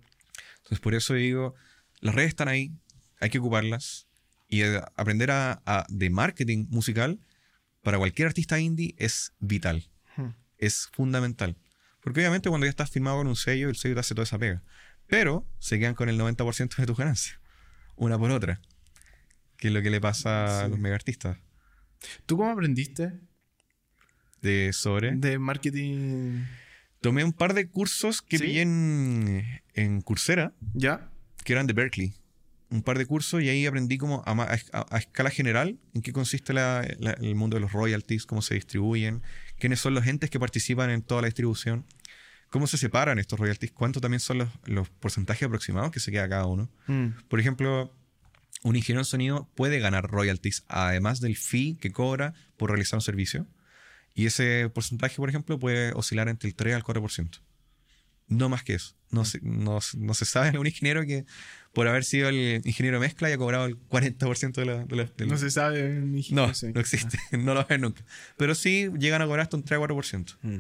Entonces, 0.58 0.80
por 0.80 0.94
eso 0.96 1.14
digo, 1.16 1.54
las 2.00 2.16
redes 2.16 2.30
están 2.30 2.48
ahí, 2.48 2.72
hay 3.20 3.30
que 3.30 3.40
ocuparlas. 3.40 4.08
Y 4.48 4.64
aprender 4.96 5.30
a, 5.30 5.62
a- 5.66 5.86
de 5.90 6.10
marketing 6.10 6.66
musical 6.70 7.20
para 7.84 7.98
cualquier 8.00 8.28
artista 8.30 8.60
indie 8.60 8.96
es 8.98 9.34
vital. 9.40 9.88
Es 10.60 10.90
fundamental. 10.94 11.58
Porque 12.02 12.20
obviamente 12.22 12.50
cuando 12.50 12.66
ya 12.66 12.70
estás 12.70 12.92
firmado 12.92 13.18
con 13.18 13.28
un 13.28 13.36
sello, 13.36 13.70
el 13.70 13.76
sello 13.76 13.96
te 13.96 14.00
hace 14.02 14.14
toda 14.16 14.24
esa 14.24 14.38
pega. 14.40 14.64
Pero 15.08 15.46
se 15.60 15.80
quedan 15.80 15.96
con 15.96 16.08
el 16.10 16.18
90% 16.20 16.76
de 16.78 16.86
tus 16.86 16.98
ganancias, 16.98 17.40
una 17.96 18.18
por 18.18 18.30
otra. 18.32 18.62
Que 19.58 19.68
es 19.70 19.74
lo 19.74 19.82
que 19.82 19.90
le 19.90 20.00
pasa 20.00 20.62
a 20.62 20.66
Sí. 20.66 20.70
los 20.72 20.80
mega 20.80 20.96
artistas. 20.96 21.38
¿Tú 22.26 22.38
cómo 22.38 22.50
aprendiste 22.52 23.20
De 24.42 24.72
sobre. 24.72 25.12
de 25.16 25.38
marketing? 25.40 26.44
Tomé 27.02 27.24
un 27.24 27.34
par 27.34 27.54
de 27.54 27.68
cursos 27.70 28.22
que 28.22 28.38
¿Sí? 28.38 28.44
pillé 28.46 28.62
en, 28.62 29.62
en 29.74 30.02
Coursera. 30.02 30.54
¿Ya? 30.74 31.10
que 31.44 31.54
eran 31.54 31.68
de 31.68 31.74
Berkeley. 31.74 32.14
Un 32.70 32.84
par 32.84 32.98
de 32.98 33.06
cursos 33.06 33.42
y 33.42 33.50
ahí 33.50 33.66
aprendí 33.66 33.98
como 33.98 34.22
a, 34.28 34.32
a- 34.34 34.86
a 34.92 34.98
escala 35.00 35.30
general 35.32 35.80
en 35.96 36.02
qué 36.02 36.12
consiste 36.14 36.54
la- 36.54 36.86
la- 37.00 37.14
el 37.14 37.34
mundo 37.34 37.56
de 37.56 37.62
los 37.62 37.72
royalties, 37.72 38.26
cómo 38.26 38.42
se 38.42 38.54
distribuyen, 38.56 39.24
quiénes 39.60 39.80
son 39.80 39.94
los 39.94 40.08
entes 40.08 40.30
que 40.30 40.40
participan 40.40 40.90
en 40.90 41.02
toda 41.02 41.22
la 41.22 41.28
distribución, 41.28 41.86
cómo 42.50 42.68
se 42.68 42.78
separan 42.78 43.20
estos 43.20 43.40
royalties, 43.40 43.72
cuánto 43.72 44.02
también 44.02 44.20
son 44.20 44.40
los, 44.40 44.50
los 44.66 44.90
porcentajes 44.90 45.44
aproximados 45.44 45.92
que 45.92 46.00
se 46.00 46.12
queda 46.12 46.28
cada 46.28 46.46
uno. 46.46 46.70
Mm. 46.88 47.08
Por 47.28 47.40
ejemplo, 47.40 47.94
un 48.64 48.76
ingeniero 48.76 49.02
en 49.02 49.06
sonido 49.06 49.50
puede 49.56 49.80
ganar 49.80 50.10
royalties 50.10 50.64
además 50.68 51.22
del 51.22 51.38
fee 51.38 51.78
que 51.80 51.92
cobra 51.92 52.34
por 52.58 52.72
realizar 52.72 52.98
un 52.98 53.02
servicio. 53.02 53.48
Y 54.14 54.26
ese 54.26 54.70
porcentaje, 54.70 55.16
por 55.18 55.30
ejemplo, 55.30 55.60
puede 55.60 55.94
oscilar 55.94 56.28
entre 56.28 56.50
el 56.50 56.56
3 56.56 56.76
al 56.76 56.84
4%. 56.84 57.40
No 58.28 58.50
más 58.50 58.64
que 58.64 58.74
eso. 58.74 58.96
No 59.12 59.26
se, 59.26 59.40
no, 59.42 59.80
no 59.98 60.14
se 60.14 60.26
sabe 60.26 60.58
un 60.60 60.68
ingeniero 60.68 61.06
que 61.06 61.26
por 61.80 61.88
haber 61.88 62.04
sido 62.04 62.28
el 62.28 62.62
ingeniero 62.66 63.00
mezcla 63.00 63.30
haya 63.30 63.38
cobrado 63.38 63.66
el 63.66 63.78
40% 63.88 64.52
de 64.52 64.66
la... 64.66 64.84
de 64.84 64.96
la- 64.98 65.06
del- 65.16 65.30
No 65.30 65.38
se 65.38 65.50
sabe. 65.50 66.02
ni- 66.02 66.28
no, 66.32 66.54
sé. 66.54 66.74
no 66.74 66.82
existe. 66.82 67.18
no 67.38 67.54
lo 67.54 67.66
ven 67.66 67.80
nunca. 67.80 68.04
Pero 68.36 68.54
sí 68.54 68.90
llegan 69.00 69.22
a 69.22 69.26
cobrar 69.28 69.44
hasta 69.44 69.56
un 69.56 69.64
3 69.64 69.80
a 69.80 69.82
4%. 69.84 70.36
Mm. 70.42 70.58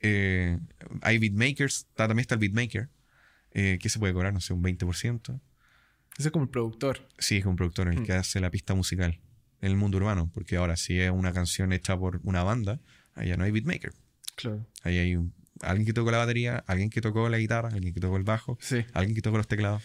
Eh, 0.00 0.58
hay 1.02 1.18
beatmakers, 1.18 1.80
está- 1.90 2.08
también 2.08 2.20
está 2.22 2.34
el 2.36 2.40
beatmaker, 2.40 2.88
eh, 3.52 3.78
que 3.78 3.90
se 3.90 3.98
puede 3.98 4.14
cobrar, 4.14 4.32
no 4.32 4.40
sé, 4.40 4.54
un 4.54 4.62
20%. 4.62 5.38
Ese 6.18 6.28
es 6.28 6.32
como 6.32 6.44
el 6.46 6.50
productor. 6.50 7.06
Sí, 7.18 7.36
es 7.36 7.44
un 7.44 7.56
productor 7.56 7.88
el 7.88 8.00
Mm. 8.00 8.04
que 8.06 8.12
hace 8.14 8.40
la 8.40 8.50
pista 8.50 8.74
musical 8.74 9.20
en 9.60 9.70
el 9.70 9.76
mundo 9.76 9.98
urbano, 9.98 10.30
porque 10.32 10.56
ahora 10.56 10.76
si 10.78 10.98
es 10.98 11.10
una 11.10 11.34
canción 11.34 11.74
hecha 11.74 11.94
por 11.98 12.20
una 12.24 12.42
banda, 12.42 12.80
allá 13.14 13.36
no 13.36 13.44
hay 13.44 13.50
beatmaker. 13.50 13.92
Claro. 14.34 14.66
Ahí 14.82 14.96
hay 14.96 15.14
un- 15.14 15.34
alguien 15.60 15.84
que 15.84 15.92
tocó 15.92 16.10
la 16.10 16.18
batería, 16.18 16.64
alguien 16.66 16.88
que 16.88 17.02
tocó 17.02 17.28
la 17.28 17.36
guitarra, 17.38 17.68
alguien 17.68 17.92
que 17.92 18.00
tocó 18.00 18.16
el 18.16 18.22
bajo, 18.22 18.56
Sí. 18.62 18.86
alguien 18.94 19.14
que 19.14 19.20
tocó 19.22 19.36
los 19.36 19.46
teclados. 19.48 19.82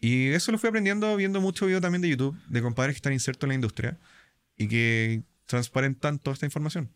Y 0.00 0.28
eso 0.28 0.50
lo 0.50 0.58
fui 0.58 0.68
aprendiendo 0.68 1.14
viendo 1.16 1.40
mucho 1.40 1.66
video 1.66 1.80
también 1.80 2.00
de 2.02 2.08
YouTube 2.08 2.36
de 2.48 2.62
compadres 2.62 2.94
que 2.94 2.98
están 2.98 3.12
insertos 3.12 3.44
en 3.44 3.48
la 3.50 3.54
industria 3.54 3.98
y 4.56 4.66
que 4.68 5.22
transparentan 5.46 6.18
toda 6.18 6.34
esta 6.34 6.46
información. 6.46 6.90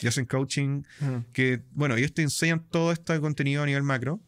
Y 0.00 0.06
hacen 0.06 0.26
coaching 0.26 0.82
Mm. 1.00 1.32
que, 1.32 1.62
bueno, 1.72 1.96
ellos 1.96 2.12
te 2.12 2.22
enseñan 2.22 2.64
todo 2.68 2.92
este 2.92 3.18
contenido 3.20 3.62
a 3.62 3.66
nivel 3.66 3.82
macro 3.82 4.20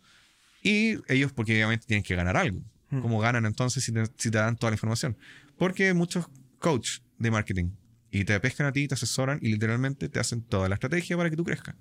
y 0.62 0.96
ellos, 1.12 1.32
porque 1.32 1.52
obviamente 1.56 1.86
tienen 1.86 2.02
que 2.02 2.14
ganar 2.16 2.36
algo. 2.36 2.60
Mm. 2.90 3.00
¿Cómo 3.02 3.20
ganan 3.20 3.44
entonces 3.46 3.84
si 3.84 3.92
te, 3.92 4.04
si 4.16 4.30
te 4.30 4.38
dan 4.38 4.56
toda 4.56 4.70
la 4.70 4.74
información? 4.76 5.16
Porque 5.58 5.92
muchos 5.94 6.26
coach 6.58 7.00
de 7.18 7.30
marketing 7.30 7.70
y 8.10 8.24
te 8.24 8.40
pescan 8.40 8.66
a 8.66 8.72
ti, 8.72 8.88
te 8.88 8.94
asesoran 8.94 9.38
y 9.42 9.52
literalmente 9.52 10.08
te 10.08 10.18
hacen 10.18 10.42
toda 10.42 10.68
la 10.68 10.74
estrategia 10.76 11.16
para 11.16 11.28
que 11.30 11.36
tú 11.36 11.44
crezcas. 11.44 11.76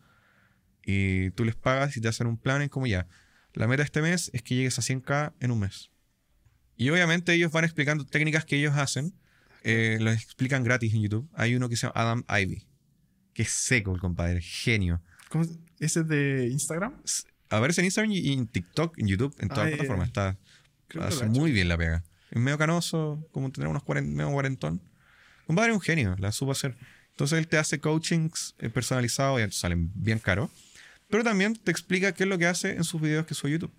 Y 0.85 1.31
tú 1.31 1.45
les 1.45 1.55
pagas 1.55 1.95
y 1.97 2.01
te 2.01 2.07
hacen 2.09 2.27
un 2.27 2.37
plan 2.37 2.61
en 2.61 2.69
como 2.69 2.85
ya. 2.87 3.07
La 3.53 3.67
meta 3.67 3.81
de 3.81 3.85
este 3.85 4.01
mes 4.01 4.29
es 4.33 4.41
que 4.43 4.55
llegues 4.55 4.77
a 4.77 4.81
100k 4.81 5.33
en 5.39 5.51
un 5.51 5.59
mes. 5.59 5.89
Y 6.77 6.89
obviamente 6.89 7.33
ellos 7.33 7.51
van 7.51 7.63
explicando 7.65 8.05
técnicas 8.05 8.45
que 8.45 8.57
ellos 8.57 8.75
hacen. 8.75 9.13
Eh, 9.63 9.97
las 9.99 10.21
explican 10.23 10.63
gratis 10.63 10.93
en 10.93 11.01
YouTube. 11.01 11.29
Hay 11.33 11.55
uno 11.55 11.67
que 11.69 11.75
se 11.75 11.87
llama 11.87 11.93
Adam 11.99 12.23
Ivy. 12.29 12.63
Que 13.33 13.41
es 13.43 13.49
seco 13.49 13.93
el 13.93 13.99
compadre, 13.99 14.41
genio. 14.41 15.01
¿Cómo 15.29 15.43
se- 15.43 15.57
¿Ese 15.79 16.01
es 16.01 16.07
de 16.07 16.47
Instagram? 16.51 16.93
Aparece 17.49 17.81
en 17.81 17.85
Instagram 17.85 18.11
y 18.11 18.33
en 18.33 18.47
TikTok, 18.47 18.97
en 18.97 19.07
YouTube, 19.07 19.35
en 19.39 19.49
todas 19.49 19.65
Ah, 19.65 19.69
las 19.69 19.77
plataformas. 19.77 20.07
Está, 20.07 20.37
hace 21.01 21.25
muy 21.25 21.51
bien 21.51 21.67
la 21.69 21.77
pega. 21.77 22.03
Es 22.31 22.39
medio 22.41 22.57
canoso, 22.57 23.25
como 23.31 23.51
tener 23.51 23.67
unos 23.69 23.83
40, 23.83 24.09
medio 24.15 24.31
cuarentón. 24.31 24.81
Compadre 25.45 25.71
es 25.71 25.75
un 25.75 25.81
genio, 25.81 26.15
la 26.19 26.31
supo 26.31 26.51
hacer. 26.51 26.75
Entonces 27.11 27.39
él 27.39 27.47
te 27.47 27.57
hace 27.57 27.79
coachings 27.79 28.55
eh, 28.59 28.69
personalizados 28.69 29.41
y 29.41 29.51
salen 29.51 29.91
bien 29.95 30.19
caros. 30.19 30.49
Pero 31.09 31.23
también 31.23 31.55
te 31.55 31.71
explica 31.71 32.11
qué 32.11 32.23
es 32.23 32.29
lo 32.29 32.37
que 32.37 32.47
hace 32.47 32.71
en 32.71 32.83
sus 32.83 32.99
videos 33.01 33.25
que 33.25 33.33
sube 33.33 33.51
a 33.51 33.53
YouTube. 33.53 33.71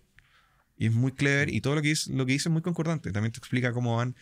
Y 0.78 0.86
es 0.86 0.92
muy 0.92 1.12
clever 1.12 1.52
y 1.52 1.60
todo 1.60 1.74
lo 1.74 1.82
que 1.82 1.88
dice, 1.88 2.12
lo 2.12 2.24
que 2.24 2.32
dice 2.32 2.48
es 2.48 2.52
muy 2.52 2.62
concordante. 2.62 3.10
También 3.12 3.32
te 3.32 3.38
explica 3.38 3.72
cómo 3.72 3.96
van, 3.96 4.14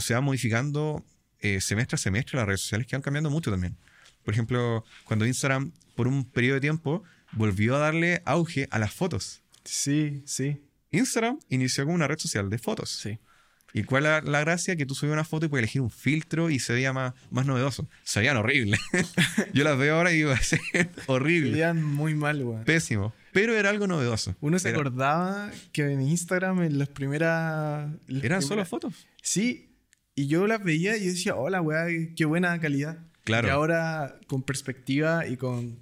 se 0.00 0.14
van 0.14 0.24
modificando 0.24 1.04
eh, 1.40 1.60
semestre 1.60 1.94
a 1.94 1.98
semestre 1.98 2.36
las 2.36 2.46
redes 2.46 2.62
sociales 2.62 2.86
que 2.86 2.96
van 2.96 3.02
cambiando 3.02 3.30
mucho 3.30 3.50
también. 3.50 3.76
Por 4.24 4.34
ejemplo, 4.34 4.84
cuando 5.04 5.26
Instagram 5.26 5.72
por 5.94 6.08
un 6.08 6.24
periodo 6.24 6.54
de 6.54 6.60
tiempo 6.60 7.02
volvió 7.32 7.76
a 7.76 7.78
darle 7.78 8.22
auge 8.24 8.66
a 8.70 8.78
las 8.78 8.92
fotos. 8.92 9.42
Sí, 9.64 10.22
sí. 10.26 10.60
Instagram 10.90 11.38
inició 11.48 11.84
como 11.84 11.94
una 11.94 12.08
red 12.08 12.18
social 12.18 12.50
de 12.50 12.58
fotos. 12.58 12.90
Sí. 12.90 13.18
¿Y 13.72 13.82
cuál 13.82 14.06
es 14.06 14.24
la, 14.24 14.40
gracia? 14.40 14.76
Que 14.76 14.86
tú 14.86 14.94
subías 14.94 15.14
una 15.14 15.24
foto 15.24 15.46
y 15.46 15.48
puedes 15.48 15.64
elegir 15.64 15.82
un 15.82 15.90
filtro 15.90 16.48
y 16.48 16.60
se 16.60 16.72
veía 16.72 16.92
más, 16.92 17.12
más 17.30 17.44
novedoso. 17.44 17.88
Se 18.04 18.20
veían 18.20 18.36
horribles. 18.36 18.78
Yo 19.52 19.64
las 19.64 19.76
veo 19.76 19.96
ahora 19.96 20.12
y 20.12 20.18
digo, 20.18 20.32
horrible, 21.06 21.50
Veían 21.50 21.82
muy 21.82 22.14
mal, 22.14 22.42
weón. 22.42 22.64
pésimo. 22.64 23.12
Pero 23.34 23.54
era 23.54 23.68
algo 23.68 23.86
novedoso. 23.86 24.34
Uno 24.40 24.58
se 24.58 24.70
Era- 24.70 24.78
acordaba 24.78 25.50
que 25.72 25.82
en 25.92 26.00
Instagram 26.00 26.62
en 26.62 26.78
las 26.78 26.88
primeras... 26.88 27.90
las 27.90 28.24
Eran 28.24 28.38
primeras- 28.40 28.44
solo 28.46 28.64
fotos. 28.64 29.06
Sí, 29.22 29.76
y 30.14 30.26
yo 30.28 30.46
las 30.46 30.62
veía 30.64 30.96
y 30.96 31.00
yo 31.04 31.10
decía, 31.10 31.34
hola, 31.36 31.60
weá, 31.60 31.86
qué 32.16 32.24
buena 32.24 32.58
calidad. 32.60 32.98
Claro. 33.24 33.48
Y 33.48 33.50
ahora, 33.50 34.18
con 34.28 34.42
perspectiva 34.42 35.26
y 35.26 35.36
con 35.36 35.78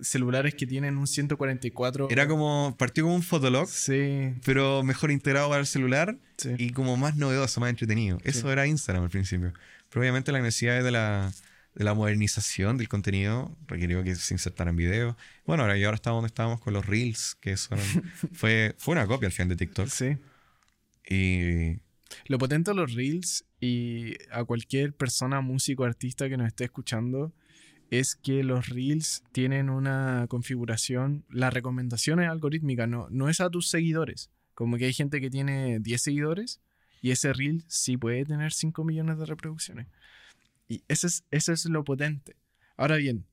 celulares 0.00 0.54
que 0.54 0.66
tienen 0.66 0.96
un 0.96 1.06
144... 1.06 2.08
Era 2.10 2.26
como, 2.26 2.74
partió 2.78 3.04
como 3.04 3.14
un 3.14 3.22
fotolog, 3.22 3.68
Sí, 3.68 4.32
pero 4.44 4.82
mejor 4.82 5.10
integrado 5.12 5.48
para 5.48 5.60
el 5.60 5.66
celular 5.66 6.16
sí. 6.38 6.50
y 6.58 6.70
como 6.70 6.96
más 6.96 7.16
novedoso, 7.16 7.60
más 7.60 7.70
entretenido. 7.70 8.18
Eso 8.24 8.42
Sí. 8.46 8.48
era 8.48 8.66
Instagram 8.66 9.04
al 9.04 9.10
principio. 9.10 9.52
Pero 9.90 10.00
obviamente 10.00 10.32
la 10.32 10.40
necesidad 10.40 10.82
de 10.82 10.90
la, 10.90 11.32
de 11.74 11.84
la 11.84 11.94
modernización 11.94 12.76
del 12.76 12.88
contenido 12.88 13.56
requirió 13.66 14.02
que 14.04 14.14
se 14.14 14.34
insertaran 14.34 14.76
videos. 14.76 15.16
Bueno, 15.44 15.64
ahora, 15.64 15.76
y 15.76 15.84
ahora 15.84 15.96
estamos 15.96 16.18
donde 16.18 16.28
estábamos 16.28 16.60
con 16.60 16.72
los 16.72 16.86
Reels, 16.86 17.36
que 17.40 17.56
son, 17.56 17.78
fue, 18.32 18.74
fue 18.78 18.92
una 18.92 19.06
copia 19.06 19.26
al 19.26 19.32
final 19.32 19.48
de 19.50 19.56
TikTok. 19.56 19.88
Sí. 19.88 20.16
Y 21.08 21.80
Lo 22.26 22.38
potente 22.38 22.70
de 22.70 22.76
los 22.76 22.94
reels 22.94 23.44
y 23.60 24.14
a 24.30 24.44
cualquier 24.44 24.94
persona, 24.94 25.40
músico, 25.40 25.84
artista 25.84 26.28
que 26.28 26.36
nos 26.36 26.46
esté 26.46 26.64
escuchando 26.64 27.34
es 27.90 28.16
que 28.16 28.42
los 28.42 28.68
reels 28.68 29.22
tienen 29.32 29.68
una 29.68 30.26
configuración, 30.28 31.24
la 31.28 31.50
recomendación 31.50 32.20
es 32.20 32.28
algorítmica, 32.28 32.86
no, 32.86 33.08
no 33.10 33.28
es 33.28 33.40
a 33.40 33.50
tus 33.50 33.68
seguidores. 33.68 34.30
Como 34.54 34.78
que 34.78 34.86
hay 34.86 34.92
gente 34.92 35.20
que 35.20 35.30
tiene 35.30 35.80
10 35.80 36.00
seguidores 36.00 36.60
y 37.02 37.10
ese 37.10 37.32
reel 37.32 37.64
sí 37.68 37.96
puede 37.96 38.24
tener 38.24 38.52
5 38.52 38.82
millones 38.84 39.18
de 39.18 39.26
reproducciones. 39.26 39.88
Y 40.74 40.82
eso 40.88 41.06
es, 41.06 41.24
eso 41.30 41.52
es 41.52 41.66
lo 41.66 41.84
potente. 41.84 42.34
Ahora 42.76 42.96
bien, 42.96 43.26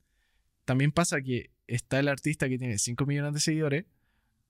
también 0.63 0.91
pasa 0.91 1.23
que 1.23 1.49
está 1.65 1.99
el 1.99 2.07
artista 2.07 2.47
que 2.47 2.59
tiene 2.59 2.77
5 2.77 3.03
millones 3.07 3.33
de 3.33 3.39
seguidores 3.39 3.85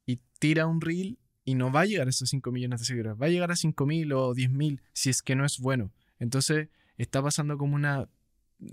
y 0.06 0.20
tira 0.40 0.68
un 0.68 0.82
reel 0.82 1.18
y 1.46 1.56
no 1.56 1.72
va 1.72 1.82
a 1.82 1.86
llegar 1.86 2.08
a 2.08 2.10
esos 2.10 2.30
5 2.30 2.52
millones 2.52 2.82
de 2.82 2.86
seguidores, 2.86 3.14
va 3.14 3.28
a 3.28 3.30
llegar 3.30 3.50
a 3.50 3.56
5 3.56 3.86
mil 3.86 4.12
o 4.12 4.34
10 4.34 4.52
mil 4.52 4.82
si 4.92 5.10
es 5.10 5.22
que 5.22 5.36
no 5.36 5.46
es 5.46 5.60
bueno. 5.60 5.94
Entonces 6.20 6.68
está 6.98 7.24
pasando 7.24 7.58
como 7.58 7.76
una 7.76 8.10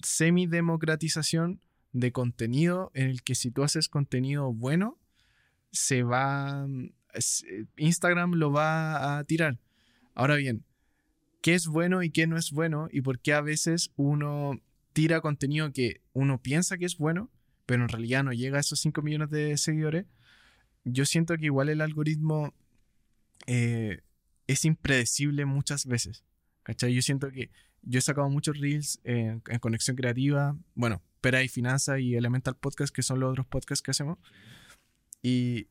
semidemocratización 0.03 1.61
de 1.93 2.11
contenido 2.11 2.91
en 2.95 3.11
el 3.11 3.23
que 3.23 3.37
si 3.37 3.53
tú 3.53 3.63
haces 3.63 3.89
contenido 3.89 4.53
bueno, 4.53 4.99
se 5.71 6.03
va, 6.03 6.67
Instagram 7.77 8.33
lo 8.33 8.51
va 8.51 9.19
a 9.19 9.25
tirar. 9.25 9.61
Ahora 10.15 10.35
bien, 10.35 10.65
¿qué 11.41 11.55
es 11.55 11.67
bueno 11.67 12.03
y 12.03 12.11
qué 12.11 12.27
no 12.27 12.37
es 12.37 12.51
bueno? 12.51 12.89
Y 12.91 13.01
por 13.03 13.21
qué 13.21 13.33
a 13.33 13.41
veces 13.41 13.91
uno 13.97 14.61
tira 14.93 15.21
contenido 15.21 15.73
que 15.73 16.01
uno 16.13 16.41
piensa 16.41 16.79
que 16.79 16.87
es 16.87 16.97
bueno, 16.99 17.31
pero 17.67 17.83
en 17.83 17.89
realidad 17.89 18.25
no 18.25 18.33
llega 18.33 18.59
a 18.59 18.61
esos 18.61 18.81
5 18.81 19.03
millones 19.03 19.31
de 19.31 19.57
seguidores. 19.57 20.07
Yo 20.85 21.05
siento 21.05 21.37
que 21.37 21.47
igual 21.47 21.69
el 21.69 21.81
algoritmo 21.81 22.55
eh, 23.47 24.01
es 24.47 24.65
impredecible 24.65 25.45
muchas 25.45 25.87
veces. 25.87 26.25
¿Cachai? 26.63 26.95
Yo 26.95 27.03
siento 27.03 27.31
que 27.31 27.51
yo 27.83 27.99
he 27.99 28.03
sacado 28.03 28.29
muchos 28.29 28.59
reels 28.59 29.01
en, 29.05 29.41
Conexión 29.61 29.97
Creativa, 29.97 30.57
bueno, 30.75 31.03
Pera 31.21 31.43
y 31.43 31.49
Finanza 31.49 31.99
y 31.99 32.15
Elemental 32.15 32.57
Podcast, 32.57 32.95
que 32.95 33.03
son 33.03 33.21
los 33.21 33.31
otros 33.31 33.47
podcasts 33.47 33.83
que 33.83 33.91
hacemos. 33.91 34.19
Y 35.23 35.69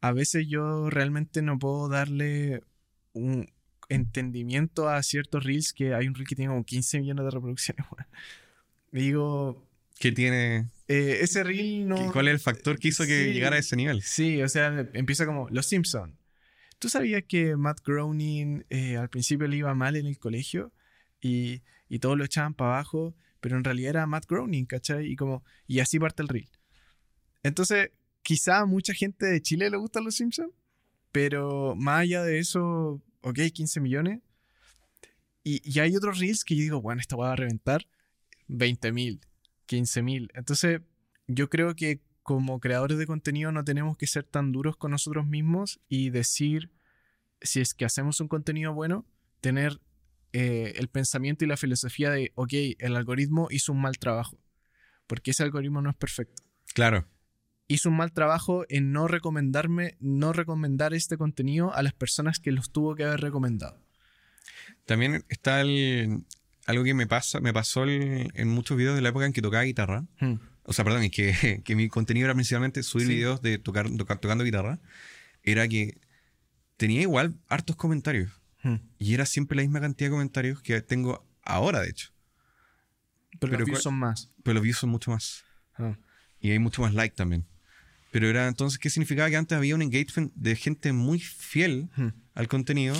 a 0.00 0.12
veces 0.12 0.46
yo 0.48 0.90
realmente 0.90 1.42
no 1.42 1.58
puedo 1.58 1.88
darle 1.88 2.62
un 3.12 3.50
entendimiento 3.88 4.88
a 4.88 5.02
ciertos 5.02 5.44
reels 5.44 5.72
que 5.72 5.94
hay 5.94 6.08
un 6.08 6.14
reel 6.14 6.26
que 6.26 6.36
tiene 6.36 6.50
como 6.50 6.64
15 6.64 7.00
millones 7.00 7.24
de 7.24 7.30
reproducciones. 7.30 7.86
Digo... 8.92 9.66
¿Qué 9.98 10.12
tiene? 10.12 10.70
Eh, 10.86 11.18
ese 11.22 11.42
reel 11.42 11.88
no... 11.88 12.12
¿Cuál 12.12 12.28
es 12.28 12.34
el 12.34 12.40
factor 12.40 12.78
que 12.78 12.88
hizo 12.88 13.04
que 13.04 13.32
llegara 13.32 13.56
a 13.56 13.58
ese 13.58 13.74
nivel? 13.74 14.02
Sí, 14.02 14.40
o 14.42 14.48
sea, 14.48 14.88
empieza 14.92 15.26
como 15.26 15.48
Los 15.50 15.66
Simpsons. 15.66 16.14
¿Tú 16.78 16.88
sabías 16.88 17.24
que 17.26 17.56
Matt 17.56 17.80
Groening 17.84 18.64
eh, 18.70 18.96
al 18.96 19.08
principio 19.08 19.48
le 19.48 19.56
iba 19.56 19.74
mal 19.74 19.96
en 19.96 20.06
el 20.06 20.18
colegio 20.18 20.72
y, 21.20 21.62
y 21.88 21.98
todos 21.98 22.16
lo 22.16 22.24
echaban 22.24 22.54
para 22.54 22.74
abajo, 22.74 23.16
pero 23.40 23.56
en 23.56 23.64
realidad 23.64 23.90
era 23.90 24.06
Matt 24.06 24.26
Groening, 24.28 24.66
¿cachai? 24.66 25.06
Y, 25.06 25.16
como, 25.16 25.42
y 25.66 25.80
así 25.80 25.98
parte 25.98 26.22
el 26.22 26.28
reel. 26.28 26.48
Entonces, 27.42 27.90
quizá 28.22 28.60
a 28.60 28.66
mucha 28.66 28.94
gente 28.94 29.26
de 29.26 29.42
Chile 29.42 29.70
le 29.70 29.76
gustan 29.76 30.04
los 30.04 30.14
Simpsons, 30.14 30.52
pero 31.10 31.74
más 31.74 32.02
allá 32.02 32.22
de 32.22 32.38
eso, 32.38 33.02
ok, 33.22 33.38
15 33.52 33.80
millones. 33.80 34.20
Y, 35.44 35.60
y 35.64 35.80
hay 35.80 35.96
otros 35.96 36.18
reels 36.18 36.44
que 36.44 36.56
yo 36.56 36.62
digo, 36.62 36.82
bueno, 36.82 37.00
esta 37.00 37.16
va 37.16 37.32
a 37.32 37.36
reventar 37.36 37.86
20 38.48 38.92
mil, 38.92 39.20
15 39.66 40.02
mil. 40.02 40.30
Entonces, 40.34 40.80
yo 41.26 41.48
creo 41.48 41.74
que 41.74 42.00
como 42.22 42.60
creadores 42.60 42.98
de 42.98 43.06
contenido 43.06 43.52
no 43.52 43.64
tenemos 43.64 43.96
que 43.96 44.06
ser 44.06 44.24
tan 44.24 44.52
duros 44.52 44.76
con 44.76 44.90
nosotros 44.90 45.26
mismos 45.26 45.80
y 45.88 46.10
decir, 46.10 46.70
si 47.40 47.60
es 47.60 47.72
que 47.72 47.86
hacemos 47.86 48.20
un 48.20 48.28
contenido 48.28 48.74
bueno, 48.74 49.06
tener 49.40 49.80
eh, 50.34 50.74
el 50.76 50.88
pensamiento 50.88 51.44
y 51.44 51.48
la 51.48 51.56
filosofía 51.56 52.10
de, 52.10 52.32
ok, 52.34 52.52
el 52.78 52.96
algoritmo 52.96 53.48
hizo 53.50 53.72
un 53.72 53.80
mal 53.80 53.98
trabajo, 53.98 54.38
porque 55.06 55.30
ese 55.30 55.42
algoritmo 55.42 55.80
no 55.80 55.88
es 55.88 55.96
perfecto. 55.96 56.42
Claro. 56.74 57.08
Hizo 57.68 57.90
un 57.90 57.96
mal 57.96 58.12
trabajo 58.12 58.64
en 58.68 58.92
no 58.92 59.08
recomendarme, 59.08 59.96
no 60.00 60.32
recomendar 60.32 60.94
este 60.94 61.18
contenido 61.18 61.74
a 61.74 61.82
las 61.82 61.92
personas 61.92 62.40
que 62.40 62.50
los 62.50 62.72
tuvo 62.72 62.94
que 62.94 63.04
haber 63.04 63.20
recomendado. 63.20 63.78
También 64.86 65.24
está 65.28 65.60
algo 65.60 66.84
que 66.84 66.94
me 66.94 67.06
pasa, 67.06 67.40
me 67.40 67.52
pasó 67.52 67.84
en 67.86 68.48
muchos 68.48 68.76
videos 68.76 68.96
de 68.96 69.02
la 69.02 69.10
época 69.10 69.26
en 69.26 69.34
que 69.34 69.42
tocaba 69.42 69.64
guitarra. 69.64 70.06
Hmm. 70.18 70.36
O 70.64 70.72
sea, 70.72 70.84
perdón, 70.84 71.02
es 71.02 71.10
que, 71.10 71.62
que, 71.64 71.76
mi 71.76 71.88
contenido 71.88 72.24
era 72.24 72.34
principalmente 72.34 72.82
subir 72.82 73.08
videos 73.08 73.42
de 73.42 73.58
tocar, 73.58 73.88
tocando 74.20 74.44
guitarra. 74.44 74.80
Era 75.42 75.68
que 75.68 76.00
tenía 76.78 77.02
igual 77.02 77.34
hartos 77.48 77.76
comentarios. 77.76 78.32
Hmm. 78.62 78.76
Y 78.98 79.14
era 79.14 79.26
siempre 79.26 79.56
la 79.56 79.62
misma 79.62 79.80
cantidad 79.80 80.08
de 80.08 80.12
comentarios 80.12 80.62
que 80.62 80.80
tengo 80.80 81.26
ahora, 81.42 81.80
de 81.80 81.90
hecho. 81.90 82.12
Pero, 83.38 83.58
los 83.58 83.66
views 83.66 83.82
son 83.82 83.94
más. 83.94 84.30
Pero 84.42 84.54
los 84.54 84.62
views 84.62 84.78
son 84.78 84.90
mucho 84.90 85.10
más. 85.10 85.44
Ah. 85.76 85.96
Y 86.40 86.50
hay 86.50 86.58
mucho 86.58 86.82
más 86.82 86.94
like 86.94 87.14
también. 87.14 87.46
Pero 88.10 88.28
era 88.28 88.48
entonces, 88.48 88.78
¿qué 88.78 88.90
significaba? 88.90 89.28
Que 89.28 89.36
antes 89.36 89.56
había 89.56 89.74
un 89.74 89.82
engagement 89.82 90.32
de 90.34 90.56
gente 90.56 90.92
muy 90.92 91.20
fiel 91.20 91.90
hmm. 91.96 92.08
al 92.34 92.48
contenido, 92.48 92.96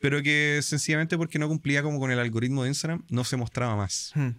pero 0.00 0.22
que 0.22 0.60
sencillamente 0.62 1.16
porque 1.16 1.38
no 1.38 1.48
cumplía 1.48 1.82
como 1.82 2.00
con 2.00 2.10
el 2.10 2.18
algoritmo 2.18 2.64
de 2.64 2.70
Instagram, 2.70 3.04
no 3.08 3.24
se 3.24 3.36
mostraba 3.36 3.76
más. 3.76 4.12
Hmm. 4.14 4.30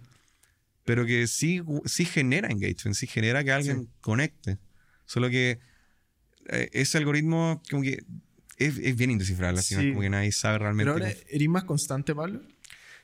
Pero 0.84 1.06
que 1.06 1.26
sí, 1.26 1.62
sí 1.86 2.04
genera 2.04 2.48
engagement, 2.50 2.96
sí 2.96 3.06
genera 3.06 3.44
que 3.44 3.52
alguien 3.52 3.88
conecte. 4.00 4.58
Solo 5.06 5.30
que 5.30 5.60
eh, 6.48 6.70
ese 6.72 6.98
algoritmo 6.98 7.62
como 7.70 7.82
que 7.82 8.04
es, 8.56 8.96
bien 8.96 9.10
indescifrable, 9.10 9.60
así 9.60 9.74
como 9.74 10.00
que 10.00 10.10
nadie 10.10 10.32
sabe 10.32 10.58
realmente. 10.58 10.92
¿Pero 10.92 11.04
ahora 11.04 11.16
eres 11.28 11.48
más 11.48 11.64
constante, 11.64 12.14
Pablo? 12.14 12.42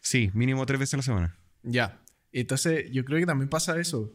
Sí, 0.01 0.31
mínimo 0.35 0.65
tres 0.67 0.81
veces 0.81 0.95
a 0.95 0.97
la 0.99 1.03
semana. 1.03 1.37
Ya. 1.63 2.01
Entonces, 2.33 2.91
yo 2.93 3.05
creo 3.05 3.19
que 3.19 3.27
también 3.27 3.49
pasa 3.49 3.79
eso. 3.81 4.13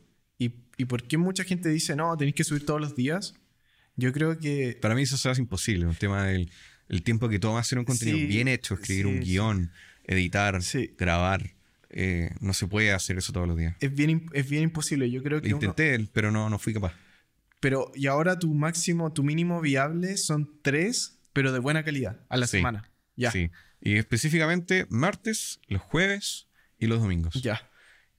¿Y, 0.77 0.85
por 0.85 1.03
qué 1.03 1.17
mucha 1.17 1.43
gente 1.43 1.69
dice, 1.69 1.95
no, 1.95 2.15
tenéis 2.17 2.35
que 2.35 2.43
subir 2.43 2.65
todos 2.65 2.81
los 2.81 2.95
días? 2.95 3.35
Yo 3.95 4.11
creo 4.11 4.39
que... 4.39 4.77
Para 4.81 4.95
mí 4.95 5.03
eso 5.03 5.17
se 5.17 5.29
hace 5.29 5.41
imposible, 5.41 5.85
un 5.85 5.95
tema 5.95 6.25
del 6.25 6.51
el 6.89 7.01
tiempo 7.01 7.29
que 7.29 7.39
toma 7.39 7.59
hacer 7.59 7.79
un 7.79 7.85
contenido 7.85 8.27
bien 8.27 8.47
hecho, 8.47 8.73
escribir 8.73 9.07
un 9.07 9.19
guion, 9.19 9.71
editar, 10.03 10.59
grabar. 10.97 11.55
Eh, 11.89 12.31
no 12.39 12.53
se 12.53 12.67
puede 12.67 12.91
hacer 12.91 13.17
eso 13.17 13.31
todos 13.31 13.47
los 13.47 13.57
días. 13.57 13.75
Es 13.79 13.93
bien, 13.93 14.25
es 14.33 14.49
bien 14.49 14.63
imposible, 14.63 15.09
yo 15.09 15.23
creo 15.23 15.41
que... 15.41 15.49
Intenté, 15.49 16.07
pero 16.11 16.31
no, 16.31 16.49
no 16.49 16.59
fui 16.59 16.73
capaz. 16.73 16.93
Pero, 17.59 17.91
y 17.95 18.07
ahora 18.07 18.37
tu 18.37 18.53
máximo, 18.53 19.13
tu 19.13 19.23
mínimo 19.23 19.61
viable 19.61 20.17
son 20.17 20.59
tres 20.61 21.19
pero 21.33 21.51
de 21.51 21.59
buena 21.59 21.83
calidad, 21.83 22.19
a 22.29 22.37
la 22.37 22.47
semana. 22.47 22.89
Ya. 23.15 23.31
Sí. 23.31 23.49
Y 23.81 23.95
específicamente 23.95 24.85
martes, 24.89 25.59
los 25.67 25.81
jueves 25.81 26.47
y 26.77 26.87
los 26.87 27.01
domingos. 27.01 27.41
Ya. 27.41 27.69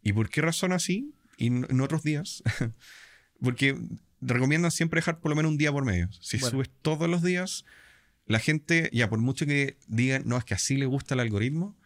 ¿Y 0.03 0.13
por 0.13 0.29
qué 0.29 0.43
razón 0.43 0.73
así? 0.73 1.15
Y 1.37 1.49
en 1.49 1.81
otros 1.81 2.03
días. 2.03 2.43
Porque 3.41 3.77
recomiendan 4.21 4.71
siempre 4.71 4.99
dejar 4.99 5.21
por 5.21 5.31
lo 5.31 5.37
menos 5.37 5.53
un 5.53 5.59
día 5.59 5.73
por 5.73 5.85
medio. 5.85 6.09
Si 6.21 6.39
subes 6.39 6.71
todos 6.83 7.09
los 7.09 7.23
días, 7.23 7.65
la 8.27 8.39
gente, 8.39 8.89
ya 8.93 9.09
por 9.09 9.19
mucho 9.19 9.47
que 9.47 9.77
digan, 9.87 10.23
no, 10.27 10.37
es 10.39 10.45
que 10.45 10.55
así 10.55 10.77
le 10.77 10.87
gusta 10.87 11.15
el 11.15 11.21
algoritmo, 11.21 11.77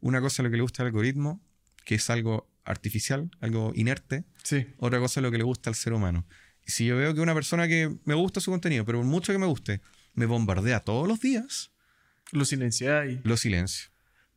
una 0.00 0.20
cosa 0.20 0.42
es 0.42 0.44
lo 0.44 0.50
que 0.50 0.56
le 0.56 0.62
gusta 0.62 0.82
al 0.82 0.88
algoritmo, 0.88 1.40
que 1.84 1.96
es 1.96 2.10
algo 2.10 2.48
artificial, 2.64 3.30
algo 3.40 3.72
inerte. 3.74 4.24
Sí. 4.42 4.66
Otra 4.78 4.98
cosa 4.98 5.20
es 5.20 5.22
lo 5.22 5.30
que 5.30 5.38
le 5.38 5.44
gusta 5.44 5.70
al 5.70 5.76
ser 5.76 5.92
humano. 5.92 6.26
Y 6.66 6.70
si 6.70 6.86
yo 6.86 6.96
veo 6.96 7.14
que 7.14 7.20
una 7.20 7.34
persona 7.34 7.68
que 7.68 7.94
me 8.04 8.14
gusta 8.14 8.40
su 8.40 8.50
contenido, 8.50 8.84
pero 8.84 8.98
por 8.98 9.06
mucho 9.06 9.32
que 9.32 9.38
me 9.38 9.46
guste, 9.46 9.80
me 10.14 10.26
bombardea 10.26 10.80
todos 10.80 11.08
los 11.08 11.20
días. 11.20 11.70
Lo 12.30 12.44
silenciáis. 12.44 13.20
Lo 13.24 13.36
silencio. 13.36 13.91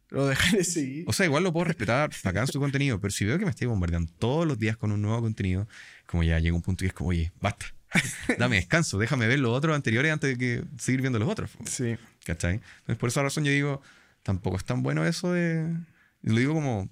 Lo 0.09 0.27
dejáis 0.27 0.53
de 0.53 0.63
seguir. 0.63 1.05
O 1.07 1.13
sea, 1.13 1.25
igual 1.25 1.43
lo 1.43 1.51
puedo 1.51 1.65
respetar, 1.65 2.11
en 2.23 2.47
su 2.47 2.59
contenido, 2.59 2.99
pero 2.99 3.11
si 3.11 3.25
veo 3.25 3.37
que 3.39 3.45
me 3.45 3.51
estoy 3.51 3.67
bombardeando 3.67 4.11
todos 4.19 4.45
los 4.45 4.57
días 4.57 4.77
con 4.77 4.91
un 4.91 5.01
nuevo 5.01 5.21
contenido, 5.21 5.67
como 6.05 6.23
ya 6.23 6.39
llega 6.39 6.55
un 6.55 6.61
punto 6.61 6.85
y 6.85 6.87
es 6.87 6.93
como, 6.93 7.09
oye, 7.09 7.31
basta. 7.41 7.65
Dame 8.37 8.57
descanso, 8.57 8.97
déjame 8.97 9.27
ver 9.27 9.39
los 9.39 9.51
otros 9.51 9.75
anteriores 9.75 10.11
antes 10.11 10.31
de 10.31 10.37
que 10.37 10.63
seguir 10.77 11.01
viendo 11.01 11.17
los 11.19 11.29
otros. 11.29 11.51
Sí. 11.65 11.97
¿Cachai? 12.25 12.55
Entonces, 12.79 12.97
por 12.97 13.09
esa 13.09 13.23
razón 13.23 13.45
yo 13.45 13.51
digo, 13.51 13.81
tampoco 14.23 14.57
es 14.57 14.65
tan 14.65 14.83
bueno 14.83 15.05
eso 15.05 15.31
de. 15.31 15.73
Lo 16.21 16.39
digo 16.39 16.53
como, 16.53 16.89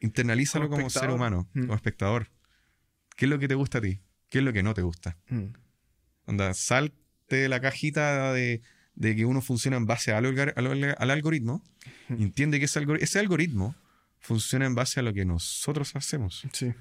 internalízalo 0.00 0.68
como, 0.68 0.90
ser 0.90 1.10
humano, 1.10 1.48
mm. 1.54 1.60
como 1.62 1.74
espectador. 1.74 2.28
¿Qué 3.16 3.26
es 3.26 3.30
lo 3.30 3.38
que 3.38 3.48
te 3.48 3.54
gusta 3.54 3.78
a 3.78 3.80
ti? 3.80 4.00
¿Qué 4.28 4.38
es 4.38 4.44
lo 4.44 4.52
que 4.52 4.62
no 4.62 4.74
te 4.74 4.82
gusta? 4.82 5.16
Mm. 5.28 5.54
Onda, 6.26 6.54
sal 6.54 6.92
de 7.28 7.48
la 7.48 7.60
cajita 7.60 8.32
de, 8.32 8.62
que 9.00 9.24
uno 9.24 9.40
funciona 9.40 9.76
en 9.76 9.86
base 9.86 10.12
al, 10.12 10.26
al, 10.26 11.10
algoritmo, 11.10 11.62
entiende 12.08 12.58
que 12.58 12.66
ese, 12.66 12.84
ese, 13.00 13.18
algoritmo 13.18 13.74
funciona 14.20 14.66
en 14.66 14.74
base 14.74 15.00
a 15.00 15.02
lo 15.02 15.12
que 15.12 15.24
nosotros 15.24 15.96
hacemos. 15.96 16.46
Sí. 16.52 16.72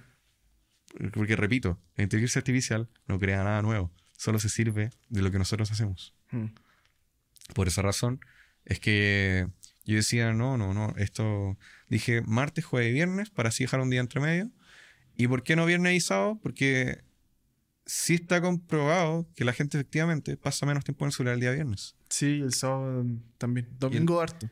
Porque 1.14 1.36
repito, 1.36 1.80
la 1.96 2.04
inteligencia 2.04 2.40
artificial 2.40 2.90
no 3.08 3.20
crea 3.20 3.44
nada 3.44 3.62
nuevo, 3.62 3.92
solo 4.18 4.40
se 4.40 4.50
sirve 4.50 4.90
de 5.10 5.22
lo 5.22 5.32
que 5.32 5.40
nosotros 5.40 5.72
hacemos. 5.72 6.14
Por 7.54 7.68
esa 7.68 7.82
razón 7.82 8.20
es 8.66 8.80
que 8.80 9.48
yo 9.86 9.96
decía, 9.96 10.34
no, 10.34 10.58
no, 10.58 10.74
no, 10.74 10.94
esto 10.98 11.58
dije 11.88 12.22
martes, 12.22 12.66
jueves 12.66 12.92
y 12.92 12.94
viernes 12.94 13.30
para 13.30 13.50
así 13.50 13.64
dejar 13.64 13.80
un 13.80 13.90
día 13.90 14.02
entre 14.02 14.22
medio. 14.22 14.52
¿Y 15.16 15.28
por 15.28 15.44
qué 15.44 15.56
no 15.56 15.66
viernes 15.66 15.94
y 15.96 16.00
sábado? 16.00 16.40
Porque 16.42 17.04
sí 17.92 18.14
está 18.14 18.40
comprobado 18.40 19.28
que 19.36 19.44
la 19.44 19.52
gente 19.52 19.78
efectivamente 19.78 20.38
pasa 20.38 20.66
menos 20.66 20.86
tiempo 20.86 21.04
en 21.04 21.08
el 21.08 21.14
celular 21.14 21.34
el 21.34 21.42
día 21.42 21.52
viernes. 21.52 21.96
Sí, 22.08 22.40
el 22.42 22.54
sábado 22.54 23.06
también. 23.38 23.68
Domingo 23.80 24.22
harto. 24.22 24.50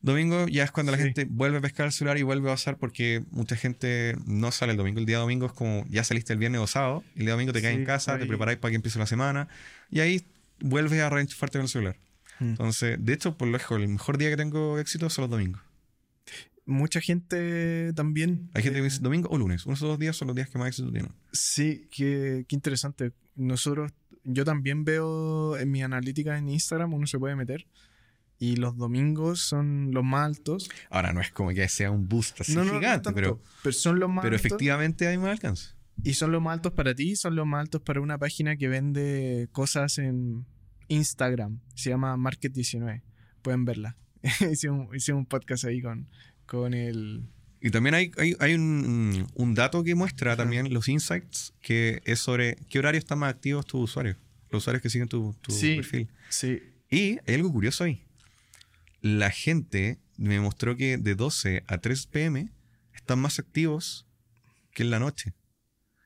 Domingo 0.00 0.46
ya 0.46 0.62
es 0.62 0.70
cuando 0.70 0.92
la 0.92 0.98
gente 0.98 1.26
vuelve 1.28 1.58
a 1.58 1.60
pescar 1.60 1.86
el 1.86 1.92
celular 1.92 2.16
y 2.16 2.22
vuelve 2.22 2.48
a 2.48 2.52
pasar 2.52 2.78
porque 2.78 3.24
mucha 3.32 3.56
gente 3.56 4.16
no 4.24 4.52
sale 4.52 4.70
el 4.70 4.78
domingo. 4.78 5.00
El 5.00 5.06
día 5.06 5.18
domingo 5.18 5.46
es 5.46 5.52
como 5.52 5.84
ya 5.88 6.04
saliste 6.04 6.32
el 6.32 6.38
viernes 6.38 6.60
o 6.60 6.68
sábado. 6.68 7.02
El 7.16 7.22
día 7.22 7.32
domingo 7.32 7.52
te 7.52 7.60
caes 7.60 7.76
en 7.76 7.84
casa, 7.84 8.18
te 8.18 8.26
preparáis 8.26 8.58
para 8.60 8.70
que 8.70 8.76
empiece 8.76 9.00
la 9.00 9.06
semana 9.06 9.48
y 9.90 9.98
ahí 9.98 10.24
vuelves 10.60 11.00
a 11.00 11.10
reenchufarte 11.10 11.58
con 11.58 11.64
el 11.64 11.68
celular. 11.68 11.96
Hmm. 12.38 12.50
Entonces, 12.50 12.98
de 13.00 13.12
hecho, 13.12 13.36
por 13.36 13.48
lo 13.48 13.52
lejos, 13.58 13.80
el 13.80 13.88
mejor 13.88 14.16
día 14.16 14.30
que 14.30 14.36
tengo 14.36 14.78
éxito 14.78 15.10
son 15.10 15.22
los 15.22 15.30
domingos 15.30 15.60
mucha 16.70 17.00
gente 17.00 17.92
también. 17.94 18.50
Hay 18.54 18.62
gente 18.62 18.78
que 18.78 18.84
dice 18.84 19.00
domingo 19.00 19.28
o 19.30 19.38
lunes. 19.38 19.66
Unos 19.66 19.80
dos 19.80 19.98
días 19.98 20.16
son 20.16 20.28
los 20.28 20.36
días 20.36 20.48
que 20.48 20.58
más 20.58 20.68
éxito 20.68 20.90
tienen. 20.90 21.12
Sí, 21.32 21.88
qué, 21.90 22.44
qué 22.48 22.56
interesante. 22.56 23.12
Nosotros, 23.36 23.92
yo 24.24 24.44
también 24.44 24.84
veo 24.84 25.56
en 25.56 25.70
mi 25.70 25.82
analítica 25.82 26.38
en 26.38 26.48
Instagram, 26.48 26.94
uno 26.94 27.06
se 27.06 27.18
puede 27.18 27.36
meter. 27.36 27.66
Y 28.38 28.56
los 28.56 28.76
domingos 28.78 29.40
son 29.40 29.90
los 29.92 30.02
más 30.02 30.24
altos. 30.24 30.70
Ahora 30.88 31.12
no 31.12 31.20
es 31.20 31.30
como 31.30 31.50
que 31.50 31.68
sea 31.68 31.90
un 31.90 32.08
boost 32.08 32.40
así 32.40 32.52
gigante, 32.52 33.12
pero, 33.12 33.42
pero 33.62 33.72
son 33.74 34.00
los 34.00 34.08
más 34.08 34.22
Pero 34.22 34.34
efectivamente 34.34 35.06
hay 35.06 35.18
más 35.18 35.32
alcance. 35.32 35.74
Y 36.02 36.14
son 36.14 36.32
los 36.32 36.40
más 36.40 36.54
altos 36.54 36.72
para 36.72 36.94
ti, 36.94 37.16
son 37.16 37.36
los 37.36 37.46
más 37.46 37.60
altos 37.60 37.82
para 37.82 38.00
una 38.00 38.16
página 38.16 38.56
que 38.56 38.68
vende 38.68 39.48
cosas 39.52 39.98
en 39.98 40.46
Instagram. 40.88 41.60
Se 41.74 41.90
llama 41.90 42.16
Market19. 42.16 43.02
Pueden 43.42 43.66
verla. 43.66 43.98
hicimos, 44.52 45.08
un 45.08 45.26
podcast 45.26 45.64
ahí 45.64 45.80
con, 45.80 46.08
con 46.50 46.74
el... 46.74 47.22
Y 47.60 47.70
también 47.70 47.94
hay, 47.94 48.10
hay, 48.40 48.54
un, 48.54 49.28
un, 49.34 49.54
dato 49.54 49.84
que 49.84 49.94
muestra 49.94 50.36
también 50.36 50.74
los 50.74 50.88
insights, 50.88 51.54
que 51.60 52.02
es 52.04 52.18
sobre 52.18 52.56
qué 52.68 52.80
horario 52.80 52.98
están 52.98 53.20
más 53.20 53.30
activos 53.30 53.66
tus 53.66 53.82
usuarios, 53.82 54.16
los 54.50 54.64
usuarios 54.64 54.82
que 54.82 54.90
siguen 54.90 55.06
tu, 55.06 55.36
tu 55.42 55.52
perfil. 55.60 56.08
Sí. 56.28 56.60
Y 56.90 57.18
hay 57.24 57.34
algo 57.36 57.52
curioso 57.52 57.84
ahí. 57.84 58.02
La 59.00 59.30
gente 59.30 60.00
me 60.16 60.40
mostró 60.40 60.76
que 60.76 60.98
de 60.98 61.14
12 61.14 61.62
a 61.68 61.78
3 61.78 62.06
pm 62.08 62.50
están 62.94 63.20
más 63.20 63.38
activos 63.38 64.08
que 64.72 64.82
en 64.82 64.90
la 64.90 64.98
noche. 64.98 65.34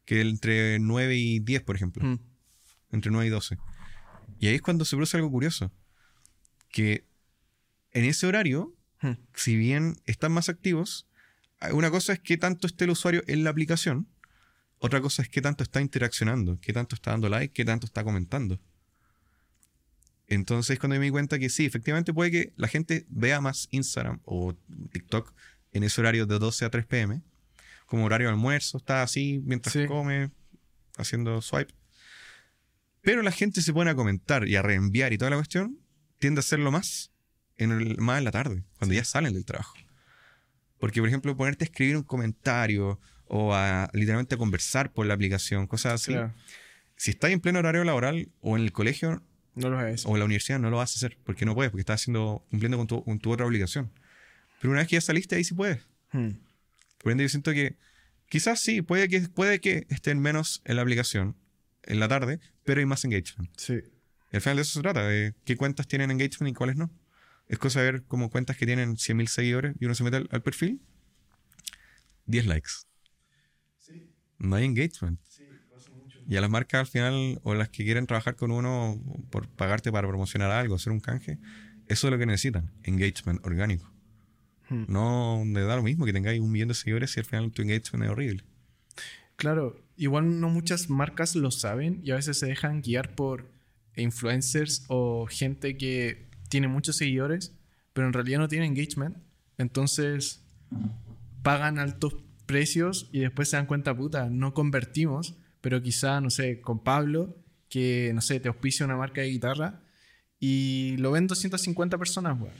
Que 0.04 0.20
entre 0.20 0.78
9 0.78 1.16
y 1.16 1.38
10, 1.38 1.62
por 1.62 1.76
ejemplo. 1.76 2.04
Mm. 2.04 2.18
Entre 2.90 3.10
9 3.10 3.28
y 3.28 3.30
12. 3.30 3.56
Y 4.40 4.48
ahí 4.48 4.56
es 4.56 4.62
cuando 4.62 4.84
se 4.84 4.96
produce 4.96 5.16
algo 5.16 5.30
curioso. 5.30 5.72
Que 6.70 7.06
en 7.92 8.04
ese 8.04 8.26
horario. 8.26 8.74
Si 9.34 9.56
bien 9.56 9.96
están 10.06 10.32
más 10.32 10.48
activos, 10.48 11.06
una 11.72 11.90
cosa 11.90 12.12
es 12.12 12.20
que 12.20 12.36
tanto 12.36 12.66
esté 12.66 12.84
el 12.84 12.90
usuario 12.90 13.22
en 13.26 13.44
la 13.44 13.50
aplicación, 13.50 14.08
otra 14.78 15.00
cosa 15.00 15.22
es 15.22 15.28
que 15.28 15.40
tanto 15.40 15.62
está 15.62 15.80
interaccionando, 15.80 16.58
qué 16.60 16.72
tanto 16.72 16.94
está 16.94 17.12
dando 17.12 17.28
like, 17.28 17.52
qué 17.52 17.64
tanto 17.64 17.86
está 17.86 18.04
comentando. 18.04 18.60
Entonces 20.26 20.78
cuando 20.78 20.98
me 20.98 21.04
di 21.06 21.10
cuenta 21.10 21.38
que 21.38 21.48
sí, 21.48 21.64
efectivamente 21.64 22.12
puede 22.12 22.30
que 22.30 22.52
la 22.56 22.68
gente 22.68 23.06
vea 23.08 23.40
más 23.40 23.68
Instagram 23.70 24.20
o 24.24 24.54
TikTok 24.92 25.32
en 25.72 25.84
ese 25.84 26.00
horario 26.00 26.26
de 26.26 26.38
12 26.38 26.64
a 26.64 26.70
3 26.70 26.86
pm, 26.86 27.22
como 27.86 28.04
horario 28.04 28.28
de 28.28 28.32
almuerzo, 28.32 28.78
está 28.78 29.02
así 29.02 29.40
mientras 29.44 29.76
come, 29.86 30.30
haciendo 30.96 31.40
swipe. 31.42 31.74
Pero 33.00 33.22
la 33.22 33.32
gente 33.32 33.60
se 33.60 33.72
pone 33.72 33.90
a 33.90 33.94
comentar 33.94 34.48
y 34.48 34.56
a 34.56 34.62
reenviar 34.62 35.12
y 35.12 35.18
toda 35.18 35.30
la 35.30 35.36
cuestión, 35.36 35.78
tiende 36.18 36.38
a 36.38 36.40
hacerlo 36.40 36.70
más 36.70 37.13
en, 37.58 37.72
el, 37.72 37.98
más 37.98 38.18
en 38.18 38.24
la 38.24 38.30
tarde, 38.30 38.64
cuando 38.78 38.94
ya 38.94 39.04
salen 39.04 39.34
del 39.34 39.44
trabajo. 39.44 39.74
Porque, 40.78 41.00
por 41.00 41.08
ejemplo, 41.08 41.36
ponerte 41.36 41.64
a 41.64 41.66
escribir 41.66 41.96
un 41.96 42.02
comentario 42.02 43.00
o 43.26 43.54
a 43.54 43.88
literalmente 43.92 44.36
conversar 44.36 44.92
por 44.92 45.06
la 45.06 45.14
aplicación, 45.14 45.66
cosas 45.66 45.94
así. 45.94 46.14
Si 46.96 47.10
estás 47.10 47.30
en 47.30 47.40
pleno 47.40 47.58
horario 47.58 47.84
laboral 47.84 48.28
o 48.40 48.56
en 48.56 48.64
el 48.64 48.72
colegio 48.72 49.22
no 49.54 49.70
lo 49.70 49.78
o 49.78 49.82
en 49.82 50.18
la 50.18 50.24
universidad, 50.24 50.58
no 50.58 50.70
lo 50.70 50.78
vas 50.78 50.92
a 50.92 50.98
hacer. 50.98 51.16
Porque 51.24 51.44
no 51.44 51.54
puedes, 51.54 51.70
porque 51.70 51.80
estás 51.80 52.02
haciendo, 52.02 52.44
cumpliendo 52.50 52.76
con 52.76 52.86
tu, 52.86 53.04
con 53.04 53.18
tu 53.18 53.30
otra 53.32 53.46
obligación. 53.46 53.90
Pero 54.60 54.72
una 54.72 54.80
vez 54.80 54.88
que 54.88 54.96
ya 54.96 55.00
saliste, 55.00 55.36
ahí 55.36 55.44
sí 55.44 55.54
puedes. 55.54 55.80
Hmm. 56.12 56.30
Por 56.98 57.12
ende, 57.12 57.24
yo 57.24 57.28
siento 57.28 57.52
que 57.52 57.76
quizás 58.28 58.60
sí, 58.60 58.82
puede 58.82 59.08
que, 59.08 59.20
puede 59.20 59.60
que 59.60 59.86
estén 59.90 60.18
menos 60.20 60.62
en 60.64 60.76
la 60.76 60.82
aplicación 60.82 61.36
en 61.82 62.00
la 62.00 62.08
tarde, 62.08 62.40
pero 62.64 62.80
hay 62.80 62.86
más 62.86 63.04
engagement. 63.04 63.50
Sí. 63.56 63.80
Y 64.32 64.36
al 64.36 64.42
final 64.42 64.56
de 64.56 64.62
eso 64.62 64.72
se 64.72 64.80
trata, 64.80 65.06
de 65.06 65.34
qué 65.44 65.56
cuentas 65.56 65.86
tienen 65.86 66.10
engagement 66.10 66.50
y 66.50 66.54
cuáles 66.54 66.76
no. 66.76 66.90
Es 67.46 67.58
cosa 67.58 67.80
de 67.80 67.92
ver 67.92 68.02
como 68.04 68.30
cuentas 68.30 68.56
que 68.56 68.66
tienen 68.66 68.96
100.000 68.96 69.26
seguidores 69.26 69.76
y 69.78 69.84
uno 69.84 69.94
se 69.94 70.04
mete 70.04 70.16
al, 70.16 70.42
perfil, 70.42 70.80
10 72.26 72.46
likes. 72.46 72.70
Sí. 73.78 74.10
No 74.38 74.56
hay 74.56 74.64
engagement. 74.64 75.20
Sí, 75.24 75.44
pasa 75.72 75.90
mucho. 75.90 76.20
Y 76.26 76.36
a 76.36 76.40
las 76.40 76.50
marcas 76.50 76.80
al 76.80 76.86
final, 76.86 77.40
o 77.42 77.54
las 77.54 77.68
que 77.68 77.84
quieren 77.84 78.06
trabajar 78.06 78.36
con 78.36 78.50
uno 78.50 79.00
por 79.30 79.48
pagarte 79.48 79.92
para 79.92 80.08
promocionar 80.08 80.50
algo, 80.50 80.74
hacer 80.74 80.92
un 80.92 81.00
canje, 81.00 81.38
eso 81.86 82.06
es 82.06 82.10
lo 82.10 82.18
que 82.18 82.26
necesitan, 82.26 82.72
engagement 82.82 83.44
orgánico. 83.44 83.92
Hmm. 84.68 84.84
No 84.88 85.42
le 85.44 85.62
da 85.62 85.76
lo 85.76 85.82
mismo 85.82 86.06
que 86.06 86.12
tengáis 86.12 86.40
un 86.40 86.50
millón 86.50 86.68
de 86.68 86.74
seguidores 86.74 87.14
y 87.16 87.20
al 87.20 87.26
final 87.26 87.52
tu 87.52 87.62
engagement 87.62 88.04
es 88.04 88.10
horrible. 88.10 88.44
Claro, 89.36 89.84
igual 89.96 90.40
no 90.40 90.48
muchas 90.48 90.88
marcas 90.88 91.34
lo 91.36 91.50
saben 91.50 92.00
y 92.04 92.12
a 92.12 92.16
veces 92.16 92.38
se 92.38 92.46
dejan 92.46 92.80
guiar 92.80 93.14
por 93.14 93.50
influencers 93.96 94.84
o 94.88 95.26
gente 95.26 95.76
que 95.76 96.26
tiene 96.48 96.68
muchos 96.68 96.96
seguidores, 96.96 97.56
pero 97.92 98.06
en 98.06 98.12
realidad 98.12 98.38
no 98.38 98.48
tiene 98.48 98.66
engagement. 98.66 99.16
Entonces 99.58 100.44
pagan 101.42 101.78
altos 101.78 102.16
precios 102.46 103.08
y 103.12 103.20
después 103.20 103.48
se 103.48 103.56
dan 103.56 103.66
cuenta, 103.66 103.96
puta, 103.96 104.28
no 104.30 104.54
convertimos, 104.54 105.36
pero 105.60 105.82
quizá, 105.82 106.20
no 106.20 106.30
sé, 106.30 106.60
con 106.60 106.82
Pablo, 106.82 107.36
que, 107.68 108.12
no 108.14 108.20
sé, 108.20 108.40
te 108.40 108.48
auspicia 108.48 108.86
una 108.86 108.96
marca 108.96 109.20
de 109.20 109.28
guitarra 109.28 109.82
y 110.38 110.96
lo 110.98 111.12
ven 111.12 111.26
250 111.26 111.96
personas, 111.98 112.40
weón. 112.40 112.54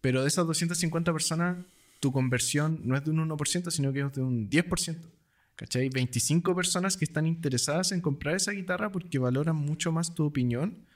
Pero 0.00 0.22
de 0.22 0.28
esas 0.28 0.46
250 0.46 1.12
personas, 1.12 1.58
tu 2.00 2.10
conversión 2.10 2.80
no 2.84 2.96
es 2.96 3.04
de 3.04 3.10
un 3.10 3.28
1%, 3.28 3.70
sino 3.70 3.92
que 3.92 4.00
es 4.00 4.12
de 4.12 4.22
un 4.22 4.50
10%. 4.50 4.98
¿Cachai? 5.54 5.90
25 5.90 6.56
personas 6.56 6.96
que 6.96 7.04
están 7.04 7.26
interesadas 7.26 7.92
en 7.92 8.00
comprar 8.00 8.34
esa 8.34 8.52
guitarra 8.52 8.90
porque 8.90 9.18
valoran 9.18 9.54
mucho 9.54 9.92
más 9.92 10.14
tu 10.14 10.24
opinión 10.24 10.86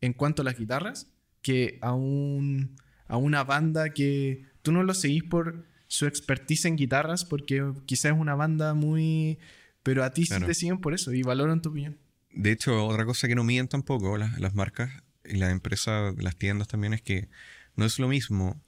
en 0.00 0.12
cuanto 0.12 0.42
a 0.42 0.44
las 0.44 0.58
guitarras 0.58 1.13
que 1.44 1.78
a, 1.82 1.92
un, 1.92 2.74
a 3.06 3.16
una 3.18 3.44
banda 3.44 3.90
que 3.90 4.46
tú 4.62 4.72
no 4.72 4.82
lo 4.82 4.94
seguís 4.94 5.22
por 5.22 5.68
su 5.86 6.06
expertise 6.06 6.64
en 6.64 6.76
guitarras 6.76 7.24
porque 7.24 7.62
quizás 7.86 8.12
es 8.12 8.18
una 8.18 8.34
banda 8.34 8.74
muy... 8.74 9.38
Pero 9.84 10.02
a 10.02 10.10
ti 10.10 10.24
sí 10.24 10.40
te 10.40 10.54
siguen 10.54 10.80
por 10.80 10.94
eso 10.94 11.12
y 11.12 11.22
valoran 11.22 11.60
tu 11.60 11.68
opinión. 11.68 11.98
De 12.32 12.50
hecho, 12.50 12.86
otra 12.86 13.04
cosa 13.04 13.28
que 13.28 13.34
no 13.34 13.44
miden 13.44 13.68
tampoco 13.68 14.16
las, 14.16 14.40
las 14.40 14.54
marcas 14.54 14.90
y 15.24 15.36
las 15.36 15.52
empresas, 15.52 16.14
las 16.16 16.36
tiendas 16.36 16.66
también 16.66 16.94
es 16.94 17.02
que 17.02 17.28
no 17.76 17.84
es 17.84 17.98
lo 17.98 18.08
mismo 18.08 18.58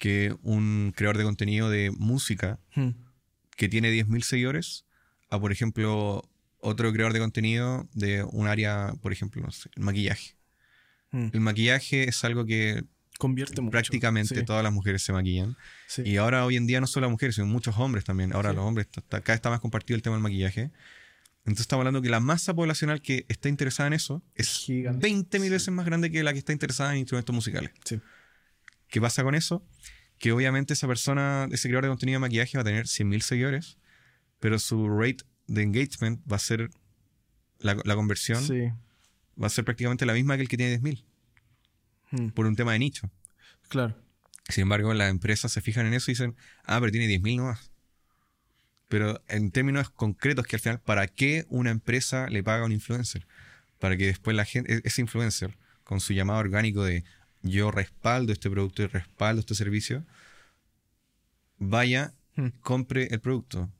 que 0.00 0.34
un 0.42 0.94
creador 0.96 1.18
de 1.18 1.24
contenido 1.24 1.68
de 1.68 1.90
música 1.90 2.58
hmm. 2.74 2.90
que 3.56 3.68
tiene 3.68 3.92
10.000 3.92 4.22
seguidores 4.22 4.86
a, 5.28 5.38
por 5.38 5.52
ejemplo, 5.52 6.22
otro 6.58 6.90
creador 6.92 7.12
de 7.12 7.20
contenido 7.20 7.86
de 7.92 8.24
un 8.24 8.46
área, 8.48 8.94
por 9.02 9.12
ejemplo, 9.12 9.42
no 9.42 9.50
sé, 9.50 9.68
el 9.76 9.82
maquillaje. 9.82 10.36
Hmm. 11.14 11.28
El 11.32 11.40
maquillaje 11.40 12.08
es 12.08 12.24
algo 12.24 12.44
que 12.44 12.82
convierte 13.18 13.60
mucho. 13.60 13.70
Prácticamente 13.70 14.42
todas 14.42 14.64
las 14.64 14.72
mujeres 14.72 15.02
se 15.04 15.12
maquillan. 15.12 15.56
Y 16.04 16.16
ahora 16.16 16.44
hoy 16.44 16.56
en 16.56 16.66
día 16.66 16.80
no 16.80 16.88
solo 16.88 17.06
las 17.06 17.12
mujeres, 17.12 17.36
sino 17.36 17.46
muchos 17.46 17.78
hombres 17.78 18.04
también. 18.04 18.34
Ahora 18.34 18.52
los 18.52 18.64
hombres, 18.64 18.88
acá 18.88 19.20
cada 19.20 19.36
está 19.36 19.50
más 19.50 19.60
compartido 19.60 19.94
el 19.94 20.02
tema 20.02 20.16
del 20.16 20.24
maquillaje. 20.24 20.72
Entonces 21.44 21.60
estamos 21.60 21.82
hablando 21.82 22.02
que 22.02 22.08
la 22.08 22.18
masa 22.18 22.52
poblacional 22.52 23.00
que 23.00 23.26
está 23.28 23.48
interesada 23.48 23.86
en 23.86 23.92
eso 23.92 24.24
es 24.34 24.66
20 24.66 25.38
mil 25.38 25.50
veces 25.50 25.68
más 25.72 25.86
grande 25.86 26.10
que 26.10 26.24
la 26.24 26.32
que 26.32 26.40
está 26.40 26.52
interesada 26.52 26.92
en 26.92 26.98
instrumentos 26.98 27.32
musicales. 27.32 27.70
¿Qué 28.88 29.00
pasa 29.00 29.22
con 29.22 29.36
eso? 29.36 29.64
Que 30.18 30.32
obviamente 30.32 30.72
esa 30.72 30.88
persona, 30.88 31.46
ese 31.52 31.68
creador 31.68 31.84
de 31.84 31.90
contenido 31.90 32.16
de 32.16 32.20
maquillaje 32.22 32.58
va 32.58 32.62
a 32.62 32.64
tener 32.64 32.86
100.000 32.86 33.20
seguidores, 33.20 33.78
pero 34.40 34.58
su 34.58 34.88
rate 34.88 35.18
de 35.46 35.62
engagement 35.62 36.20
va 36.30 36.36
a 36.36 36.40
ser, 36.40 36.70
la, 37.60 37.94
conversión 37.94 38.42
va 39.40 39.46
a 39.46 39.50
ser 39.50 39.64
prácticamente 39.64 40.06
la 40.06 40.12
misma 40.12 40.36
que 40.36 40.42
el 40.42 40.48
que 40.48 40.56
tiene 40.56 40.80
10.000. 40.80 41.04
Hmm. 42.10 42.28
Por 42.30 42.46
un 42.46 42.56
tema 42.56 42.72
de 42.72 42.78
nicho. 42.78 43.10
Claro. 43.68 43.96
Sin 44.48 44.62
embargo, 44.62 44.92
las 44.94 45.10
empresas 45.10 45.52
se 45.52 45.60
fijan 45.60 45.86
en 45.86 45.94
eso 45.94 46.10
y 46.10 46.14
dicen, 46.14 46.36
ah, 46.64 46.78
pero 46.80 46.92
tiene 46.92 47.08
10.000 47.08 47.36
nomás. 47.36 47.70
Pero 48.88 49.22
en 49.28 49.50
términos 49.50 49.90
concretos, 49.90 50.46
que 50.46 50.56
al 50.56 50.60
final, 50.60 50.80
¿para 50.80 51.06
qué 51.06 51.46
una 51.48 51.70
empresa 51.70 52.28
le 52.28 52.42
paga 52.42 52.62
a 52.62 52.66
un 52.66 52.72
influencer? 52.72 53.26
Para 53.78 53.96
que 53.96 54.06
después 54.06 54.36
la 54.36 54.44
gente, 54.44 54.74
e-, 54.74 54.80
ese 54.84 55.00
influencer, 55.00 55.56
con 55.82 56.00
su 56.00 56.12
llamado 56.12 56.38
orgánico 56.38 56.84
de, 56.84 57.04
yo 57.42 57.70
respaldo 57.70 58.32
este 58.32 58.50
producto 58.50 58.82
y 58.82 58.86
respaldo 58.86 59.40
este 59.40 59.54
servicio, 59.54 60.04
vaya, 61.58 62.12
hmm. 62.36 62.48
compre 62.60 63.08
el 63.10 63.20
producto. 63.20 63.70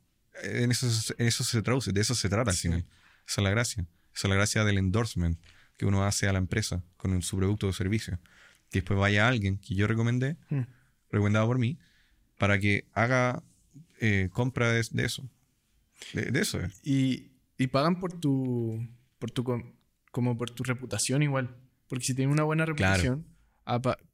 En 0.42 0.70
eso, 0.70 0.88
eso 1.18 1.44
se 1.44 1.62
traduce, 1.62 1.92
de 1.92 2.00
eso 2.00 2.14
se 2.14 2.28
trata 2.28 2.50
al 2.50 2.56
final. 2.56 2.84
Esa 3.26 3.40
es 3.40 3.44
la 3.44 3.50
gracia. 3.50 3.86
Esa 4.14 4.26
es 4.26 4.30
la 4.30 4.34
gracia 4.34 4.64
del 4.64 4.78
endorsement 4.78 5.38
que 5.76 5.86
uno 5.86 6.04
hace 6.04 6.28
a 6.28 6.32
la 6.32 6.38
empresa 6.38 6.82
con 6.96 7.20
su 7.22 7.36
producto 7.36 7.68
o 7.68 7.72
servicio. 7.72 8.18
Que 8.70 8.80
después 8.80 8.98
vaya 8.98 9.28
alguien 9.28 9.58
que 9.58 9.74
yo 9.74 9.86
recomendé, 9.86 10.36
hmm. 10.50 10.62
recomendado 11.10 11.46
por 11.46 11.58
mí, 11.58 11.78
para 12.38 12.58
que 12.58 12.86
haga 12.92 13.42
eh, 14.00 14.28
compra 14.32 14.70
de, 14.70 14.80
eso. 14.80 15.28
De, 16.12 16.40
eso. 16.40 16.60
Eh. 16.60 16.70
Y, 16.82 17.30
y, 17.58 17.68
pagan 17.68 18.00
por 18.00 18.12
tu, 18.12 18.86
por 19.18 19.30
tu, 19.30 19.44
como 20.10 20.36
por 20.36 20.50
tu 20.50 20.64
reputación 20.64 21.22
igual. 21.22 21.56
Porque 21.88 22.04
si 22.04 22.14
tiene 22.14 22.32
una 22.32 22.42
buena 22.42 22.66
reputación, 22.66 23.26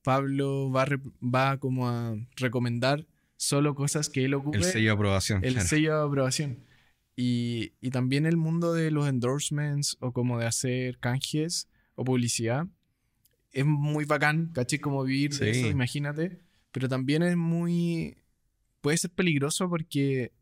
Pablo 0.03 0.71
va, 0.71 0.87
va 1.23 1.59
como 1.59 1.89
a 1.89 2.17
recomendar 2.37 3.07
solo 3.37 3.75
cosas 3.75 4.09
que 4.09 4.25
él 4.25 4.35
ocupe. 4.35 4.59
El 4.59 4.65
sello 4.65 4.91
de 4.91 4.95
aprobación. 4.95 5.45
El 5.45 5.61
sello 5.61 5.97
de 5.99 6.07
aprobación. 6.07 6.59
Y, 7.21 7.75
y, 7.83 7.91
también 7.91 8.25
el 8.25 8.39
mundo 8.39 8.73
de 8.73 8.91
los 8.91 9.07
endorsements 9.07 9.99
o 10.01 10.13
como 10.13 10.39
de 10.39 10.47
hacer 10.47 10.99
canjes 10.99 11.69
o 11.95 12.03
publicidad 12.03 12.67
es 13.53 13.67
muy 13.67 14.07
bacán, 14.07 14.51
caché 14.55 14.81
como 14.81 15.05
vivir 15.05 15.35
de 15.35 15.51
eso, 15.51 15.67
imagínate. 15.67 16.41
Pero 16.73 16.89
también 16.89 17.23
es 17.23 17.37
muy... 17.37 18.17
puede 18.81 18.97
ser 18.97 19.11
peligroso 19.11 19.69
porque 19.69 20.33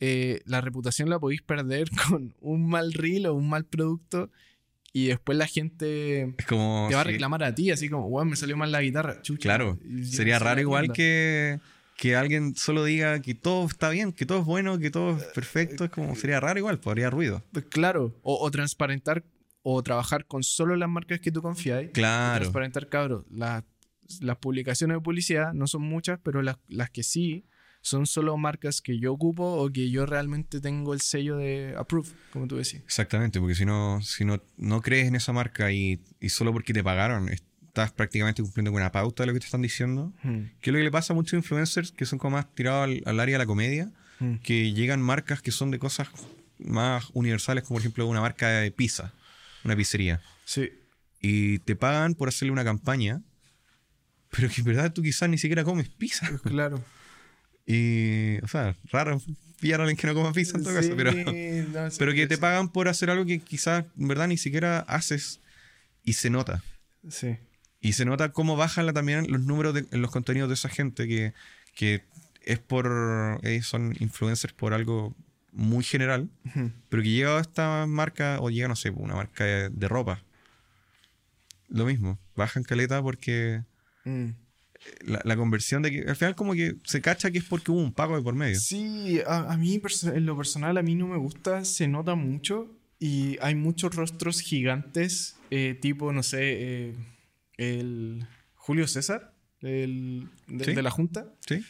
eh, 0.00 0.40
la 0.46 0.62
reputación 0.62 1.10
la 1.10 1.18
podéis 1.18 1.42
perder 1.42 1.90
con 2.08 2.34
un 2.40 2.68
mal 2.68 2.94
reel 2.94 3.26
o 3.26 3.34
un 3.34 3.50
mal 3.50 3.66
producto 3.66 4.30
y 4.94 5.08
después 5.08 5.36
la 5.36 5.46
gente 5.46 6.34
te 6.46 6.54
va 6.54 7.00
a 7.00 7.04
reclamar 7.04 7.44
a 7.44 7.54
ti, 7.54 7.70
así 7.70 7.88
como, 7.88 8.08
wow, 8.08 8.24
me 8.24 8.36
salió 8.36 8.56
mal 8.56 8.72
la 8.72 8.82
guitarra. 8.82 9.20
claro, 9.40 9.78
sería 10.04 10.38
raro 10.38 10.60
igual 10.60 10.92
que, 10.92 11.60
que 11.96 12.16
alguien 12.16 12.54
solo 12.56 12.84
diga 12.84 13.20
que 13.20 13.34
todo 13.34 13.66
está 13.66 13.90
bien, 13.90 14.12
que 14.12 14.26
todo 14.26 14.40
es 14.40 14.44
bueno, 14.44 14.78
que 14.78 14.90
todo 14.90 15.16
es 15.16 15.24
perfecto, 15.24 15.84
es 15.84 15.90
como 15.90 16.14
sería 16.16 16.40
raro 16.40 16.58
igual, 16.58 16.80
podría 16.80 17.10
ruido. 17.10 17.44
Pues 17.52 17.66
claro, 17.66 18.18
o, 18.22 18.44
o 18.44 18.50
transparentar 18.50 19.24
o 19.62 19.82
trabajar 19.82 20.26
con 20.26 20.42
solo 20.42 20.76
las 20.76 20.88
marcas 20.88 21.20
que 21.20 21.30
tú 21.30 21.40
confías. 21.42 21.86
Claro. 21.92 22.40
Transparentar, 22.40 22.88
cabros. 22.88 23.24
Las, 23.30 23.64
las 24.20 24.36
publicaciones 24.38 24.96
de 24.96 25.00
publicidad 25.00 25.52
no 25.52 25.66
son 25.66 25.82
muchas, 25.82 26.18
pero 26.22 26.42
las, 26.42 26.56
las 26.68 26.90
que 26.90 27.02
sí 27.02 27.46
son 27.80 28.06
solo 28.06 28.36
marcas 28.36 28.80
que 28.80 28.98
yo 28.98 29.12
ocupo 29.12 29.44
o 29.44 29.70
que 29.70 29.90
yo 29.90 30.06
realmente 30.06 30.60
tengo 30.60 30.94
el 30.94 31.00
sello 31.00 31.36
de 31.36 31.74
approve, 31.76 32.08
como 32.32 32.46
tú 32.46 32.56
decías. 32.56 32.82
Exactamente, 32.84 33.40
porque 33.40 33.54
si 33.56 33.64
no, 33.64 34.00
si 34.02 34.24
no, 34.24 34.40
no 34.56 34.80
crees 34.80 35.08
en 35.08 35.16
esa 35.16 35.32
marca 35.32 35.72
y, 35.72 36.00
y 36.20 36.28
solo 36.28 36.52
porque 36.52 36.72
te 36.72 36.84
pagaron, 36.84 37.28
estás 37.72 37.90
prácticamente 37.90 38.42
cumpliendo 38.42 38.70
con 38.70 38.82
una 38.82 38.92
pauta 38.92 39.22
de 39.22 39.28
lo 39.28 39.32
que 39.32 39.40
te 39.40 39.46
están 39.46 39.62
diciendo. 39.62 40.12
Hmm. 40.22 40.44
Que 40.60 40.68
es 40.70 40.72
lo 40.72 40.78
que 40.78 40.84
le 40.84 40.90
pasa 40.90 41.14
a 41.14 41.16
muchos 41.16 41.32
influencers 41.32 41.90
que 41.90 42.04
son 42.04 42.18
como 42.18 42.36
más 42.36 42.54
tirados 42.54 42.84
al, 42.84 43.02
al 43.06 43.18
área 43.18 43.34
de 43.34 43.38
la 43.38 43.46
comedia, 43.46 43.90
Hmm. 44.22 44.36
que 44.36 44.72
llegan 44.72 45.02
marcas 45.02 45.42
que 45.42 45.50
son 45.50 45.72
de 45.72 45.80
cosas 45.80 46.08
más 46.58 47.08
universales, 47.12 47.64
como 47.64 47.76
por 47.76 47.82
ejemplo 47.82 48.06
una 48.06 48.20
marca 48.20 48.48
de 48.48 48.70
pizza, 48.70 49.12
una 49.64 49.74
pizzería. 49.74 50.20
Sí. 50.44 50.70
Y 51.20 51.58
te 51.60 51.74
pagan 51.74 52.14
por 52.14 52.28
hacerle 52.28 52.52
una 52.52 52.62
campaña, 52.62 53.20
pero 54.30 54.48
que 54.48 54.60
en 54.60 54.66
verdad 54.66 54.92
tú 54.92 55.02
quizás 55.02 55.28
ni 55.28 55.38
siquiera 55.38 55.64
comes 55.64 55.88
pizza. 55.88 56.30
Claro. 56.44 56.84
Y, 57.66 58.38
o 58.44 58.48
sea, 58.48 58.76
raro 58.90 59.20
pillar 59.60 59.80
a 59.80 59.84
alguien 59.84 59.96
que 59.96 60.06
no 60.06 60.14
coma 60.14 60.32
pizza 60.32 60.56
en 60.56 60.64
todo 60.64 60.74
caso, 60.74 60.94
pero, 60.96 61.12
no, 61.12 61.30
sí, 61.90 61.96
pero 61.98 62.12
que 62.12 62.26
te 62.26 62.34
sí. 62.36 62.40
pagan 62.40 62.68
por 62.68 62.88
hacer 62.88 63.10
algo 63.10 63.24
que 63.24 63.38
quizás 63.40 63.84
en 63.98 64.08
verdad 64.08 64.28
ni 64.28 64.36
siquiera 64.36 64.80
haces 64.80 65.40
y 66.04 66.12
se 66.14 66.30
nota. 66.30 66.62
Sí. 67.08 67.36
Y 67.82 67.92
se 67.92 68.04
nota 68.06 68.30
cómo 68.32 68.56
bajan 68.56 68.92
también 68.94 69.30
los 69.30 69.42
números 69.42 69.74
de- 69.74 69.84
en 69.90 70.00
los 70.00 70.10
contenidos 70.10 70.48
de 70.48 70.54
esa 70.54 70.68
gente 70.70 71.06
que, 71.06 71.34
que 71.74 72.02
es 72.42 72.58
por. 72.60 73.40
eh, 73.42 73.60
son 73.62 73.94
influencers 74.00 74.54
por 74.54 74.72
algo 74.72 75.14
muy 75.52 75.84
general, 75.84 76.30
pero 76.88 77.02
que 77.02 77.10
llega 77.10 77.36
a 77.36 77.40
esta 77.40 77.84
marca, 77.86 78.38
o 78.40 78.48
llega, 78.50 78.68
no 78.68 78.76
sé, 78.76 78.88
una 78.90 79.14
marca 79.16 79.44
de, 79.44 79.68
de 79.68 79.88
ropa. 79.88 80.22
Lo 81.68 81.84
mismo, 81.86 82.18
bajan 82.36 82.62
caleta 82.64 83.02
porque 83.02 83.62
Mm. 84.04 84.30
la, 85.06 85.20
la 85.24 85.36
conversión 85.36 85.82
de 85.82 85.90
que. 85.90 86.00
Al 86.08 86.16
final, 86.16 86.34
como 86.34 86.54
que 86.54 86.76
se 86.84 87.00
cacha 87.00 87.30
que 87.30 87.38
es 87.38 87.44
porque 87.44 87.70
hubo 87.70 87.80
un 87.80 87.92
pago 87.92 88.16
de 88.16 88.22
por 88.22 88.34
medio. 88.34 88.58
Sí, 88.58 89.20
a, 89.26 89.52
a 89.52 89.56
mí 89.56 89.80
en 90.14 90.26
lo 90.26 90.36
personal 90.36 90.76
a 90.78 90.82
mí 90.82 90.94
no 90.94 91.06
me 91.08 91.16
gusta, 91.18 91.64
se 91.64 91.86
nota 91.88 92.14
mucho 92.14 92.70
y 92.98 93.38
hay 93.40 93.54
muchos 93.54 93.94
rostros 93.94 94.40
gigantes, 94.40 95.36
eh, 95.50 95.76
tipo, 95.80 96.12
no 96.12 96.22
sé, 96.22 96.38
eh, 96.42 96.94
el 97.70 98.26
Julio 98.54 98.86
César, 98.88 99.32
el, 99.60 100.28
de, 100.46 100.64
Sí. 100.64 100.74
de 100.74 100.82
la 100.82 100.90
Junta. 100.90 101.32
¿Sí? 101.46 101.64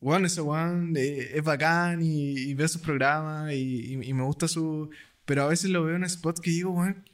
Bueno, 0.00 0.26
ese 0.26 0.40
weón 0.40 0.94
eh, 0.96 1.30
es 1.34 1.42
bacán 1.42 2.02
y, 2.02 2.32
y 2.38 2.54
veo 2.54 2.68
sus 2.68 2.80
programas 2.82 3.52
y, 3.52 3.56
y- 3.94 4.08
y 4.10 4.12
me 4.14 4.22
gusta 4.22 4.46
su... 4.46 4.90
Pero 5.24 5.42
a 5.42 5.48
veces 5.48 5.70
lo 5.70 5.84
veo 5.84 5.96
en 5.96 6.08
spots 6.08 6.40
que 6.40 6.50
digo, 6.50 6.70
weón, 6.70 7.04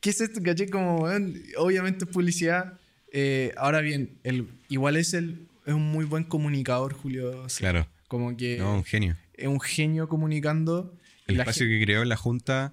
¿qué 0.00 0.10
es 0.10 0.20
esto? 0.20 0.40
¿Caché? 0.42 0.68
Como, 0.70 1.00
weón, 1.02 1.34
obviamente 1.56 2.04
es 2.04 2.10
publicidad. 2.10 2.78
Eh, 3.12 3.52
ahora 3.56 3.80
bien, 3.80 4.18
el, 4.22 4.46
igual 4.68 4.96
es, 4.96 5.12
el, 5.14 5.48
es 5.66 5.74
un 5.74 5.82
muy 5.90 6.04
buen 6.04 6.24
comunicador, 6.24 6.94
Julio 6.94 7.48
César. 7.48 7.72
Claro. 7.72 7.88
Como 8.06 8.36
que 8.36 8.56
No, 8.58 8.76
un 8.76 8.84
genio. 8.84 9.16
es 9.34 9.48
un 9.48 9.60
genio 9.60 10.08
comunicando. 10.08 10.96
El 11.26 11.38
espacio 11.40 11.66
que 11.66 11.82
creó 11.82 12.02
en 12.02 12.08
la 12.08 12.16
junta. 12.16 12.72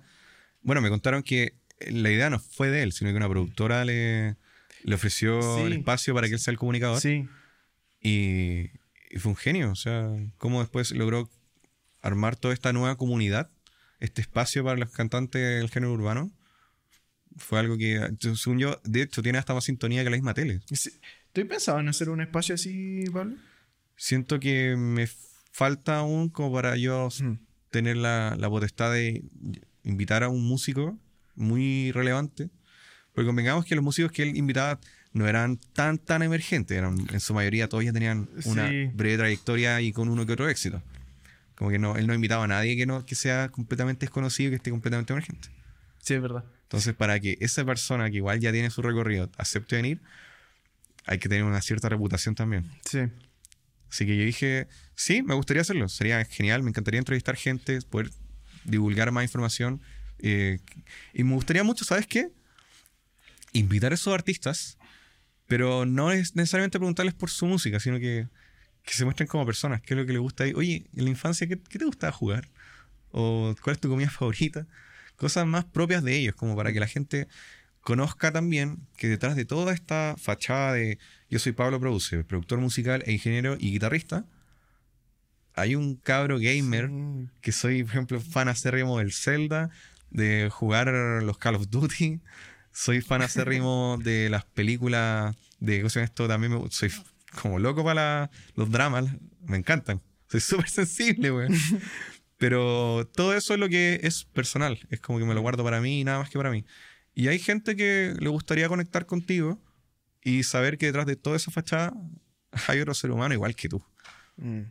Bueno, 0.62 0.82
me 0.82 0.90
contaron 0.90 1.22
que 1.24 1.54
la 1.80 2.10
idea 2.12 2.30
no 2.30 2.40
fue 2.40 2.70
de 2.70 2.84
él, 2.84 2.92
sino 2.94 3.12
que 3.12 3.18
una 3.18 3.30
productora 3.30 3.84
le, 3.86 4.36
le 4.84 4.96
ofreció 4.96 5.42
Sí. 5.58 5.64
el 5.64 5.74
espacio 5.74 6.14
para 6.14 6.28
que 6.28 6.34
él 6.36 6.40
sea 6.40 6.52
el 6.52 6.58
comunicador. 6.58 7.00
Sí, 7.02 7.28
Y, 8.02 8.70
y 9.10 9.20
fue 9.20 9.32
un 9.32 9.36
genio. 9.36 9.72
O 9.72 9.76
sea, 9.76 10.08
cómo 10.38 10.60
después 10.62 10.92
logró 10.92 11.30
armar 12.02 12.36
toda 12.36 12.54
esta 12.54 12.72
nueva 12.74 12.96
comunidad, 12.98 13.50
este 14.00 14.22
espacio 14.22 14.64
para 14.64 14.78
los 14.78 14.92
cantantes 14.92 15.42
del 15.60 15.70
género 15.70 15.94
urbano. 15.94 16.32
Fue 17.38 17.60
algo 17.60 17.78
que, 17.78 18.00
según 18.36 18.60
yo, 18.60 18.80
de 18.86 19.02
hecho, 19.02 19.22
tiene 19.22 19.38
hasta 19.40 19.54
más 19.54 19.66
sintonía 19.66 20.04
que 20.04 20.10
la 20.10 20.16
misma 20.16 20.34
tele. 20.34 20.62
¿Estoy 20.70 21.44
pensado 21.44 21.80
en 21.80 21.90
hacer 21.90 22.10
un 22.10 22.22
espacio 22.22 22.56
así, 22.56 23.04
Pablo? 23.12 23.36
Siento 23.98 24.40
que 24.40 24.76
me 24.78 25.08
falta 25.52 25.98
aún 25.98 26.30
como 26.30 26.54
para 26.54 26.78
yo 26.78 27.10
Mm. 27.22 27.34
tener 27.72 27.98
la, 27.98 28.36
la 28.40 28.50
potestad 28.50 28.94
de 28.94 29.24
invitar 29.84 30.24
a 30.24 30.30
un 30.30 30.44
músico 30.48 30.98
muy 31.36 31.92
relevante. 31.92 32.50
Porque 33.14 33.28
convengamos 33.28 33.66
que 33.66 33.76
los 33.76 33.84
músicos 33.84 34.12
que 34.12 34.24
él 34.24 34.36
invitaba 34.36 34.80
no 35.14 35.28
eran 35.28 35.58
tan, 35.74 35.98
tan 35.98 36.22
emergentes. 36.22 36.78
Eran, 36.78 36.98
en 37.12 37.20
su 37.22 37.34
mayoría 37.34 37.70
todos 37.70 37.86
ya 37.86 37.94
tenían 37.94 38.30
una 38.46 38.68
Sí. 38.70 38.88
breve 38.94 39.18
trayectoria 39.18 39.80
y 39.82 39.94
con 39.94 40.10
uno 40.10 40.26
que 40.26 40.34
otro 40.34 40.50
éxito. 40.50 40.84
Como 41.56 41.70
que 41.72 41.80
no, 41.80 41.96
él 41.96 42.06
no 42.08 42.14
invitaba 42.14 42.44
a 42.44 42.48
nadie 42.48 42.76
que, 42.76 42.86
no, 42.86 43.06
que 43.06 43.16
sea 43.16 43.48
completamente 43.50 44.06
desconocido, 44.06 44.50
que 44.50 44.58
esté 44.58 44.72
completamente 44.72 45.14
emergente. 45.14 45.48
Sí, 46.02 46.16
es 46.16 46.22
verdad. 46.22 46.44
Entonces, 46.64 46.94
para 46.94 47.18
que 47.22 47.38
esa 47.40 47.64
persona 47.64 48.10
que 48.10 48.18
igual 48.18 48.40
ya 48.42 48.52
tiene 48.52 48.70
su 48.70 48.82
recorrido 48.82 49.32
acepte 49.38 49.78
venir, 49.78 50.02
hay 51.06 51.18
que 51.20 51.30
tener 51.30 51.46
una 51.46 51.62
cierta 51.62 51.88
reputación 51.88 52.36
también. 52.36 52.70
Sí. 52.84 53.00
Así 53.90 54.06
que 54.06 54.18
yo 54.18 54.26
dije, 54.26 54.68
sí, 54.96 55.24
me 55.24 55.34
gustaría 55.36 55.62
hacerlo. 55.62 55.88
Sería 55.88 56.26
genial, 56.26 56.64
me 56.64 56.70
encantaría 56.70 57.00
entrevistar 57.00 57.38
gente, 57.38 57.80
poder 57.84 58.10
divulgar 58.66 59.12
más 59.14 59.24
información. 59.24 59.82
Eh, 60.20 60.60
y 61.14 61.24
me 61.24 61.34
gustaría 61.34 61.64
mucho, 61.64 61.86
¿sabes 61.86 62.08
qué? 62.08 62.30
Invitar 63.54 63.92
a 63.92 63.96
esos 63.96 64.14
artistas, 64.14 64.78
pero 65.48 65.86
no 65.86 66.12
es 66.12 66.36
necesariamente 66.36 66.80
preguntarles 66.80 67.14
por 67.14 67.30
su 67.30 67.46
música, 67.46 67.80
sino 67.80 68.00
que, 68.00 68.28
que 68.84 68.94
se 68.94 69.06
muestren 69.06 69.28
como 69.28 69.46
personas, 69.46 69.82
qué 69.82 69.94
es 69.94 70.00
lo 70.00 70.06
que 70.06 70.14
les 70.14 70.22
gusta. 70.22 70.44
ahí. 70.44 70.54
Oye, 70.56 70.88
en 70.96 71.04
la 71.04 71.10
infancia, 71.10 71.48
¿qué, 71.48 71.60
qué 71.70 71.80
te 71.80 71.86
gustaba 71.86 72.12
jugar? 72.12 72.50
¿O 73.12 73.56
cuál 73.62 73.76
es 73.76 73.80
tu 73.80 73.90
comida 73.90 74.10
favorita? 74.10 74.68
Cosas 75.16 75.46
más 75.46 75.66
propias 75.66 76.04
de 76.04 76.18
ellos, 76.18 76.36
como 76.36 76.56
para 76.56 76.74
que 76.74 76.80
la 76.80 76.88
gente 76.88 77.28
conozca 77.82 78.32
también 78.32 78.80
que 78.98 79.08
detrás 79.08 79.36
de 79.36 79.46
toda 79.46 79.72
esta 79.74 80.16
fachada 80.18 80.74
de 80.74 80.98
yo 81.30 81.40
soy 81.40 81.52
Pablo 81.52 81.80
Produce, 81.80 82.24
productor 82.24 82.60
musical 82.60 83.04
e 83.06 83.14
ingeniero 83.14 83.56
y 83.60 83.72
guitarrista, 83.72 84.26
hay 85.54 85.76
un 85.76 85.96
cabro 85.96 86.38
gamer 86.40 86.90
que 87.42 87.52
soy, 87.52 87.84
por 87.84 87.92
ejemplo, 87.92 88.20
fan 88.20 88.50
acérrimo 88.50 88.98
del 89.00 89.14
Zelda, 89.14 89.70
de 90.16 90.50
jugar 90.52 90.88
los 91.24 91.38
Call 91.38 91.56
of 91.56 91.70
Duty, 91.70 92.22
soy 92.72 93.02
fan 93.02 93.22
acérrimo 93.22 93.98
de 94.04 94.30
las 94.30 94.46
películas 94.46 95.36
de 95.60 95.80
¿cómo 95.80 95.90
se 95.90 96.00
llama 96.00 96.06
esto? 96.06 96.28
También 96.28 96.54
me- 96.54 96.70
soy 96.72 96.92
como 97.42 97.60
loco 97.60 97.84
para 97.84 97.96
la- 97.96 98.32
los 98.56 98.72
dramas, 98.72 99.06
me 99.46 99.58
encantan. 99.58 100.02
Soy 100.30 100.40
súper 100.40 100.70
sensible, 100.70 101.30
güey. 101.30 101.50
Pero 102.38 103.10
todo 103.14 103.34
eso 103.34 103.54
es 103.54 103.60
lo 103.60 103.70
que 103.70 104.00
es 104.04 104.26
personal, 104.26 104.78
es 104.90 105.00
como 105.00 105.20
que 105.20 105.26
me 105.26 105.34
lo 105.34 105.42
guardo 105.42 105.64
para 105.64 105.80
mí 105.80 106.02
y 106.02 106.04
nada 106.04 106.20
más 106.20 106.30
que 106.30 106.38
para 106.38 106.52
mí. 106.52 106.66
Y 107.14 107.30
hay 107.30 107.40
gente 107.40 107.76
que 107.78 108.14
le 108.20 108.28
gustaría 108.30 108.68
conectar 108.68 109.06
contigo 109.06 109.58
y 110.22 110.44
saber 110.44 110.78
que 110.78 110.88
detrás 110.88 111.06
de 111.06 111.16
toda 111.16 111.38
esa 111.38 111.50
fachada 111.52 111.94
hay 112.68 112.82
otro 112.82 112.94
ser 112.94 113.12
humano 113.12 113.34
igual 113.34 113.56
que 113.56 113.70
tú. 113.70 113.82
Mm. 114.38 114.64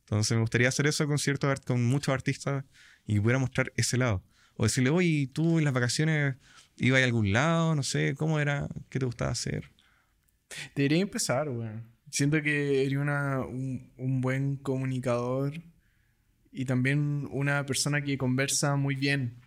Entonces 0.00 0.32
me 0.36 0.40
gustaría 0.40 0.68
hacer 0.68 0.86
eso 0.88 1.06
con 1.06 1.18
ciertos 1.18 1.50
art- 1.50 1.64
con 1.64 1.84
muchos 1.84 2.12
artistas 2.12 2.64
y 3.06 3.20
pudiera 3.20 3.38
mostrar 3.38 3.72
ese 3.76 3.96
lado. 3.96 4.22
O 4.56 4.64
decirle, 4.64 4.90
oye, 4.90 5.28
tú 5.32 5.58
en 5.58 5.64
las 5.64 5.72
vacaciones 5.74 6.36
ibas 6.76 7.00
a 7.00 7.04
algún 7.04 7.32
lado, 7.32 7.74
no 7.74 7.82
sé, 7.82 8.14
¿cómo 8.16 8.38
era? 8.40 8.68
¿Qué 8.88 8.98
te 8.98 9.06
gustaba 9.06 9.30
hacer? 9.30 9.70
Debería 10.74 11.00
empezar, 11.00 11.48
weón. 11.48 11.90
Siento 12.10 12.42
que 12.42 12.84
eres 12.84 12.98
una, 12.98 13.40
un, 13.40 13.90
un 13.96 14.20
buen 14.20 14.56
comunicador 14.56 15.54
y 16.50 16.66
también 16.66 17.26
una 17.30 17.64
persona 17.64 18.02
que 18.02 18.18
conversa 18.18 18.76
muy 18.76 18.94
bien 18.94 19.38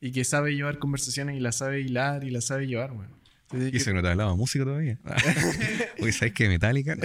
y 0.00 0.12
que 0.12 0.24
sabe 0.24 0.54
llevar 0.54 0.78
conversaciones 0.78 1.36
y 1.36 1.40
la 1.40 1.52
sabe 1.52 1.80
hilar 1.80 2.24
y 2.24 2.30
la 2.30 2.40
sabe 2.40 2.66
llevar, 2.66 2.92
weón. 2.92 3.18
Entonces, 3.50 3.74
Y 3.74 3.80
se 3.80 3.92
nota 3.94 4.10
hablaba 4.10 4.34
música 4.36 4.64
todavía. 4.64 4.98
Oye, 6.00 6.12
¿sabes 6.12 6.34
qué? 6.34 6.48
Metallica. 6.48 6.96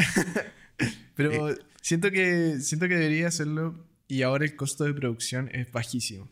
Pero 1.16 1.50
Eh. 1.50 1.58
siento, 1.82 2.12
que, 2.12 2.60
siento 2.60 2.88
que 2.88 2.96
debería 2.96 3.28
hacerlo 3.28 3.86
y 4.08 4.22
ahora 4.24 4.46
el 4.46 4.56
costo 4.56 4.84
de 4.84 4.94
producción 4.94 5.50
es 5.54 5.72
bajísimo 5.72 6.30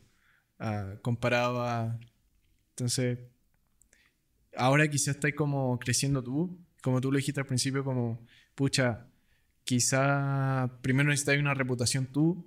a... 0.61 1.99
Entonces, 2.71 3.19
ahora 4.55 4.87
quizás 4.89 5.15
estás 5.15 5.33
como 5.33 5.77
creciendo 5.79 6.23
tú, 6.23 6.57
como 6.81 7.01
tú 7.01 7.11
lo 7.11 7.17
dijiste 7.17 7.39
al 7.39 7.47
principio, 7.47 7.83
como, 7.83 8.25
pucha, 8.55 9.07
quizá 9.63 10.69
primero 10.81 11.09
necesitas 11.09 11.39
una 11.39 11.53
reputación 11.53 12.07
tú 12.07 12.45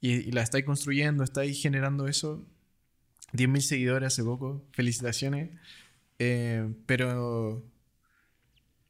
y, 0.00 0.32
la 0.32 0.42
estáis 0.42 0.64
construyendo, 0.64 1.24
estáis 1.24 1.60
generando 1.60 2.08
eso. 2.08 2.46
10.000 3.32 3.60
seguidores 3.60 4.06
hace 4.08 4.22
poco, 4.22 4.64
felicitaciones. 4.72 5.50
Eh, 6.18 6.74
pero, 6.86 7.64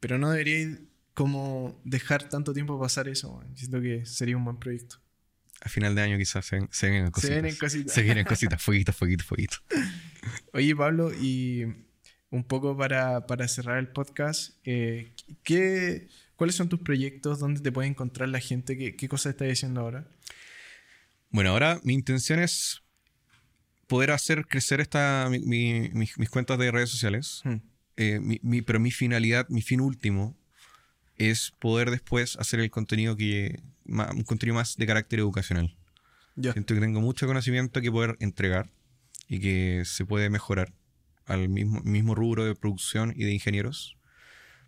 pero 0.01 0.19
no 0.19 0.31
deberíais 0.31 0.81
como 1.15 1.81
dejar 1.85 2.29
tanto 2.29 2.53
tiempo 2.53 2.79
pasar 2.81 3.09
eso, 3.09 3.33
weón. 3.33 3.57
Siento 3.57 3.81
que 3.81 4.05
sería 4.07 4.37
un 4.37 4.45
buen 4.45 4.59
proyecto. 4.59 5.03
A 5.65 5.69
final 5.69 5.95
de 5.95 6.03
año 6.03 6.19
quizás 6.19 6.45
se, 6.47 6.61
se 6.70 6.91
vienen 6.91 7.11
cositas. 7.11 7.28
Se 7.28 7.41
vienen 7.41 7.57
cositas. 7.59 7.93
Se 7.95 8.03
vienen 8.03 8.24
cositas, 8.27 8.62
fueguitos, 8.62 8.95
fueguitos, 8.97 9.27
fueguitos. 9.27 9.62
Oye, 10.53 10.77
Pablo, 10.77 11.11
y 11.12 11.65
un 12.31 12.45
poco 12.45 12.77
para, 12.77 13.27
para 13.27 13.49
cerrar 13.49 13.78
el 13.78 13.89
podcast, 13.89 14.57
eh, 14.65 15.12
¿qué, 15.43 16.09
¿Cuáles 16.36 16.57
son 16.57 16.69
tus 16.69 16.81
proyectos? 16.81 17.39
¿Dónde 17.39 17.61
te 17.61 17.73
puede 17.73 17.89
encontrar 17.89 18.28
la 18.28 18.41
gente? 18.41 18.77
¿Qué, 18.77 18.95
qué 18.97 19.09
cosas 19.09 19.31
estás 19.32 19.49
haciendo 19.51 19.81
ahora? 19.81 20.07
Bueno, 21.31 21.51
ahora 21.51 21.81
mi 21.82 21.95
intención 21.95 22.39
es 22.41 22.82
poder 23.86 24.11
hacer 24.11 24.47
crecer 24.47 24.81
esta, 24.81 25.28
mi- 25.31 25.39
mi- 25.41 25.91
mis, 25.95 26.19
mis 26.19 26.28
cuentas 26.28 26.59
de 26.59 26.70
redes 26.70 26.91
sociales. 26.91 27.41
Hmm. 27.45 27.57
Eh, 27.97 28.19
mi- 28.20 28.41
mi- 28.43 28.62
pero 28.62 28.81
mi 28.81 28.91
finalidad, 28.91 29.49
mi 29.49 29.62
fin 29.62 29.81
último, 29.81 30.36
es 31.16 31.53
poder 31.61 31.91
después 31.91 32.36
hacer 32.36 32.61
el 32.61 32.70
contenido 32.70 33.16
que 33.16 33.61
ma- 33.85 34.11
un 34.12 34.23
contenido 34.23 34.55
más 34.56 34.77
de 34.77 34.86
carácter 34.86 35.19
educacional. 35.20 35.77
Ya. 36.36 36.52
Siento 36.52 36.74
que 36.74 36.81
tengo 36.81 37.01
mucho 37.01 37.27
conocimiento 37.27 37.81
que 37.81 37.90
poder 37.93 38.16
entregar 38.20 38.70
y 39.28 39.40
que 39.40 39.82
se 39.85 40.05
puede 40.05 40.31
mejorar 40.31 40.73
al 41.27 41.48
mismo, 41.48 41.81
mismo 41.82 42.15
rubro 42.15 42.44
de 42.44 42.55
producción 42.55 43.12
y 43.16 43.24
de 43.24 43.32
ingenieros. 43.32 43.97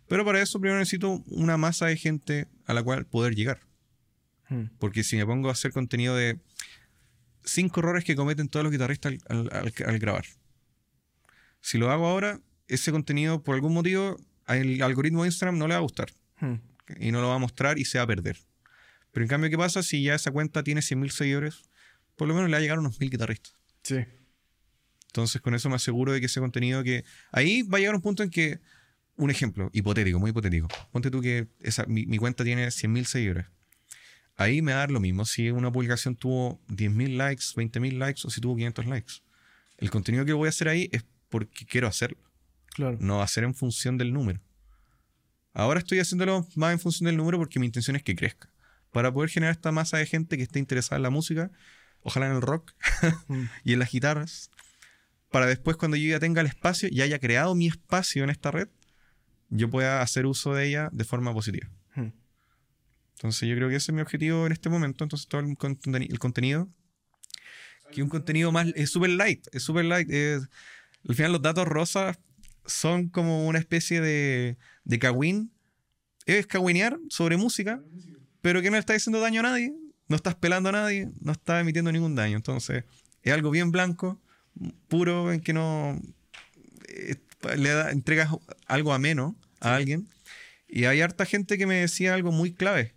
Pero 0.07 0.23
para 0.25 0.41
eso 0.41 0.59
primero 0.59 0.79
necesito 0.79 1.21
una 1.27 1.57
masa 1.57 1.87
de 1.87 1.97
gente 1.97 2.47
a 2.65 2.73
la 2.73 2.81
cual 2.81 3.05
poder 3.05 3.35
llegar. 3.35 3.59
Hmm. 4.49 4.67
Porque 4.79 5.03
si 5.03 5.17
me 5.17 5.25
pongo 5.25 5.49
a 5.49 5.51
hacer 5.51 5.71
contenido 5.73 6.15
de 6.15 6.39
cinco 7.43 7.81
errores 7.81 8.03
que 8.05 8.15
cometen 8.15 8.47
todos 8.47 8.63
los 8.63 8.71
guitarristas 8.71 9.13
al, 9.27 9.37
al- 9.37 9.49
al- 9.51 9.73
al 9.85 9.99
grabar. 9.99 10.25
Si 11.61 11.77
lo 11.77 11.91
hago 11.91 12.07
ahora, 12.07 12.39
ese 12.67 12.91
contenido 12.91 13.43
por 13.43 13.55
algún 13.55 13.73
motivo 13.73 14.17
al 14.45 14.81
algoritmo 14.81 15.23
de 15.23 15.27
Instagram 15.29 15.57
no 15.57 15.67
le 15.67 15.73
va 15.73 15.79
a 15.79 15.81
gustar 15.83 16.09
Hmm. 16.39 16.55
y 16.99 17.11
no 17.11 17.19
lo 17.21 17.27
va 17.29 17.35
a 17.35 17.39
mostrar 17.39 17.77
y 17.77 17.83
se 17.85 17.97
va 17.97 18.05
a 18.05 18.07
perder. 18.07 18.37
Pero 19.17 19.25
en 19.25 19.29
cambio, 19.29 19.49
¿qué 19.49 19.57
pasa 19.57 19.81
si 19.81 20.03
ya 20.03 20.13
esa 20.13 20.29
cuenta 20.29 20.61
tiene 20.61 20.81
100.000 20.81 21.09
seguidores? 21.09 21.63
Por 22.17 22.27
lo 22.27 22.35
menos 22.35 22.51
le 22.51 22.53
va 22.53 22.59
a 22.59 22.61
llegar 22.61 22.77
a 22.77 22.81
unos 22.81 22.99
1.000 22.99 23.09
guitarristas. 23.09 23.51
Sí. 23.81 23.95
Entonces, 25.07 25.41
con 25.41 25.55
eso 25.55 25.69
me 25.69 25.75
aseguro 25.75 26.13
de 26.13 26.19
que 26.19 26.27
ese 26.27 26.39
contenido 26.39 26.83
que... 26.83 27.03
Ahí 27.31 27.63
va 27.63 27.77
a 27.77 27.79
llegar 27.79 27.95
un 27.95 28.03
punto 28.03 28.21
en 28.21 28.29
que... 28.29 28.59
Un 29.15 29.31
ejemplo, 29.31 29.71
hipotético, 29.73 30.19
muy 30.19 30.29
hipotético. 30.29 30.67
Ponte 30.91 31.09
tú 31.09 31.19
que 31.19 31.47
esa, 31.61 31.87
mi, 31.87 32.05
mi 32.05 32.19
cuenta 32.19 32.43
tiene 32.43 32.67
100.000 32.67 33.05
seguidores. 33.05 33.47
Ahí 34.35 34.61
me 34.61 34.73
va 34.73 34.77
a 34.77 34.79
dar 34.81 34.91
lo 34.91 34.99
mismo 34.99 35.25
si 35.25 35.49
una 35.49 35.71
publicación 35.71 36.15
tuvo 36.15 36.61
10.000 36.67 37.17
likes, 37.17 37.43
20.000 37.55 37.97
likes 37.97 38.21
o 38.23 38.29
si 38.29 38.39
tuvo 38.39 38.55
500 38.55 38.85
likes. 38.85 39.13
El 39.79 39.89
contenido 39.89 40.25
que 40.25 40.33
voy 40.33 40.45
a 40.45 40.49
hacer 40.49 40.67
ahí 40.69 40.89
es 40.91 41.03
porque 41.29 41.65
quiero 41.65 41.87
hacerlo, 41.87 42.19
Claro. 42.75 42.99
no 43.01 43.17
va 43.17 43.23
a 43.23 43.27
ser 43.27 43.45
en 43.45 43.55
función 43.55 43.97
del 43.97 44.13
número. 44.13 44.39
Ahora 45.53 45.79
estoy 45.79 45.97
haciéndolo 45.97 46.45
más 46.53 46.71
en 46.73 46.79
función 46.79 47.07
del 47.07 47.17
número 47.17 47.39
porque 47.39 47.59
mi 47.59 47.65
intención 47.65 47.95
es 47.95 48.03
que 48.03 48.15
crezca. 48.15 48.47
Para 48.97 49.11
poder 49.13 49.29
generar 49.29 49.53
esta 49.53 49.71
masa 49.71 49.97
de 49.97 50.07
gente 50.07 50.37
que 50.37 50.43
esté 50.43 50.57
interesada 50.57 50.97
en 50.97 51.03
la 51.03 51.11
música, 51.11 51.51
ojalá 52.01 52.25
en 52.25 52.33
el 52.33 52.41
rock 52.41 52.73
Hmm. 53.27 53.43
y 53.63 53.73
en 53.73 53.79
las 53.79 53.91
guitarras, 53.91 54.49
para 55.29 55.45
después 55.45 55.77
cuando 55.77 55.97
yo 55.97 56.09
ya 56.09 56.19
tenga 56.19 56.41
el 56.41 56.47
espacio 56.47 56.89
y 56.91 57.01
haya 57.01 57.19
creado 57.19 57.53
mi 57.53 57.67
espacio 57.67 58.23
en 58.23 58.31
esta 58.31 58.49
red, 58.49 58.69
yo 59.51 59.69
pueda 59.69 60.01
hacer 60.01 60.25
uso 60.25 60.55
de 60.55 60.67
ella 60.67 60.89
de 60.91 61.03
forma 61.03 61.31
positiva. 61.31 61.69
Hmm. 61.93 62.09
Entonces 63.17 63.47
yo 63.47 63.55
creo 63.55 63.69
que 63.69 63.75
ese 63.75 63.91
es 63.91 63.95
mi 63.95 64.01
objetivo 64.01 64.47
en 64.47 64.51
este 64.51 64.67
momento. 64.67 65.03
Entonces 65.03 65.27
todo 65.27 65.41
el, 65.41 65.47
conteni- 65.57 66.09
el 66.09 66.17
contenido, 66.17 66.67
que 67.91 68.01
un 68.01 68.09
contenido 68.09 68.51
más, 68.51 68.67
es 68.75 68.89
súper 68.89 69.11
light, 69.11 69.45
es 69.51 69.61
súper 69.61 69.85
light. 69.85 70.09
es- 70.09 70.49
al 71.07 71.13
final 71.13 71.33
los 71.33 71.41
datos 71.43 71.67
rosas 71.67 72.17
son 72.65 73.09
como 73.09 73.45
una 73.47 73.59
especie 73.59 74.01
de, 74.01 74.57
de 74.85 74.97
cagüín. 74.99 75.51
Es 76.25 76.47
cagüinear 76.47 76.97
sobre 77.09 77.37
música, 77.37 77.79
pero 78.47 78.61
que 78.61 78.69
no 78.69 78.77
le 78.77 78.79
está 78.79 78.93
haciendo 78.93 79.19
daño 79.19 79.41
a 79.41 79.43
nadie, 79.43 79.73
no 80.07 80.15
estás 80.15 80.33
pelando 80.35 80.69
a 80.69 80.71
nadie, 80.71 81.09
no 81.19 81.33
está 81.33 81.59
emitiendo 81.59 81.91
ningún 81.91 82.15
daño. 82.15 82.37
Entonces 82.37 82.85
es 83.21 83.33
algo 83.33 83.51
bien 83.51 83.73
blanco, 83.73 84.21
puro, 84.87 85.33
en 85.33 85.41
que 85.41 85.51
no 85.51 86.01
eh, 86.87 87.17
le 87.57 87.69
da, 87.71 87.91
entregas 87.91 88.29
algo 88.65 88.93
ameno 88.93 89.35
a 89.59 89.75
alguien. 89.75 90.07
Y 90.65 90.85
hay 90.85 91.01
harta 91.01 91.25
gente 91.25 91.57
que 91.57 91.67
me 91.67 91.75
decía 91.75 92.13
algo 92.13 92.31
muy 92.31 92.53
clave. 92.53 92.95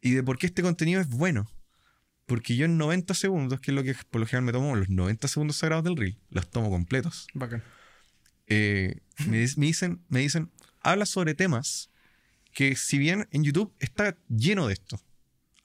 Y 0.00 0.10
de 0.10 0.24
por 0.24 0.38
qué 0.38 0.46
este 0.46 0.60
contenido 0.60 1.00
es 1.00 1.06
bueno. 1.06 1.48
Porque 2.26 2.56
yo 2.56 2.64
en 2.64 2.76
90 2.76 3.14
segundos, 3.14 3.60
que 3.60 3.70
es 3.70 3.76
lo 3.76 3.84
que 3.84 3.94
por 4.10 4.20
lo 4.20 4.26
general 4.26 4.46
me 4.46 4.50
tomo, 4.50 4.74
los 4.74 4.88
90 4.88 5.28
segundos 5.28 5.54
sagrados 5.54 5.84
del 5.84 5.96
reel, 5.96 6.18
los 6.30 6.50
tomo 6.50 6.68
completos. 6.68 7.28
Bacán. 7.32 7.62
Eh, 8.48 9.02
me, 9.28 9.46
me 9.56 9.66
dicen, 9.66 10.02
me 10.08 10.18
dicen, 10.18 10.50
habla 10.80 11.06
sobre 11.06 11.36
temas 11.36 11.89
que 12.52 12.76
si 12.76 12.98
bien 12.98 13.28
en 13.30 13.44
YouTube 13.44 13.72
está 13.78 14.16
lleno 14.28 14.66
de 14.66 14.74
esto, 14.74 15.00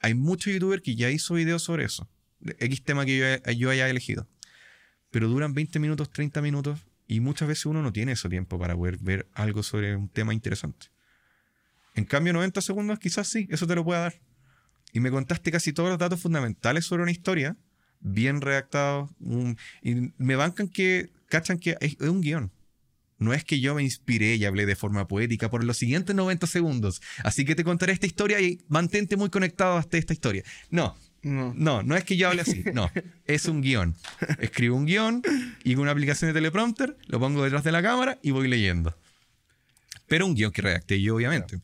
hay 0.00 0.14
muchos 0.14 0.52
youtubers 0.52 0.82
que 0.82 0.94
ya 0.94 1.10
hizo 1.10 1.34
videos 1.34 1.62
sobre 1.62 1.84
eso, 1.84 2.08
de 2.40 2.56
X 2.60 2.82
tema 2.84 3.04
que 3.04 3.40
yo, 3.44 3.52
yo 3.52 3.70
haya 3.70 3.88
elegido, 3.88 4.28
pero 5.10 5.28
duran 5.28 5.54
20 5.54 5.78
minutos, 5.78 6.10
30 6.10 6.42
minutos 6.42 6.80
y 7.08 7.20
muchas 7.20 7.48
veces 7.48 7.66
uno 7.66 7.82
no 7.82 7.92
tiene 7.92 8.12
ese 8.12 8.28
tiempo 8.28 8.58
para 8.58 8.74
poder 8.74 8.98
ver 8.98 9.28
algo 9.34 9.62
sobre 9.62 9.96
un 9.96 10.08
tema 10.08 10.34
interesante. 10.34 10.88
En 11.94 12.04
cambio, 12.04 12.32
90 12.32 12.60
segundos 12.60 12.98
quizás 12.98 13.28
sí, 13.28 13.48
eso 13.50 13.66
te 13.66 13.74
lo 13.74 13.84
pueda 13.84 14.00
dar. 14.00 14.20
Y 14.92 15.00
me 15.00 15.10
contaste 15.10 15.50
casi 15.50 15.72
todos 15.72 15.88
los 15.88 15.98
datos 15.98 16.20
fundamentales 16.20 16.84
sobre 16.84 17.02
una 17.02 17.12
historia, 17.12 17.56
bien 18.00 18.40
redactados, 18.40 19.10
y 19.82 20.12
me 20.18 20.36
bancan 20.36 20.68
que, 20.68 21.10
cachan 21.28 21.58
que 21.58 21.76
es 21.80 21.96
un 22.00 22.20
guion. 22.20 22.52
No 23.18 23.32
es 23.32 23.44
que 23.44 23.60
yo 23.60 23.74
me 23.74 23.82
inspiré 23.82 24.34
y 24.36 24.44
hablé 24.44 24.66
de 24.66 24.76
forma 24.76 25.08
poética 25.08 25.48
por 25.50 25.64
los 25.64 25.78
siguientes 25.78 26.14
90 26.14 26.46
segundos. 26.46 27.00
Así 27.24 27.44
que 27.44 27.54
te 27.54 27.64
contaré 27.64 27.92
esta 27.92 28.06
historia 28.06 28.40
y 28.40 28.60
mantente 28.68 29.16
muy 29.16 29.30
conectado 29.30 29.76
hasta 29.76 29.96
esta 29.96 30.12
historia. 30.12 30.42
No, 30.70 30.96
No. 31.22 31.54
no, 31.56 31.82
no 31.82 31.96
es 31.96 32.04
que 32.04 32.16
yo 32.16 32.28
hable 32.28 32.42
así. 32.42 32.62
No, 32.74 32.90
es 33.26 33.46
un 33.46 33.62
guion. 33.62 33.94
Escribo 34.38 34.76
un 34.76 34.84
guion 34.86 35.22
y 35.64 35.74
con 35.74 35.82
una 35.82 35.92
aplicación 35.92 36.28
de 36.30 36.34
teleprompter 36.34 36.96
lo 37.06 37.18
pongo 37.18 37.42
detrás 37.42 37.64
de 37.64 37.72
la 37.72 37.82
cámara 37.82 38.18
y 38.22 38.32
voy 38.32 38.48
leyendo. 38.48 38.94
Pero 40.06 40.26
un 40.26 40.34
guion 40.34 40.52
que 40.52 40.62
redacté 40.62 41.00
yo, 41.00 41.16
obviamente. 41.16 41.60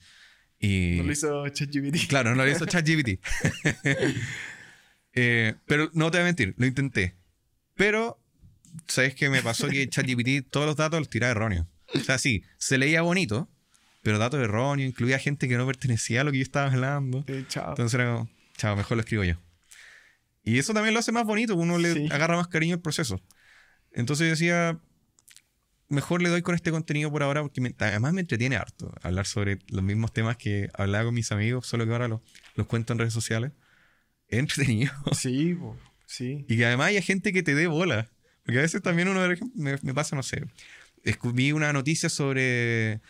Y, 0.58 0.96
No 0.98 1.04
lo 1.04 1.12
hizo 1.12 1.48
ChatGPT. 1.48 2.06
Claro, 2.08 2.34
no 2.34 2.44
lo 2.44 2.50
hizo 2.50 2.66
ChatGPT. 2.66 3.20
Eh, 5.14 5.54
pero 5.66 5.90
no 5.92 6.10
te 6.10 6.16
voy 6.16 6.22
a 6.22 6.24
mentir, 6.24 6.54
lo 6.56 6.64
intenté. 6.64 7.14
Pero, 7.74 8.18
¿sabes 8.88 9.14
qué 9.14 9.28
me 9.30 9.42
pasó? 9.42 9.68
Que 9.68 9.88
ChatGPT 9.88 10.50
todos 10.50 10.66
los 10.66 10.76
datos 10.76 10.98
los 11.00 11.08
tiraba 11.10 11.30
erróneos. 11.32 11.66
O 11.94 12.00
sea, 12.00 12.18
sí, 12.18 12.42
se 12.58 12.78
leía 12.78 13.02
bonito, 13.02 13.48
pero 14.02 14.18
datos 14.18 14.40
erróneos, 14.40 14.88
incluía 14.88 15.18
gente 15.18 15.48
que 15.48 15.56
no 15.56 15.66
pertenecía 15.66 16.22
a 16.22 16.24
lo 16.24 16.32
que 16.32 16.38
yo 16.38 16.42
estaba 16.42 16.70
hablando. 16.70 17.24
Eh, 17.28 17.44
chao. 17.48 17.70
Entonces 17.70 17.94
era 18.00 18.12
como, 18.14 18.30
chao, 18.56 18.76
mejor 18.76 18.96
lo 18.96 19.02
escribo 19.02 19.24
yo. 19.24 19.34
Y 20.44 20.58
eso 20.58 20.72
también 20.74 20.92
lo 20.94 21.00
hace 21.00 21.12
más 21.12 21.24
bonito, 21.24 21.54
uno 21.54 21.78
le 21.78 21.92
Sí. 21.94 22.08
agarra 22.10 22.36
más 22.36 22.48
cariño 22.48 22.74
al 22.74 22.80
proceso. 22.80 23.20
Entonces 23.92 24.26
yo 24.26 24.30
decía, 24.30 24.78
mejor 25.88 26.22
le 26.22 26.30
doy 26.30 26.42
con 26.42 26.54
este 26.54 26.70
contenido 26.70 27.10
por 27.12 27.22
ahora 27.22 27.42
porque 27.42 27.60
me- 27.60 27.74
además 27.78 28.12
me 28.14 28.22
entretiene 28.22 28.56
harto 28.56 28.92
hablar 29.02 29.26
sobre 29.26 29.58
los 29.68 29.84
mismos 29.84 30.12
temas 30.12 30.36
que 30.36 30.68
hablaba 30.74 31.04
con 31.04 31.14
mis 31.14 31.30
amigos, 31.30 31.66
solo 31.66 31.84
que 31.86 31.92
ahora 31.92 32.08
los, 32.08 32.20
los 32.54 32.66
cuento 32.66 32.92
en 32.94 32.98
redes 33.00 33.12
sociales. 33.12 33.52
Es 34.28 34.38
entretenido. 34.38 34.92
Sí, 35.14 35.54
po. 35.54 35.76
sí. 36.06 36.46
Y 36.48 36.56
que 36.56 36.64
además 36.66 36.88
haya 36.88 37.02
gente 37.02 37.32
que 37.34 37.42
te 37.42 37.54
dé 37.54 37.66
bola. 37.66 38.08
Porque 38.44 38.58
a 38.58 38.62
veces 38.62 38.82
también 38.82 39.08
uno, 39.08 39.20
por 39.20 39.32
ejemplo, 39.32 39.62
me, 39.62 39.76
me 39.82 39.94
pasa, 39.94 40.16
no 40.16 40.22
sé, 40.22 40.44
descubrí 41.04 41.52
una 41.52 41.72
noticia 41.72 42.08
sobre 42.08 43.00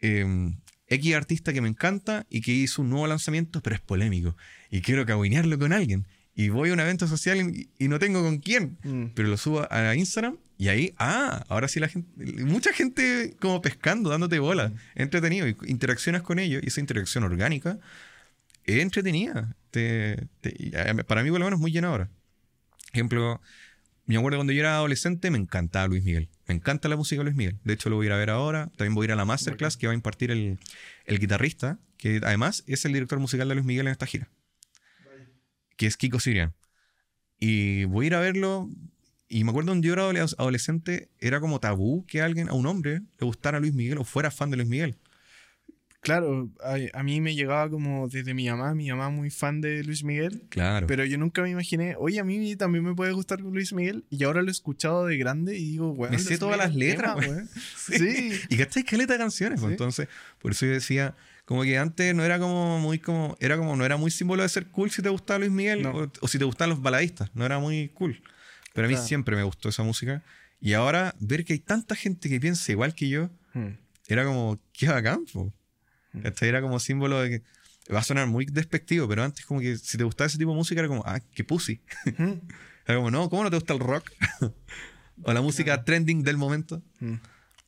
eh, 0.00 0.52
X 0.88 1.14
artista 1.14 1.52
que 1.52 1.60
me 1.60 1.68
encanta 1.68 2.26
y 2.30 2.40
que 2.40 2.52
hizo 2.52 2.82
un 2.82 2.90
nuevo 2.90 3.06
lanzamiento, 3.06 3.60
pero 3.62 3.76
es 3.76 3.82
polémico. 3.82 4.36
Y 4.70 4.80
quiero 4.80 5.04
caguinearlo 5.06 5.58
con 5.58 5.72
alguien. 5.72 6.06
Y 6.34 6.48
voy 6.48 6.70
a 6.70 6.72
un 6.72 6.80
evento 6.80 7.06
social 7.06 7.38
y, 7.38 7.68
y 7.78 7.88
no 7.88 7.98
tengo 7.98 8.22
con 8.22 8.38
quién. 8.38 8.78
Mm. 8.82 9.06
Pero 9.14 9.28
lo 9.28 9.36
subo 9.36 9.66
a 9.70 9.94
Instagram 9.94 10.38
y 10.56 10.68
ahí, 10.68 10.94
ah, 10.98 11.44
ahora 11.48 11.68
sí 11.68 11.80
la 11.80 11.88
gente, 11.88 12.08
mucha 12.44 12.72
gente 12.72 13.34
como 13.40 13.60
pescando, 13.62 14.10
dándote 14.10 14.38
bola. 14.38 14.72
Entretenido. 14.94 15.46
Y 15.48 15.56
interaccionas 15.66 16.22
con 16.22 16.38
ellos 16.38 16.62
y 16.62 16.68
esa 16.68 16.80
interacción 16.80 17.24
orgánica 17.24 17.78
es 18.64 18.80
entretenida. 18.80 19.54
Te- 19.70 20.26
te- 20.40 20.54
y, 20.58 20.72
eh, 20.74 21.04
para 21.06 21.22
mí, 21.22 21.30
por 21.30 21.38
lo 21.40 21.46
menos, 21.46 21.58
es 21.58 21.60
muy 21.62 21.72
llenadora. 21.72 22.08
Ejemplo, 22.92 23.40
me 24.14 24.18
acuerdo 24.18 24.38
cuando 24.38 24.52
yo 24.52 24.60
era 24.60 24.74
adolescente, 24.76 25.30
me 25.30 25.38
encantaba 25.38 25.86
Luis 25.88 26.02
Miguel. 26.04 26.28
Me 26.46 26.54
encanta 26.54 26.88
la 26.88 26.96
música 26.96 27.20
de 27.20 27.24
Luis 27.24 27.36
Miguel. 27.36 27.58
De 27.64 27.74
hecho, 27.74 27.90
lo 27.90 27.96
voy 27.96 28.06
a 28.06 28.08
ir 28.08 28.12
a 28.12 28.16
ver 28.16 28.30
ahora. 28.30 28.66
También 28.76 28.94
voy 28.94 29.04
a 29.04 29.06
ir 29.06 29.12
a 29.12 29.16
la 29.16 29.24
masterclass 29.24 29.76
que 29.76 29.86
va 29.86 29.92
a 29.92 29.94
impartir 29.94 30.30
el, 30.30 30.58
el 31.04 31.18
guitarrista, 31.18 31.78
que 31.96 32.20
además 32.22 32.64
es 32.66 32.84
el 32.84 32.92
director 32.92 33.18
musical 33.20 33.48
de 33.48 33.54
Luis 33.54 33.66
Miguel 33.66 33.86
en 33.86 33.92
esta 33.92 34.06
gira, 34.06 34.28
que 35.76 35.86
es 35.86 35.96
Kiko 35.96 36.18
Sirian. 36.20 36.54
Y 37.38 37.84
voy 37.84 38.04
a 38.04 38.08
ir 38.08 38.14
a 38.14 38.20
verlo. 38.20 38.68
Y 39.28 39.44
me 39.44 39.50
acuerdo 39.50 39.68
cuando 39.68 39.86
yo 39.86 39.92
era 39.92 40.02
adole- 40.10 40.34
adolescente, 40.38 41.08
era 41.20 41.38
como 41.40 41.60
tabú 41.60 42.04
que 42.06 42.20
a 42.20 42.24
alguien, 42.24 42.48
a 42.48 42.54
un 42.54 42.66
hombre, 42.66 43.02
le 43.18 43.26
gustara 43.26 43.60
Luis 43.60 43.72
Miguel 43.74 43.98
o 43.98 44.04
fuera 44.04 44.30
fan 44.30 44.50
de 44.50 44.56
Luis 44.56 44.68
Miguel. 44.68 44.96
Claro, 46.02 46.48
a, 46.64 46.76
a 46.98 47.02
mí 47.02 47.20
me 47.20 47.34
llegaba 47.34 47.68
como 47.68 48.08
desde 48.08 48.32
mi 48.32 48.48
mamá, 48.48 48.74
mi 48.74 48.88
mamá 48.88 49.10
muy 49.10 49.28
fan 49.30 49.60
de 49.60 49.84
Luis 49.84 50.02
Miguel, 50.02 50.42
Claro. 50.48 50.86
pero 50.86 51.04
yo 51.04 51.18
nunca 51.18 51.42
me 51.42 51.50
imaginé, 51.50 51.94
oye, 51.98 52.18
a 52.18 52.24
mí 52.24 52.56
también 52.56 52.82
me 52.84 52.94
puede 52.94 53.12
gustar 53.12 53.40
Luis 53.40 53.74
Miguel, 53.74 54.06
y 54.08 54.24
ahora 54.24 54.40
lo 54.40 54.48
he 54.48 54.50
escuchado 54.50 55.04
de 55.06 55.18
grande 55.18 55.58
y 55.58 55.72
digo, 55.72 55.94
bueno, 55.94 56.12
Me 56.16 56.18
sé 56.18 56.38
todas 56.38 56.56
las 56.56 56.74
letras, 56.74 57.16
güey. 57.16 57.40
Sí. 57.76 57.98
Sí. 57.98 58.40
Y 58.48 58.56
cachai 58.56 58.82
caleta 58.84 59.12
de 59.12 59.18
canciones. 59.18 59.60
pues, 59.60 59.68
Sí. 59.68 59.72
Entonces, 59.74 60.08
por 60.38 60.52
eso 60.52 60.64
yo 60.64 60.72
decía, 60.72 61.14
como 61.44 61.64
que 61.64 61.76
antes 61.76 62.14
no 62.14 62.24
era 62.24 62.38
como 62.38 62.78
muy 62.80 62.98
como, 62.98 63.36
era 63.38 63.58
como, 63.58 63.76
no 63.76 63.84
era 63.84 63.98
muy 63.98 64.10
símbolo 64.10 64.42
de 64.42 64.48
ser 64.48 64.68
cool 64.68 64.90
si 64.90 65.02
te 65.02 65.10
gustaba 65.10 65.40
Luis 65.40 65.50
Miguel 65.50 65.82
No. 65.82 65.90
o, 65.92 66.12
o 66.20 66.28
si 66.28 66.38
te 66.38 66.44
gustaban 66.46 66.70
los 66.70 66.80
baladistas. 66.80 67.30
No 67.34 67.44
era 67.44 67.58
muy 67.58 67.88
cool. 67.90 68.22
Pero 68.72 68.86
a 68.86 68.90
mí 68.90 68.96
siempre 68.96 69.36
me 69.36 69.42
gustó 69.42 69.68
esa 69.68 69.82
música. 69.82 70.22
Y 70.60 70.72
ahora 70.72 71.14
ver 71.20 71.44
que 71.44 71.52
hay 71.54 71.58
tanta 71.58 71.94
gente 71.94 72.28
que 72.30 72.40
piensa 72.40 72.72
igual 72.72 72.94
que 72.94 73.08
yo, 73.10 73.28
Mm. 73.52 73.76
era 74.08 74.24
como, 74.24 74.58
qué 74.72 74.86
bacán, 74.88 75.24
po. 75.32 75.52
Este 76.24 76.48
era 76.48 76.60
como 76.60 76.78
símbolo 76.80 77.20
de 77.20 77.30
que 77.30 77.92
va 77.92 78.00
a 78.00 78.04
sonar 78.04 78.26
muy 78.26 78.44
despectivo, 78.46 79.08
pero 79.08 79.22
antes 79.24 79.44
como 79.46 79.60
que 79.60 79.76
si 79.78 79.96
te 79.98 80.04
gustaba 80.04 80.26
ese 80.26 80.38
tipo 80.38 80.50
de 80.50 80.56
música 80.56 80.80
era 80.80 80.88
como, 80.88 81.02
ah, 81.06 81.20
qué 81.34 81.44
pussy. 81.44 81.80
era 82.86 82.96
como, 82.96 83.10
no, 83.10 83.28
¿cómo 83.30 83.44
no 83.44 83.50
te 83.50 83.56
gusta 83.56 83.72
el 83.74 83.80
rock? 83.80 84.10
o 85.22 85.32
la 85.32 85.40
música 85.42 85.84
trending 85.84 86.22
del 86.22 86.36
momento. 86.36 86.82
Mm. 87.00 87.14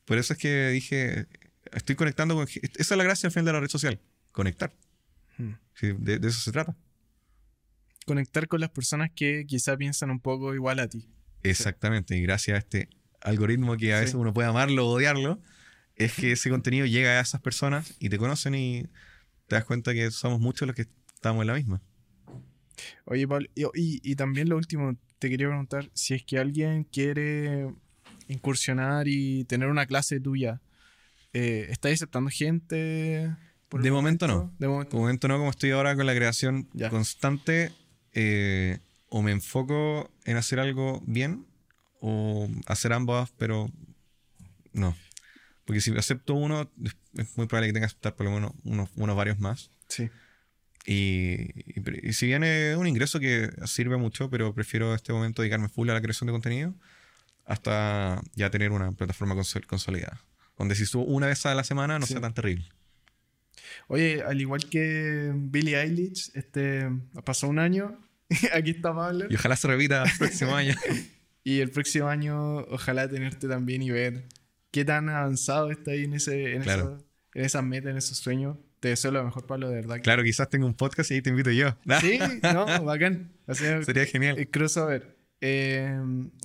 Por 0.04 0.18
eso 0.18 0.32
es 0.32 0.38
que 0.38 0.68
dije, 0.70 1.26
estoy 1.72 1.94
conectando 1.96 2.34
con... 2.34 2.46
Esa 2.48 2.62
es 2.78 2.90
la 2.90 3.04
gracia 3.04 3.28
al 3.28 3.32
final 3.32 3.44
de 3.46 3.52
la 3.52 3.60
red 3.60 3.68
social, 3.68 4.00
conectar. 4.32 4.72
Mm. 5.38 5.52
Sí, 5.74 5.92
de, 5.98 6.18
de 6.18 6.28
eso 6.28 6.40
se 6.40 6.52
trata. 6.52 6.76
Conectar 8.06 8.48
con 8.48 8.60
las 8.60 8.70
personas 8.70 9.10
que 9.14 9.44
quizá 9.46 9.76
piensan 9.76 10.10
un 10.10 10.20
poco 10.20 10.54
igual 10.54 10.80
a 10.80 10.88
ti. 10.88 11.08
Exactamente, 11.44 12.16
y 12.16 12.22
gracias 12.22 12.56
a 12.56 12.58
este 12.58 12.88
algoritmo 13.20 13.76
que 13.76 13.92
a 13.92 13.98
Sí. 13.98 14.00
veces 14.02 14.14
uno 14.16 14.32
puede 14.32 14.48
amarlo 14.48 14.86
o 14.88 14.90
odiarlo, 14.94 15.40
es 15.96 16.14
que 16.14 16.32
ese 16.32 16.50
contenido 16.50 16.86
llega 16.86 17.10
a 17.18 17.20
esas 17.20 17.40
personas 17.40 17.94
y 18.00 18.08
te 18.08 18.18
conocen 18.18 18.54
y 18.54 18.82
te 19.46 19.56
das 19.56 19.64
cuenta 19.64 19.92
que 19.92 20.10
somos 20.10 20.40
muchos 20.40 20.66
los 20.66 20.74
que 20.76 20.86
estamos 21.14 21.42
en 21.42 21.46
la 21.48 21.54
misma. 21.54 21.80
Oye, 23.04 23.26
Pablo, 23.28 23.48
y, 23.54 23.62
y- 23.74 24.00
y 24.02 24.16
también 24.16 24.48
lo 24.48 24.56
último, 24.56 24.96
te 25.18 25.28
quería 25.30 25.48
preguntar 25.48 25.90
si 25.94 26.14
es 26.14 26.24
que 26.24 26.38
alguien 26.38 26.84
quiere 26.84 27.72
incursionar 28.28 29.06
y 29.08 29.44
tener 29.44 29.68
una 29.68 29.86
clase 29.86 30.20
tuya, 30.20 30.60
eh, 31.32 31.66
¿estáis 31.70 31.98
aceptando 31.98 32.30
gente? 32.30 33.34
por 33.68 33.82
De 33.82 33.90
momento 33.90 34.26
no. 34.28 34.52
De 34.58 34.68
momento. 34.68 35.28
No, 35.28 35.38
como 35.38 35.50
estoy 35.50 35.70
ahora 35.70 35.96
con 35.96 36.06
la 36.06 36.14
creación 36.14 36.68
Ya. 36.74 36.90
constante, 36.90 37.72
eh, 38.12 38.78
o 39.08 39.22
me 39.22 39.32
enfoco 39.32 40.10
en 40.24 40.36
hacer 40.36 40.58
algo 40.60 41.02
bien 41.06 41.46
o 42.00 42.48
hacer 42.66 42.92
ambas, 42.92 43.32
pero 43.38 43.70
no. 44.72 44.96
Porque 45.64 45.80
si 45.80 45.96
acepto 45.96 46.34
uno, 46.34 46.70
es- 46.84 47.36
muy 47.36 47.46
probable 47.46 47.68
que 47.68 47.72
tenga 47.74 47.86
que 47.86 47.90
aceptar 47.92 48.14
por 48.16 48.26
lo 48.26 48.32
menos 48.32 48.52
unos, 48.64 48.88
unos 48.96 49.16
varios 49.16 49.38
más. 49.38 49.70
Sí. 49.88 50.10
Y, 50.84 51.42
y- 51.80 52.08
y 52.08 52.12
si 52.14 52.26
bien 52.26 52.42
es 52.42 52.76
un 52.76 52.86
ingreso 52.88 53.20
que 53.20 53.50
sirve 53.66 53.96
mucho, 53.96 54.28
pero 54.30 54.52
prefiero 54.54 54.88
en 54.90 54.96
este 54.96 55.12
momento 55.12 55.42
dedicarme 55.42 55.68
full 55.68 55.88
a 55.90 55.94
la 55.94 56.00
creación 56.00 56.26
de 56.26 56.32
contenido 56.32 56.74
hasta 57.44 58.20
ya 58.34 58.50
tener 58.50 58.70
una 58.72 58.92
plataforma 58.92 59.34
consol- 59.34 59.66
consolidada. 59.66 60.20
Donde 60.58 60.74
si 60.74 60.86
subo 60.86 61.04
una 61.04 61.26
vez 61.28 61.44
a 61.46 61.54
la 61.54 61.64
semana 61.64 61.98
no 61.98 62.06
Sí. 62.06 62.12
sea 62.12 62.20
tan 62.20 62.34
terrible. 62.34 62.68
Oye, 63.88 64.22
al 64.22 64.40
igual 64.40 64.68
que 64.68 65.32
Billie 65.34 65.80
Eilish, 65.80 66.30
este, 66.34 66.88
pasó 67.24 67.48
un 67.48 67.58
año, 67.58 67.98
aquí 68.54 68.70
está 68.70 68.94
Pablo, 68.94 69.26
Y 69.30 69.34
ojalá 69.36 69.56
se 69.56 69.68
repita 69.68 70.04
el 70.04 70.10
próximo 70.18 70.54
año. 70.56 70.74
y 71.44 71.60
el 71.60 71.70
próximo 71.70 72.08
año 72.08 72.58
ojalá 72.68 73.08
tenerte 73.08 73.48
también 73.48 73.82
y 73.82 73.90
ver 73.90 74.24
qué 74.72 74.84
tan 74.84 75.08
avanzado 75.08 75.70
está 75.70 75.92
ahí 75.92 76.04
en, 76.04 76.14
ese, 76.14 76.54
en, 76.56 76.62
Claro. 76.62 76.96
eso- 76.96 77.06
en 77.34 77.44
esas 77.44 77.62
metas, 77.64 77.90
en 77.92 77.96
esos 77.98 78.18
sueños. 78.18 78.56
Te 78.80 78.88
deseo 78.88 79.12
lo 79.12 79.22
mejor, 79.24 79.46
Pablo, 79.46 79.68
de 79.68 79.76
verdad. 79.76 79.96
que- 79.96 80.02
Claro, 80.02 80.24
quizás 80.24 80.50
tenga 80.50 80.66
un 80.66 80.74
podcast 80.74 81.10
y 81.12 81.14
ahí 81.14 81.22
te 81.22 81.30
invito 81.30 81.50
yo. 81.52 81.76
Sí, 82.00 82.18
no, 82.42 82.66
bacán. 82.84 83.32
O 83.46 83.54
sea, 83.54 83.80
Sería 83.84 84.04
genial. 84.06 84.36
el 84.38 84.50
crossover. 84.50 85.16
Eh, 85.40 85.96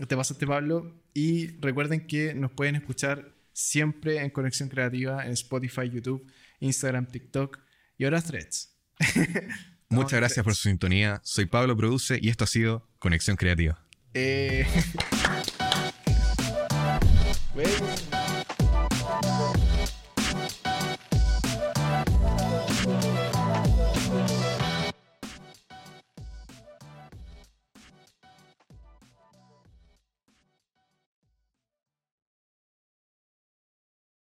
te 0.08 0.16
pasaste, 0.16 0.46
Pablo. 0.46 1.02
Y 1.14 1.48
recuerden 1.62 2.06
que 2.06 2.36
nos 2.36 2.52
pueden 2.52 2.76
escuchar 2.76 3.34
siempre 3.54 4.20
en 4.20 4.30
Conexión 4.30 4.70
Creativa 4.70 5.26
en 5.26 5.32
Spotify, 5.32 5.90
YouTube, 5.90 6.32
Instagram, 6.60 7.08
TikTok 7.08 7.58
y 7.98 8.04
ahora 8.06 8.22
Threads. 8.22 8.76
Muchas 9.90 10.20
gracias 10.20 10.44
por 10.44 10.54
su 10.54 10.64
sintonía. 10.70 11.20
Soy 11.24 11.46
Pablo 11.48 11.76
Produce 11.76 12.20
y 12.22 12.30
esto 12.30 12.44
ha 12.44 12.48
sido 12.48 12.88
Conexión 13.00 13.36
Creativa. 13.36 13.84
Eh... 14.14 14.66